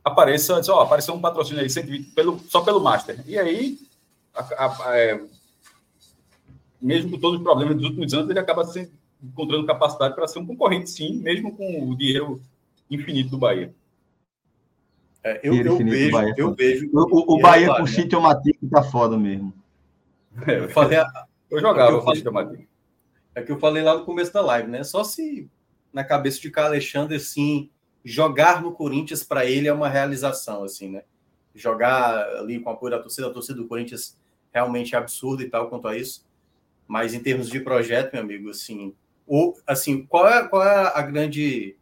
apareça, 0.08 0.60
diz, 0.60 0.68
ó, 0.68 0.80
apareceu 0.80 1.14
um 1.14 1.20
patrocínio 1.20 1.62
aí 1.62 1.70
120 1.70 2.10
pelo, 2.12 2.38
só 2.48 2.60
pelo 2.60 2.80
Master. 2.80 3.22
E 3.26 3.38
aí, 3.38 3.78
a, 4.34 4.42
a, 4.42 4.88
a, 4.88 4.98
é, 4.98 5.20
mesmo 6.80 7.12
com 7.12 7.18
todos 7.18 7.38
os 7.38 7.44
problemas 7.44 7.76
dos 7.76 7.84
últimos 7.84 8.12
anos, 8.14 8.30
ele 8.30 8.38
acaba 8.38 8.64
se 8.64 8.90
encontrando 9.22 9.66
capacidade 9.66 10.14
para 10.14 10.28
ser 10.28 10.38
um 10.38 10.46
concorrente, 10.46 10.90
sim, 10.90 11.18
mesmo 11.18 11.56
com 11.56 11.90
o 11.90 11.96
dinheiro 11.96 12.40
infinito 12.90 13.30
do 13.30 13.38
Bahia. 13.38 13.74
É, 15.22 15.40
eu, 15.42 15.54
eu 15.54 15.76
vejo, 15.76 16.12
Bahia, 16.12 16.34
eu 16.36 16.54
vejo. 16.54 16.90
O, 16.92 17.36
o 17.36 17.40
Bahia 17.40 17.74
com 17.74 17.82
o 17.82 17.86
Chito 17.86 18.20
Matic 18.20 18.58
tá 18.70 18.82
foda 18.82 19.16
mesmo. 19.16 19.52
É, 20.46 20.58
eu, 20.60 20.68
falei 20.68 20.98
a, 20.98 21.26
eu 21.50 21.60
jogava 21.60 22.00
com 22.00 22.10
o 22.10 22.14
Chito 22.14 22.32
Matic. 22.32 22.68
É 23.34 23.42
que 23.42 23.52
eu 23.52 23.58
falei 23.58 23.82
lá 23.82 23.96
no 23.96 24.04
começo 24.04 24.32
da 24.32 24.40
live, 24.40 24.70
né? 24.70 24.84
Só 24.84 25.02
se 25.02 25.48
na 25.92 26.04
cabeça 26.04 26.40
de 26.40 26.52
Alexandre, 26.56 27.16
assim, 27.16 27.70
jogar 28.04 28.62
no 28.62 28.72
Corinthians 28.72 29.22
para 29.22 29.44
ele 29.44 29.68
é 29.68 29.72
uma 29.72 29.88
realização, 29.88 30.64
assim, 30.64 30.90
né? 30.90 31.02
Jogar 31.54 32.26
ali 32.36 32.60
com 32.60 32.70
apoio 32.70 32.92
da 32.92 32.98
torcida, 32.98 33.26
a 33.26 33.32
torcida 33.32 33.60
do 33.60 33.66
Corinthians 33.66 34.16
realmente 34.52 34.94
é 34.94 34.98
absurda 34.98 35.42
e 35.42 35.50
tal 35.50 35.68
quanto 35.68 35.88
a 35.88 35.96
isso. 35.96 36.26
Mas 36.86 37.12
em 37.14 37.20
termos 37.20 37.48
de 37.48 37.60
projeto, 37.60 38.12
meu 38.12 38.22
amigo, 38.22 38.50
assim, 38.50 38.94
ou, 39.26 39.56
assim 39.66 40.06
qual, 40.06 40.26
é, 40.28 40.48
qual 40.48 40.62
é 40.62 40.92
a 40.94 41.02
grande 41.02 41.76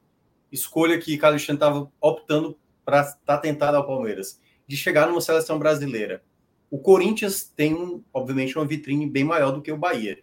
escolha 0.50 0.98
que 0.98 1.16
Carlos 1.18 1.42
Alexandre 1.42 1.56
estava 1.56 1.92
optando 2.00 2.58
para 2.84 3.02
estar 3.02 3.18
tá 3.24 3.38
tentado 3.38 3.76
ao 3.76 3.86
Palmeiras? 3.86 4.40
De 4.66 4.76
chegar 4.76 5.06
numa 5.06 5.20
seleção 5.20 5.58
brasileira. 5.58 6.22
O 6.68 6.78
Corinthians 6.78 7.44
tem, 7.44 7.74
um, 7.74 8.02
obviamente, 8.12 8.56
uma 8.56 8.66
vitrine 8.66 9.08
bem 9.08 9.22
maior 9.22 9.52
do 9.52 9.62
que 9.62 9.70
o 9.70 9.76
Bahia. 9.76 10.18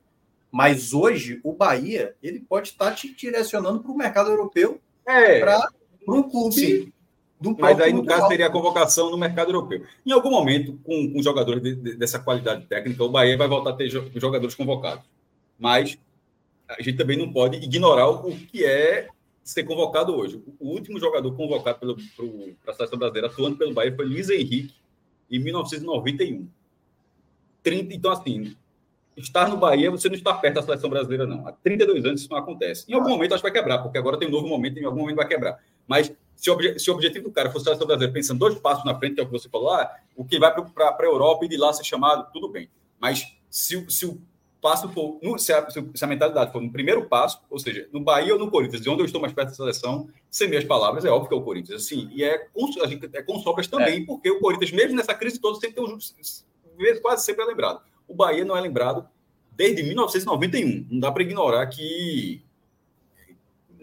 Mas 0.51 0.93
hoje, 0.93 1.39
o 1.43 1.53
Bahia 1.53 2.15
ele 2.21 2.41
pode 2.41 2.69
estar 2.69 2.89
tá 2.89 2.95
te 2.95 3.13
direcionando 3.15 3.79
para 3.81 3.91
o 3.91 3.97
mercado 3.97 4.29
europeu 4.29 4.81
é. 5.05 5.39
para 5.39 5.69
para 6.05 6.15
um 6.15 6.23
clube. 6.23 6.55
Sim. 6.55 6.93
Do 7.39 7.55
Mas 7.59 7.79
aí, 7.81 7.91
no 7.91 8.05
caso, 8.05 8.29
teria 8.29 8.47
a 8.47 8.49
convocação 8.49 9.11
no 9.11 9.17
mercado 9.17 9.49
europeu. 9.49 9.83
Em 10.05 10.13
algum 10.13 10.31
momento, 10.31 10.79
com, 10.83 11.11
com 11.11 11.21
jogadores 11.21 11.61
de, 11.61 11.75
de, 11.75 11.95
dessa 11.97 12.17
qualidade 12.17 12.65
técnica, 12.67 13.03
o 13.03 13.09
Bahia 13.09 13.37
vai 13.37 13.49
voltar 13.49 13.71
a 13.71 13.73
ter 13.73 13.89
jogadores 13.89 14.55
convocados. 14.55 15.03
Mas 15.59 15.97
a 16.69 16.81
gente 16.81 16.97
também 16.97 17.17
não 17.17 17.31
pode 17.33 17.57
ignorar 17.57 18.09
o 18.09 18.31
que 18.31 18.63
é 18.63 19.09
ser 19.43 19.63
convocado 19.63 20.15
hoje. 20.15 20.41
O 20.57 20.69
último 20.69 20.97
jogador 20.99 21.35
convocado 21.35 21.79
para 22.63 22.73
a 22.73 22.75
seleção 22.75 22.97
brasileira 22.97 23.27
atuando 23.27 23.57
pelo 23.57 23.73
Bahia 23.73 23.93
foi 23.93 24.05
Luiz 24.05 24.29
Henrique, 24.29 24.73
em 25.29 25.39
1991. 25.39 26.47
30, 27.61 27.93
então, 27.93 28.11
assim, 28.11 28.55
estar 29.17 29.49
no 29.49 29.57
Bahia, 29.57 29.91
você 29.91 30.07
não 30.07 30.15
está 30.15 30.33
perto 30.33 30.55
da 30.55 30.63
seleção 30.63 30.89
brasileira, 30.89 31.25
não. 31.25 31.47
Há 31.47 31.51
32 31.51 32.05
anos 32.05 32.21
isso 32.21 32.29
não 32.29 32.37
acontece. 32.37 32.89
Em 32.89 32.93
algum 32.93 33.09
momento 33.09 33.33
acho 33.33 33.43
que 33.43 33.49
vai 33.49 33.59
quebrar, 33.59 33.79
porque 33.79 33.97
agora 33.97 34.17
tem 34.17 34.27
um 34.27 34.31
novo 34.31 34.47
momento 34.47 34.79
em 34.79 34.85
algum 34.85 35.01
momento 35.01 35.17
vai 35.17 35.27
quebrar. 35.27 35.59
Mas 35.87 36.11
se 36.35 36.51
o, 36.51 36.79
se 36.79 36.91
o 36.91 36.93
objetivo 36.93 37.25
do 37.25 37.31
cara 37.31 37.49
fosse 37.49 37.63
a 37.63 37.65
seleção 37.65 37.87
brasileira, 37.87 38.13
pensando 38.13 38.39
dois 38.39 38.55
passos 38.59 38.83
na 38.83 38.97
frente, 38.97 39.15
que 39.15 39.21
é 39.21 39.23
o 39.23 39.27
que 39.27 39.31
você 39.31 39.49
falou, 39.49 39.71
ah, 39.71 39.89
o 40.15 40.25
que 40.25 40.37
vai 40.37 40.53
para 40.53 40.95
a 40.99 41.05
Europa 41.05 41.45
e 41.45 41.47
de 41.47 41.57
lá 41.57 41.71
ser 41.71 41.83
chamado, 41.83 42.31
tudo 42.33 42.49
bem. 42.49 42.69
Mas 42.99 43.35
se, 43.49 43.85
se 43.89 44.05
o 44.05 44.21
passo 44.61 44.89
for, 44.89 45.19
se 45.37 45.51
a, 45.51 45.69
se 45.69 46.03
a, 46.03 46.07
mentalidade 46.07 46.51
for 46.51 46.61
no 46.61 46.71
primeiro 46.71 47.05
passo, 47.07 47.41
ou 47.49 47.59
seja, 47.59 47.87
no 47.91 47.99
Bahia 47.99 48.33
ou 48.33 48.39
no 48.39 48.49
Corinthians, 48.49 48.81
de 48.81 48.89
onde 48.89 49.01
eu 49.01 49.05
estou 49.05 49.19
mais 49.19 49.33
perto 49.33 49.49
da 49.49 49.55
seleção, 49.55 50.07
sem 50.29 50.47
minhas 50.47 50.63
palavras, 50.63 51.03
é 51.03 51.09
óbvio 51.09 51.29
que 51.29 51.35
é 51.35 51.37
o 51.37 51.43
Corinthians. 51.43 51.83
Assim, 51.83 52.09
e 52.13 52.23
é 52.23 52.37
com, 52.37 52.65
a 52.81 52.87
gente, 52.87 53.09
é 53.13 53.21
com 53.21 53.39
sobras 53.39 53.67
também, 53.67 54.01
é. 54.01 54.05
porque 54.05 54.31
o 54.31 54.39
Corinthians, 54.39 54.71
mesmo 54.71 54.95
nessa 54.95 55.13
crise 55.13 55.39
toda, 55.39 55.59
sempre 55.59 55.75
tem 55.75 55.83
um 55.83 57.01
quase 57.01 57.25
sempre 57.25 57.43
é 57.43 57.47
lembrado. 57.47 57.81
O 58.07 58.15
Bahia 58.15 58.43
não 58.43 58.55
é 58.55 58.61
lembrado 58.61 59.07
desde 59.51 59.83
1991. 59.83 60.87
Não 60.89 60.99
dá 60.99 61.11
para 61.11 61.23
ignorar 61.23 61.65
que 61.67 62.43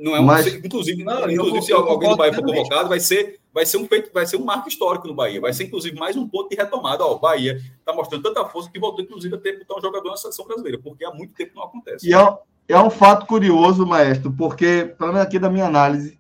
não 0.01 0.17
é 0.17 0.21
um, 0.21 0.25
Mas, 0.25 0.47
inclusive, 0.47 1.05
não, 1.05 1.31
inclusive 1.31 1.63
se 1.63 1.73
alguém 1.73 2.09
do 2.11 2.17
Bahia 2.17 2.33
for 2.33 2.45
convocado, 2.45 2.89
vai 2.89 2.99
ser, 2.99 3.39
vai 3.53 3.67
ser 3.67 3.77
um 3.77 3.87
feito, 3.87 4.11
vai 4.13 4.27
ser 4.27 4.37
um 4.37 4.45
marco 4.45 4.69
histórico 4.69 5.07
no 5.07 5.15
Bahia. 5.15 5.41
Vai 5.41 5.53
ser, 5.53 5.65
inclusive, 5.65 5.99
mais 5.99 6.17
um 6.17 6.27
ponto 6.27 6.49
de 6.49 6.57
retomada. 6.57 7.05
Ó, 7.05 7.17
o 7.17 7.19
Bahia 7.19 7.61
está 7.79 7.93
mostrando 7.93 8.23
tanta 8.23 8.45
força 8.47 8.71
que 8.71 8.81
voltou, 8.81 9.05
inclusive, 9.05 9.35
a 9.35 9.39
ter 9.39 9.59
botar 9.59 9.79
um 9.79 9.83
jogador 9.83 10.11
na 10.11 10.17
seleção 10.17 10.47
brasileira, 10.47 10.79
porque 10.83 11.05
há 11.05 11.13
muito 11.13 11.35
tempo 11.35 11.53
não 11.55 11.65
acontece. 11.65 12.09
E 12.09 12.15
é, 12.15 12.39
é 12.69 12.79
um 12.79 12.91
fato 12.91 13.27
curioso, 13.27 13.87
maestro, 13.87 14.33
porque, 14.33 14.95
pelo 14.99 15.13
menos 15.13 15.27
aqui 15.27 15.39
da 15.39 15.51
minha 15.51 15.67
análise, 15.67 16.19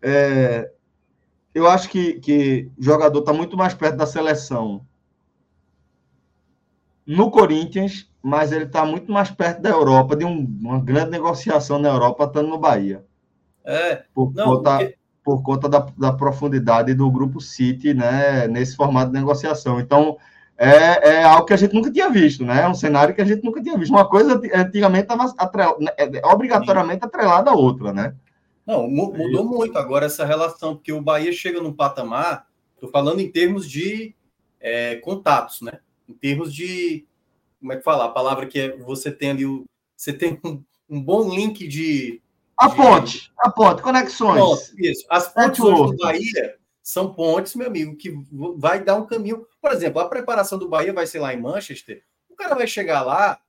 é, 0.00 0.70
eu 1.54 1.68
acho 1.68 1.90
que, 1.90 2.14
que 2.14 2.70
o 2.78 2.82
jogador 2.82 3.18
está 3.20 3.32
muito 3.32 3.56
mais 3.56 3.74
perto 3.74 3.96
da 3.96 4.06
seleção 4.06 4.86
no 7.06 7.30
Corinthians, 7.30 8.08
mas 8.22 8.52
ele 8.52 8.64
está 8.64 8.84
muito 8.84 9.10
mais 9.10 9.30
perto 9.30 9.60
da 9.60 9.70
Europa, 9.70 10.14
de 10.14 10.24
um, 10.24 10.46
uma 10.60 10.80
grande 10.80 11.10
negociação 11.10 11.78
na 11.78 11.88
Europa, 11.88 12.24
estando 12.24 12.48
no 12.48 12.58
Bahia. 12.58 13.04
É, 13.64 14.04
por 14.14 14.32
não, 14.32 14.44
conta, 14.44 14.78
porque... 14.78 14.96
por 15.24 15.42
conta 15.42 15.68
da, 15.68 15.86
da, 15.98 16.12
profundidade 16.12 16.94
do 16.94 17.10
grupo 17.10 17.40
City, 17.40 17.92
né, 17.92 18.46
nesse 18.46 18.76
formato 18.76 19.12
de 19.12 19.18
negociação. 19.18 19.80
Então, 19.80 20.16
é, 20.56 21.14
é, 21.14 21.24
algo 21.24 21.46
que 21.46 21.52
a 21.52 21.56
gente 21.56 21.74
nunca 21.74 21.90
tinha 21.90 22.08
visto, 22.08 22.44
né? 22.44 22.62
É 22.62 22.68
um 22.68 22.74
cenário 22.74 23.14
que 23.14 23.22
a 23.22 23.24
gente 23.24 23.42
nunca 23.42 23.60
tinha 23.60 23.76
visto. 23.76 23.90
Uma 23.90 24.08
coisa 24.08 24.40
antigamente 24.54 25.04
estava 25.04 25.32
atrel... 25.36 25.76
Né, 25.80 25.90
é, 25.96 26.26
obrigatoriamente 26.26 27.04
atrelada 27.04 27.50
à 27.50 27.54
outra, 27.54 27.92
né? 27.92 28.14
Não, 28.64 28.88
mudou 28.88 29.44
muito 29.44 29.76
agora 29.76 30.06
essa 30.06 30.24
relação, 30.24 30.76
porque 30.76 30.92
o 30.92 31.02
Bahia 31.02 31.32
chega 31.32 31.60
num 31.60 31.72
patamar, 31.72 32.46
estou 32.74 32.88
falando 32.88 33.20
em 33.20 33.28
termos 33.28 33.68
de 33.68 34.14
é, 34.60 34.96
contatos, 34.96 35.60
né? 35.62 35.80
Em 36.08 36.14
termos 36.14 36.54
de. 36.54 37.04
Como 37.62 37.72
é 37.72 37.76
que 37.76 37.84
fala? 37.84 38.06
A 38.06 38.10
palavra 38.10 38.44
que 38.44 38.58
é, 38.58 38.76
você 38.76 39.12
tem 39.12 39.30
ali, 39.30 39.46
o, 39.46 39.64
você 39.96 40.12
tem 40.12 40.40
um, 40.44 40.60
um 40.90 41.00
bom 41.00 41.32
link 41.32 41.68
de. 41.68 42.20
A 42.58 42.66
de, 42.66 42.76
ponte, 42.76 43.32
a 43.38 43.48
ponte, 43.48 43.80
conexões. 43.80 44.34
Pronto, 44.34 44.62
isso. 44.76 45.06
As 45.08 45.32
pontes 45.32 45.60
hoje 45.60 45.92
do 45.92 45.96
Bahia 45.96 46.58
são 46.82 47.14
pontes, 47.14 47.54
meu 47.54 47.68
amigo, 47.68 47.96
que 47.96 48.12
vai 48.56 48.82
dar 48.82 48.96
um 48.96 49.06
caminho. 49.06 49.46
Por 49.60 49.70
exemplo, 49.70 50.00
a 50.00 50.08
preparação 50.08 50.58
do 50.58 50.68
Bahia 50.68 50.92
vai 50.92 51.06
ser 51.06 51.20
lá 51.20 51.32
em 51.32 51.40
Manchester. 51.40 52.02
O 52.28 52.34
cara 52.34 52.56
vai 52.56 52.66
chegar 52.66 53.02
lá, 53.02 53.40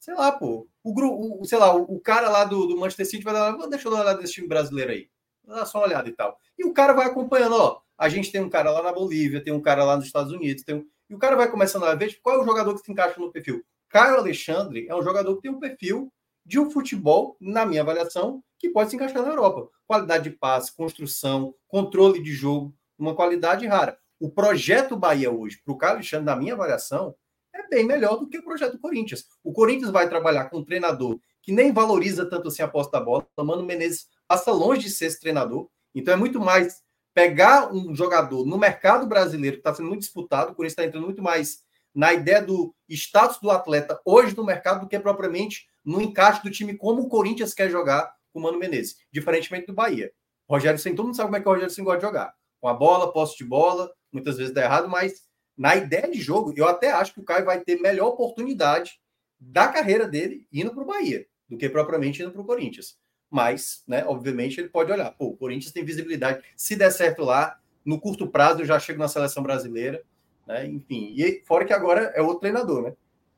sei 0.00 0.14
lá, 0.14 0.32
pô, 0.32 0.66
o 0.82 0.92
grupo, 0.92 1.44
sei 1.44 1.58
lá, 1.58 1.72
o, 1.72 1.82
o, 1.82 2.00
cara 2.00 2.28
lá 2.28 2.44
do, 2.44 2.66
do 2.66 2.76
Manchester 2.76 3.06
City 3.06 3.22
vai 3.22 3.32
dar, 3.32 3.52
deixa 3.68 3.86
eu 3.86 3.92
dar 3.92 3.98
uma 3.98 4.04
olhada 4.04 4.20
nesse 4.20 4.32
time 4.32 4.48
brasileiro 4.48 4.90
aí. 4.90 5.08
Dá 5.46 5.64
só 5.64 5.78
uma 5.78 5.86
olhada 5.86 6.08
e 6.08 6.12
tal. 6.12 6.36
E 6.58 6.64
o 6.64 6.72
cara 6.72 6.92
vai 6.92 7.06
acompanhando, 7.06 7.54
ó. 7.54 7.80
A 7.96 8.08
gente 8.08 8.32
tem 8.32 8.40
um 8.40 8.50
cara 8.50 8.72
lá 8.72 8.82
na 8.82 8.92
Bolívia, 8.92 9.42
tem 9.42 9.52
um 9.52 9.60
cara 9.60 9.84
lá 9.84 9.96
nos 9.96 10.06
Estados 10.06 10.32
Unidos, 10.32 10.64
tem 10.64 10.74
um... 10.74 10.86
e 11.10 11.14
o 11.14 11.18
cara 11.18 11.34
vai 11.34 11.50
começando 11.50 11.84
a 11.84 11.94
ver 11.94 12.08
tipo, 12.08 12.22
qual 12.22 12.36
é 12.36 12.38
o 12.40 12.44
jogador 12.44 12.72
que 12.74 12.80
se 12.80 12.92
encaixa 12.92 13.20
no 13.20 13.32
perfil. 13.32 13.64
Caio 13.88 14.18
Alexandre 14.18 14.86
é 14.88 14.94
um 14.94 15.02
jogador 15.02 15.34
que 15.34 15.42
tem 15.42 15.50
um 15.50 15.58
perfil 15.58 16.10
de 16.46 16.58
um 16.58 16.70
futebol, 16.70 17.36
na 17.40 17.66
minha 17.66 17.82
avaliação, 17.82 18.42
que 18.56 18.70
pode 18.70 18.90
se 18.90 18.96
encaixar 18.96 19.22
na 19.22 19.30
Europa. 19.30 19.68
Qualidade 19.86 20.30
de 20.30 20.36
passe, 20.36 20.74
construção, 20.74 21.52
controle 21.66 22.22
de 22.22 22.32
jogo, 22.32 22.72
uma 22.96 23.14
qualidade 23.14 23.66
rara. 23.66 23.98
O 24.20 24.30
projeto 24.30 24.96
Bahia 24.96 25.30
hoje, 25.32 25.60
para 25.64 25.74
o 25.74 25.76
Caio 25.76 25.94
Alexandre, 25.94 26.26
na 26.26 26.36
minha 26.36 26.54
avaliação, 26.54 27.14
é 27.52 27.66
bem 27.66 27.84
melhor 27.84 28.16
do 28.16 28.28
que 28.28 28.38
o 28.38 28.44
projeto 28.44 28.78
Corinthians. 28.78 29.26
O 29.42 29.52
Corinthians 29.52 29.90
vai 29.90 30.08
trabalhar 30.08 30.44
com 30.44 30.58
um 30.58 30.64
treinador 30.64 31.18
que 31.42 31.50
nem 31.50 31.72
valoriza 31.72 32.28
tanto 32.28 32.48
assim 32.48 32.62
a 32.62 32.68
posse 32.68 32.92
da 32.92 33.00
bola. 33.00 33.26
O 33.36 33.44
Mano 33.44 33.64
Menezes 33.64 34.06
passa 34.28 34.52
longe 34.52 34.82
de 34.82 34.90
ser 34.90 35.06
esse 35.06 35.18
treinador. 35.18 35.68
Então 35.94 36.14
é 36.14 36.16
muito 36.16 36.38
mais 36.38 36.82
pegar 37.14 37.72
um 37.72 37.94
jogador 37.94 38.46
no 38.46 38.58
mercado 38.58 39.06
brasileiro 39.06 39.56
que 39.56 39.60
está 39.60 39.74
sendo 39.74 39.88
muito 39.88 40.02
disputado, 40.02 40.52
o 40.52 40.54
Corinthians 40.54 40.72
está 40.72 40.84
entrando 40.84 41.04
muito 41.04 41.22
mais 41.22 41.62
na 41.94 42.12
ideia 42.12 42.40
do 42.40 42.74
status 42.88 43.38
do 43.40 43.50
atleta 43.50 44.00
hoje 44.04 44.36
no 44.36 44.44
mercado 44.44 44.80
do 44.80 44.88
que 44.88 44.98
propriamente 44.98 45.66
no 45.84 46.00
encaixe 46.00 46.42
do 46.42 46.50
time 46.50 46.76
como 46.76 47.02
o 47.02 47.08
Corinthians 47.08 47.52
quer 47.52 47.70
jogar 47.70 48.14
com 48.32 48.38
o 48.38 48.42
Mano 48.42 48.58
Menezes, 48.58 48.96
diferentemente 49.12 49.66
do 49.66 49.74
Bahia. 49.74 50.12
Rogério 50.48 50.78
Senna, 50.78 50.96
todo 50.96 51.06
mundo 51.06 51.16
sabe 51.16 51.28
como 51.28 51.36
é 51.36 51.40
que 51.40 51.48
o 51.48 51.52
Rogério 51.52 51.74
Senna 51.74 51.84
gosta 51.84 52.00
de 52.00 52.06
jogar. 52.06 52.34
Com 52.60 52.68
a 52.68 52.74
bola, 52.74 53.12
posse 53.12 53.36
de 53.36 53.44
bola, 53.44 53.90
muitas 54.12 54.36
vezes 54.36 54.52
dá 54.52 54.62
errado, 54.62 54.88
mas 54.88 55.22
na 55.56 55.76
ideia 55.76 56.10
de 56.10 56.20
jogo, 56.20 56.52
eu 56.56 56.66
até 56.66 56.90
acho 56.90 57.14
que 57.14 57.20
o 57.20 57.24
Caio 57.24 57.44
vai 57.44 57.60
ter 57.60 57.80
melhor 57.80 58.08
oportunidade 58.08 59.00
da 59.38 59.68
carreira 59.68 60.06
dele 60.06 60.46
indo 60.52 60.72
para 60.72 60.82
o 60.82 60.86
Bahia 60.86 61.26
do 61.48 61.56
que 61.56 61.68
propriamente 61.68 62.22
indo 62.22 62.30
para 62.30 62.40
o 62.40 62.46
Corinthians. 62.46 62.96
Mas, 63.30 63.84
né, 63.86 64.04
obviamente, 64.06 64.60
ele 64.60 64.68
pode 64.68 64.90
olhar, 64.90 65.10
pô, 65.12 65.26
o 65.26 65.36
Corinthians 65.36 65.72
tem 65.72 65.84
visibilidade. 65.84 66.42
Se 66.56 66.74
der 66.74 66.90
certo 66.90 67.22
lá, 67.22 67.58
no 67.84 68.00
curto 68.00 68.26
prazo 68.26 68.60
eu 68.60 68.66
já 68.66 68.78
chego 68.78 68.98
na 68.98 69.08
seleção 69.08 69.42
brasileira, 69.42 70.02
né? 70.46 70.66
Enfim, 70.66 71.14
e 71.16 71.42
fora 71.46 71.64
que 71.64 71.72
agora 71.72 72.12
é 72.14 72.20
outro 72.20 72.40
treinador, 72.40 72.82
né? 72.82 72.92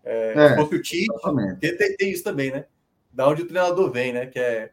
É, 0.05 0.56
é, 0.56 0.60
o 0.60 0.82
Tite, 0.82 1.06
tem, 1.60 1.97
tem, 1.97 2.10
isso 2.10 2.24
também, 2.24 2.51
né? 2.51 2.64
Da 3.12 3.28
onde 3.28 3.43
o 3.43 3.47
treinador 3.47 3.90
vem, 3.90 4.12
né? 4.12 4.27
Que 4.27 4.39
é 4.39 4.70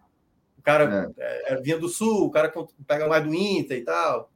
o 0.58 0.62
cara 0.62 1.14
é. 1.18 1.54
É, 1.54 1.62
vinha 1.62 1.78
do 1.78 1.88
sul, 1.88 2.26
o 2.26 2.32
cara 2.32 2.52
pega 2.88 3.08
mais 3.08 3.24
do 3.24 3.34
Inter 3.34 3.78
e 3.78 3.84
tal, 3.84 4.32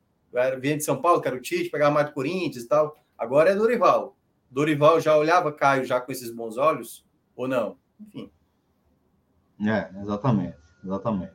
vinha 0.60 0.78
de 0.78 0.84
São 0.84 1.02
Paulo, 1.02 1.22
que 1.22 1.28
era 1.28 1.38
o 1.38 1.42
Tite, 1.42 1.70
pegava 1.70 1.94
mais 1.94 2.08
do 2.08 2.14
Corinthians 2.14 2.64
e 2.64 2.68
tal. 2.68 2.96
Agora 3.18 3.50
é 3.50 3.56
Dorival. 3.56 4.16
Dorival 4.50 5.00
já 5.00 5.18
olhava 5.18 5.52
Caio 5.52 5.84
já 5.84 6.00
com 6.00 6.12
esses 6.12 6.30
bons 6.30 6.58
olhos 6.58 7.06
ou 7.36 7.48
não? 7.48 7.78
Enfim. 8.00 8.30
É, 9.66 9.90
exatamente, 10.02 10.58
exatamente. 10.84 11.34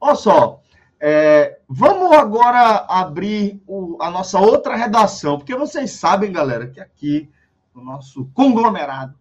Olha 0.00 0.14
só, 0.14 0.60
é, 1.00 1.58
vamos 1.68 2.12
agora 2.12 2.84
abrir 2.88 3.62
o, 3.66 3.96
a 4.00 4.10
nossa 4.10 4.38
outra 4.38 4.76
redação, 4.76 5.38
porque 5.38 5.54
vocês 5.54 5.92
sabem, 5.92 6.32
galera, 6.32 6.66
que 6.66 6.80
aqui 6.80 7.28
no 7.74 7.84
nosso 7.84 8.26
conglomerado 8.34 9.14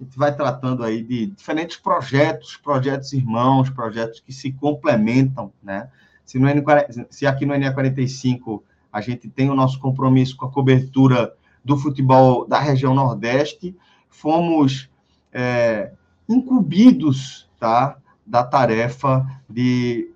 a 0.00 0.02
gente 0.02 0.18
vai 0.18 0.34
tratando 0.34 0.82
aí 0.82 1.02
de 1.02 1.26
diferentes 1.26 1.76
projetos, 1.76 2.56
projetos 2.56 3.12
irmãos, 3.12 3.70
projetos 3.70 4.18
que 4.20 4.32
se 4.32 4.50
complementam, 4.52 5.52
né? 5.62 5.90
Se, 6.24 6.38
no 6.38 6.48
N, 6.48 6.64
se 7.10 7.26
aqui 7.26 7.46
no 7.46 7.54
NE45 7.54 8.62
a 8.92 9.00
gente 9.00 9.28
tem 9.28 9.48
o 9.48 9.54
nosso 9.54 9.78
compromisso 9.78 10.36
com 10.36 10.46
a 10.46 10.50
cobertura 10.50 11.34
do 11.64 11.76
futebol 11.76 12.46
da 12.46 12.58
região 12.58 12.94
Nordeste, 12.94 13.76
fomos 14.08 14.90
é, 15.32 15.92
incumbidos 16.28 17.48
tá, 17.58 17.96
da 18.26 18.44
tarefa 18.44 19.26
de 19.48 20.10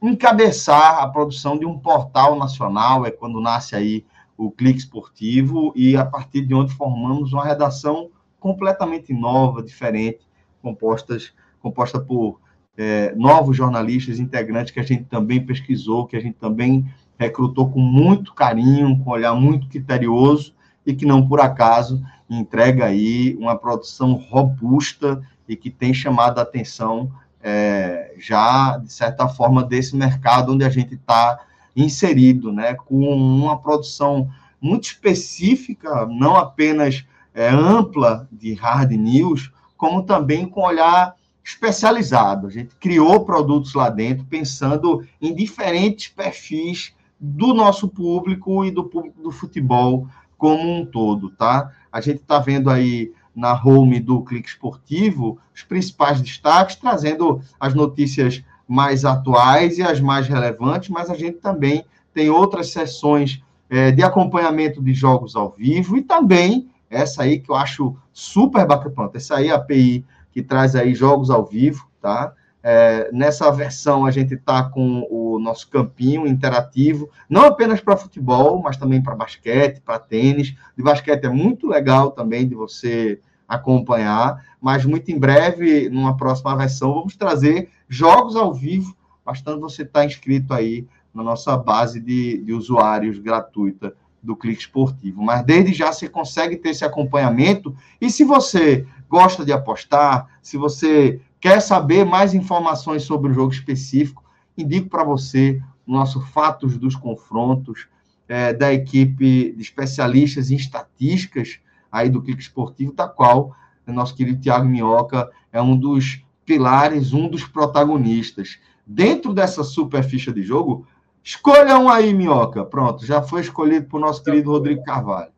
encabeçar 0.00 0.98
a 0.98 1.08
produção 1.08 1.58
de 1.58 1.64
um 1.64 1.78
portal 1.78 2.36
nacional, 2.36 3.06
é 3.06 3.10
quando 3.10 3.40
nasce 3.40 3.74
aí 3.74 4.04
o 4.36 4.50
Clique 4.50 4.78
Esportivo, 4.78 5.72
e 5.74 5.96
a 5.96 6.04
partir 6.04 6.42
de 6.42 6.54
onde 6.54 6.74
formamos 6.74 7.32
uma 7.32 7.44
redação 7.44 8.10
completamente 8.38 9.12
nova, 9.14 9.62
diferente, 9.62 10.28
compostas, 10.60 11.32
composta 11.60 11.98
por 11.98 12.40
é, 12.76 13.14
novos 13.14 13.56
jornalistas 13.56 14.18
integrantes 14.18 14.72
que 14.72 14.80
a 14.80 14.84
gente 14.84 15.04
também 15.04 15.44
pesquisou, 15.44 16.06
que 16.06 16.16
a 16.16 16.20
gente 16.20 16.36
também 16.36 16.86
recrutou 17.18 17.70
com 17.70 17.80
muito 17.80 18.34
carinho, 18.34 18.98
com 18.98 19.10
um 19.10 19.12
olhar 19.12 19.34
muito 19.34 19.68
criterioso, 19.68 20.54
e 20.84 20.94
que 20.94 21.06
não 21.06 21.26
por 21.26 21.40
acaso 21.40 22.04
entrega 22.28 22.84
aí 22.84 23.36
uma 23.38 23.56
produção 23.56 24.12
robusta 24.14 25.22
e 25.48 25.56
que 25.56 25.70
tem 25.70 25.94
chamado 25.94 26.38
a 26.38 26.42
atenção 26.42 27.10
é, 27.46 28.14
já, 28.16 28.78
de 28.78 28.90
certa 28.90 29.28
forma, 29.28 29.62
desse 29.62 29.94
mercado 29.94 30.54
onde 30.54 30.64
a 30.64 30.70
gente 30.70 30.94
está 30.94 31.38
inserido, 31.76 32.50
né, 32.50 32.72
com 32.72 33.06
uma 33.06 33.58
produção 33.58 34.30
muito 34.58 34.84
específica, 34.84 36.06
não 36.06 36.36
apenas 36.36 37.04
é, 37.34 37.50
ampla 37.50 38.26
de 38.32 38.54
hard 38.54 38.92
news, 38.92 39.52
como 39.76 40.02
também 40.02 40.48
com 40.48 40.62
olhar 40.62 41.14
especializado. 41.44 42.46
A 42.46 42.50
gente 42.50 42.74
criou 42.76 43.26
produtos 43.26 43.74
lá 43.74 43.90
dentro 43.90 44.24
pensando 44.24 45.06
em 45.20 45.34
diferentes 45.34 46.08
perfis 46.08 46.94
do 47.20 47.52
nosso 47.52 47.88
público 47.88 48.64
e 48.64 48.70
do 48.70 48.84
público 48.84 49.22
do 49.22 49.30
futebol 49.30 50.08
como 50.38 50.80
um 50.80 50.86
todo, 50.86 51.28
tá? 51.30 51.70
A 51.92 52.00
gente 52.00 52.22
está 52.22 52.38
vendo 52.38 52.70
aí 52.70 53.12
na 53.34 53.52
home 53.52 54.00
do 54.00 54.22
Clique 54.22 54.48
Esportivo 54.48 55.38
os 55.54 55.62
principais 55.62 56.20
destaques, 56.20 56.76
trazendo 56.76 57.40
as 57.58 57.74
notícias 57.74 58.42
mais 58.66 59.04
atuais 59.04 59.78
e 59.78 59.82
as 59.82 60.00
mais 60.00 60.26
relevantes, 60.26 60.88
mas 60.88 61.10
a 61.10 61.14
gente 61.14 61.38
também 61.38 61.84
tem 62.12 62.30
outras 62.30 62.70
sessões 62.70 63.42
é, 63.68 63.90
de 63.90 64.02
acompanhamento 64.02 64.82
de 64.82 64.94
jogos 64.94 65.36
ao 65.36 65.50
vivo 65.50 65.96
e 65.96 66.02
também 66.02 66.68
essa 66.88 67.22
aí 67.24 67.40
que 67.40 67.50
eu 67.50 67.56
acho 67.56 67.96
super 68.12 68.66
bacana, 68.66 69.10
essa 69.14 69.36
aí 69.36 69.48
é 69.48 69.52
a 69.52 69.56
API 69.56 70.04
que 70.30 70.42
traz 70.42 70.76
aí 70.76 70.94
jogos 70.94 71.30
ao 71.30 71.44
vivo, 71.44 71.88
tá? 72.00 72.32
É, 72.66 73.10
nessa 73.12 73.50
versão, 73.50 74.06
a 74.06 74.10
gente 74.10 74.32
está 74.32 74.62
com 74.62 75.06
o 75.10 75.38
nosso 75.38 75.68
campinho 75.68 76.26
interativo, 76.26 77.10
não 77.28 77.44
apenas 77.44 77.78
para 77.78 77.94
futebol, 77.94 78.58
mas 78.62 78.78
também 78.78 79.02
para 79.02 79.14
basquete, 79.14 79.82
para 79.82 79.98
tênis. 79.98 80.56
De 80.74 80.82
basquete 80.82 81.24
é 81.24 81.28
muito 81.28 81.68
legal 81.68 82.12
também 82.12 82.48
de 82.48 82.54
você 82.54 83.20
acompanhar, 83.46 84.42
mas 84.58 84.86
muito 84.86 85.10
em 85.10 85.18
breve, 85.18 85.90
numa 85.90 86.16
próxima 86.16 86.56
versão, 86.56 86.94
vamos 86.94 87.14
trazer 87.14 87.68
jogos 87.86 88.34
ao 88.34 88.54
vivo, 88.54 88.96
bastante 89.22 89.60
você 89.60 89.82
estar 89.82 90.00
tá 90.00 90.06
inscrito 90.06 90.54
aí 90.54 90.86
na 91.12 91.22
nossa 91.22 91.54
base 91.58 92.00
de, 92.00 92.38
de 92.38 92.54
usuários 92.54 93.18
gratuita 93.18 93.94
do 94.22 94.34
Clique 94.34 94.62
Esportivo. 94.62 95.22
Mas 95.22 95.44
desde 95.44 95.74
já 95.74 95.92
você 95.92 96.08
consegue 96.08 96.56
ter 96.56 96.70
esse 96.70 96.82
acompanhamento, 96.82 97.76
e 98.00 98.08
se 98.08 98.24
você 98.24 98.86
gosta 99.06 99.44
de 99.44 99.52
apostar, 99.52 100.26
se 100.40 100.56
você 100.56 101.20
quer 101.44 101.60
saber 101.60 102.06
mais 102.06 102.32
informações 102.32 103.02
sobre 103.02 103.30
o 103.30 103.34
jogo 103.34 103.52
específico, 103.52 104.24
indico 104.56 104.88
para 104.88 105.04
você 105.04 105.60
o 105.86 105.92
nosso 105.92 106.18
Fatos 106.18 106.78
dos 106.78 106.96
Confrontos, 106.96 107.86
é, 108.26 108.54
da 108.54 108.72
equipe 108.72 109.52
de 109.52 109.60
especialistas 109.60 110.50
em 110.50 110.56
estatísticas 110.56 111.60
aí 111.92 112.08
do 112.08 112.22
Clique 112.22 112.40
Esportivo, 112.40 112.94
da 112.94 113.06
qual 113.06 113.54
o 113.86 113.92
nosso 113.92 114.14
querido 114.14 114.40
Tiago 114.40 114.64
Minhoca 114.64 115.30
é 115.52 115.60
um 115.60 115.76
dos 115.76 116.24
pilares, 116.46 117.12
um 117.12 117.28
dos 117.28 117.44
protagonistas. 117.44 118.58
Dentro 118.86 119.34
dessa 119.34 119.62
super 119.62 120.02
ficha 120.02 120.32
de 120.32 120.42
jogo, 120.42 120.86
escolha 121.22 121.78
um 121.78 121.90
aí, 121.90 122.14
Minhoca. 122.14 122.64
Pronto, 122.64 123.04
já 123.04 123.20
foi 123.20 123.42
escolhido 123.42 123.86
por 123.86 124.00
nosso 124.00 124.24
querido 124.24 124.50
Rodrigo 124.50 124.82
Carvalho. 124.82 125.32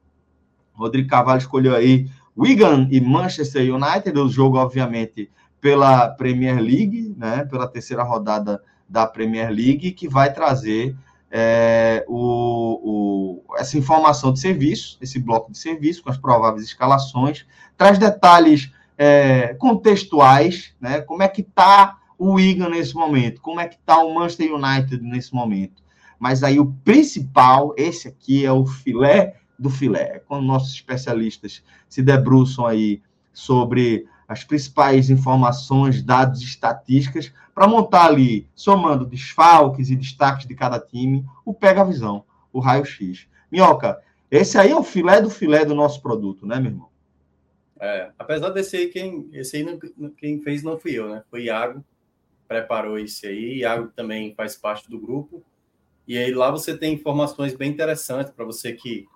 Rodrigo 0.72 1.08
Carvalho 1.08 1.38
escolheu 1.38 1.74
aí 1.74 2.08
Wigan 2.38 2.86
e 2.92 3.00
Manchester 3.00 3.74
United, 3.74 4.16
o 4.16 4.28
jogo, 4.28 4.56
obviamente, 4.56 5.28
pela 5.66 6.10
Premier 6.10 6.60
League, 6.60 7.12
né, 7.18 7.44
pela 7.44 7.66
terceira 7.66 8.04
rodada 8.04 8.62
da 8.88 9.04
Premier 9.04 9.50
League, 9.50 9.90
que 9.90 10.06
vai 10.06 10.32
trazer 10.32 10.96
é, 11.28 12.04
o, 12.06 13.42
o, 13.48 13.56
essa 13.56 13.76
informação 13.76 14.32
de 14.32 14.38
serviço, 14.38 14.96
esse 15.00 15.18
bloco 15.18 15.50
de 15.50 15.58
serviço, 15.58 16.04
com 16.04 16.10
as 16.10 16.16
prováveis 16.16 16.62
escalações, 16.62 17.44
traz 17.76 17.98
detalhes 17.98 18.70
é, 18.96 19.54
contextuais, 19.54 20.72
né, 20.80 21.00
como 21.00 21.24
é 21.24 21.26
que 21.26 21.40
está 21.40 21.96
o 22.16 22.34
Wigan 22.34 22.68
nesse 22.68 22.94
momento, 22.94 23.40
como 23.40 23.58
é 23.58 23.66
que 23.66 23.74
está 23.74 23.98
o 23.98 24.14
Manchester 24.14 24.54
United 24.54 25.02
nesse 25.02 25.34
momento. 25.34 25.82
Mas 26.16 26.44
aí 26.44 26.60
o 26.60 26.72
principal, 26.84 27.74
esse 27.76 28.06
aqui 28.06 28.46
é 28.46 28.52
o 28.52 28.64
filé 28.64 29.34
do 29.58 29.68
filé. 29.68 30.22
Quando 30.28 30.46
nossos 30.46 30.72
especialistas 30.72 31.60
se 31.88 32.02
debruçam 32.02 32.64
aí 32.64 33.02
sobre 33.32 34.06
as 34.28 34.44
principais 34.44 35.10
informações, 35.10 36.02
dados 36.02 36.42
estatísticas, 36.42 37.32
para 37.54 37.68
montar 37.68 38.06
ali, 38.06 38.48
somando 38.54 39.06
desfalques 39.06 39.88
e 39.90 39.96
destaques 39.96 40.46
de 40.46 40.54
cada 40.54 40.78
time, 40.78 41.24
o 41.44 41.54
pega-visão, 41.54 42.24
o 42.52 42.60
raio-x. 42.60 43.26
Minhoca, 43.50 44.02
esse 44.30 44.58
aí 44.58 44.70
é 44.70 44.76
o 44.76 44.82
filé 44.82 45.20
do 45.20 45.30
filé 45.30 45.64
do 45.64 45.74
nosso 45.74 46.02
produto, 46.02 46.46
né, 46.46 46.58
meu 46.58 46.72
irmão? 46.72 46.88
É, 47.78 48.10
apesar 48.18 48.50
desse 48.50 48.76
aí, 48.76 48.88
quem, 48.88 49.28
esse 49.32 49.56
aí 49.56 49.62
não, 49.96 50.10
quem 50.10 50.40
fez 50.40 50.62
não 50.62 50.78
fui 50.78 50.92
eu, 50.92 51.08
né? 51.08 51.22
Foi 51.30 51.44
Iago, 51.44 51.84
preparou 52.48 52.98
esse 52.98 53.26
aí. 53.26 53.58
Iago 53.58 53.88
também 53.94 54.34
faz 54.34 54.56
parte 54.56 54.88
do 54.88 54.98
grupo. 54.98 55.42
E 56.08 56.16
aí 56.16 56.32
lá 56.32 56.50
você 56.50 56.76
tem 56.76 56.94
informações 56.94 57.54
bem 57.54 57.70
interessantes 57.70 58.32
para 58.32 58.44
você 58.44 58.72
que 58.72 59.06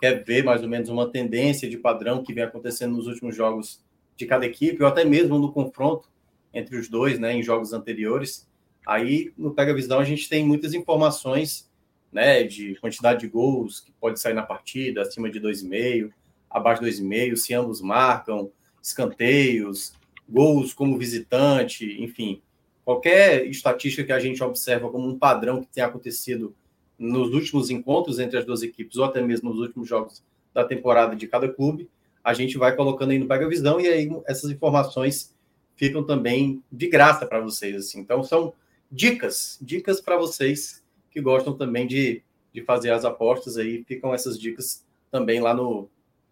quer 0.00 0.22
ver 0.22 0.44
mais 0.44 0.62
ou 0.62 0.68
menos 0.68 0.88
uma 0.88 1.10
tendência 1.10 1.68
de 1.68 1.76
padrão 1.76 2.22
que 2.22 2.32
vem 2.32 2.44
acontecendo 2.44 2.96
nos 2.96 3.06
últimos 3.06 3.34
jogos 3.34 3.82
de 4.18 4.26
cada 4.26 4.44
equipe, 4.44 4.82
ou 4.82 4.88
até 4.88 5.04
mesmo 5.04 5.38
no 5.38 5.52
confronto 5.52 6.10
entre 6.52 6.76
os 6.76 6.88
dois, 6.88 7.18
né, 7.18 7.32
em 7.34 7.42
jogos 7.42 7.72
anteriores. 7.72 8.46
Aí 8.84 9.32
no 9.38 9.54
Pega 9.54 9.72
Visão 9.72 10.00
a 10.00 10.04
gente 10.04 10.28
tem 10.28 10.44
muitas 10.44 10.74
informações, 10.74 11.70
né, 12.12 12.42
de 12.42 12.74
quantidade 12.76 13.20
de 13.20 13.28
gols 13.28 13.80
que 13.80 13.92
pode 13.92 14.18
sair 14.18 14.34
na 14.34 14.42
partida, 14.42 15.02
acima 15.02 15.30
de 15.30 15.40
2,5, 15.40 16.12
abaixo 16.50 16.82
de 16.82 16.90
2,5, 16.90 17.36
se 17.36 17.54
ambos 17.54 17.80
marcam, 17.80 18.50
escanteios, 18.82 19.92
gols 20.28 20.74
como 20.74 20.98
visitante, 20.98 22.02
enfim, 22.02 22.42
qualquer 22.84 23.46
estatística 23.46 24.04
que 24.04 24.12
a 24.12 24.18
gente 24.18 24.42
observa 24.42 24.90
como 24.90 25.06
um 25.06 25.18
padrão 25.18 25.62
que 25.62 25.68
tem 25.68 25.84
acontecido 25.84 26.54
nos 26.98 27.32
últimos 27.32 27.70
encontros 27.70 28.18
entre 28.18 28.36
as 28.36 28.44
duas 28.44 28.62
equipes, 28.62 28.96
ou 28.96 29.04
até 29.04 29.22
mesmo 29.22 29.50
nos 29.50 29.60
últimos 29.60 29.88
jogos 29.88 30.24
da 30.52 30.64
temporada 30.64 31.14
de 31.14 31.28
cada 31.28 31.48
clube, 31.48 31.88
a 32.28 32.34
gente 32.34 32.58
vai 32.58 32.76
colocando 32.76 33.10
aí 33.10 33.18
no 33.18 33.26
Pega 33.26 33.48
Visão 33.48 33.80
e 33.80 33.88
aí 33.88 34.10
essas 34.26 34.50
informações 34.50 35.34
ficam 35.74 36.04
também 36.04 36.62
de 36.70 36.86
graça 36.86 37.24
para 37.24 37.40
vocês. 37.40 37.74
Assim. 37.74 38.00
Então, 38.00 38.22
são 38.22 38.52
dicas, 38.92 39.58
dicas 39.62 39.98
para 39.98 40.18
vocês 40.18 40.84
que 41.10 41.22
gostam 41.22 41.54
também 41.54 41.86
de, 41.86 42.22
de 42.52 42.62
fazer 42.62 42.90
as 42.90 43.06
apostas 43.06 43.56
aí, 43.56 43.82
ficam 43.88 44.12
essas 44.12 44.38
dicas 44.38 44.84
também 45.10 45.40
lá 45.40 45.54
no, 45.54 45.88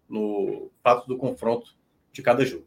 no 0.07 0.69
fato 0.83 1.07
do 1.07 1.17
confronto 1.17 1.75
de 2.13 2.21
cada 2.21 2.45
jogo. 2.45 2.65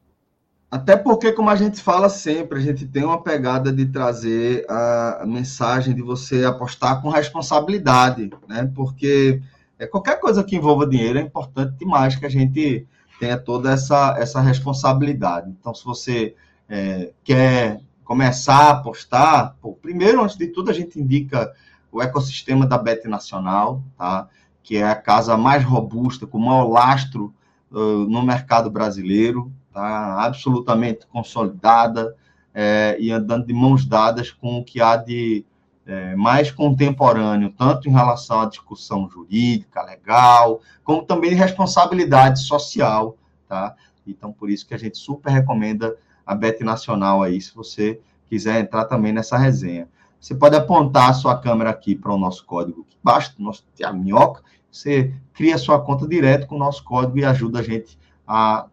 Até 0.69 0.97
porque, 0.97 1.31
como 1.31 1.51
a 1.51 1.57
gente 1.57 1.81
fala 1.81 2.09
sempre, 2.09 2.59
a 2.59 2.61
gente 2.61 2.85
tem 2.85 3.05
uma 3.05 3.23
pegada 3.23 3.73
de 3.73 3.87
trazer 3.87 4.67
a 4.69 5.23
mensagem 5.25 5.95
de 5.95 6.03
você 6.03 6.45
apostar 6.45 7.01
com 7.01 7.11
responsabilidade, 7.11 8.29
né? 8.49 8.69
Porque 8.75 9.41
é, 9.79 9.87
qualquer 9.87 10.19
coisa 10.19 10.43
que 10.43 10.57
envolva 10.57 10.85
dinheiro 10.85 11.21
é 11.21 11.23
importante 11.23 11.79
demais 11.79 12.17
que 12.17 12.27
a 12.27 12.29
gente 12.29 12.89
tenha 13.21 13.37
toda 13.37 13.71
essa, 13.71 14.17
essa 14.19 14.41
responsabilidade. 14.41 15.51
Então, 15.51 15.75
se 15.75 15.85
você 15.85 16.35
é, 16.67 17.13
quer 17.23 17.81
começar 18.03 18.57
a 18.57 18.71
apostar, 18.71 19.55
pô, 19.61 19.75
primeiro, 19.75 20.25
antes 20.25 20.39
de 20.39 20.47
tudo, 20.49 20.71
a 20.71 20.75
gente 20.75 20.99
indica 20.99 21.53
o 21.93 22.03
ecossistema 22.03 22.67
da 22.67 22.79
Bet 22.79 23.07
Nacional, 23.07 23.83
tá? 23.97 24.27
que 24.63 24.79
é 24.79 24.89
a 24.89 24.97
casa 24.97 25.37
mais 25.37 25.63
robusta, 25.63 26.27
com 26.27 26.39
o 26.39 26.47
maior 26.47 26.69
lastro 26.69 27.35
uh, 27.71 28.07
no 28.09 28.23
mercado 28.23 28.71
brasileiro, 28.71 29.53
tá? 29.73 30.25
absolutamente 30.25 31.07
consolidada 31.07 32.17
é, 32.55 32.97
e 32.99 33.13
andando 33.13 33.47
de 33.47 33.53
mãos 33.53 33.85
dadas 33.85 34.31
com 34.31 34.59
o 34.59 34.65
que 34.65 34.81
há 34.81 34.97
de 34.97 35.45
é, 35.91 36.15
mais 36.15 36.53
contemporâneo, 36.53 37.51
tanto 37.51 37.89
em 37.89 37.93
relação 37.93 38.43
à 38.43 38.47
discussão 38.47 39.11
jurídica, 39.11 39.83
legal, 39.83 40.61
como 40.85 41.03
também 41.03 41.31
de 41.31 41.37
responsabilidade 41.37 42.45
social, 42.45 43.17
tá? 43.49 43.75
Então, 44.07 44.33
por 44.33 44.49
isso 44.49 44.65
que 44.65 44.73
a 44.73 44.79
gente 44.79 44.97
super 44.97 45.31
recomenda 45.31 45.97
a 46.25 46.33
Bet 46.33 46.63
Nacional 46.63 47.25
aí, 47.25 47.41
se 47.41 47.53
você 47.53 48.01
quiser 48.29 48.61
entrar 48.61 48.85
também 48.85 49.13
nessa 49.13 49.37
resenha. 49.37 49.89
Você 50.21 50.33
pode 50.33 50.55
apontar 50.55 51.11
a 51.11 51.13
sua 51.13 51.37
câmera 51.37 51.71
aqui 51.71 51.97
para 51.97 52.13
o 52.13 52.19
nosso 52.19 52.47
código 52.47 52.83
aqui 52.83 52.97
embaixo, 53.03 53.35
nosso 53.39 53.65
a 53.83 53.93
minhoca, 53.93 54.43
você 54.71 55.13
cria 55.33 55.59
sua 55.59 55.81
conta 55.81 56.07
direto 56.07 56.47
com 56.47 56.55
o 56.55 56.59
nosso 56.59 56.85
código 56.85 57.19
e 57.19 57.25
ajuda 57.25 57.59
a 57.59 57.63
gente 57.63 57.99
a 58.25 58.67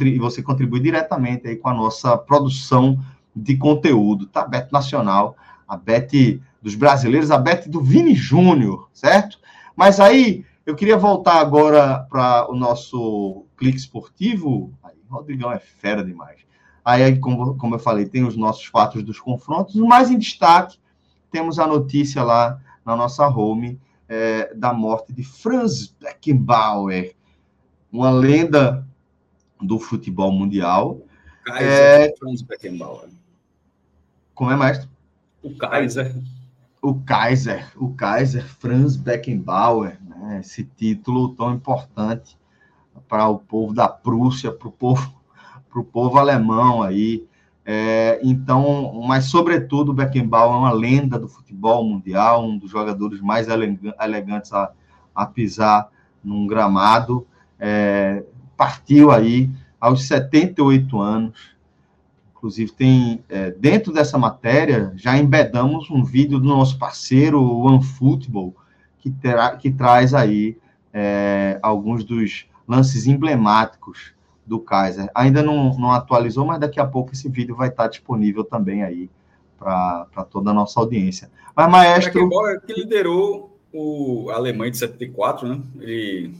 e 0.00 0.18
você 0.18 0.42
contribui 0.42 0.80
diretamente 0.80 1.46
aí 1.46 1.54
com 1.54 1.68
a 1.68 1.74
nossa 1.74 2.16
produção 2.16 2.98
de 3.34 3.56
conteúdo, 3.56 4.26
tá? 4.26 4.44
Bet 4.46 4.72
Nacional, 4.72 5.36
a 5.66 5.76
Bet 5.76 6.42
dos 6.62 6.74
brasileiros, 6.74 7.30
a 7.30 7.38
Bet 7.38 7.68
do 7.68 7.80
Vini 7.80 8.14
Júnior, 8.14 8.88
certo? 8.92 9.38
Mas 9.74 10.00
aí 10.00 10.44
eu 10.64 10.74
queria 10.74 10.96
voltar 10.96 11.40
agora 11.40 12.06
para 12.10 12.50
o 12.50 12.54
nosso 12.54 13.44
clique 13.56 13.78
esportivo. 13.78 14.72
Aí, 14.82 14.96
Rodrigão 15.08 15.52
é 15.52 15.58
fera 15.58 16.04
demais. 16.04 16.40
Aí, 16.84 17.18
como, 17.18 17.56
como 17.56 17.74
eu 17.74 17.78
falei, 17.78 18.06
tem 18.06 18.24
os 18.24 18.36
nossos 18.36 18.64
fatos 18.66 19.02
dos 19.02 19.20
confrontos, 19.20 19.74
mas 19.76 20.10
em 20.10 20.18
destaque 20.18 20.78
temos 21.30 21.58
a 21.58 21.66
notícia 21.66 22.22
lá 22.22 22.60
na 22.84 22.96
nossa 22.96 23.26
home 23.28 23.80
é, 24.08 24.54
da 24.54 24.72
morte 24.72 25.12
de 25.12 25.24
Franz 25.24 25.88
Beckenbauer, 26.00 27.14
uma 27.92 28.10
lenda 28.10 28.86
do 29.60 29.78
futebol 29.78 30.30
mundial. 30.30 31.00
Kaiser 31.44 32.10
é... 32.10 32.14
Franz 32.16 32.42
Beckenbauer. 32.42 33.08
Como 34.34 34.50
é, 34.50 34.56
mestre? 34.56 34.88
O 35.42 35.54
Kaiser. 35.54 36.14
O 36.82 36.94
Kaiser, 36.94 37.72
o 37.76 37.94
Kaiser 37.94 38.44
Franz 38.44 38.96
Beckenbauer, 38.96 39.98
né? 40.04 40.40
esse 40.40 40.64
título 40.64 41.34
tão 41.34 41.54
importante 41.54 42.36
para 43.08 43.28
o 43.28 43.38
povo 43.38 43.74
da 43.74 43.88
Prússia, 43.88 44.52
para 44.52 44.68
o 44.68 44.72
povo, 44.72 45.14
para 45.70 45.80
o 45.80 45.84
povo 45.84 46.18
alemão 46.18 46.82
aí. 46.82 47.26
É, 47.64 48.20
então, 48.22 49.02
mas 49.06 49.24
sobretudo 49.24 49.92
Beckenbauer 49.92 50.54
é 50.54 50.58
uma 50.58 50.72
lenda 50.72 51.18
do 51.18 51.26
futebol 51.26 51.82
mundial, 51.84 52.44
um 52.44 52.56
dos 52.56 52.70
jogadores 52.70 53.20
mais 53.20 53.48
elegantes 53.48 54.52
a, 54.52 54.70
a 55.12 55.26
pisar 55.26 55.88
num 56.22 56.46
gramado. 56.46 57.26
É, 57.58 58.24
partiu 58.56 59.10
aí 59.10 59.50
aos 59.80 60.06
78 60.06 61.00
anos. 61.00 61.55
Inclusive, 62.46 62.72
tem 62.72 63.24
é, 63.28 63.50
dentro 63.50 63.92
dessa 63.92 64.16
matéria, 64.16 64.92
já 64.96 65.16
embedamos 65.18 65.90
um 65.90 66.04
vídeo 66.04 66.38
do 66.38 66.46
nosso 66.46 66.78
parceiro, 66.78 67.40
o 67.40 67.66
OneFootball, 67.66 68.54
que, 68.98 69.10
terá, 69.10 69.56
que 69.56 69.70
traz 69.70 70.14
aí 70.14 70.56
é, 70.92 71.58
alguns 71.60 72.04
dos 72.04 72.46
lances 72.68 73.06
emblemáticos 73.06 74.12
do 74.46 74.60
Kaiser. 74.60 75.10
Ainda 75.14 75.42
não, 75.42 75.76
não 75.76 75.90
atualizou, 75.90 76.46
mas 76.46 76.60
daqui 76.60 76.78
a 76.78 76.86
pouco 76.86 77.12
esse 77.12 77.28
vídeo 77.28 77.56
vai 77.56 77.68
estar 77.68 77.88
disponível 77.88 78.44
também 78.44 78.84
aí 78.84 79.10
para 79.58 80.24
toda 80.30 80.50
a 80.50 80.54
nossa 80.54 80.78
audiência. 80.78 81.30
Mas, 81.54 81.70
maestro. 81.70 82.28
Que 82.64 82.74
liderou 82.74 83.58
o 83.72 84.30
Alemanha 84.30 84.70
de 84.70 84.78
74, 84.78 85.48
né? 85.48 85.60
Ele 85.80 86.34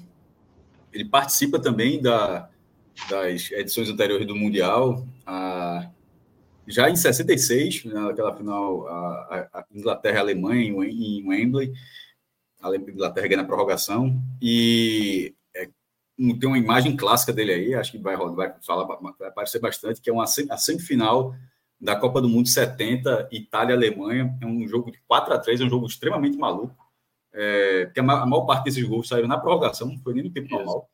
ele 0.96 1.04
participa 1.04 1.58
também 1.58 2.00
da, 2.00 2.48
das 3.10 3.50
edições 3.52 3.90
anteriores 3.90 4.26
do 4.26 4.34
Mundial. 4.34 5.06
A, 5.26 5.88
já 6.66 6.90
em 6.90 6.96
66, 6.96 7.84
naquela 7.84 8.34
final, 8.36 8.86
a, 8.88 9.48
a 9.52 9.64
Inglaterra 9.72 10.16
e 10.16 10.18
a 10.18 10.20
Alemanha 10.20 10.62
em, 10.62 11.20
em 11.20 11.28
Wembley, 11.28 11.72
a 12.60 12.74
Inglaterra 12.74 13.28
ganha 13.28 13.42
na 13.42 13.46
prorrogação, 13.46 14.20
e 14.40 15.34
é, 15.54 15.68
tem 16.16 16.48
uma 16.48 16.58
imagem 16.58 16.96
clássica 16.96 17.32
dele 17.32 17.52
aí, 17.52 17.74
acho 17.74 17.92
que 17.92 17.98
vai, 17.98 18.16
vai, 18.16 18.54
falar, 18.62 18.84
vai 18.84 19.28
aparecer 19.28 19.60
bastante, 19.60 20.00
que 20.00 20.10
é 20.10 20.12
uma, 20.12 20.24
a 20.24 20.56
semifinal 20.56 21.34
da 21.80 21.94
Copa 21.96 22.20
do 22.20 22.28
Mundo 22.28 22.48
70, 22.48 23.28
Itália-Alemanha. 23.30 24.36
É 24.40 24.46
um 24.46 24.66
jogo 24.66 24.90
de 24.90 24.98
4 25.06 25.34
a 25.34 25.38
3 25.38 25.60
é 25.60 25.64
um 25.64 25.70
jogo 25.70 25.86
extremamente 25.86 26.36
maluco. 26.36 26.74
É, 27.32 27.84
porque 27.84 28.00
a 28.00 28.02
maior 28.02 28.46
parte 28.46 28.64
desses 28.64 28.82
gols 28.82 29.08
saíram 29.08 29.28
na 29.28 29.38
prorrogação, 29.38 29.88
não 29.88 29.98
foi 29.98 30.14
nem 30.14 30.24
no 30.24 30.30
tempo 30.30 30.48
normal. 30.48 30.88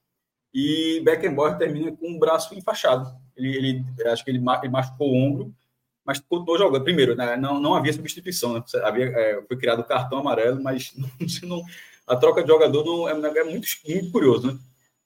E 0.53 1.01
Beckenbauer 1.05 1.57
termina 1.57 1.93
com 1.93 2.13
o 2.13 2.19
braço 2.19 2.55
enfaixado. 2.55 3.09
Ele, 3.37 3.57
ele 3.57 4.09
acho 4.09 4.25
que 4.25 4.31
ele, 4.31 4.39
ele 4.39 4.69
machucou 4.69 5.13
o 5.13 5.17
ombro, 5.17 5.55
mas 6.05 6.21
continuou 6.21 6.59
jogando. 6.59 6.85
Primeiro, 6.85 7.15
né, 7.15 7.37
não, 7.37 7.61
não 7.61 7.75
havia 7.75 7.93
substituição, 7.93 8.55
né? 8.55 8.63
havia, 8.83 9.07
é, 9.07 9.43
foi 9.47 9.57
criado 9.57 9.81
o 9.81 9.85
cartão 9.85 10.19
amarelo, 10.19 10.63
mas 10.63 10.93
não, 11.43 11.63
a 12.07 12.17
troca 12.17 12.43
de 12.43 12.49
jogador 12.49 12.85
não, 12.85 13.09
é, 13.09 13.39
é 13.39 13.45
muito, 13.45 13.67
muito 13.87 14.11
curioso, 14.11 14.53
né? 14.53 14.59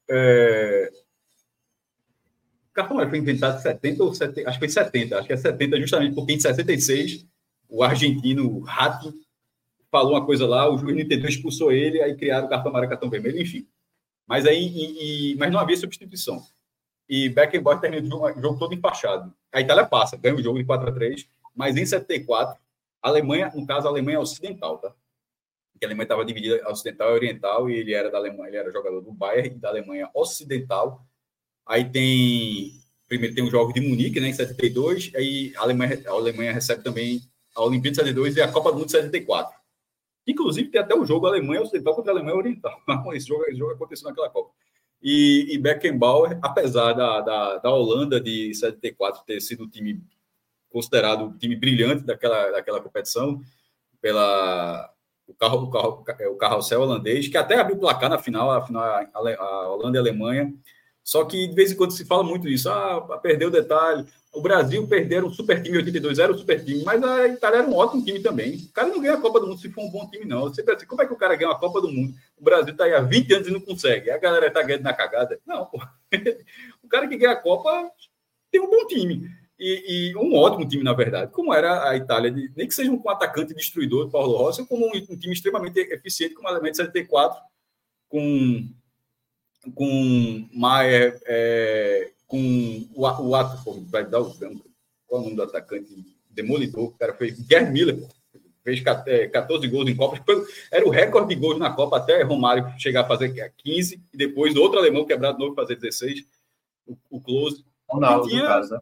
É... 0.08 0.92
O 2.70 2.74
cartão 2.76 3.08
foi 3.08 3.18
inventado 3.18 3.58
em 3.58 3.62
70 3.62 4.04
ou 4.04 4.14
70, 4.14 4.48
acho 4.48 4.58
que 4.58 4.66
foi 4.66 4.68
70, 4.68 5.18
acho 5.18 5.26
que 5.26 5.32
é 5.32 5.36
70, 5.36 5.80
justamente 5.80 6.14
porque 6.14 6.34
em 6.34 6.40
76 6.40 7.26
o 7.68 7.82
argentino 7.82 8.60
Rato 8.60 9.14
falou 9.90 10.12
uma 10.12 10.26
coisa 10.26 10.46
lá, 10.46 10.70
o 10.70 10.76
juiz 10.76 10.94
não 10.94 11.02
entendeu, 11.02 11.28
expulsou 11.28 11.72
ele, 11.72 12.02
aí 12.02 12.14
criaram 12.14 12.46
o 12.46 12.50
cartão 12.50 12.70
amarelo, 12.70 12.90
cartão 12.90 13.08
vermelho, 13.08 13.40
enfim. 13.40 13.66
Mas 14.26 14.44
aí, 14.44 14.66
e, 14.66 15.32
e, 15.32 15.36
mas 15.36 15.50
não 15.50 15.58
havia 15.58 15.76
substituição. 15.76 16.44
E 17.08 17.28
Beckenbauer 17.28 17.80
terminou 17.80 18.24
o 18.24 18.40
jogo 18.40 18.58
todo 18.58 18.74
empachado. 18.74 19.32
A 19.56 19.60
Itália 19.62 19.86
passa, 19.86 20.18
ganha 20.18 20.34
o 20.34 20.42
jogo 20.42 20.58
de 20.58 20.66
4 20.66 20.90
a 20.90 20.92
3 20.92 21.26
mas 21.54 21.78
em 21.78 21.86
74, 21.86 22.60
a 23.02 23.08
Alemanha, 23.08 23.50
no 23.54 23.66
caso, 23.66 23.86
a 23.86 23.90
Alemanha 23.90 24.20
ocidental, 24.20 24.76
tá? 24.76 24.94
Porque 25.72 25.86
a 25.86 25.88
Alemanha 25.88 26.04
estava 26.04 26.26
dividida 26.26 26.62
ocidental 26.70 27.12
e 27.12 27.14
oriental, 27.14 27.70
e 27.70 27.76
ele 27.76 27.94
era 27.94 28.10
da 28.10 28.18
Alemanha, 28.18 28.48
ele 28.48 28.56
era 28.58 28.70
jogador 28.70 29.00
do 29.00 29.10
Bayern 29.10 29.56
e 29.56 29.58
da 29.58 29.70
Alemanha 29.70 30.10
ocidental. 30.12 31.02
Aí 31.64 31.90
tem. 31.90 32.72
Primeiro 33.08 33.34
tem 33.34 33.42
os 33.42 33.50
Jogos 33.50 33.72
de 33.72 33.80
Munique, 33.80 34.20
né, 34.20 34.28
em 34.28 34.34
72, 34.34 35.12
aí 35.14 35.54
a 35.56 35.62
Alemanha, 35.62 36.02
a 36.06 36.10
Alemanha 36.10 36.52
recebe 36.52 36.82
também 36.82 37.22
a 37.54 37.62
Olimpíada 37.62 37.94
de 37.94 38.08
72 38.08 38.36
e 38.36 38.42
a 38.42 38.52
Copa 38.52 38.70
do 38.70 38.78
Mundo 38.78 38.86
de 38.86 38.92
74. 38.92 39.56
Inclusive, 40.26 40.68
tem 40.68 40.80
até 40.82 40.94
o 40.94 41.06
jogo 41.06 41.26
Alemanha 41.26 41.62
Ocidental 41.62 41.94
contra 41.94 42.12
a 42.12 42.14
Alemanha 42.14 42.36
Oriental. 42.36 42.78
Esse 43.14 43.28
jogo, 43.28 43.44
esse 43.44 43.56
jogo 43.56 43.72
aconteceu 43.72 44.08
naquela 44.08 44.28
Copa. 44.28 44.52
E, 45.02 45.54
e 45.54 45.58
Beckenbauer, 45.58 46.38
apesar 46.42 46.92
da, 46.92 47.20
da, 47.20 47.58
da, 47.58 47.70
Holanda 47.70 48.20
de 48.20 48.54
74 48.54 49.22
ter 49.24 49.40
sido 49.40 49.64
o 49.64 49.68
time 49.68 50.02
considerado 50.70 51.26
o 51.26 51.38
time 51.38 51.54
brilhante 51.54 52.04
daquela, 52.04 52.50
daquela 52.50 52.80
competição, 52.80 53.40
pela 54.00 54.92
o 55.26 55.34
carro, 55.34 55.64
o 55.64 55.70
carro, 55.70 56.04
o 56.30 56.36
carrossel 56.36 56.82
holandês, 56.82 57.28
que 57.28 57.36
até 57.36 57.58
abriu 57.58 57.78
placar 57.78 58.08
na 58.08 58.18
final, 58.18 58.50
a, 58.50 58.64
final, 58.64 58.84
a, 58.84 59.68
Holanda 59.70 59.96
e 59.96 59.98
a 59.98 60.02
Alemanha. 60.02 60.54
Só 61.02 61.24
que 61.24 61.48
de 61.48 61.54
vez 61.54 61.72
em 61.72 61.76
quando 61.76 61.92
se 61.92 62.04
fala 62.04 62.22
muito 62.22 62.48
isso, 62.48 62.68
ah, 62.68 63.18
perdeu 63.18 63.48
o 63.48 63.50
detalhe, 63.50 64.06
o 64.32 64.40
Brasil 64.40 64.86
perderam 64.86 65.28
um 65.28 65.32
super 65.32 65.62
time 65.62 65.76
em 65.76 65.80
82, 65.80 66.18
era 66.18 66.32
um 66.32 66.36
super 66.36 66.62
time, 66.62 66.84
mas 66.84 67.02
a 67.02 67.26
Itália 67.26 67.58
era 67.58 67.68
um 67.68 67.74
ótimo 67.74 68.04
time 68.04 68.20
também. 68.20 68.56
O 68.56 68.72
cara 68.72 68.88
não 68.88 69.00
ganha 69.00 69.14
a 69.14 69.20
Copa 69.20 69.40
do 69.40 69.46
Mundo 69.46 69.60
se 69.60 69.70
for 69.70 69.82
um 69.82 69.90
bom 69.90 70.08
time, 70.10 70.26
não. 70.26 70.42
Você 70.42 70.62
pensa, 70.62 70.84
como 70.84 71.00
é 71.00 71.06
que 71.06 71.12
o 71.12 71.16
cara 71.16 71.34
ganha 71.36 71.50
a 71.50 71.58
Copa 71.58 71.80
do 71.80 71.90
Mundo? 71.90 72.14
O 72.38 72.44
Brasil 72.44 72.72
está 72.72 72.84
aí 72.84 72.94
há 72.94 73.00
20 73.00 73.34
anos 73.34 73.48
e 73.48 73.50
não 73.50 73.60
consegue. 73.60 74.10
A 74.10 74.18
galera 74.18 74.48
está 74.48 74.62
ganhando 74.62 74.82
na 74.82 74.92
cagada. 74.92 75.40
Não, 75.46 75.66
pô. 75.66 75.80
O 76.82 76.88
cara 76.88 77.08
que 77.08 77.16
ganha 77.16 77.32
a 77.32 77.36
Copa 77.36 77.90
tem 78.50 78.60
um 78.60 78.70
bom 78.70 78.86
time. 78.86 79.28
E, 79.58 80.10
e, 80.12 80.16
um 80.16 80.36
ótimo 80.36 80.68
time, 80.68 80.84
na 80.84 80.92
verdade, 80.92 81.32
como 81.32 81.52
era 81.52 81.88
a 81.88 81.96
Itália, 81.96 82.30
nem 82.30 82.68
que 82.68 82.74
seja 82.74 82.92
um 82.92 83.08
atacante 83.08 83.54
destruidor, 83.54 84.10
Paulo 84.10 84.36
Rossi, 84.36 84.66
como 84.66 84.86
um, 84.86 84.90
um, 84.90 85.16
time 85.16 85.32
extremamente 85.32 85.78
eficiente, 85.80 86.34
como 86.34 86.46
a 86.46 86.50
Alemanha 86.50 86.72
de 86.72 86.76
74, 86.76 87.40
com, 88.08 88.68
com 89.74 90.48
Maier, 90.52 91.18
é, 91.24 92.12
com 92.26 92.86
o, 92.94 93.02
o 93.02 93.34
ato, 93.34 93.80
vai 93.90 94.06
dar 94.06 94.20
o 94.20 94.34
qual 95.06 95.20
é 95.20 95.24
o 95.24 95.24
nome 95.24 95.36
do 95.36 95.42
atacante? 95.42 95.88
Demolidor, 96.30 96.84
o 96.84 96.98
cara 96.98 97.14
fez 97.14 97.38
Gerd 97.48 97.72
Miller, 97.72 98.06
fez 98.66 98.80
14 98.80 99.64
é, 99.64 99.70
gols 99.70 99.88
em 99.88 99.94
Copa, 99.94 100.20
era 100.72 100.84
o 100.84 100.90
recorde 100.90 101.32
de 101.32 101.40
gols 101.40 101.56
na 101.56 101.70
Copa 101.70 101.98
até 101.98 102.20
Romário 102.24 102.68
chegar 102.78 103.02
a 103.02 103.06
fazer 103.06 103.32
15, 103.58 104.02
e 104.12 104.16
depois 104.16 104.56
outro 104.56 104.80
alemão 104.80 105.04
quebrado 105.04 105.38
novo 105.38 105.54
fazer 105.54 105.76
16, 105.76 106.26
o, 106.84 106.96
o 107.08 107.20
Close. 107.20 107.64
Ronaldo, 107.88 108.28
tinha... 108.28 108.42
no 108.42 108.48
caso, 108.48 108.74
né? 108.74 108.80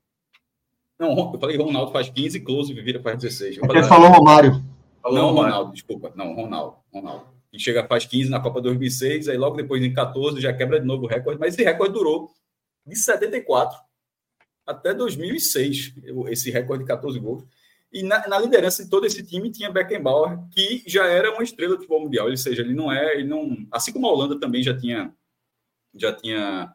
Não, 0.99 1.33
eu 1.35 1.39
falei 1.39 1.59
Ronaldo 1.59 1.93
faz 1.93 2.09
15, 2.09 2.41
Close 2.41 2.73
vira 2.73 3.03
faz 3.03 3.19
16. 3.19 3.59
Ele 3.59 3.83
falou 3.83 4.09
Romário. 4.09 4.65
Falou 5.03 5.19
não, 5.19 5.27
Romário. 5.27 5.51
Ronaldo, 5.51 5.73
desculpa. 5.73 6.13
Não, 6.17 6.35
Ronaldo. 6.35 6.77
Ronaldo. 6.91 7.27
E 7.53 7.61
chega 7.61 7.87
faz 7.87 8.07
15 8.07 8.31
na 8.31 8.41
Copa 8.41 8.63
2006, 8.63 9.29
aí 9.29 9.37
logo 9.37 9.57
depois 9.57 9.83
em 9.83 9.93
14 9.93 10.41
já 10.41 10.53
quebra 10.53 10.81
de 10.81 10.87
novo 10.87 11.05
o 11.05 11.07
recorde, 11.07 11.39
mas 11.39 11.53
esse 11.53 11.63
recorde 11.63 11.93
durou 11.93 12.31
de 12.87 12.97
74 12.97 13.79
até 14.67 14.95
2006, 14.95 15.95
esse 16.29 16.51
recorde 16.51 16.85
de 16.85 16.89
14 16.89 17.19
gols. 17.19 17.45
E 17.95 18.03
na, 18.03 18.27
na, 18.27 18.41
liderança 18.41 18.83
de 18.83 18.91
todo 18.91 19.07
esse 19.07 19.23
time 19.23 19.53
tinha 19.53 19.71
Beckenbauer, 19.71 20.37
que 20.51 20.83
já 20.85 21.07
era 21.07 21.33
uma 21.33 21.45
estrela 21.45 21.75
do 21.75 21.77
futebol 21.77 22.01
mundial. 22.01 22.29
Ou 22.29 22.37
seja, 22.37 22.61
ele 22.61 22.75
não 22.75 22.91
é, 22.91 23.15
ele 23.15 23.29
não, 23.29 23.69
assim 23.71 23.93
como 23.93 24.09
a 24.09 24.13
Holanda 24.13 24.41
também 24.41 24.65
já 24.65 24.77
tinha, 24.77 25.15
já 25.95 26.13
tinha, 26.13 26.75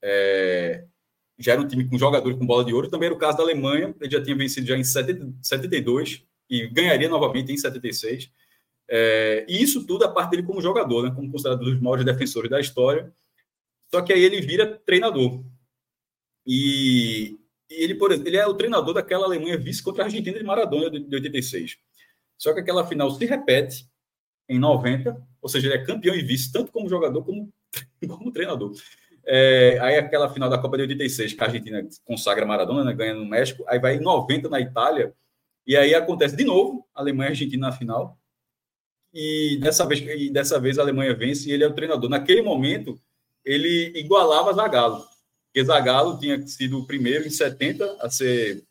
é, 0.00 0.84
já 1.36 1.54
era 1.54 1.60
um 1.60 1.66
time 1.66 1.88
com 1.88 1.98
jogadores 1.98 2.38
com 2.38 2.46
bola 2.46 2.64
de 2.64 2.72
ouro. 2.72 2.88
Também 2.88 3.08
era 3.08 3.14
o 3.14 3.18
caso 3.18 3.36
da 3.36 3.42
Alemanha. 3.42 3.92
Ele 4.00 4.10
já 4.12 4.22
tinha 4.22 4.36
vencido 4.36 4.64
já 4.64 4.76
em 4.76 4.84
70, 4.84 5.34
72 5.42 6.24
e 6.48 6.68
ganharia 6.68 7.08
novamente 7.08 7.50
em 7.50 7.56
76. 7.56 8.30
É, 8.88 9.44
e 9.48 9.60
isso 9.60 9.84
tudo 9.84 10.04
a 10.04 10.08
parte 10.08 10.30
dele 10.30 10.44
como 10.44 10.62
jogador, 10.62 11.02
né, 11.02 11.12
como 11.12 11.32
considerado 11.32 11.62
um 11.62 11.64
dos 11.64 11.80
maiores 11.80 12.04
defensores 12.04 12.48
da 12.48 12.60
história. 12.60 13.12
Só 13.90 14.02
que 14.02 14.12
aí 14.12 14.22
ele 14.22 14.40
vira 14.40 14.80
treinador. 14.86 15.44
E, 16.46 17.39
e 17.70 17.84
ele, 17.84 17.94
por 17.94 18.10
exemplo, 18.10 18.28
ele 18.28 18.36
é 18.36 18.46
o 18.46 18.54
treinador 18.54 18.94
daquela 18.94 19.26
Alemanha 19.26 19.56
vice 19.56 19.82
contra 19.82 20.02
a 20.02 20.06
Argentina 20.06 20.36
de 20.36 20.44
Maradona 20.44 20.90
de, 20.90 21.00
de 21.00 21.14
86. 21.14 21.78
Só 22.36 22.52
que 22.52 22.60
aquela 22.60 22.86
final 22.86 23.10
se 23.10 23.24
repete 23.24 23.88
em 24.48 24.58
90, 24.58 25.16
ou 25.40 25.48
seja, 25.48 25.68
ele 25.68 25.76
é 25.76 25.84
campeão 25.84 26.14
e 26.14 26.22
vice, 26.22 26.50
tanto 26.50 26.72
como 26.72 26.88
jogador 26.88 27.22
como, 27.22 27.52
como 28.08 28.32
treinador. 28.32 28.72
É, 29.24 29.78
aí 29.80 29.96
aquela 29.96 30.28
final 30.28 30.50
da 30.50 30.58
Copa 30.58 30.76
de 30.76 30.82
86, 30.82 31.34
que 31.34 31.40
a 31.42 31.46
Argentina 31.46 31.86
consagra 32.04 32.44
Maradona, 32.44 32.82
né, 32.82 32.92
ganha 32.92 33.14
no 33.14 33.24
México, 33.24 33.64
aí 33.68 33.78
vai 33.78 33.96
em 33.96 34.00
90 34.00 34.48
na 34.48 34.60
Itália, 34.60 35.14
e 35.66 35.76
aí 35.76 35.94
acontece 35.94 36.34
de 36.34 36.44
novo 36.44 36.84
Alemanha 36.94 37.28
e 37.28 37.32
Argentina 37.32 37.68
na 37.68 37.72
final, 37.72 38.18
e 39.12 39.58
dessa 39.60 39.86
vez, 39.86 40.00
e 40.00 40.30
dessa 40.30 40.58
vez 40.58 40.78
a 40.78 40.82
Alemanha 40.82 41.14
vence 41.14 41.48
e 41.48 41.52
ele 41.52 41.64
é 41.64 41.66
o 41.66 41.74
treinador. 41.74 42.08
Naquele 42.08 42.42
momento, 42.42 42.98
ele 43.44 43.92
igualava 43.96 44.52
Zagallo, 44.52 45.04
porque 45.50 45.64
Zagallo 45.64 46.18
tinha 46.18 46.46
sido 46.46 46.78
o 46.78 46.86
primeiro 46.86 47.26
em 47.26 47.30
70 47.30 47.98
a 48.00 48.08
ser 48.08 48.64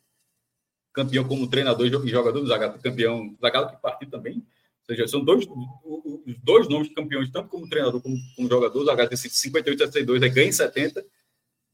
campeão 0.93 1.27
como 1.27 1.49
treinador 1.49 1.85
e 1.85 2.09
jogador 2.09 2.39
do 2.39 2.47
Zagallo, 2.47 2.79
campeão 2.79 3.35
Zagallo 3.39 3.69
que 3.69 3.81
partiu 3.81 4.09
também. 4.09 4.35
Ou 4.37 4.95
seja, 4.95 5.07
são 5.07 5.23
dois, 5.23 5.45
os 5.45 6.37
dois 6.41 6.67
nomes 6.67 6.87
de 6.87 6.95
campeões, 6.95 7.29
tanto 7.29 7.49
como 7.49 7.69
treinador 7.69 8.01
como, 8.01 8.15
como 8.35 8.49
jogador. 8.49 8.85
Zagallo 8.85 9.09
tem 9.09 9.17
sido 9.17 9.33
58 9.33 9.83
a 9.83 9.85
62, 9.87 10.23
aí 10.23 10.29
ganha 10.29 10.47
em 10.47 10.53
70. 10.53 11.05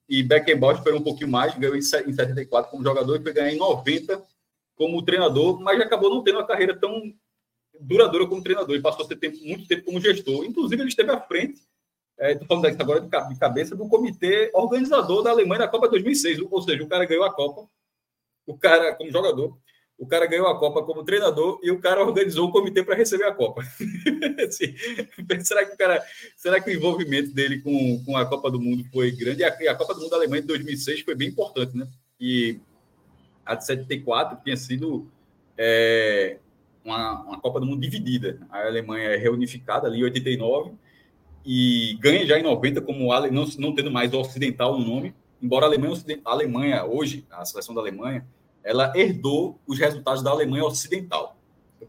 E 0.09 0.23
Beckenbauer 0.23 0.77
esperou 0.77 0.99
um 0.99 1.03
pouquinho 1.03 1.29
mais, 1.29 1.55
ganhou 1.57 1.75
em 1.75 1.81
74 1.81 2.71
como 2.71 2.83
jogador 2.83 3.19
e 3.19 3.23
foi 3.23 3.31
ganhar 3.31 3.53
em 3.53 3.57
90 3.57 4.21
como 4.75 5.01
treinador, 5.03 5.61
mas 5.61 5.79
acabou 5.79 6.09
não 6.09 6.23
tendo 6.23 6.39
uma 6.39 6.47
carreira 6.47 6.77
tão 6.77 7.13
duradoura 7.79 8.27
como 8.27 8.43
treinador. 8.43 8.73
Ele 8.73 8.83
passou 8.83 9.05
a 9.05 9.07
ter 9.07 9.15
tempo, 9.17 9.37
muito 9.43 9.67
tempo 9.67 9.85
como 9.85 10.01
gestor. 10.01 10.45
Inclusive, 10.45 10.81
ele 10.81 10.89
esteve 10.89 11.11
à 11.11 11.21
frente 11.21 11.61
Estou 12.17 12.45
é, 12.45 12.47
falando 12.47 12.81
agora 12.81 13.01
de 13.01 13.39
cabeça 13.39 13.75
do 13.75 13.89
comitê 13.89 14.49
organizador 14.53 15.21
da 15.21 15.31
Alemanha 15.31 15.59
na 15.59 15.67
Copa 15.67 15.89
2006. 15.89 16.39
Ou 16.49 16.61
seja, 16.61 16.81
o 16.81 16.87
cara 16.87 17.05
ganhou 17.05 17.25
a 17.25 17.33
Copa, 17.33 17.67
o 18.47 18.57
cara 18.57 18.95
como 18.95 19.11
jogador, 19.11 19.57
o 19.97 20.07
cara 20.07 20.25
ganhou 20.25 20.47
a 20.47 20.57
Copa 20.57 20.81
como 20.83 21.03
treinador 21.03 21.59
e 21.61 21.71
o 21.71 21.79
cara 21.79 22.01
organizou 22.01 22.47
o 22.47 22.51
comitê 22.51 22.83
para 22.83 22.95
receber 22.95 23.25
a 23.25 23.33
Copa. 23.33 23.61
assim, 24.47 24.75
será 25.43 25.65
que 25.65 25.73
o 25.73 25.77
cara, 25.77 26.01
será 26.37 26.61
que 26.61 26.69
o 26.69 26.73
envolvimento 26.73 27.33
dele 27.33 27.61
com, 27.61 28.01
com 28.05 28.15
a 28.15 28.25
Copa 28.25 28.49
do 28.49 28.61
Mundo 28.61 28.85
foi 28.93 29.11
grande? 29.11 29.43
A, 29.43 29.49
a 29.49 29.75
Copa 29.75 29.93
do 29.93 29.99
Mundo 29.99 30.11
da 30.11 30.17
Alemanha 30.17 30.41
de 30.41 30.47
2006 30.47 31.01
foi 31.01 31.15
bem 31.15 31.29
importante, 31.29 31.75
né? 31.75 31.85
E 32.19 32.59
a 33.45 33.55
de 33.55 33.65
74 33.65 34.41
tinha 34.41 34.55
sido 34.55 35.11
é, 35.57 36.37
uma, 36.83 37.23
uma 37.23 37.41
Copa 37.41 37.59
do 37.59 37.65
Mundo 37.65 37.81
dividida. 37.81 38.39
A 38.49 38.65
Alemanha 38.67 39.09
é 39.09 39.17
reunificada 39.17 39.87
ali 39.87 39.99
em 39.99 40.03
89 40.03 40.84
e 41.45 41.97
ganha 41.99 42.25
já 42.25 42.39
em 42.39 42.43
90 42.43 42.81
como 42.81 43.11
Ale, 43.11 43.29
não, 43.29 43.45
não 43.59 43.75
tendo 43.75 43.91
mais 43.91 44.11
o 44.13 44.19
ocidental 44.19 44.77
no 44.79 44.85
nome, 44.85 45.13
embora 45.41 45.65
a 45.65 45.69
Alemanha, 45.69 45.95
a 46.25 46.31
Alemanha 46.31 46.85
hoje, 46.85 47.25
a 47.29 47.45
seleção 47.45 47.75
da 47.75 47.81
Alemanha, 47.81 48.25
ela 48.63 48.91
herdou 48.95 49.59
os 49.67 49.77
resultados 49.77 50.23
da 50.23 50.31
Alemanha 50.31 50.65
ocidental. 50.65 51.37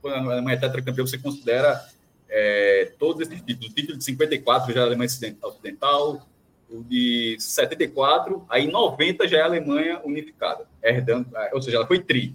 Quando 0.03 0.15
a 0.15 0.35
Alemanha 0.35 0.59
é 0.59 0.61
tetracampeã, 0.61 1.07
você 1.07 1.17
considera 1.17 1.83
é, 2.29 2.93
todos 2.99 3.23
esses 3.23 3.41
títulos. 3.41 3.71
O 3.71 3.75
título 3.75 3.97
de 3.97 4.05
54 4.05 4.75
já 4.75 4.81
é 4.81 4.83
a 4.83 4.87
Alemanha 4.87 5.09
ocidental, 5.43 6.29
o 6.69 6.85
de 6.85 7.37
74, 7.39 8.45
aí 8.51 8.71
90 8.71 9.27
já 9.27 9.39
é 9.39 9.41
a 9.41 9.47
Alemanha 9.47 10.01
unificada, 10.05 10.67
herdando, 10.83 11.29
ou 11.53 11.63
seja, 11.63 11.79
ela 11.79 11.87
foi 11.87 12.01
tri. 12.01 12.35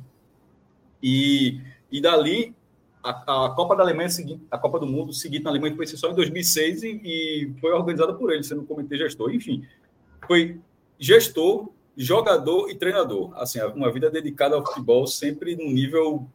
E, 1.03 1.59
e 1.91 2.01
dali 2.01 2.55
a, 3.03 3.45
a, 3.45 3.49
Copa 3.49 3.75
da 3.75 3.83
Alemanha 3.83 4.09
seguinte, 4.09 4.41
a 4.49 4.57
Copa 4.57 4.79
do 4.79 4.85
Mundo 4.85 5.13
seguinte 5.13 5.43
na 5.43 5.49
Alemanha 5.49 5.75
foi 5.75 5.87
só 5.87 6.11
em 6.11 6.15
2006 6.15 6.83
e, 6.83 6.87
e 7.03 7.53
foi 7.59 7.71
organizada 7.71 8.13
por 8.13 8.31
ele, 8.31 8.43
sendo 8.43 8.63
comitê 8.63 8.97
gestor. 8.97 9.33
Enfim, 9.33 9.65
foi 10.27 10.59
gestor, 10.99 11.69
jogador 11.97 12.69
e 12.69 12.75
treinador. 12.75 13.31
Assim, 13.35 13.59
uma 13.75 13.91
vida 13.91 14.09
dedicada 14.09 14.55
ao 14.55 14.65
futebol 14.65 15.07
sempre 15.07 15.55
num 15.55 15.71
nível 15.71 16.27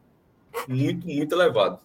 muito, 0.67 1.07
muito 1.07 1.33
elevado. 1.33 1.79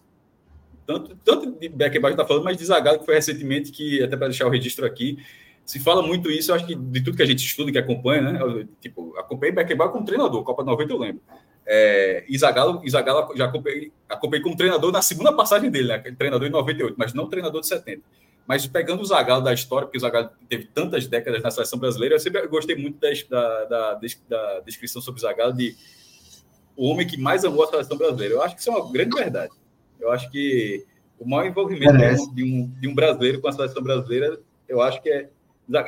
Tanto, 0.85 1.15
tanto 1.23 1.51
de 1.51 1.69
Beckenbauer 1.69 2.13
está 2.13 2.25
falando, 2.25 2.43
mas 2.43 2.57
de 2.57 2.65
Zagallo, 2.65 2.99
que 2.99 3.05
foi 3.05 3.15
recentemente, 3.15 3.71
que 3.71 4.03
até 4.03 4.17
para 4.17 4.27
deixar 4.27 4.47
o 4.47 4.49
registro 4.49 4.85
aqui, 4.85 5.17
se 5.65 5.79
fala 5.79 6.01
muito 6.01 6.29
isso, 6.29 6.51
eu 6.51 6.55
acho 6.55 6.65
que 6.65 6.75
de 6.75 7.01
tudo 7.01 7.15
que 7.15 7.23
a 7.23 7.25
gente 7.25 7.45
estuda, 7.45 7.71
que 7.71 7.77
acompanha, 7.77 8.21
né? 8.21 8.41
Eu, 8.41 8.67
tipo, 8.81 9.15
acompanhei 9.17 9.55
Beckenbauer 9.55 9.93
como 9.93 10.05
treinador, 10.05 10.43
Copa 10.43 10.63
90 10.63 10.91
eu 10.91 10.97
lembro. 10.97 11.21
É, 11.65 12.25
Isagalo, 12.27 12.81
Isagalo 12.83 13.35
já 13.35 13.45
acompanhei, 13.45 13.91
acompanhei 14.09 14.43
como 14.43 14.57
treinador 14.57 14.91
na 14.91 15.01
segunda 15.01 15.31
passagem 15.31 15.71
dele, 15.71 15.87
né? 15.87 15.99
Treinador 16.17 16.47
em 16.47 16.51
98, 16.51 16.95
mas 16.97 17.13
não 17.13 17.29
treinador 17.29 17.61
de 17.61 17.67
70. 17.67 18.01
Mas 18.45 18.67
pegando 18.67 19.01
o 19.01 19.05
Zagallo 19.05 19.43
da 19.43 19.53
história, 19.53 19.87
porque 19.87 19.97
o 19.97 20.01
Zagallo 20.01 20.29
teve 20.49 20.65
tantas 20.65 21.07
décadas 21.07 21.41
na 21.41 21.49
seleção 21.49 21.79
brasileira, 21.79 22.15
eu 22.15 22.19
sempre 22.19 22.45
gostei 22.47 22.75
muito 22.75 22.99
da, 22.99 23.09
da, 23.65 23.93
da, 23.93 24.07
da 24.29 24.59
descrição 24.59 25.01
sobre 25.01 25.19
o 25.19 25.21
Zagallo 25.21 25.53
de 25.53 25.75
o 26.75 26.89
homem 26.89 27.07
que 27.07 27.17
mais 27.17 27.45
amou 27.45 27.63
a 27.63 27.67
seleção 27.67 27.97
brasileira. 27.97 28.33
Eu 28.33 28.41
acho 28.41 28.55
que 28.55 28.61
isso 28.61 28.69
é 28.69 28.75
uma 28.75 28.91
grande 28.91 29.15
verdade. 29.15 29.53
Eu 29.99 30.11
acho 30.11 30.29
que 30.29 30.85
o 31.19 31.27
maior 31.27 31.47
envolvimento 31.47 32.33
de 32.33 32.43
um, 32.43 32.67
de 32.79 32.87
um 32.87 32.95
brasileiro 32.95 33.39
com 33.39 33.47
a 33.47 33.51
seleção 33.51 33.81
brasileira, 33.81 34.39
eu 34.67 34.81
acho 34.81 35.01
que 35.01 35.09
é. 35.09 35.29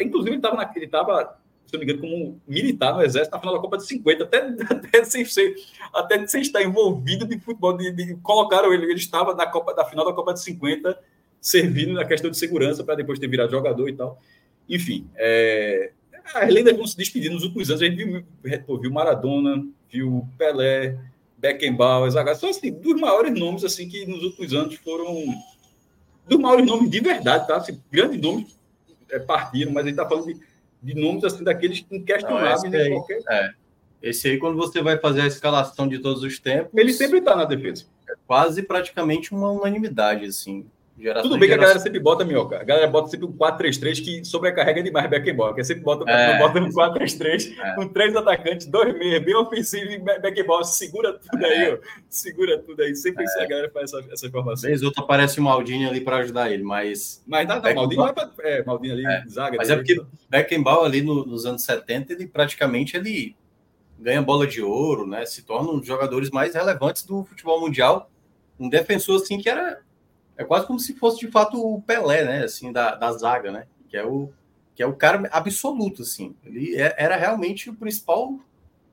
Inclusive, 0.02 0.32
ele 0.32 0.38
estava, 0.38 0.72
ele 0.76 0.86
estava, 0.86 1.38
se 1.66 1.74
não 1.74 1.80
me 1.80 1.86
engano, 1.86 2.02
como 2.02 2.42
militar 2.48 2.94
no 2.94 3.02
Exército 3.02 3.34
na 3.36 3.40
final 3.40 3.56
da 3.56 3.62
Copa 3.62 3.78
de 3.78 3.86
50, 3.86 4.24
até, 4.24 4.38
até, 4.70 5.04
sem, 5.04 5.26
ser, 5.26 5.56
até 5.94 6.28
sem 6.28 6.42
estar 6.42 6.64
envolvido 6.64 7.26
de 7.26 7.40
futebol. 7.40 7.76
De, 7.76 7.92
de, 7.92 8.16
colocaram 8.18 8.74
ele, 8.74 8.86
ele 8.86 8.96
estava 8.96 9.34
na 9.34 9.46
Copa 9.46 9.74
da 9.74 9.86
final 9.86 10.06
da 10.06 10.14
Copa 10.14 10.34
de 10.34 10.42
50, 10.42 10.98
servindo 11.42 11.94
na 11.94 12.06
questão 12.06 12.30
de 12.30 12.38
segurança, 12.38 12.84
para 12.84 12.96
depois 12.96 13.20
ter 13.20 13.28
virado 13.28 13.52
jogador 13.52 13.90
e 13.90 13.94
tal. 13.94 14.22
Enfim, 14.70 15.10
é, 15.16 15.92
as 16.34 16.52
lendas 16.52 16.76
vão 16.76 16.88
se 16.88 16.98
despedir 16.98 17.32
nos 17.32 17.44
últimos 17.44 17.70
anos. 17.70 17.82
A 17.82 17.86
gente 17.86 18.04
viu, 18.04 18.24
viu 18.80 18.92
Maradona, 18.92 19.66
viu 19.90 20.28
Pelé, 20.38 20.98
Beckenbauer, 21.38 22.10
Zagallo, 22.10 22.40
são 22.40 22.50
assim, 22.50 22.72
dos 22.72 23.00
maiores 23.00 23.38
nomes 23.38 23.64
assim 23.64 23.88
que 23.88 24.06
nos 24.06 24.24
últimos 24.24 24.54
anos 24.54 24.76
foram 24.76 25.26
dos 26.28 26.40
maiores 26.40 26.66
nomes 26.66 26.90
de 26.90 27.00
verdade, 27.00 27.48
tá? 27.48 27.58
Assim, 27.58 27.80
grandes 27.92 28.20
nomes 28.20 28.58
é, 29.10 29.20
partiram, 29.20 29.72
mas 29.72 29.86
a 29.86 29.90
gente 29.90 30.00
está 30.00 30.08
falando 30.08 30.26
de, 30.26 30.40
de, 30.86 30.94
nomes 30.94 31.24
assim 31.24 31.44
daqueles 31.44 31.86
inquestionáveis 31.92 32.64
Não, 32.64 32.70
esse, 32.70 32.78
aí, 32.78 32.92
qualquer... 32.92 33.22
é. 33.30 33.54
esse 34.02 34.28
aí, 34.28 34.38
quando 34.38 34.56
você 34.56 34.82
vai 34.82 34.98
fazer 34.98 35.22
a 35.22 35.28
escalação 35.28 35.88
de 35.88 36.00
todos 36.00 36.24
os 36.24 36.40
tempos, 36.40 36.72
ele 36.76 36.94
sempre 36.94 37.20
está 37.20 37.36
na 37.36 37.46
defesa. 37.46 37.86
É 38.10 38.14
quase 38.28 38.62
praticamente 38.64 39.34
uma 39.34 39.52
unanimidade, 39.52 40.26
assim. 40.26 40.66
Geração 40.98 41.30
Tudo 41.30 41.40
bem 41.40 41.50
que 41.50 41.56
a 41.56 41.58
galera 41.58 41.78
sempre 41.78 42.00
bota, 42.00 42.24
Minhoca. 42.24 42.58
A 42.58 42.64
galera 42.64 42.88
bota 42.88 43.10
sempre 43.10 43.26
um 43.26 43.34
4-3-3 43.34 44.02
que 44.02 44.24
sobrecarrega 44.24 44.82
demais 44.82 45.10
Beckenbauer. 45.10 45.54
Que 45.54 45.62
sempre 45.62 45.84
bota, 45.84 46.10
é, 46.10 46.40
bota 46.40 46.58
um 46.60 46.70
4-3-3 46.70 47.54
é. 47.60 47.76
com 47.76 47.88
três 47.90 48.16
atacantes, 48.16 48.66
dois 48.66 48.98
meias, 48.98 49.22
bem 49.22 49.36
ofensivo 49.36 49.92
e 49.92 49.98
Beckenbauer 49.98 50.64
segura 50.64 51.20
tudo 51.20 51.46
é. 51.46 51.50
aí, 51.50 51.74
ó. 51.74 51.78
Segura 52.10 52.58
tudo 52.60 52.82
aí. 52.82 52.96
Sempre 52.96 53.26
é. 53.26 53.44
a 53.44 53.46
galera 53.46 53.70
faz 53.72 53.92
essa, 53.92 54.06
essa 54.10 54.28
informação. 54.28 54.70
Vez 54.70 54.84
outra 54.84 55.04
aparece 55.04 55.38
o 55.38 55.44
Maldini 55.44 55.86
ali 55.86 56.00
para 56.00 56.18
ajudar 56.18 56.50
ele, 56.50 56.64
mas. 56.64 57.22
Mas 57.28 57.46
não, 57.46 57.62
não 57.62 57.76
Maldini, 57.76 58.02
vai 58.02 58.30
é, 58.40 58.64
Maldini 58.64 58.94
ali, 58.94 59.06
é. 59.06 59.24
zaga. 59.28 59.58
Mas 59.58 59.70
é 59.70 59.76
porque 59.76 60.02
Beckenbauer 60.30 60.86
ali 60.86 61.02
no, 61.02 61.26
nos 61.26 61.46
anos 61.46 61.64
70, 61.64 62.14
ele 62.14 62.26
praticamente 62.26 62.96
ele 62.96 63.36
ganha 64.00 64.22
bola 64.22 64.48
de 64.48 64.62
ouro, 64.62 65.06
né? 65.06 65.26
Se 65.26 65.44
torna 65.44 65.72
um 65.72 65.80
dos 65.80 65.88
jogadores 65.88 66.30
mais 66.30 66.56
relevantes 66.56 67.04
do 67.04 67.26
futebol 67.26 67.60
mundial. 67.60 68.10
Um 68.58 68.70
defensor 68.70 69.22
assim 69.22 69.38
que 69.38 69.50
era 69.50 69.82
é 70.38 70.44
quase 70.44 70.68
como 70.68 70.80
se 70.80 70.96
fosse 70.96 71.20
de 71.20 71.32
fato 71.32 71.58
o 71.58 71.82
Pelé, 71.82 72.26
né? 72.26 72.44
Assim, 72.44 72.72
da, 72.72 72.96
da 72.96 73.12
zaga, 73.14 73.52
né? 73.52 73.68
Que 73.88 73.98
é 73.98 74.06
o 74.06 74.32
que 74.76 74.84
é 74.84 74.86
o 74.86 74.94
cara 74.94 75.28
absoluto, 75.32 76.02
assim. 76.02 76.36
Ele 76.44 76.76
é, 76.76 76.94
era 76.98 77.16
realmente 77.16 77.70
o 77.70 77.76
principal 77.76 78.38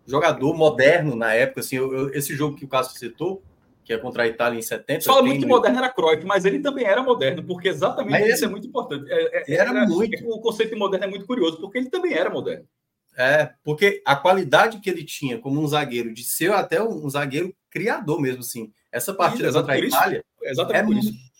jogador 0.06 0.54
moderno 0.54 1.16
na 1.16 1.34
época, 1.34 1.60
assim. 1.60 1.76
Eu, 1.76 1.92
eu, 1.92 2.14
esse 2.14 2.36
jogo 2.36 2.56
que 2.56 2.64
o 2.64 2.68
Cássio 2.68 2.96
citou, 2.96 3.42
que 3.84 3.92
é 3.92 3.98
contra 3.98 4.22
a 4.22 4.28
Itália 4.28 4.56
em 4.56 4.62
70. 4.62 5.04
Fala 5.04 5.22
muito 5.22 5.40
que 5.40 5.46
moderno 5.46 5.78
era 5.78 5.90
Cruyff, 5.90 6.24
mas 6.24 6.44
ele 6.44 6.60
também 6.60 6.84
era 6.84 7.02
moderno, 7.02 7.42
porque 7.42 7.68
exatamente 7.68 8.12
mas 8.12 8.28
isso 8.28 8.44
ele, 8.44 8.46
é 8.46 8.48
muito 8.48 8.66
importante. 8.68 9.10
É, 9.10 9.38
é, 9.38 9.54
era, 9.54 9.70
era, 9.70 9.86
muito. 9.86 10.24
O 10.30 10.40
conceito 10.40 10.70
de 10.70 10.76
moderno 10.76 11.06
é 11.06 11.10
muito 11.10 11.26
curioso, 11.26 11.60
porque 11.60 11.78
ele 11.78 11.90
também 11.90 12.12
era 12.12 12.30
moderno. 12.30 12.64
É, 13.18 13.50
porque 13.64 14.00
a 14.06 14.14
qualidade 14.14 14.78
que 14.78 14.88
ele 14.88 15.04
tinha 15.04 15.36
como 15.36 15.60
um 15.60 15.66
zagueiro, 15.66 16.14
de 16.14 16.22
ser 16.22 16.52
até 16.52 16.80
um 16.80 17.10
zagueiro 17.10 17.52
criador 17.68 18.20
mesmo, 18.20 18.40
assim. 18.40 18.72
Essa 18.90 19.12
partida 19.12 19.48
isso, 19.48 19.58
contra 19.58 19.74
a 19.74 19.78
Itália. 19.78 20.24
exatamente 20.42 20.80
é, 20.80 20.86
por 20.86 20.96
isso 20.96 21.31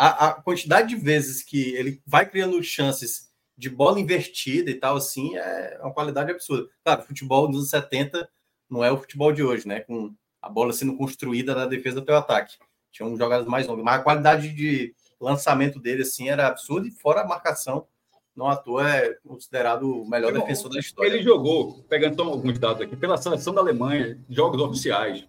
a, 0.00 0.28
a, 0.28 0.32
quantidade 0.32 0.88
de 0.88 0.96
vezes 0.96 1.42
que 1.42 1.74
ele 1.74 2.00
vai 2.06 2.24
criando 2.24 2.62
chances 2.62 3.28
de 3.54 3.68
bola 3.68 4.00
invertida 4.00 4.70
e 4.70 4.74
tal, 4.74 4.96
assim, 4.96 5.36
é 5.36 5.78
uma 5.82 5.92
qualidade 5.92 6.30
absurda. 6.30 6.70
Claro, 6.82 7.02
futebol 7.02 7.46
dos 7.46 7.56
anos 7.58 7.68
70 7.68 8.26
não 8.70 8.82
é 8.82 8.90
o 8.90 8.96
futebol 8.96 9.30
de 9.30 9.42
hoje, 9.42 9.68
né? 9.68 9.80
Com 9.80 10.14
a 10.40 10.48
bola 10.48 10.72
sendo 10.72 10.96
construída 10.96 11.54
da 11.54 11.66
defesa 11.66 12.00
até 12.00 12.14
o 12.14 12.16
ataque. 12.16 12.56
Tinha 12.90 13.06
um 13.06 13.14
jogadas 13.14 13.46
mais 13.46 13.66
longas, 13.66 13.84
mas 13.84 14.00
a 14.00 14.02
qualidade 14.02 14.48
de 14.54 14.94
lançamento 15.20 15.78
dele, 15.78 16.00
assim, 16.00 16.30
era 16.30 16.46
absurda 16.46 16.88
e 16.88 16.90
fora 16.90 17.20
a 17.20 17.28
marcação, 17.28 17.86
não 18.34 18.48
à 18.48 18.56
toa 18.56 18.88
é 18.88 19.18
considerado 19.26 19.82
o 19.82 20.08
melhor 20.08 20.32
Bom, 20.32 20.40
defensor 20.40 20.70
da 20.70 20.80
história. 20.80 21.10
Ele 21.10 21.22
jogou, 21.22 21.84
pegando 21.90 22.14
então 22.14 22.28
alguns 22.28 22.58
dados 22.58 22.80
aqui, 22.80 22.96
pela 22.96 23.18
seleção 23.18 23.52
da 23.52 23.60
Alemanha, 23.60 24.18
jogos 24.30 24.62
oficiais. 24.62 25.28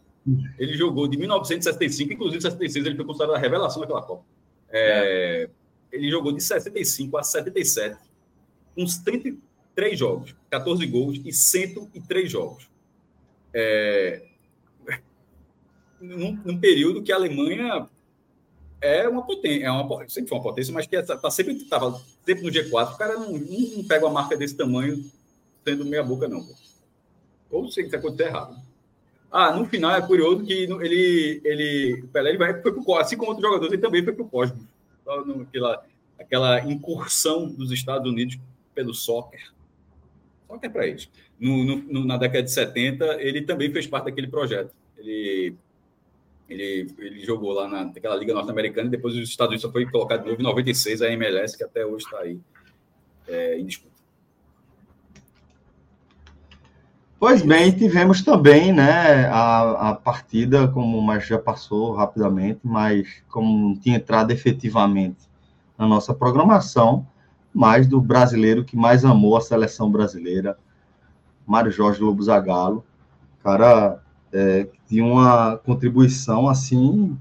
Ele 0.57 0.77
jogou 0.77 1.09
de 1.09 1.17
1975, 1.17 2.13
inclusive 2.13 2.41
76 2.41 2.85
ele 2.85 2.95
foi 2.95 3.05
considerado 3.05 3.35
a 3.35 3.39
revelação 3.39 3.81
daquela 3.81 4.01
Copa. 4.01 4.23
É, 4.71 5.49
ele 5.91 6.09
jogou 6.09 6.31
de 6.31 6.41
65 6.41 7.17
a 7.17 7.23
77, 7.23 7.97
uns 8.77 8.97
33 8.99 9.99
jogos, 9.99 10.35
14 10.49 10.85
gols 10.87 11.19
e 11.23 11.33
103 11.33 12.31
jogos. 12.31 12.69
É, 13.53 14.23
num, 15.99 16.39
num, 16.45 16.57
período 16.57 17.03
que 17.03 17.11
a 17.11 17.15
Alemanha 17.15 17.87
é 18.79 19.07
uma 19.07 19.25
potência, 19.25 19.65
é 19.65 19.71
uma, 19.71 20.09
sempre 20.09 20.29
foi 20.29 20.37
uma 20.37 20.43
potência, 20.43 20.73
mas 20.73 20.87
que 20.87 20.95
está 20.95 21.17
tá 21.17 21.29
sempre, 21.29 21.55
tava 21.65 22.01
sempre 22.25 22.43
no 22.43 22.49
G4. 22.49 22.93
O 22.93 22.97
cara 22.97 23.13
não, 23.15 23.33
não, 23.33 23.83
pega 23.83 24.05
uma 24.05 24.21
marca 24.21 24.37
desse 24.37 24.55
tamanho 24.55 25.03
sendo 25.63 25.85
meia 25.85 26.03
boca, 26.03 26.27
não. 26.27 26.47
Ou 27.51 27.69
sei 27.69 27.83
que 27.83 27.89
está 27.89 27.97
acontecendo 27.97 28.29
errado. 28.29 28.70
Ah, 29.31 29.55
no 29.55 29.65
final 29.65 29.95
é 29.95 30.01
curioso 30.01 30.43
que 30.43 30.51
ele, 30.51 31.41
ele, 31.45 32.03
Pelé 32.11 32.31
ele 32.31 32.37
vai, 32.37 32.61
foi 32.61 32.73
pro, 32.73 32.95
assim 32.95 33.15
como 33.15 33.31
outros 33.31 33.47
jogadores, 33.47 33.71
ele 33.71 33.81
também 33.81 34.03
foi 34.03 34.11
para 34.11 34.23
o 34.23 34.27
Cosmos. 34.27 34.61
Aquela, 35.47 35.85
aquela 36.19 36.59
incursão 36.69 37.47
dos 37.47 37.71
Estados 37.71 38.11
Unidos 38.11 38.37
pelo 38.75 38.93
soccer. 38.93 39.51
Soccer 40.47 40.69
para 40.69 40.85
eles. 40.85 41.09
No, 41.39 41.63
no, 41.63 42.05
na 42.05 42.17
década 42.17 42.43
de 42.43 42.51
70, 42.51 43.21
ele 43.21 43.41
também 43.43 43.71
fez 43.71 43.87
parte 43.87 44.05
daquele 44.05 44.27
projeto. 44.27 44.73
Ele, 44.97 45.55
ele, 46.49 46.93
ele 46.99 47.19
jogou 47.25 47.53
lá 47.53 47.69
na, 47.69 47.85
naquela 47.85 48.15
Liga 48.15 48.33
Norte-Americana 48.33 48.89
e 48.89 48.91
depois 48.91 49.15
os 49.15 49.29
Estados 49.29 49.51
Unidos 49.51 49.61
só 49.61 49.71
foi 49.71 49.89
colocado 49.89 50.23
de 50.23 50.29
novo 50.29 50.41
em 50.41 50.43
96, 50.43 51.01
a 51.01 51.09
MLS, 51.09 51.57
que 51.57 51.63
até 51.63 51.85
hoje 51.85 52.03
está 52.03 52.19
aí 52.19 52.37
é, 53.29 53.57
em 53.57 53.65
disputa. 53.65 53.90
Pois 57.21 57.43
bem, 57.43 57.71
tivemos 57.71 58.23
também 58.23 58.73
né, 58.73 59.27
a, 59.27 59.89
a 59.89 59.93
partida, 59.93 60.67
como 60.67 60.99
mas 61.03 61.27
já 61.27 61.37
passou 61.37 61.93
rapidamente, 61.93 62.61
mas 62.63 63.21
como 63.29 63.59
não 63.59 63.75
tinha 63.75 63.97
entrado 63.97 64.31
efetivamente 64.31 65.29
na 65.77 65.85
nossa 65.85 66.15
programação, 66.15 67.05
mais 67.53 67.85
do 67.85 68.01
brasileiro 68.01 68.65
que 68.65 68.75
mais 68.75 69.05
amou 69.05 69.37
a 69.37 69.41
seleção 69.41 69.91
brasileira, 69.91 70.57
Mário 71.45 71.71
Jorge 71.71 72.01
Lobo 72.01 72.23
Zagallo, 72.23 72.83
cara 73.43 73.99
é, 74.33 74.67
tinha 74.87 75.05
uma 75.05 75.57
contribuição 75.57 76.49
assim 76.49 77.15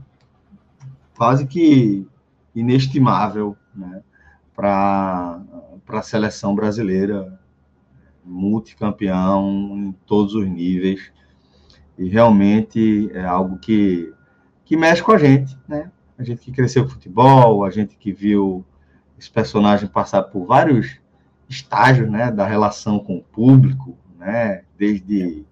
quase 1.14 1.46
que 1.46 2.08
inestimável 2.54 3.54
né, 3.74 4.00
para 4.56 5.42
a 5.88 6.02
seleção 6.02 6.54
brasileira 6.54 7.38
multicampeão 8.24 9.76
em 9.76 9.92
todos 10.06 10.34
os 10.34 10.48
níveis. 10.48 11.12
E 11.98 12.08
realmente 12.08 13.10
é 13.12 13.24
algo 13.24 13.58
que, 13.58 14.12
que 14.64 14.76
mexe 14.76 15.02
com 15.02 15.12
a 15.12 15.18
gente, 15.18 15.56
né? 15.68 15.90
A 16.18 16.22
gente 16.22 16.42
que 16.42 16.52
cresceu 16.52 16.84
com 16.84 16.90
futebol, 16.90 17.64
a 17.64 17.70
gente 17.70 17.96
que 17.96 18.12
viu 18.12 18.64
esse 19.18 19.30
personagem 19.30 19.88
passar 19.88 20.22
por 20.24 20.46
vários 20.46 20.98
estágios, 21.48 22.10
né, 22.10 22.30
da 22.30 22.46
relação 22.46 22.98
com 22.98 23.16
o 23.16 23.22
público, 23.22 23.96
né, 24.18 24.62
desde 24.78 25.44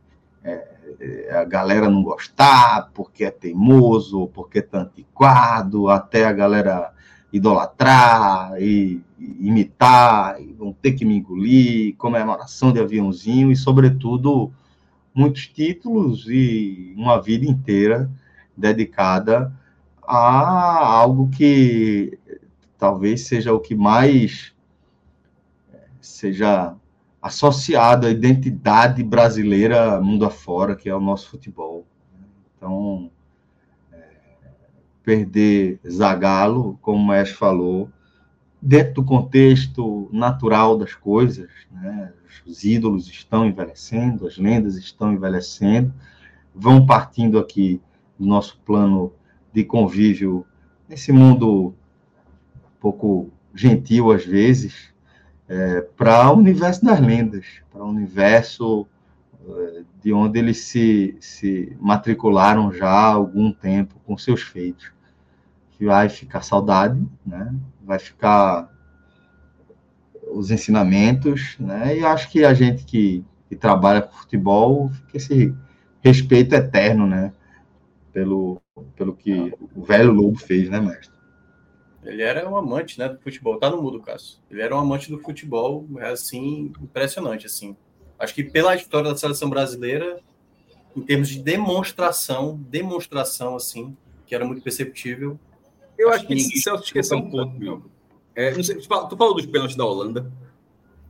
é, 0.45 0.69
é 1.01 1.36
a 1.36 1.45
galera 1.45 1.90
não 1.90 2.03
gostar 2.03 2.90
porque 2.95 3.24
é 3.24 3.31
teimoso, 3.31 4.28
porque 4.28 4.59
é 4.61 4.77
antiquado, 4.77 5.89
até 5.89 6.24
a 6.24 6.32
galera 6.32 6.93
idolatrar 7.33 8.61
e, 8.61 9.03
imitar, 9.19 10.41
e 10.41 10.53
vão 10.53 10.73
ter 10.73 10.93
que 10.93 11.05
me 11.05 11.17
engolir, 11.17 11.97
comemoração 11.97 12.73
de 12.73 12.81
aviãozinho 12.81 13.51
e, 13.51 13.57
sobretudo, 13.57 14.51
muitos 15.15 15.47
títulos 15.47 16.27
e 16.29 16.95
uma 16.97 17.21
vida 17.21 17.45
inteira 17.45 18.11
dedicada 18.57 19.53
a 20.03 20.87
algo 20.87 21.29
que 21.29 22.19
talvez 22.79 23.27
seja 23.27 23.53
o 23.53 23.61
que 23.61 23.75
mais 23.75 24.55
seja 26.01 26.75
associado 27.21 28.07
à 28.07 28.11
identidade 28.11 29.03
brasileira 29.03 30.01
mundo 30.01 30.25
afora, 30.25 30.75
que 30.75 30.89
é 30.89 30.95
o 30.95 31.01
nosso 31.01 31.29
futebol. 31.29 31.85
Então, 32.57 33.11
perder 35.09 35.81
Zagallo, 35.91 36.79
como 36.83 37.03
o 37.03 37.09
Mestre 37.09 37.35
falou, 37.35 37.89
dentro 38.61 38.97
do 38.97 39.05
contexto 39.05 40.07
natural 40.13 40.77
das 40.77 40.93
coisas, 40.93 41.49
né? 41.73 42.13
os 42.47 42.63
ídolos 42.63 43.09
estão 43.09 43.47
envelhecendo, 43.47 44.27
as 44.27 44.37
lendas 44.37 44.77
estão 44.77 45.11
envelhecendo, 45.11 45.95
vão 46.55 46.85
partindo 46.85 47.39
aqui 47.39 47.81
do 48.19 48.27
nosso 48.27 48.61
plano 48.67 49.11
de 49.51 49.65
convívio 49.65 50.45
nesse 50.87 51.11
mundo 51.11 51.69
um 52.55 52.79
pouco 52.79 53.31
gentil 53.55 54.13
às 54.13 54.27
vezes, 54.27 54.93
é, 55.49 55.81
para 55.81 56.31
o 56.31 56.37
universo 56.37 56.85
das 56.85 57.01
lendas, 57.01 57.47
para 57.73 57.83
o 57.83 57.89
universo 57.89 58.87
é, 59.49 59.83
de 60.03 60.13
onde 60.13 60.39
eles 60.39 60.59
se, 60.67 61.17
se 61.19 61.75
matricularam 61.81 62.71
já 62.71 62.91
há 62.91 63.15
algum 63.15 63.51
tempo 63.51 63.95
com 64.05 64.19
seus 64.19 64.43
feitos. 64.43 64.98
Que 65.79 65.87
vai 65.87 66.09
ficar 66.09 66.43
saudade, 66.43 67.01
né? 67.25 67.55
vai 67.83 67.99
ficar 67.99 68.69
os 70.31 70.51
ensinamentos, 70.51 71.57
né? 71.59 71.97
e 71.99 72.05
acho 72.05 72.31
que 72.31 72.45
a 72.45 72.53
gente 72.53 72.85
que, 72.85 73.25
que 73.49 73.57
trabalha 73.57 74.03
com 74.03 74.17
futebol 74.17 74.89
fica 74.91 75.17
esse 75.17 75.55
respeito 76.03 76.55
eterno 76.55 77.07
né? 77.07 77.33
pelo, 78.13 78.61
pelo 78.97 79.15
que 79.15 79.55
o 79.75 79.83
velho 79.83 80.13
Lobo 80.13 80.39
fez, 80.39 80.69
né, 80.69 80.81
mestre? 80.81 81.17
Ele 82.05 82.23
era 82.23 82.49
um 82.49 82.57
amante, 82.57 82.99
né, 82.99 83.09
do 83.09 83.19
futebol. 83.19 83.59
Tá 83.59 83.71
no 83.71 83.83
mudo, 83.83 84.01
Cássio. 84.01 84.39
Ele 84.51 84.63
era 84.63 84.75
um 84.75 84.79
amante 84.79 85.11
do 85.11 85.19
futebol, 85.19 85.87
é, 85.99 86.09
assim, 86.09 86.73
impressionante, 86.81 87.47
assim. 87.47 87.77
Acho 88.19 88.35
que 88.35 88.43
pela 88.43 88.75
história 88.75 89.11
da 89.11 89.17
seleção 89.17 89.51
brasileira, 89.51 90.21
em 90.97 91.03
termos 91.03 91.29
de 91.29 91.43
demonstração, 91.43 92.57
demonstração, 92.69 93.55
assim, 93.55 93.97
que 94.27 94.35
era 94.35 94.45
muito 94.45 94.63
perceptível. 94.63 95.39
Eu 95.99 96.09
acho, 96.11 96.19
acho 96.19 96.27
que, 96.27 96.35
que 96.35 96.61
Celso 96.61 96.85
esqueceu 96.85 97.19
um 97.19 97.31
ponto, 97.31 97.59
meu. 97.59 97.83
É, 98.35 98.55
não 98.55 98.62
sei, 98.62 98.77
tu 98.77 98.87
falou 98.87 99.35
dos 99.35 99.47
pênaltis 99.47 99.77
da 99.77 99.85
Holanda. 99.85 100.31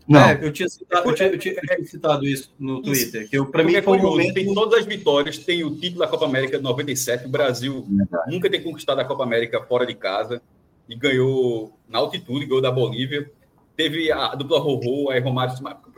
Não. 0.09 0.21
É, 0.21 0.39
eu, 0.43 0.51
tinha 0.51 0.69
citado, 0.69 1.11
eu, 1.11 1.15
tinha, 1.15 1.29
eu, 1.29 1.39
tinha, 1.39 1.55
eu 1.55 1.61
tinha 1.61 1.85
citado 1.87 2.27
isso 2.27 2.51
no 2.59 2.81
Twitter, 2.81 3.29
que 3.29 3.45
para 3.45 3.63
mim 3.63 3.81
foi 3.83 3.99
um 3.99 4.03
momento... 4.03 4.33
Tem 4.33 4.55
todas 4.55 4.81
as 4.81 4.87
vitórias, 4.87 5.37
tem 5.37 5.63
o 5.63 5.77
título 5.77 6.01
da 6.01 6.09
Copa 6.09 6.25
América 6.25 6.57
de 6.57 6.63
97, 6.63 7.27
o 7.27 7.29
Brasil 7.29 7.85
Verdade. 7.87 8.33
nunca 8.33 8.49
tem 8.49 8.63
conquistado 8.63 8.99
a 9.01 9.05
Copa 9.05 9.23
América 9.23 9.63
fora 9.65 9.85
de 9.85 9.95
casa, 9.95 10.41
e 10.89 10.95
ganhou 10.95 11.79
na 11.89 11.99
altitude, 11.99 12.47
ganhou 12.47 12.63
da 12.63 12.71
Bolívia. 12.71 13.31
Teve 13.77 14.11
a 14.11 14.35
dupla 14.35 14.59
Rorô, 14.59 15.11
aí 15.11 15.21
Romário 15.21 15.55
se 15.55 15.63
marcou. 15.63 15.93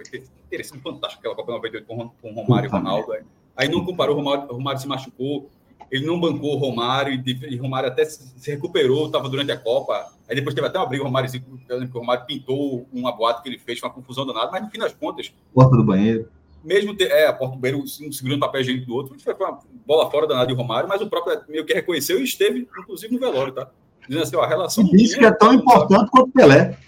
Interessante, 0.47 0.83
fantástico 0.83 1.21
aquela 1.21 1.37
Copa 1.37 1.53
98 1.53 1.87
com, 1.87 2.09
com 2.09 2.33
Romário 2.33 2.69
e 2.69 2.71
Ronaldo. 2.71 3.13
Aí 3.57 3.69
não 3.69 3.85
comparou, 3.85 4.17
Romário, 4.17 4.47
Romário 4.53 4.81
se 4.81 4.89
machucou, 4.89 5.49
ele 5.91 6.07
não 6.07 6.21
bancou 6.21 6.57
Romário, 6.57 7.23
e 7.27 7.57
Romário 7.57 7.89
até 7.89 8.05
se 8.05 8.51
recuperou, 8.51 9.07
estava 9.07 9.29
durante 9.29 9.51
a 9.51 9.57
Copa. 9.57 10.13
Aí 10.29 10.37
depois 10.37 10.55
teve 10.55 10.67
até 10.67 10.79
uma 10.79 10.87
briga, 10.87 11.03
o 11.03 11.07
Romário, 11.07 11.29
o 11.69 11.99
Romário 11.99 12.25
pintou 12.27 12.87
uma 12.93 13.11
boate 13.11 13.43
que 13.43 13.49
ele 13.49 13.59
fez, 13.59 13.83
uma 13.83 13.91
confusão 13.91 14.25
danada, 14.25 14.51
mas 14.53 14.63
no 14.63 14.71
fim 14.71 14.79
das 14.79 14.95
contas. 14.95 15.33
Porta 15.53 15.77
do 15.77 15.83
banheiro. 15.83 16.29
Mesmo 16.63 16.95
ter, 16.95 17.11
é, 17.11 17.27
a 17.27 17.33
porta 17.33 17.57
do 17.57 17.61
banheiro, 17.61 17.83
um 17.83 18.13
segurando 18.13 18.41
papel 18.41 18.61
higiênico 18.61 18.87
do 18.87 18.95
outro, 18.95 19.19
foi 19.19 19.35
uma 19.35 19.59
bola 19.85 20.11
fora 20.11 20.29
danada 20.29 20.47
de 20.47 20.55
Romário, 20.55 20.89
mas 20.89 21.01
o 21.01 21.09
próprio 21.09 21.41
meio 21.49 21.65
que 21.65 21.75
reconheceu 21.75 22.21
e 22.21 22.25
esteve, 22.25 22.69
inclusive, 22.79 23.13
no 23.13 23.19
velório, 23.19 23.53
tá? 23.53 23.69
Dizendo 24.07 24.23
assim, 24.23 24.37
ó, 24.37 24.43
a 24.43 24.47
relação. 24.47 24.89
Isso 24.93 25.19
que 25.19 25.25
é 25.25 25.33
tão 25.33 25.55
importante 25.55 26.11
quanto 26.11 26.31
Pelé. 26.31 26.79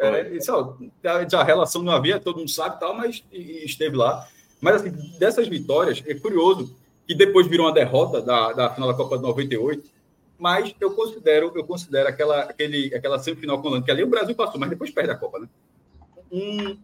É, 0.00 0.36
isso, 0.36 0.52
ó, 0.52 0.74
a, 1.04 1.40
a 1.40 1.44
relação 1.44 1.82
não 1.82 1.92
havia, 1.92 2.18
todo 2.18 2.38
mundo 2.38 2.50
sabe 2.50 2.80
tal, 2.80 2.94
mas 2.94 3.22
esteve 3.32 3.96
lá. 3.96 4.26
Mas 4.60 4.76
assim, 4.76 4.90
dessas 5.18 5.46
vitórias, 5.48 6.02
é 6.06 6.14
curioso 6.14 6.74
que 7.08 7.14
depois 7.14 7.46
virou 7.46 7.64
uma 7.64 7.72
derrota 7.72 8.20
da, 8.20 8.52
da 8.52 8.70
final 8.70 8.90
da 8.90 8.94
Copa 8.94 9.16
de 9.16 9.22
98, 9.22 9.88
mas 10.38 10.74
eu 10.78 10.90
considero, 10.90 11.50
eu 11.54 11.64
considero 11.64 12.06
aquela, 12.06 12.42
aquele, 12.42 12.94
aquela 12.94 13.18
semifinal 13.18 13.62
com 13.62 13.70
o 13.70 13.82
que 13.82 13.90
ali 13.90 14.04
o 14.04 14.08
Brasil 14.08 14.34
passou, 14.34 14.60
mas 14.60 14.68
depois 14.68 14.90
perde 14.90 15.10
a 15.10 15.16
Copa, 15.16 15.38
né? 15.38 15.48
Um, 16.30 16.76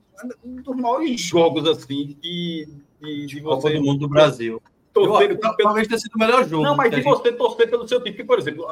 um 0.42 0.56
dos 0.62 0.76
maiores 0.76 1.20
jogos 1.20 1.68
assim 1.68 2.16
de, 2.22 2.66
de, 3.02 3.26
de 3.26 3.40
Copa 3.42 3.70
do 3.70 3.82
Mundo 3.82 4.00
do 4.00 4.08
Brasil. 4.08 4.62
Torcer, 4.94 5.32
eu, 5.32 5.38
pelo... 5.38 5.54
Talvez 5.58 5.86
tenha 5.86 5.98
sido 5.98 6.14
o 6.14 6.18
melhor 6.18 6.48
jogo. 6.48 6.62
Não, 6.62 6.74
mas 6.74 6.90
de 6.90 6.96
gente... 6.96 7.04
você 7.04 7.30
torcer 7.30 7.68
pelo 7.68 7.86
seu 7.86 7.98
time. 7.98 8.12
Porque, 8.12 8.24
por 8.24 8.38
exemplo, 8.38 8.66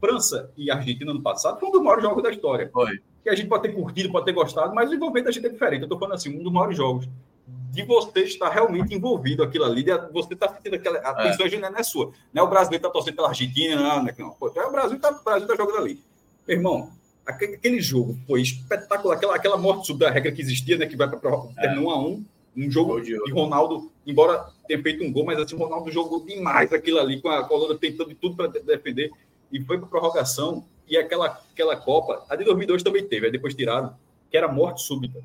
França 0.00 0.50
e 0.56 0.70
Argentina 0.70 1.12
no 1.12 1.20
passado 1.20 1.60
foi 1.60 1.68
um 1.68 1.72
dos 1.72 1.82
maiores 1.82 2.02
jogos 2.02 2.22
da 2.22 2.30
história. 2.30 2.70
Foi. 2.72 2.98
Que 3.22 3.28
a 3.28 3.34
gente 3.34 3.48
pode 3.48 3.64
ter 3.64 3.74
curtido, 3.74 4.10
pode 4.10 4.24
ter 4.24 4.32
gostado, 4.32 4.74
mas 4.74 4.90
o 4.90 4.94
envolvimento 4.94 5.26
da 5.26 5.32
gente 5.32 5.44
é 5.44 5.50
diferente. 5.50 5.80
Eu 5.80 5.86
estou 5.86 5.98
falando 5.98 6.14
assim, 6.14 6.34
um 6.38 6.42
dos 6.42 6.52
maiores 6.52 6.76
jogos. 6.76 7.06
De 7.46 7.82
você 7.84 8.20
estar 8.20 8.48
realmente 8.48 8.94
envolvido 8.94 9.42
aquilo 9.42 9.64
ali, 9.64 9.82
de 9.82 9.90
você 10.12 10.34
estar 10.34 10.48
tá 10.48 10.54
sentindo 10.54 10.76
aquela. 10.76 10.98
A 10.98 11.24
é. 11.24 11.28
atenção 11.28 11.60
não 11.60 11.78
é 11.78 11.82
sua. 11.82 12.12
Não 12.32 12.42
é 12.42 12.46
o 12.46 12.48
brasileiro 12.48 12.80
está 12.80 12.90
torcendo 12.90 13.16
pela 13.16 13.28
Argentina, 13.28 13.76
não, 13.76 14.04
não. 14.04 14.12
não. 14.18 14.30
Pô, 14.30 14.50
é 14.54 14.66
o 14.66 14.72
Brasil 14.72 14.96
está 14.96 15.12
tá 15.12 15.38
jogando 15.38 15.78
ali. 15.78 16.00
Meu 16.46 16.56
irmão, 16.56 16.90
aquele 17.26 17.80
jogo 17.80 18.18
foi 18.26 18.42
espetacular. 18.42 19.16
Aquela, 19.16 19.36
aquela 19.36 19.56
morte 19.56 19.86
sub 19.86 19.98
da 19.98 20.10
regra 20.10 20.32
que 20.32 20.40
existia, 20.40 20.76
né? 20.76 20.86
Que 20.86 20.96
vai 20.96 21.08
para 21.08 21.30
é. 21.58 21.78
um 21.78 21.90
a 21.90 21.98
um. 21.98 22.24
Um 22.56 22.70
jogo 22.70 23.00
de 23.00 23.16
Ronaldo, 23.32 23.90
embora 24.06 24.46
tenha 24.68 24.80
feito 24.80 25.02
um 25.02 25.12
gol, 25.12 25.24
mas 25.24 25.38
assim, 25.40 25.56
o 25.56 25.58
Ronaldo 25.58 25.90
jogou 25.90 26.24
demais 26.24 26.72
aquilo 26.72 27.00
ali, 27.00 27.20
com 27.20 27.28
a 27.28 27.42
coluna 27.42 27.76
tentando 27.76 28.14
tudo 28.14 28.36
para 28.36 28.46
defender 28.46 29.10
e 29.50 29.60
foi 29.60 29.76
para 29.78 29.88
prorrogação. 29.88 30.64
E 30.88 30.96
aquela, 30.96 31.42
aquela 31.52 31.76
Copa, 31.76 32.24
a 32.28 32.36
de 32.36 32.44
2002 32.44 32.82
também 32.84 33.04
teve, 33.04 33.26
aí 33.26 33.32
depois 33.32 33.54
tiraram, 33.54 33.96
que 34.30 34.36
era 34.36 34.46
morte 34.46 34.82
súbita. 34.82 35.20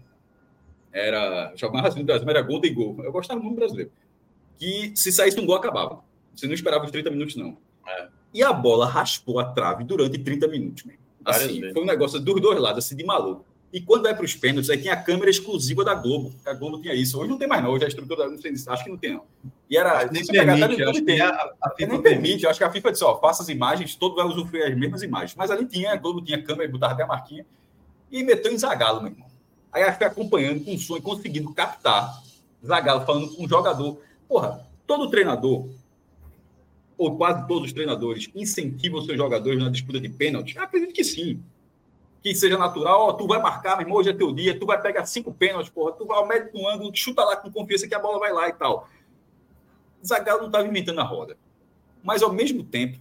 Era, 0.91 1.53
chamava 1.55 1.87
assim 1.87 2.03
Brasil, 2.03 2.29
era 2.29 2.41
gol 2.41 2.59
de 2.59 2.69
gol. 2.69 2.97
Eu 3.03 3.11
gostava 3.11 3.39
muito 3.39 3.55
do 3.55 3.59
brasileiro. 3.59 3.91
Que 4.57 4.91
se 4.95 5.11
saísse 5.11 5.39
um 5.39 5.45
gol, 5.45 5.55
acabava. 5.55 6.01
Você 6.35 6.47
não 6.47 6.53
esperava 6.53 6.85
os 6.85 6.91
30 6.91 7.09
minutos, 7.11 7.35
não. 7.35 7.57
É. 7.87 8.07
E 8.33 8.43
a 8.43 8.53
bola 8.53 8.85
raspou 8.85 9.39
a 9.39 9.45
trave 9.45 9.83
durante 9.83 10.17
30 10.17 10.47
minutos, 10.47 10.83
mesmo. 10.83 10.99
Assim, 11.25 11.61
foi 11.73 11.83
um 11.83 11.85
negócio 11.85 12.19
dos 12.19 12.41
dois 12.41 12.59
lados, 12.59 12.85
assim, 12.85 12.95
de 12.95 13.03
maluco. 13.03 13.45
E 13.71 13.79
quando 13.79 14.03
vai 14.03 14.15
para 14.15 14.25
os 14.25 14.35
pênaltis, 14.35 14.69
aí 14.69 14.79
tinha 14.79 14.93
a 14.93 15.01
câmera 15.01 15.29
exclusiva 15.29 15.85
da 15.85 15.93
Globo. 15.93 16.33
A 16.43 16.53
Globo 16.53 16.81
tinha 16.81 16.93
isso. 16.93 17.19
Hoje 17.19 17.29
não 17.29 17.37
tem 17.37 17.47
mais, 17.47 17.63
não. 17.63 17.69
Hoje 17.69 17.85
a 17.85 17.87
estrutura, 17.87 18.27
não 18.27 18.37
sei, 18.37 18.51
acho 18.51 18.83
que 18.83 18.89
não 18.89 18.97
tem, 18.97 19.13
não. 19.13 19.23
E 19.69 19.77
era. 19.77 20.09
Nem 20.11 20.25
permite, 20.25 20.83
acho 20.83 21.05
tem. 21.05 21.21
A, 21.21 21.53
a 21.61 21.69
FIFA 21.75 21.91
nem 21.91 22.01
permite. 22.01 22.43
Eu 22.43 22.49
acho 22.49 22.57
que 22.57 22.63
a 22.63 22.71
FIFA 22.71 22.91
disse: 22.91 23.03
ó, 23.03 23.19
faça 23.19 23.43
as 23.43 23.49
imagens, 23.49 23.95
todo 23.95 24.15
vai 24.15 24.25
usufruir 24.25 24.65
as 24.65 24.75
mesmas 24.75 25.03
imagens. 25.03 25.35
Mas 25.35 25.51
ali 25.51 25.65
tinha, 25.65 25.93
a 25.93 25.95
Globo 25.95 26.21
tinha 26.21 26.41
câmera, 26.41 26.67
e 26.67 26.71
botava 26.71 26.93
até 26.93 27.03
a 27.03 27.07
marquinha. 27.07 27.45
E 28.11 28.23
meteu 28.23 28.51
em 28.51 28.57
Zagalo, 28.57 29.03
meu 29.03 29.11
irmão. 29.11 29.28
Aí 29.71 29.83
eu 29.83 29.91
fiquei 29.91 30.07
acompanhando 30.07 30.63
com 30.63 30.71
o 30.71 30.97
e 30.97 31.01
conseguindo 31.01 31.53
captar 31.53 32.21
Zagalo 32.65 33.05
falando 33.05 33.35
com 33.35 33.43
o 33.43 33.47
jogador. 33.47 34.01
Porra, 34.27 34.65
todo 34.85 35.09
treinador, 35.09 35.67
ou 36.97 37.15
quase 37.15 37.47
todos 37.47 37.67
os 37.67 37.73
treinadores, 37.73 38.29
incentivam 38.35 39.01
seus 39.01 39.17
jogadores 39.17 39.59
na 39.59 39.69
disputa 39.69 39.99
de 39.99 40.09
pênalti? 40.09 40.57
Acredito 40.57 40.93
que 40.93 41.03
sim 41.03 41.41
que 42.21 42.35
seja 42.35 42.57
natural, 42.57 43.13
tu 43.13 43.25
vai 43.25 43.41
marcar, 43.41 43.77
meu 43.77 43.85
irmão, 43.85 43.97
hoje 43.97 44.09
é 44.09 44.13
teu 44.13 44.33
dia, 44.33 44.57
tu 44.57 44.65
vai 44.65 44.81
pegar 44.81 45.05
cinco 45.05 45.33
pênaltis, 45.33 45.69
porra, 45.69 45.93
tu 45.93 46.05
vai 46.05 46.17
ao 46.17 46.27
médio 46.27 46.51
do 46.51 46.67
ângulo, 46.67 46.91
chuta 46.93 47.23
lá 47.23 47.35
com 47.37 47.51
confiança 47.51 47.87
que 47.87 47.95
a 47.95 47.99
bola 47.99 48.19
vai 48.19 48.33
lá 48.33 48.49
e 48.49 48.53
tal. 48.53 48.89
Zagallo 50.05 50.41
não 50.41 50.47
estava 50.47 50.67
inventando 50.67 50.99
a 50.99 51.03
roda. 51.03 51.37
Mas, 52.03 52.21
ao 52.21 52.31
mesmo 52.31 52.63
tempo, 52.63 52.99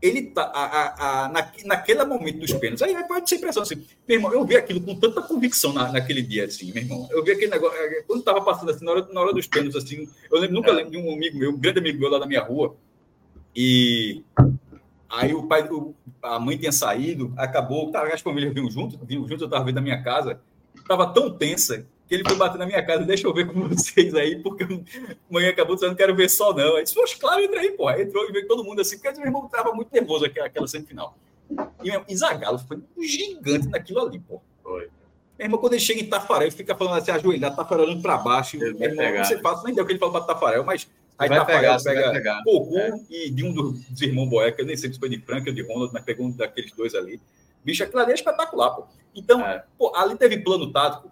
ele 0.00 0.22
tá 0.22 0.42
a, 0.42 0.64
a, 0.64 1.24
a, 1.24 1.28
na, 1.28 1.50
naquele 1.64 2.04
momento 2.04 2.38
dos 2.38 2.52
pênaltis, 2.52 2.82
aí 2.82 2.94
pode 3.06 3.28
ser 3.28 3.36
impressão 3.36 3.62
assim, 3.62 3.84
meu 4.06 4.16
irmão, 4.16 4.32
eu 4.32 4.44
vi 4.44 4.56
aquilo 4.56 4.80
com 4.80 4.94
tanta 4.94 5.22
convicção 5.22 5.72
na, 5.72 5.90
naquele 5.90 6.22
dia, 6.22 6.44
assim, 6.44 6.72
meu 6.72 6.82
irmão, 6.82 7.08
eu 7.10 7.24
vi 7.24 7.32
aquele 7.32 7.50
negócio, 7.50 7.76
é, 7.78 8.02
quando 8.02 8.20
estava 8.20 8.40
passando 8.40 8.70
assim, 8.70 8.84
na 8.84 8.92
hora, 8.92 9.08
na 9.12 9.20
hora 9.20 9.32
dos 9.32 9.46
pênaltis, 9.46 9.76
assim, 9.76 10.08
eu 10.30 10.38
lembro, 10.38 10.56
nunca 10.56 10.70
é. 10.70 10.74
lembro 10.74 10.92
de 10.92 10.98
um 10.98 11.12
amigo 11.12 11.38
meu, 11.38 11.50
um 11.50 11.58
grande 11.58 11.80
amigo 11.80 11.98
meu 11.98 12.10
lá 12.10 12.18
da 12.18 12.26
minha 12.26 12.42
rua, 12.42 12.76
e 13.54 14.22
Aí 15.08 15.32
o 15.32 15.46
pai, 15.46 15.66
o, 15.70 15.94
a 16.22 16.38
mãe 16.38 16.58
tinha 16.58 16.70
saído, 16.70 17.32
acabou, 17.36 17.90
tá, 17.90 18.02
as 18.12 18.20
famílias 18.20 18.52
vinham 18.52 18.70
junto, 18.70 18.98
vinham 19.04 19.26
junto, 19.26 19.42
eu 19.42 19.46
estava 19.46 19.64
vendo 19.64 19.76
na 19.76 19.80
minha 19.80 20.02
casa, 20.02 20.38
estava 20.76 21.06
tão 21.06 21.30
tensa 21.30 21.86
que 22.08 22.14
ele 22.14 22.24
foi 22.26 22.36
bater 22.36 22.58
na 22.58 22.64
minha 22.66 22.84
casa, 22.84 23.04
deixa 23.04 23.26
eu 23.26 23.34
ver 23.34 23.46
com 23.46 23.68
vocês 23.68 24.14
aí, 24.14 24.42
porque 24.42 24.64
a 24.64 25.14
mãe 25.30 25.46
acabou 25.46 25.74
dizendo, 25.74 25.90
não 25.90 25.96
quero 25.96 26.16
ver 26.16 26.30
só 26.30 26.54
não. 26.54 26.76
Aí 26.76 26.84
disse, 26.84 27.18
claro, 27.18 27.40
entra 27.42 27.60
aí, 27.60 27.70
pô. 27.72 27.90
Entrou 27.90 28.28
e 28.28 28.32
veio 28.32 28.48
todo 28.48 28.64
mundo 28.64 28.80
assim, 28.80 28.98
porque 28.98 29.16
meu 29.18 29.26
irmão 29.26 29.44
estava 29.44 29.72
muito 29.74 29.92
nervoso 29.92 30.24
aquela, 30.24 30.46
aquela 30.46 30.66
semifinal. 30.66 31.16
E, 31.84 32.12
e 32.12 32.16
Zagalo 32.16 32.58
foi 32.58 32.78
um 32.78 33.02
gigante 33.02 33.68
naquilo 33.68 34.00
ali, 34.00 34.18
pô. 34.18 34.40
Foi. 34.62 34.88
Meu 35.38 35.46
irmão, 35.46 35.60
quando 35.60 35.74
ele 35.74 35.82
chega 35.82 36.00
em 36.00 36.06
Tafarel, 36.06 36.50
fica 36.50 36.74
falando 36.74 36.96
assim, 36.96 37.10
ajoelhado, 37.10 37.54
Tafarel 37.54 37.84
olhando 37.84 38.02
para 38.02 38.16
baixo. 38.16 38.58
Meu 38.58 38.68
irmão, 38.68 39.14
não 39.18 39.24
sei 39.24 39.38
fácil, 39.38 39.66
nem 39.66 39.74
deu 39.74 39.84
o 39.84 39.86
que 39.86 39.92
ele 39.92 40.00
falou 40.00 40.14
para 40.14 40.34
Tafarel, 40.34 40.64
mas 40.64 40.88
Aí 41.18 41.28
vai 41.28 41.38
Tafarel 41.38 41.60
pegar, 41.60 41.82
pega 41.82 42.12
pegar. 42.12 42.42
Goku 42.44 42.78
é. 42.78 42.92
e 43.10 43.30
de 43.30 43.44
um 43.44 43.52
dos 43.52 44.00
irmãos 44.00 44.28
Boeca, 44.28 44.62
eu 44.62 44.66
nem 44.66 44.76
sei 44.76 44.92
se 44.92 44.98
foi 44.98 45.08
de 45.08 45.18
Frank 45.18 45.48
ou 45.48 45.54
de 45.54 45.62
Ronald, 45.62 45.92
mas 45.92 46.04
pegou 46.04 46.26
um 46.26 46.30
daqueles 46.30 46.72
dois 46.72 46.94
ali. 46.94 47.20
Bicho, 47.64 47.82
aquilo 47.82 48.00
ali 48.00 48.12
é 48.12 48.14
espetacular, 48.14 48.70
pô. 48.70 48.86
Então, 49.14 49.44
é. 49.44 49.64
pô, 49.76 49.92
ali 49.96 50.16
teve 50.16 50.38
plano 50.38 50.72
tático. 50.72 51.10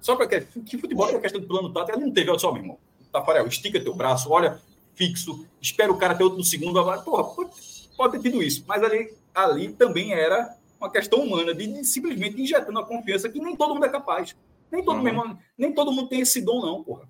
Só 0.00 0.16
para 0.16 0.26
que, 0.26 0.40
que 0.62 0.78
futebol 0.78 1.08
é 1.08 1.18
questão 1.18 1.40
de 1.40 1.46
plano 1.46 1.72
tático, 1.72 1.96
ali 1.96 2.06
não 2.06 2.12
teve, 2.12 2.30
olha 2.30 2.38
só, 2.38 2.52
meu 2.52 2.62
irmão. 2.62 2.78
Tafarel, 3.12 3.46
estica 3.46 3.80
teu 3.80 3.94
braço, 3.94 4.30
olha 4.30 4.60
fixo, 4.98 5.46
espera 5.62 5.92
o 5.92 5.96
cara 5.96 6.14
ter 6.14 6.24
outro 6.24 6.38
no 6.38 6.44
segundo. 6.44 6.78
Agora, 6.78 7.00
porra, 7.00 7.24
pô, 7.24 7.48
pode 7.96 8.12
ter 8.18 8.30
tido 8.30 8.42
isso, 8.42 8.64
mas 8.66 8.82
ali, 8.82 9.14
ali 9.32 9.72
também 9.72 10.12
era 10.12 10.56
uma 10.80 10.90
questão 10.90 11.20
humana 11.22 11.54
de, 11.54 11.66
de 11.66 11.84
simplesmente 11.84 12.40
injetando 12.40 12.78
a 12.80 12.84
confiança 12.84 13.28
que 13.28 13.40
nem 13.40 13.56
todo 13.56 13.74
mundo 13.74 13.86
é 13.86 13.88
capaz. 13.88 14.34
Nem 14.70 14.84
todo, 14.84 14.98
uhum. 14.98 15.14
mundo, 15.14 15.38
nem 15.56 15.72
todo 15.72 15.92
mundo 15.92 16.08
tem 16.08 16.20
esse 16.20 16.42
dom, 16.42 16.60
não, 16.60 16.82
porra. 16.82 17.08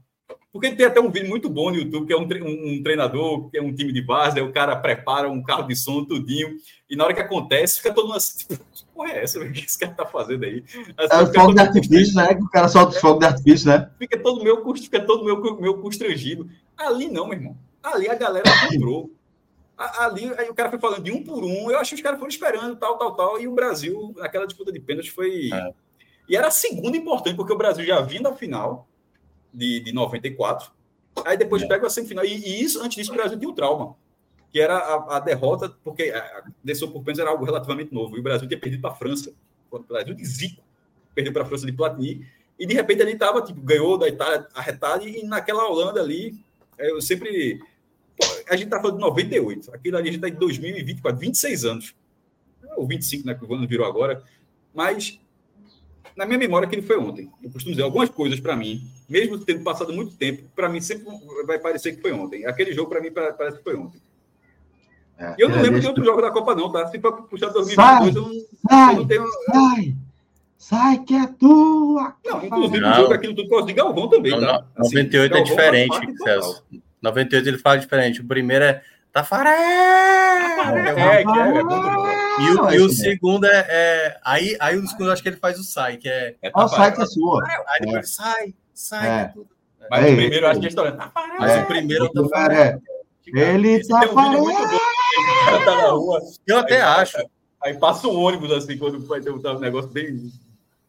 Porque 0.52 0.74
tem 0.74 0.86
até 0.86 0.98
um 0.98 1.10
vídeo 1.10 1.28
muito 1.28 1.48
bom 1.50 1.70
no 1.70 1.76
YouTube, 1.76 2.06
que 2.06 2.12
é 2.12 2.16
um, 2.16 2.22
um 2.22 2.82
treinador, 2.82 3.50
que 3.50 3.58
é 3.58 3.62
um 3.62 3.74
time 3.74 3.92
de 3.92 4.00
base, 4.00 4.38
aí 4.38 4.44
o 4.44 4.52
cara 4.52 4.74
prepara 4.76 5.28
um 5.28 5.42
carro 5.42 5.64
de 5.64 5.76
som, 5.76 6.04
tudinho, 6.04 6.56
e 6.88 6.96
na 6.96 7.04
hora 7.04 7.12
que 7.12 7.20
acontece, 7.20 7.76
fica 7.76 7.92
todo 7.92 8.06
mundo 8.06 8.16
assim, 8.16 8.38
tipo, 8.38 8.54
que 8.72 8.84
porra 8.94 9.12
é 9.12 9.24
essa? 9.24 9.38
O 9.38 9.52
que 9.52 9.60
esse 9.60 9.78
cara 9.78 9.92
tá 9.92 10.06
fazendo 10.06 10.44
aí? 10.44 10.64
Assim, 10.96 11.16
é 11.16 11.22
o 11.22 11.34
fogo 11.34 11.52
de 11.52 11.60
artifício, 11.60 12.14
né? 12.14 12.34
Que 12.34 12.42
o 12.42 12.48
cara 12.48 12.68
solta 12.68 12.96
o 12.96 13.00
fogo 13.00 13.20
de 13.20 13.26
artifício, 13.26 13.68
né? 13.68 13.90
Fica 13.98 14.18
todo 14.18 14.42
meu, 14.42 14.74
fica 14.74 15.00
todo 15.04 15.24
meu, 15.24 15.60
meu 15.60 15.82
constrangido. 15.82 16.48
Ali 16.76 17.08
não, 17.08 17.26
meu 17.26 17.36
irmão. 17.36 17.56
Ali 17.82 18.08
a 18.08 18.14
galera 18.14 18.50
comprou. 18.70 19.10
Ali, 19.76 20.32
aí 20.38 20.48
o 20.48 20.54
cara 20.54 20.70
foi 20.70 20.78
falando 20.80 21.04
de 21.04 21.12
um 21.12 21.22
por 21.22 21.44
um, 21.44 21.70
eu 21.70 21.78
acho 21.78 21.90
que 21.90 21.96
os 21.96 22.02
caras 22.02 22.18
foram 22.18 22.30
esperando, 22.30 22.74
tal, 22.74 22.98
tal, 22.98 23.14
tal, 23.14 23.40
e 23.40 23.46
o 23.46 23.54
Brasil, 23.54 24.12
naquela 24.16 24.46
disputa 24.46 24.72
de 24.72 24.80
pênalti, 24.80 25.10
foi. 25.10 25.50
É. 25.52 25.72
E 26.28 26.36
era 26.36 26.48
a 26.48 26.50
segunda 26.50 26.96
importante, 26.96 27.36
porque 27.36 27.52
o 27.52 27.58
Brasil 27.58 27.84
já 27.84 28.00
vinha 28.00 28.22
da 28.22 28.32
final 28.32 28.88
de, 29.52 29.80
de 29.80 29.92
94, 29.92 30.70
aí 31.24 31.36
depois 31.36 31.62
é. 31.62 31.66
pega 31.66 31.86
a 31.86 31.90
semifinal, 31.90 32.24
e, 32.24 32.34
e, 32.34 32.62
isso, 32.62 32.80
antes 32.82 32.96
disso, 32.96 33.12
o 33.12 33.16
Brasil 33.16 33.38
tinha 33.38 33.50
um 33.50 33.54
trauma, 33.54 33.96
que 34.50 34.60
era 34.60 34.76
a, 34.76 35.16
a 35.16 35.20
derrota, 35.20 35.74
porque 35.82 36.04
a, 36.04 36.44
desceu 36.62 36.90
por 36.90 37.02
pênalti 37.02 37.20
era 37.20 37.30
algo 37.30 37.44
relativamente 37.44 37.92
novo, 37.92 38.16
e 38.16 38.20
o 38.20 38.22
Brasil 38.22 38.46
tinha 38.46 38.60
perdido 38.60 38.80
para 38.80 38.90
a 38.90 38.94
França, 38.94 39.32
o 39.70 39.78
Brasil 39.80 40.14
de 40.14 40.24
Zico, 40.24 40.62
perdeu 41.14 41.32
para 41.32 41.42
a 41.42 41.46
França 41.46 41.66
de 41.66 41.72
Platini, 41.72 42.26
e 42.58 42.66
de 42.66 42.74
repente 42.74 43.02
ele 43.02 43.12
estava, 43.12 43.42
tipo, 43.42 43.60
ganhou 43.60 43.98
da 43.98 44.08
Itália 44.08 44.46
arretado, 44.54 45.06
e 45.06 45.22
naquela 45.24 45.68
Holanda 45.68 46.00
ali, 46.00 46.42
eu 46.78 47.00
sempre 47.00 47.60
a 48.48 48.56
gente 48.56 48.64
está 48.64 48.80
falando 48.80 48.96
de 48.96 49.02
98, 49.02 49.74
aquilo 49.74 49.96
ali 49.96 50.08
a 50.08 50.12
gente 50.12 50.24
está 50.24 50.28
em 50.28 50.38
2024, 50.38 51.20
26 51.20 51.64
anos. 51.64 51.94
Ou 52.76 52.86
25, 52.86 53.26
né? 53.26 53.34
Que 53.34 53.44
o 53.44 53.54
ano 53.54 53.66
virou 53.66 53.86
agora. 53.86 54.22
Mas, 54.74 55.20
na 56.16 56.26
minha 56.26 56.39
memória, 56.39 56.66
aquele 56.66 56.82
foi 56.82 56.98
ontem. 56.98 57.30
Eu 57.43 57.51
costumo 57.51 57.72
dizer 57.72 57.85
algumas 57.85 58.09
coisas 58.10 58.40
para 58.40 58.56
mim, 58.56 58.82
mesmo 59.09 59.39
tendo 59.39 59.62
passado 59.62 59.93
muito 59.93 60.16
tempo, 60.16 60.43
para 60.55 60.68
mim 60.68 60.80
sempre 60.80 61.06
vai 61.47 61.59
parecer 61.59 61.97
que 61.97 62.02
foi 62.02 62.12
ontem. 62.12 62.47
Aquele 62.47 62.72
jogo, 62.72 62.90
para 62.90 63.01
mim, 63.01 63.10
parece 63.10 63.59
que 63.59 63.64
foi 63.64 63.76
ontem. 63.76 64.01
É, 65.18 65.35
eu 65.36 65.48
não 65.48 65.59
é, 65.59 65.62
lembro 65.62 65.80
de 65.80 65.86
outro 65.86 66.05
jogo 66.05 66.22
da 66.22 66.30
Copa, 66.30 66.55
não, 66.55 66.70
tá? 66.70 66.86
Se 66.86 67.01
for 67.01 67.22
puxar 67.22 67.48
2022, 67.48 67.74
sai, 67.74 68.09
eu, 68.09 68.22
não, 68.22 68.32
sai, 68.68 68.94
eu 68.94 68.98
não 68.98 69.06
tenho. 69.06 69.26
Sai! 69.47 69.97
Sai 70.56 70.98
que 71.05 71.14
é 71.14 71.26
tua! 71.26 72.14
Não, 72.24 72.44
inclusive 72.44 72.80
não. 72.80 72.93
o 72.93 72.94
jogo 72.94 73.14
aqui 73.14 73.26
no 73.28 73.35
Tudo 73.35 73.66
de 73.66 73.72
Galvão 73.72 74.09
também, 74.09 74.32
não, 74.32 74.40
tá? 74.40 74.64
Assim, 74.76 74.97
98 74.97 75.36
é 75.36 75.43
diferente, 75.43 76.16
Celso. 76.22 76.64
98 77.02 77.48
ele 77.48 77.59
fala 77.59 77.78
diferente. 77.78 78.20
O 78.20 78.26
primeiro 78.26 78.64
é 78.64 78.82
Tafaré! 79.18 79.50
É, 79.50 81.00
é, 81.00 81.20
é, 81.20 81.22
e 82.40 82.50
o, 82.50 82.70
e 82.70 82.80
o 82.80 82.88
segundo 82.88 83.46
é, 83.46 83.66
é, 83.68 84.20
aí, 84.24 84.56
aí 84.60 84.76
o 84.76 84.86
segundo 84.86 85.10
acho 85.10 85.22
que 85.22 85.28
ele 85.28 85.38
faz 85.38 85.58
o 85.58 85.64
sai, 85.64 85.96
que 85.96 86.08
é. 86.08 86.36
É 86.40 86.50
o 86.54 86.68
sai 86.68 86.94
que 86.94 87.02
é 87.02 87.06
sua. 87.06 87.42
Aí 87.66 87.80
depois 87.80 88.04
é. 88.04 88.06
sai, 88.06 88.54
sai. 88.72 89.08
É. 89.08 89.24
Tudo. 89.28 89.48
Mas 89.90 90.04
o 90.04 90.16
primeiro 90.16 90.46
eu 90.46 90.50
acho 90.50 90.60
que 90.60 90.66
é 90.66 90.68
história. 90.68 90.96
Mas 91.38 91.62
o 91.62 91.66
primeiro 91.66 92.04
é 92.04 92.06
o 92.06 92.12
Tafaré. 92.12 92.78
Ele 93.26 93.84
tá 93.88 94.06
falando. 94.08 94.50
Eu 96.46 96.58
até 96.58 96.80
acho. 96.80 97.16
Aí 97.64 97.74
passa 97.76 98.06
o 98.06 98.14
ônibus 98.14 98.52
assim, 98.52 98.78
quando 98.78 99.04
vai 99.04 99.20
ter 99.20 99.30
um 99.30 99.58
negócio 99.58 99.90
bem. 99.90 100.30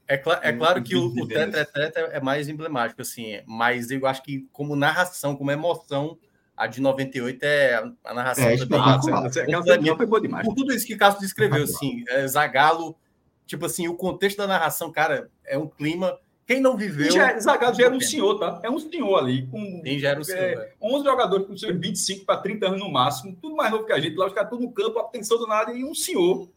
É, 0.07 0.17
cl 0.17 0.37
é 0.41 0.53
claro 0.53 0.83
que 0.83 0.95
o, 0.95 1.07
o 1.07 1.27
tetra, 1.27 1.65
tetra 1.65 2.01
é 2.11 2.19
mais 2.19 2.47
emblemático, 2.47 3.01
assim, 3.01 3.39
mas 3.45 3.91
eu 3.91 4.05
acho 4.07 4.23
que 4.23 4.47
como 4.51 4.75
narração, 4.75 5.35
como 5.35 5.51
emoção, 5.51 6.17
a 6.59 6.67
de 6.67 6.81
98 6.81 7.41
é 7.41 7.75
a 8.03 8.13
narração 8.13 8.43
é, 8.43 8.57
também. 8.57 9.95
Foi 9.95 10.05
boa 10.05 10.19
demais. 10.19 10.45
Por 10.45 10.53
tudo 10.53 10.73
isso 10.73 10.85
que 10.85 10.97
Castro 10.97 11.21
descreveu, 11.21 11.63
assim, 11.63 12.03
é, 12.09 12.27
Zagalo, 12.27 12.97
tipo 13.45 13.65
assim, 13.65 13.87
o 13.87 13.95
contexto 13.95 14.39
da 14.39 14.45
narração, 14.45 14.91
cara, 14.91 15.29
é 15.45 15.57
um 15.57 15.67
clima. 15.67 16.19
Quem 16.45 16.59
não 16.59 16.75
viveu. 16.75 17.11
Já, 17.11 17.39
Zagallo 17.39 17.75
já 17.75 17.85
era 17.85 17.95
um 17.95 18.01
senhor, 18.01 18.37
tá? 18.37 18.59
É 18.61 18.69
um 18.69 18.77
senhor 18.77 19.17
ali. 19.17 19.47
Com, 19.47 19.81
Quem 19.81 19.99
já 19.99 20.09
era 20.09 20.19
um 20.19 20.23
senhor. 20.23 20.41
É, 20.41 20.73
11 20.81 21.05
jogadores 21.05 21.47
com 21.47 21.55
seus 21.55 21.79
25 21.79 22.25
para 22.25 22.41
30 22.41 22.67
anos 22.67 22.79
no 22.81 22.91
máximo, 22.91 23.37
tudo 23.41 23.55
mais 23.55 23.71
novo 23.71 23.85
que 23.85 23.93
a 23.93 23.99
gente, 23.99 24.17
lá 24.17 24.27
os 24.27 24.33
caras 24.33 24.49
tudo 24.49 24.63
no 24.63 24.71
campo, 24.73 24.99
atenção 24.99 25.37
do 25.37 25.47
nada, 25.47 25.71
e 25.71 25.85
um 25.85 25.95
senhor 25.95 26.49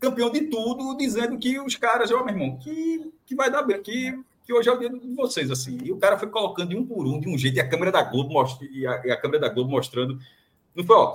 campeão 0.00 0.30
de 0.30 0.42
tudo, 0.42 0.96
dizendo 0.96 1.38
que 1.38 1.60
os 1.60 1.76
caras, 1.76 2.10
ó, 2.10 2.24
meu 2.24 2.34
irmão, 2.34 2.56
que, 2.56 3.12
que 3.26 3.36
vai 3.36 3.48
dar 3.50 3.62
bem, 3.62 3.80
que, 3.80 4.18
que 4.48 4.54
hoje 4.54 4.66
é 4.66 4.72
o 4.72 4.78
dia 4.78 4.88
de 4.88 5.14
vocês, 5.14 5.50
assim. 5.50 5.78
E 5.84 5.92
o 5.92 5.98
cara 5.98 6.18
foi 6.18 6.30
colocando 6.30 6.70
de 6.70 6.76
um 6.76 6.86
por 6.86 7.06
um, 7.06 7.20
de 7.20 7.28
um 7.28 7.36
jeito, 7.36 7.58
e 7.58 7.60
a 7.60 7.68
câmera 7.68 7.92
da 7.92 8.02
Globo, 8.02 8.32
most... 8.32 8.64
e, 8.64 8.86
a, 8.86 9.02
e 9.04 9.10
a 9.10 9.20
câmera 9.20 9.40
da 9.40 9.50
Globo 9.50 9.70
mostrando. 9.70 10.18
Não 10.74 10.82
foi, 10.82 10.96
ó, 10.96 11.12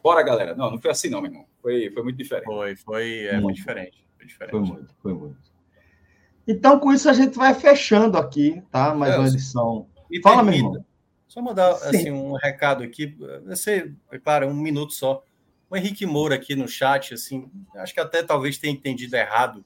bora, 0.00 0.22
galera. 0.22 0.54
Não, 0.54 0.70
não 0.70 0.80
foi 0.80 0.92
assim, 0.92 1.10
não, 1.10 1.20
meu 1.20 1.32
irmão. 1.32 1.46
Foi, 1.60 1.90
foi 1.90 2.02
muito 2.04 2.16
diferente. 2.16 2.44
Foi, 2.44 2.76
foi, 2.76 3.24
é, 3.24 3.32
muito, 3.32 3.42
muito 3.42 3.56
diferente. 3.56 4.06
Foi 4.16 4.24
diferente. 4.24 4.50
Foi 4.52 4.60
muito, 4.60 4.94
foi 5.02 5.14
muito. 5.14 5.36
Então, 6.46 6.78
com 6.78 6.92
isso, 6.92 7.10
a 7.10 7.12
gente 7.12 7.36
vai 7.36 7.54
fechando 7.54 8.16
aqui, 8.16 8.62
tá? 8.70 8.94
Mais 8.94 9.14
é, 9.14 9.18
uma 9.18 9.26
edição. 9.26 9.88
Fala, 10.22 10.44
meu 10.44 10.54
irmão. 10.54 10.84
Só 11.26 11.42
mandar 11.42 11.72
assim, 11.72 12.12
um 12.12 12.34
recado 12.34 12.84
aqui. 12.84 13.16
Vai 13.44 13.56
ser, 13.56 13.96
é 14.12 14.18
claro, 14.20 14.46
um 14.46 14.54
minuto 14.54 14.92
só 14.92 15.24
o 15.68 15.76
Henrique 15.76 16.06
Moura 16.06 16.36
aqui 16.36 16.54
no 16.54 16.68
chat, 16.68 17.12
assim, 17.12 17.50
acho 17.74 17.92
que 17.92 17.98
até 17.98 18.22
talvez 18.22 18.56
tenha 18.56 18.72
entendido 18.72 19.16
errado. 19.16 19.64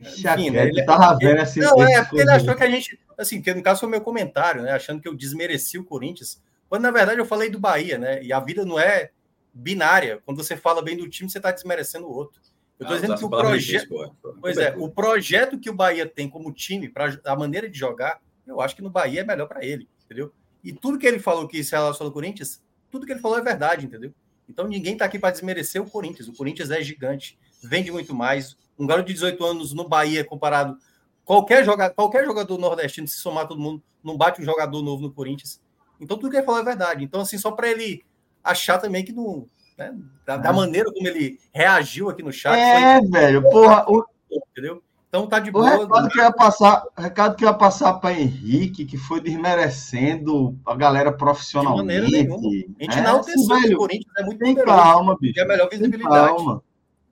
Enfim, 0.00 0.50
né, 0.50 0.68
ele 0.68 0.84
tava 0.84 1.16
vendo 1.18 1.40
assim. 1.40 1.60
Não, 1.60 1.82
é, 1.82 2.04
porque 2.04 2.20
ele 2.20 2.30
achou 2.30 2.54
que 2.54 2.62
a 2.62 2.70
gente. 2.70 2.98
Assim, 3.16 3.42
que 3.42 3.52
no 3.52 3.62
caso 3.62 3.80
foi 3.80 3.88
meu 3.88 4.00
comentário, 4.00 4.62
né? 4.62 4.72
Achando 4.72 5.00
que 5.00 5.08
eu 5.08 5.14
desmereci 5.14 5.76
o 5.76 5.84
Corinthians. 5.84 6.40
Quando 6.68 6.82
na 6.82 6.90
verdade 6.90 7.18
eu 7.18 7.26
falei 7.26 7.50
do 7.50 7.58
Bahia, 7.58 7.98
né? 7.98 8.22
E 8.22 8.32
a 8.32 8.38
vida 8.38 8.64
não 8.64 8.78
é 8.78 9.10
binária. 9.52 10.20
Quando 10.24 10.36
você 10.36 10.56
fala 10.56 10.82
bem 10.82 10.96
do 10.96 11.08
time, 11.08 11.28
você 11.28 11.38
está 11.38 11.50
desmerecendo 11.50 12.06
o 12.06 12.12
outro. 12.12 12.40
Eu 12.78 12.84
estou 12.84 12.96
ah, 12.96 13.00
dizendo 13.00 13.18
que 13.18 13.24
o 13.24 13.30
projeto. 13.30 14.16
Pois 14.40 14.56
é, 14.56 14.74
o 14.76 14.88
projeto 14.88 15.58
que 15.58 15.68
o 15.68 15.74
Bahia 15.74 16.06
tem 16.06 16.28
como 16.28 16.52
time, 16.52 16.88
para 16.88 17.18
a 17.24 17.36
maneira 17.36 17.68
de 17.68 17.76
jogar, 17.76 18.20
eu 18.46 18.60
acho 18.60 18.76
que 18.76 18.82
no 18.82 18.90
Bahia 18.90 19.22
é 19.22 19.24
melhor 19.24 19.48
para 19.48 19.64
ele, 19.64 19.88
entendeu? 20.04 20.32
E 20.62 20.72
tudo 20.72 20.98
que 20.98 21.06
ele 21.06 21.18
falou 21.18 21.48
que 21.48 21.62
se 21.62 21.72
relaciona 21.72 22.08
ao 22.08 22.12
Corinthians, 22.12 22.62
tudo 22.90 23.04
que 23.04 23.12
ele 23.12 23.20
falou 23.20 23.38
é 23.38 23.42
verdade, 23.42 23.84
entendeu? 23.84 24.12
Então 24.48 24.66
ninguém 24.66 24.94
está 24.94 25.04
aqui 25.04 25.18
para 25.18 25.30
desmerecer 25.30 25.82
o 25.82 25.90
Corinthians. 25.90 26.28
O 26.28 26.32
Corinthians 26.32 26.70
é 26.70 26.80
gigante, 26.82 27.38
vende 27.62 27.90
muito 27.90 28.14
mais. 28.14 28.56
Um 28.78 28.86
garoto 28.86 29.08
de 29.08 29.14
18 29.14 29.44
anos 29.44 29.72
no 29.72 29.88
Bahia, 29.88 30.24
comparado. 30.24 30.76
Qualquer 31.24 31.64
jogador, 31.64 31.94
qualquer 31.94 32.24
jogador 32.24 32.58
nordestino, 32.58 33.06
se 33.06 33.18
somar 33.18 33.46
todo 33.46 33.60
mundo, 33.60 33.82
não 34.02 34.16
bate 34.16 34.40
um 34.40 34.44
jogador 34.44 34.82
novo 34.82 35.02
no 35.02 35.12
Corinthians. 35.12 35.60
Então 36.00 36.16
tudo 36.16 36.30
que 36.30 36.36
ele 36.36 36.46
falou 36.46 36.60
é 36.60 36.64
verdade. 36.64 37.04
Então, 37.04 37.20
assim, 37.20 37.36
só 37.36 37.50
para 37.50 37.68
ele 37.68 38.04
achar 38.42 38.78
também 38.78 39.04
que 39.04 39.12
não. 39.12 39.46
Né, 39.76 39.94
da, 40.26 40.36
da, 40.36 40.50
é. 40.50 40.52
maneira 40.52 40.90
como 40.92 41.06
ele 41.06 41.38
reagiu 41.52 42.08
aqui 42.08 42.22
no 42.22 42.32
chat. 42.32 42.58
É, 42.58 42.98
foi... 42.98 43.08
velho, 43.08 43.42
porra. 43.42 43.84
O... 43.88 44.04
Entendeu? 44.50 44.82
Então 45.08 45.26
tá 45.26 45.38
de 45.38 45.50
boa. 45.50 45.64
O 45.64 45.80
recado 45.80 46.08
que 46.10 46.18
ia 46.18 46.32
passar, 46.32 46.84
recado 46.96 47.36
que 47.36 47.44
ia 47.44 47.54
passar 47.54 47.94
para 47.94 48.12
Henrique, 48.12 48.84
que 48.84 48.98
foi 48.98 49.20
desmerecendo 49.20 50.58
a 50.66 50.74
galera 50.74 51.10
profissionalmente. 51.10 52.06
De 52.06 52.10
maneira 52.10 52.28
nenhuma. 52.28 52.74
A 52.78 52.82
gente 52.82 52.98
é, 52.98 53.02
não 53.02 53.22
tem 53.22 53.46
velho, 53.46 53.76
Corinthians 53.78 54.14
é 54.18 54.22
muito 54.22 54.38
Tem 54.38 54.54
calma, 54.54 55.16
bicho. 55.18 55.38
É 55.40 55.42
a 55.42 55.48
melhor 55.48 55.68
visibilidade. 55.70 56.36
Calma. 56.36 56.62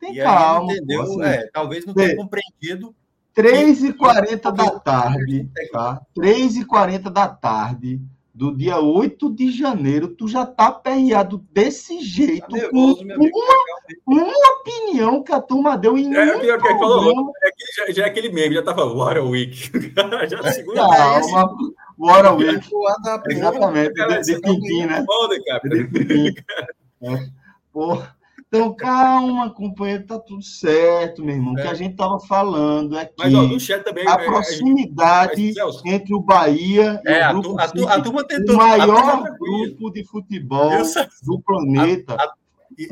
Tem 0.01 0.16
e 0.16 0.23
calma. 0.23 0.73
Aí, 0.73 0.78
entendeu? 0.78 1.02
Assim, 1.02 1.23
é, 1.23 1.48
talvez 1.52 1.85
não 1.86 1.94
tenha 1.94 2.16
compreendido. 2.16 2.94
3h40 3.36 4.51
da 4.51 4.70
tarde, 4.81 5.51
tá? 5.70 6.01
3h40 6.16 7.10
da 7.10 7.28
tarde 7.28 8.01
do 8.36 8.55
dia 8.55 8.78
8 8.78 9.31
de 9.31 9.51
janeiro, 9.51 10.09
tu 10.09 10.28
já 10.28 10.44
tá 10.44 10.70
perreado 10.70 11.43
desse 11.51 12.01
jeito, 12.01 12.47
tá 12.47 12.56
nervoso, 12.56 12.98
com 12.98 14.14
uma, 14.14 14.24
uma, 14.24 14.60
opinião 14.60 15.23
que 15.23 15.32
a 15.32 15.40
turma 15.40 15.78
deu 15.78 15.97
em 15.97 16.14
é, 16.14 16.36
um 16.36 16.40
pior 16.40 16.60
que 16.60 16.68
falou, 16.68 17.32
é 17.43 17.51
que 17.51 17.73
já, 17.74 17.93
já, 17.93 18.02
é 18.05 18.09
aquele 18.09 18.31
meme, 18.31 18.55
já 18.55 18.62
tava 18.62 18.85
What 18.85 19.18
a 19.18 19.23
Week. 19.23 19.70
já 20.28 20.52
segura 20.52 20.86
Calma, 20.86 21.56
What 21.98 22.27
a 22.27 22.32
Week. 22.32 22.68
Exatamente, 23.31 23.94
de, 23.94 24.20
de 24.20 24.40
Pintim, 24.43 24.85
né? 24.85 25.02
Foda, 25.06 25.43
cara. 25.43 25.62
É. 27.02 27.28
Porra. 27.73 28.15
Então, 28.48 28.73
calma, 28.74 29.51
companheiro, 29.51 30.06
tá 30.06 30.20
tudo 30.20 30.43
certo, 30.43 31.24
meu 31.24 31.35
irmão. 31.35 31.52
O 31.52 31.56
que 31.56 31.62
a 31.62 31.74
gente 31.74 31.97
tava 31.97 32.20
falando 32.20 32.97
é 32.97 33.05
que 33.05 33.14
Mas, 33.18 33.35
ó, 33.35 33.59
chat 33.59 33.82
também, 33.82 34.06
a 34.06 34.12
é, 34.12 34.24
proximidade 34.24 35.59
é, 35.59 35.90
entre 35.93 36.14
o 36.14 36.20
Bahia 36.20 37.02
e 37.05 37.09
é, 37.09 37.28
o 37.31 37.40
grupo 37.40 37.60
a, 37.60 37.68
tu, 37.68 37.89
a, 37.89 37.94
a 37.94 38.01
turma 38.01 38.24
tentou, 38.24 38.55
o 38.55 38.59
maior 38.59 39.24
grupo 39.36 39.90
de 39.90 40.05
futebol 40.05 40.70
do 41.24 41.40
planeta. 41.40 42.14
A, 42.14 42.35
e, 42.78 42.89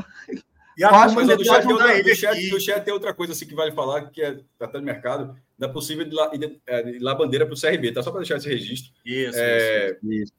e 0.76 0.82
a 0.84 0.90
turma 1.06 1.36
do 1.36 1.44
chat, 1.44 1.66
outra, 1.68 2.02
do, 2.02 2.14
chat, 2.16 2.50
do 2.50 2.60
chat 2.60 2.84
tem 2.84 2.92
outra 2.92 3.14
coisa 3.14 3.32
assim 3.32 3.46
que 3.46 3.54
vale 3.54 3.70
falar, 3.70 4.10
que 4.10 4.20
é 4.20 4.36
tá 4.58 4.68
no 4.74 4.82
mercado, 4.82 5.36
da 5.56 5.68
possível 5.68 6.04
de 6.04 6.16
lá, 6.16 6.28
de, 6.28 6.98
lá 6.98 7.14
bandeira 7.14 7.46
para 7.46 7.54
o 7.54 7.60
CRB, 7.60 7.92
tá? 7.92 8.02
Só 8.02 8.10
para 8.10 8.20
deixar 8.20 8.38
esse 8.38 8.48
registro. 8.48 8.92
Isso, 9.06 9.38
é, 9.38 9.96
isso, 10.02 10.10
isso. 10.10 10.32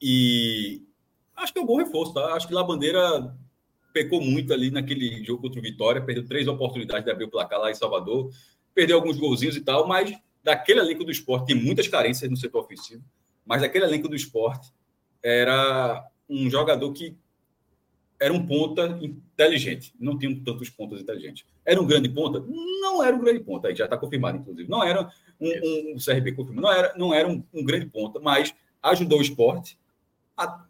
E 0.00 0.82
acho 1.34 1.54
que 1.54 1.58
é 1.58 1.62
um 1.62 1.66
bom 1.66 1.78
reforço, 1.78 2.12
tá? 2.12 2.34
Acho 2.34 2.46
que 2.46 2.52
lá 2.52 2.62
bandeira 2.62 3.34
pecou 3.98 4.20
muito 4.20 4.52
ali 4.52 4.70
naquele 4.70 5.24
jogo 5.24 5.42
contra 5.42 5.58
o 5.58 5.62
Vitória, 5.62 6.00
perdeu 6.00 6.24
três 6.24 6.46
oportunidades 6.46 7.04
de 7.04 7.10
abrir 7.10 7.24
o 7.24 7.30
placar 7.30 7.58
lá 7.58 7.68
em 7.68 7.74
Salvador, 7.74 8.30
perdeu 8.72 8.96
alguns 8.96 9.18
golzinhos 9.18 9.56
e 9.56 9.60
tal, 9.60 9.88
mas 9.88 10.16
daquele 10.42 10.78
elenco 10.78 11.02
do 11.02 11.10
esporte 11.10 11.46
tem 11.46 11.56
muitas 11.56 11.88
carências 11.88 12.30
no 12.30 12.36
setor 12.36 12.60
ofensivo, 12.60 13.02
mas 13.44 13.60
daquele 13.60 13.84
elenco 13.84 14.08
do 14.08 14.14
esporte 14.14 14.72
era 15.20 16.06
um 16.28 16.48
jogador 16.48 16.92
que 16.92 17.16
era 18.20 18.32
um 18.32 18.46
ponta 18.46 18.98
inteligente. 19.00 19.92
Não 19.98 20.16
tinha 20.16 20.32
tantos 20.44 20.70
pontas 20.70 21.00
inteligentes. 21.00 21.44
Era 21.64 21.80
um 21.80 21.86
grande 21.86 22.08
ponta? 22.08 22.44
Não 22.80 23.02
era 23.02 23.14
um 23.14 23.20
grande 23.20 23.40
ponta. 23.40 23.68
Aí 23.68 23.76
já 23.76 23.84
está 23.84 23.96
confirmado, 23.96 24.38
inclusive. 24.38 24.68
Não 24.68 24.82
era 24.82 25.08
um, 25.40 25.48
um, 25.48 25.94
um 25.94 25.96
CRB 25.98 26.32
confirmado. 26.32 26.62
Não 26.62 26.72
era, 26.72 26.94
não 26.96 27.14
era 27.14 27.28
um, 27.28 27.42
um, 27.54 27.64
grande 27.64 27.86
ponta, 27.86 28.18
mas 28.18 28.52
ajudou 28.82 29.20
o 29.20 29.22
esporte. 29.22 29.78
A, 30.36 30.64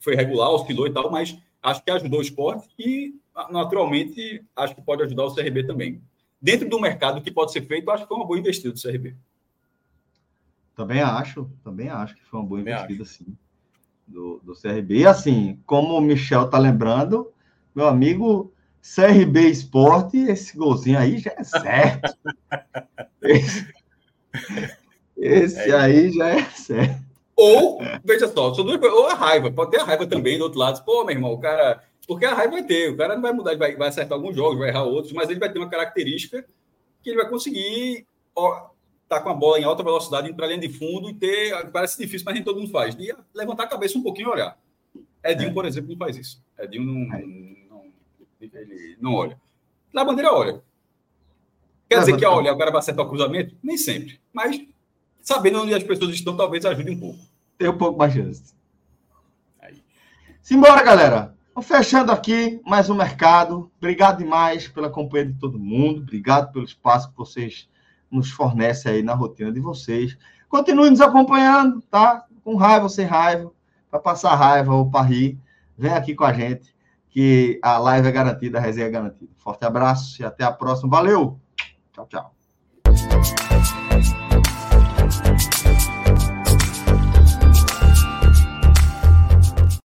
foi 0.00 0.16
regular, 0.16 0.50
oscilou 0.50 0.86
e 0.86 0.92
tal, 0.92 1.10
mas 1.12 1.36
acho 1.64 1.82
que 1.82 1.90
ajudou 1.90 2.20
o 2.20 2.22
esporte 2.22 2.68
e, 2.78 3.14
naturalmente, 3.50 4.44
acho 4.54 4.74
que 4.74 4.82
pode 4.82 5.02
ajudar 5.02 5.24
o 5.24 5.34
CRB 5.34 5.66
também. 5.66 6.00
Dentro 6.40 6.68
do 6.68 6.80
mercado 6.80 7.20
que 7.20 7.32
pode 7.32 7.52
ser 7.52 7.62
feito, 7.62 7.90
acho 7.90 8.04
que 8.04 8.08
foi 8.08 8.18
uma 8.18 8.26
boa 8.26 8.38
investida 8.38 8.72
do 8.72 8.80
CRB. 8.80 9.16
Também 10.76 11.00
acho, 11.00 11.50
também 11.64 11.88
acho 11.88 12.14
que 12.14 12.24
foi 12.24 12.40
uma 12.40 12.46
boa 12.46 12.60
investida, 12.60 13.04
sim 13.04 13.36
do, 14.06 14.40
do 14.44 14.54
CRB. 14.54 14.98
E 14.98 15.06
assim, 15.06 15.58
como 15.66 15.96
o 15.96 16.00
Michel 16.00 16.48
tá 16.48 16.58
lembrando, 16.58 17.32
meu 17.74 17.88
amigo 17.88 18.52
CRB 18.82 19.48
Esporte, 19.48 20.18
esse 20.18 20.56
golzinho 20.56 20.98
aí 20.98 21.18
já 21.18 21.32
é 21.36 21.44
certo. 21.44 22.16
esse, 23.22 23.66
esse 25.16 25.70
é. 25.70 25.74
aí 25.74 26.12
já 26.12 26.28
é 26.28 26.44
certo. 26.50 27.04
Ou, 27.36 27.80
veja 28.04 28.28
só, 28.28 28.52
ou 28.52 29.06
a 29.06 29.14
raiva, 29.14 29.50
pode 29.50 29.72
ter 29.72 29.80
a 29.80 29.84
raiva 29.84 30.06
também 30.06 30.38
do 30.38 30.44
outro 30.44 30.58
lado. 30.58 30.84
Pô, 30.84 31.04
meu 31.04 31.14
irmão, 31.14 31.32
o 31.32 31.40
cara. 31.40 31.82
Porque 32.06 32.24
a 32.26 32.34
raiva 32.34 32.52
vai 32.52 32.62
ter, 32.62 32.90
o 32.90 32.96
cara 32.96 33.14
não 33.14 33.22
vai 33.22 33.32
mudar, 33.32 33.56
vai, 33.56 33.74
vai 33.76 33.88
acertar 33.88 34.16
alguns 34.16 34.36
jogos, 34.36 34.58
vai 34.58 34.68
errar 34.68 34.84
outros, 34.84 35.12
mas 35.12 35.30
ele 35.30 35.40
vai 35.40 35.50
ter 35.50 35.58
uma 35.58 35.70
característica 35.70 36.44
que 37.02 37.10
ele 37.10 37.16
vai 37.16 37.28
conseguir 37.28 38.06
ó, 38.34 38.70
tá 39.08 39.20
com 39.20 39.30
a 39.30 39.34
bola 39.34 39.58
em 39.58 39.64
alta 39.64 39.82
velocidade, 39.82 40.34
a 40.36 40.46
linha 40.46 40.58
de 40.58 40.68
fundo 40.68 41.08
e 41.08 41.14
ter. 41.14 41.70
Parece 41.70 41.98
difícil, 41.98 42.24
mas 42.24 42.34
nem 42.34 42.44
todo 42.44 42.58
mundo 42.60 42.70
faz. 42.70 42.94
E 42.98 43.14
levantar 43.34 43.64
a 43.64 43.68
cabeça 43.68 43.98
um 43.98 44.02
pouquinho 44.02 44.28
e 44.28 44.32
olhar. 44.32 44.58
Edinho, 45.22 45.50
é. 45.50 45.52
por 45.52 45.64
exemplo, 45.64 45.90
não 45.90 45.96
faz 45.96 46.16
isso. 46.16 46.42
Edinho 46.58 46.84
não, 46.84 47.14
é. 47.14 47.22
não, 47.68 47.84
ele 48.40 48.96
não 49.00 49.14
olha. 49.14 49.40
Na 49.92 50.04
bandeira, 50.04 50.32
olha. 50.32 50.62
Quer 51.88 52.00
dizer 52.00 52.16
que, 52.16 52.24
olha, 52.24 52.52
o 52.52 52.58
cara 52.58 52.70
vai 52.70 52.80
acertar 52.80 53.04
o 53.04 53.08
cruzamento? 53.08 53.54
Nem 53.62 53.76
sempre. 53.76 54.20
Mas 54.32 54.66
sabendo 55.24 55.62
onde 55.62 55.74
as 55.74 55.82
pessoas 55.82 56.14
estão, 56.14 56.36
talvez 56.36 56.64
ajude 56.66 56.90
um 56.90 57.00
pouco. 57.00 57.18
Tem 57.56 57.68
um 57.68 57.78
pouco 57.78 57.98
mais 57.98 58.12
chance. 58.12 58.54
Aí. 59.60 59.82
Simbora, 60.42 60.82
galera. 60.82 61.34
Fechando 61.62 62.12
aqui 62.12 62.60
mais 62.64 62.90
um 62.90 62.94
mercado. 62.94 63.70
Obrigado 63.78 64.18
demais 64.18 64.68
pela 64.68 64.90
companhia 64.90 65.26
de 65.26 65.38
todo 65.38 65.58
mundo. 65.58 66.02
Obrigado 66.02 66.52
pelo 66.52 66.64
espaço 66.64 67.10
que 67.10 67.16
vocês 67.16 67.68
nos 68.10 68.30
fornece 68.30 68.88
aí 68.88 69.02
na 69.02 69.14
rotina 69.14 69.50
de 69.50 69.60
vocês. 69.60 70.16
Continue 70.48 70.90
nos 70.90 71.00
acompanhando, 71.00 71.80
tá? 71.82 72.26
Com 72.44 72.56
raiva 72.56 72.84
ou 72.84 72.90
sem 72.90 73.06
raiva, 73.06 73.50
para 73.90 74.00
passar 74.00 74.34
raiva 74.34 74.74
ou 74.74 74.90
para 74.90 75.06
rir, 75.06 75.38
vem 75.78 75.92
aqui 75.92 76.14
com 76.14 76.24
a 76.24 76.32
gente, 76.32 76.74
que 77.08 77.58
a 77.62 77.78
live 77.78 78.08
é 78.08 78.12
garantida, 78.12 78.58
a 78.58 78.60
resenha 78.60 78.88
é 78.88 78.90
garantida. 78.90 79.32
Forte 79.38 79.64
abraço 79.64 80.20
e 80.20 80.24
até 80.24 80.44
a 80.44 80.52
próxima. 80.52 80.90
Valeu! 80.90 81.40
Tchau, 81.92 82.06
tchau. 82.06 82.33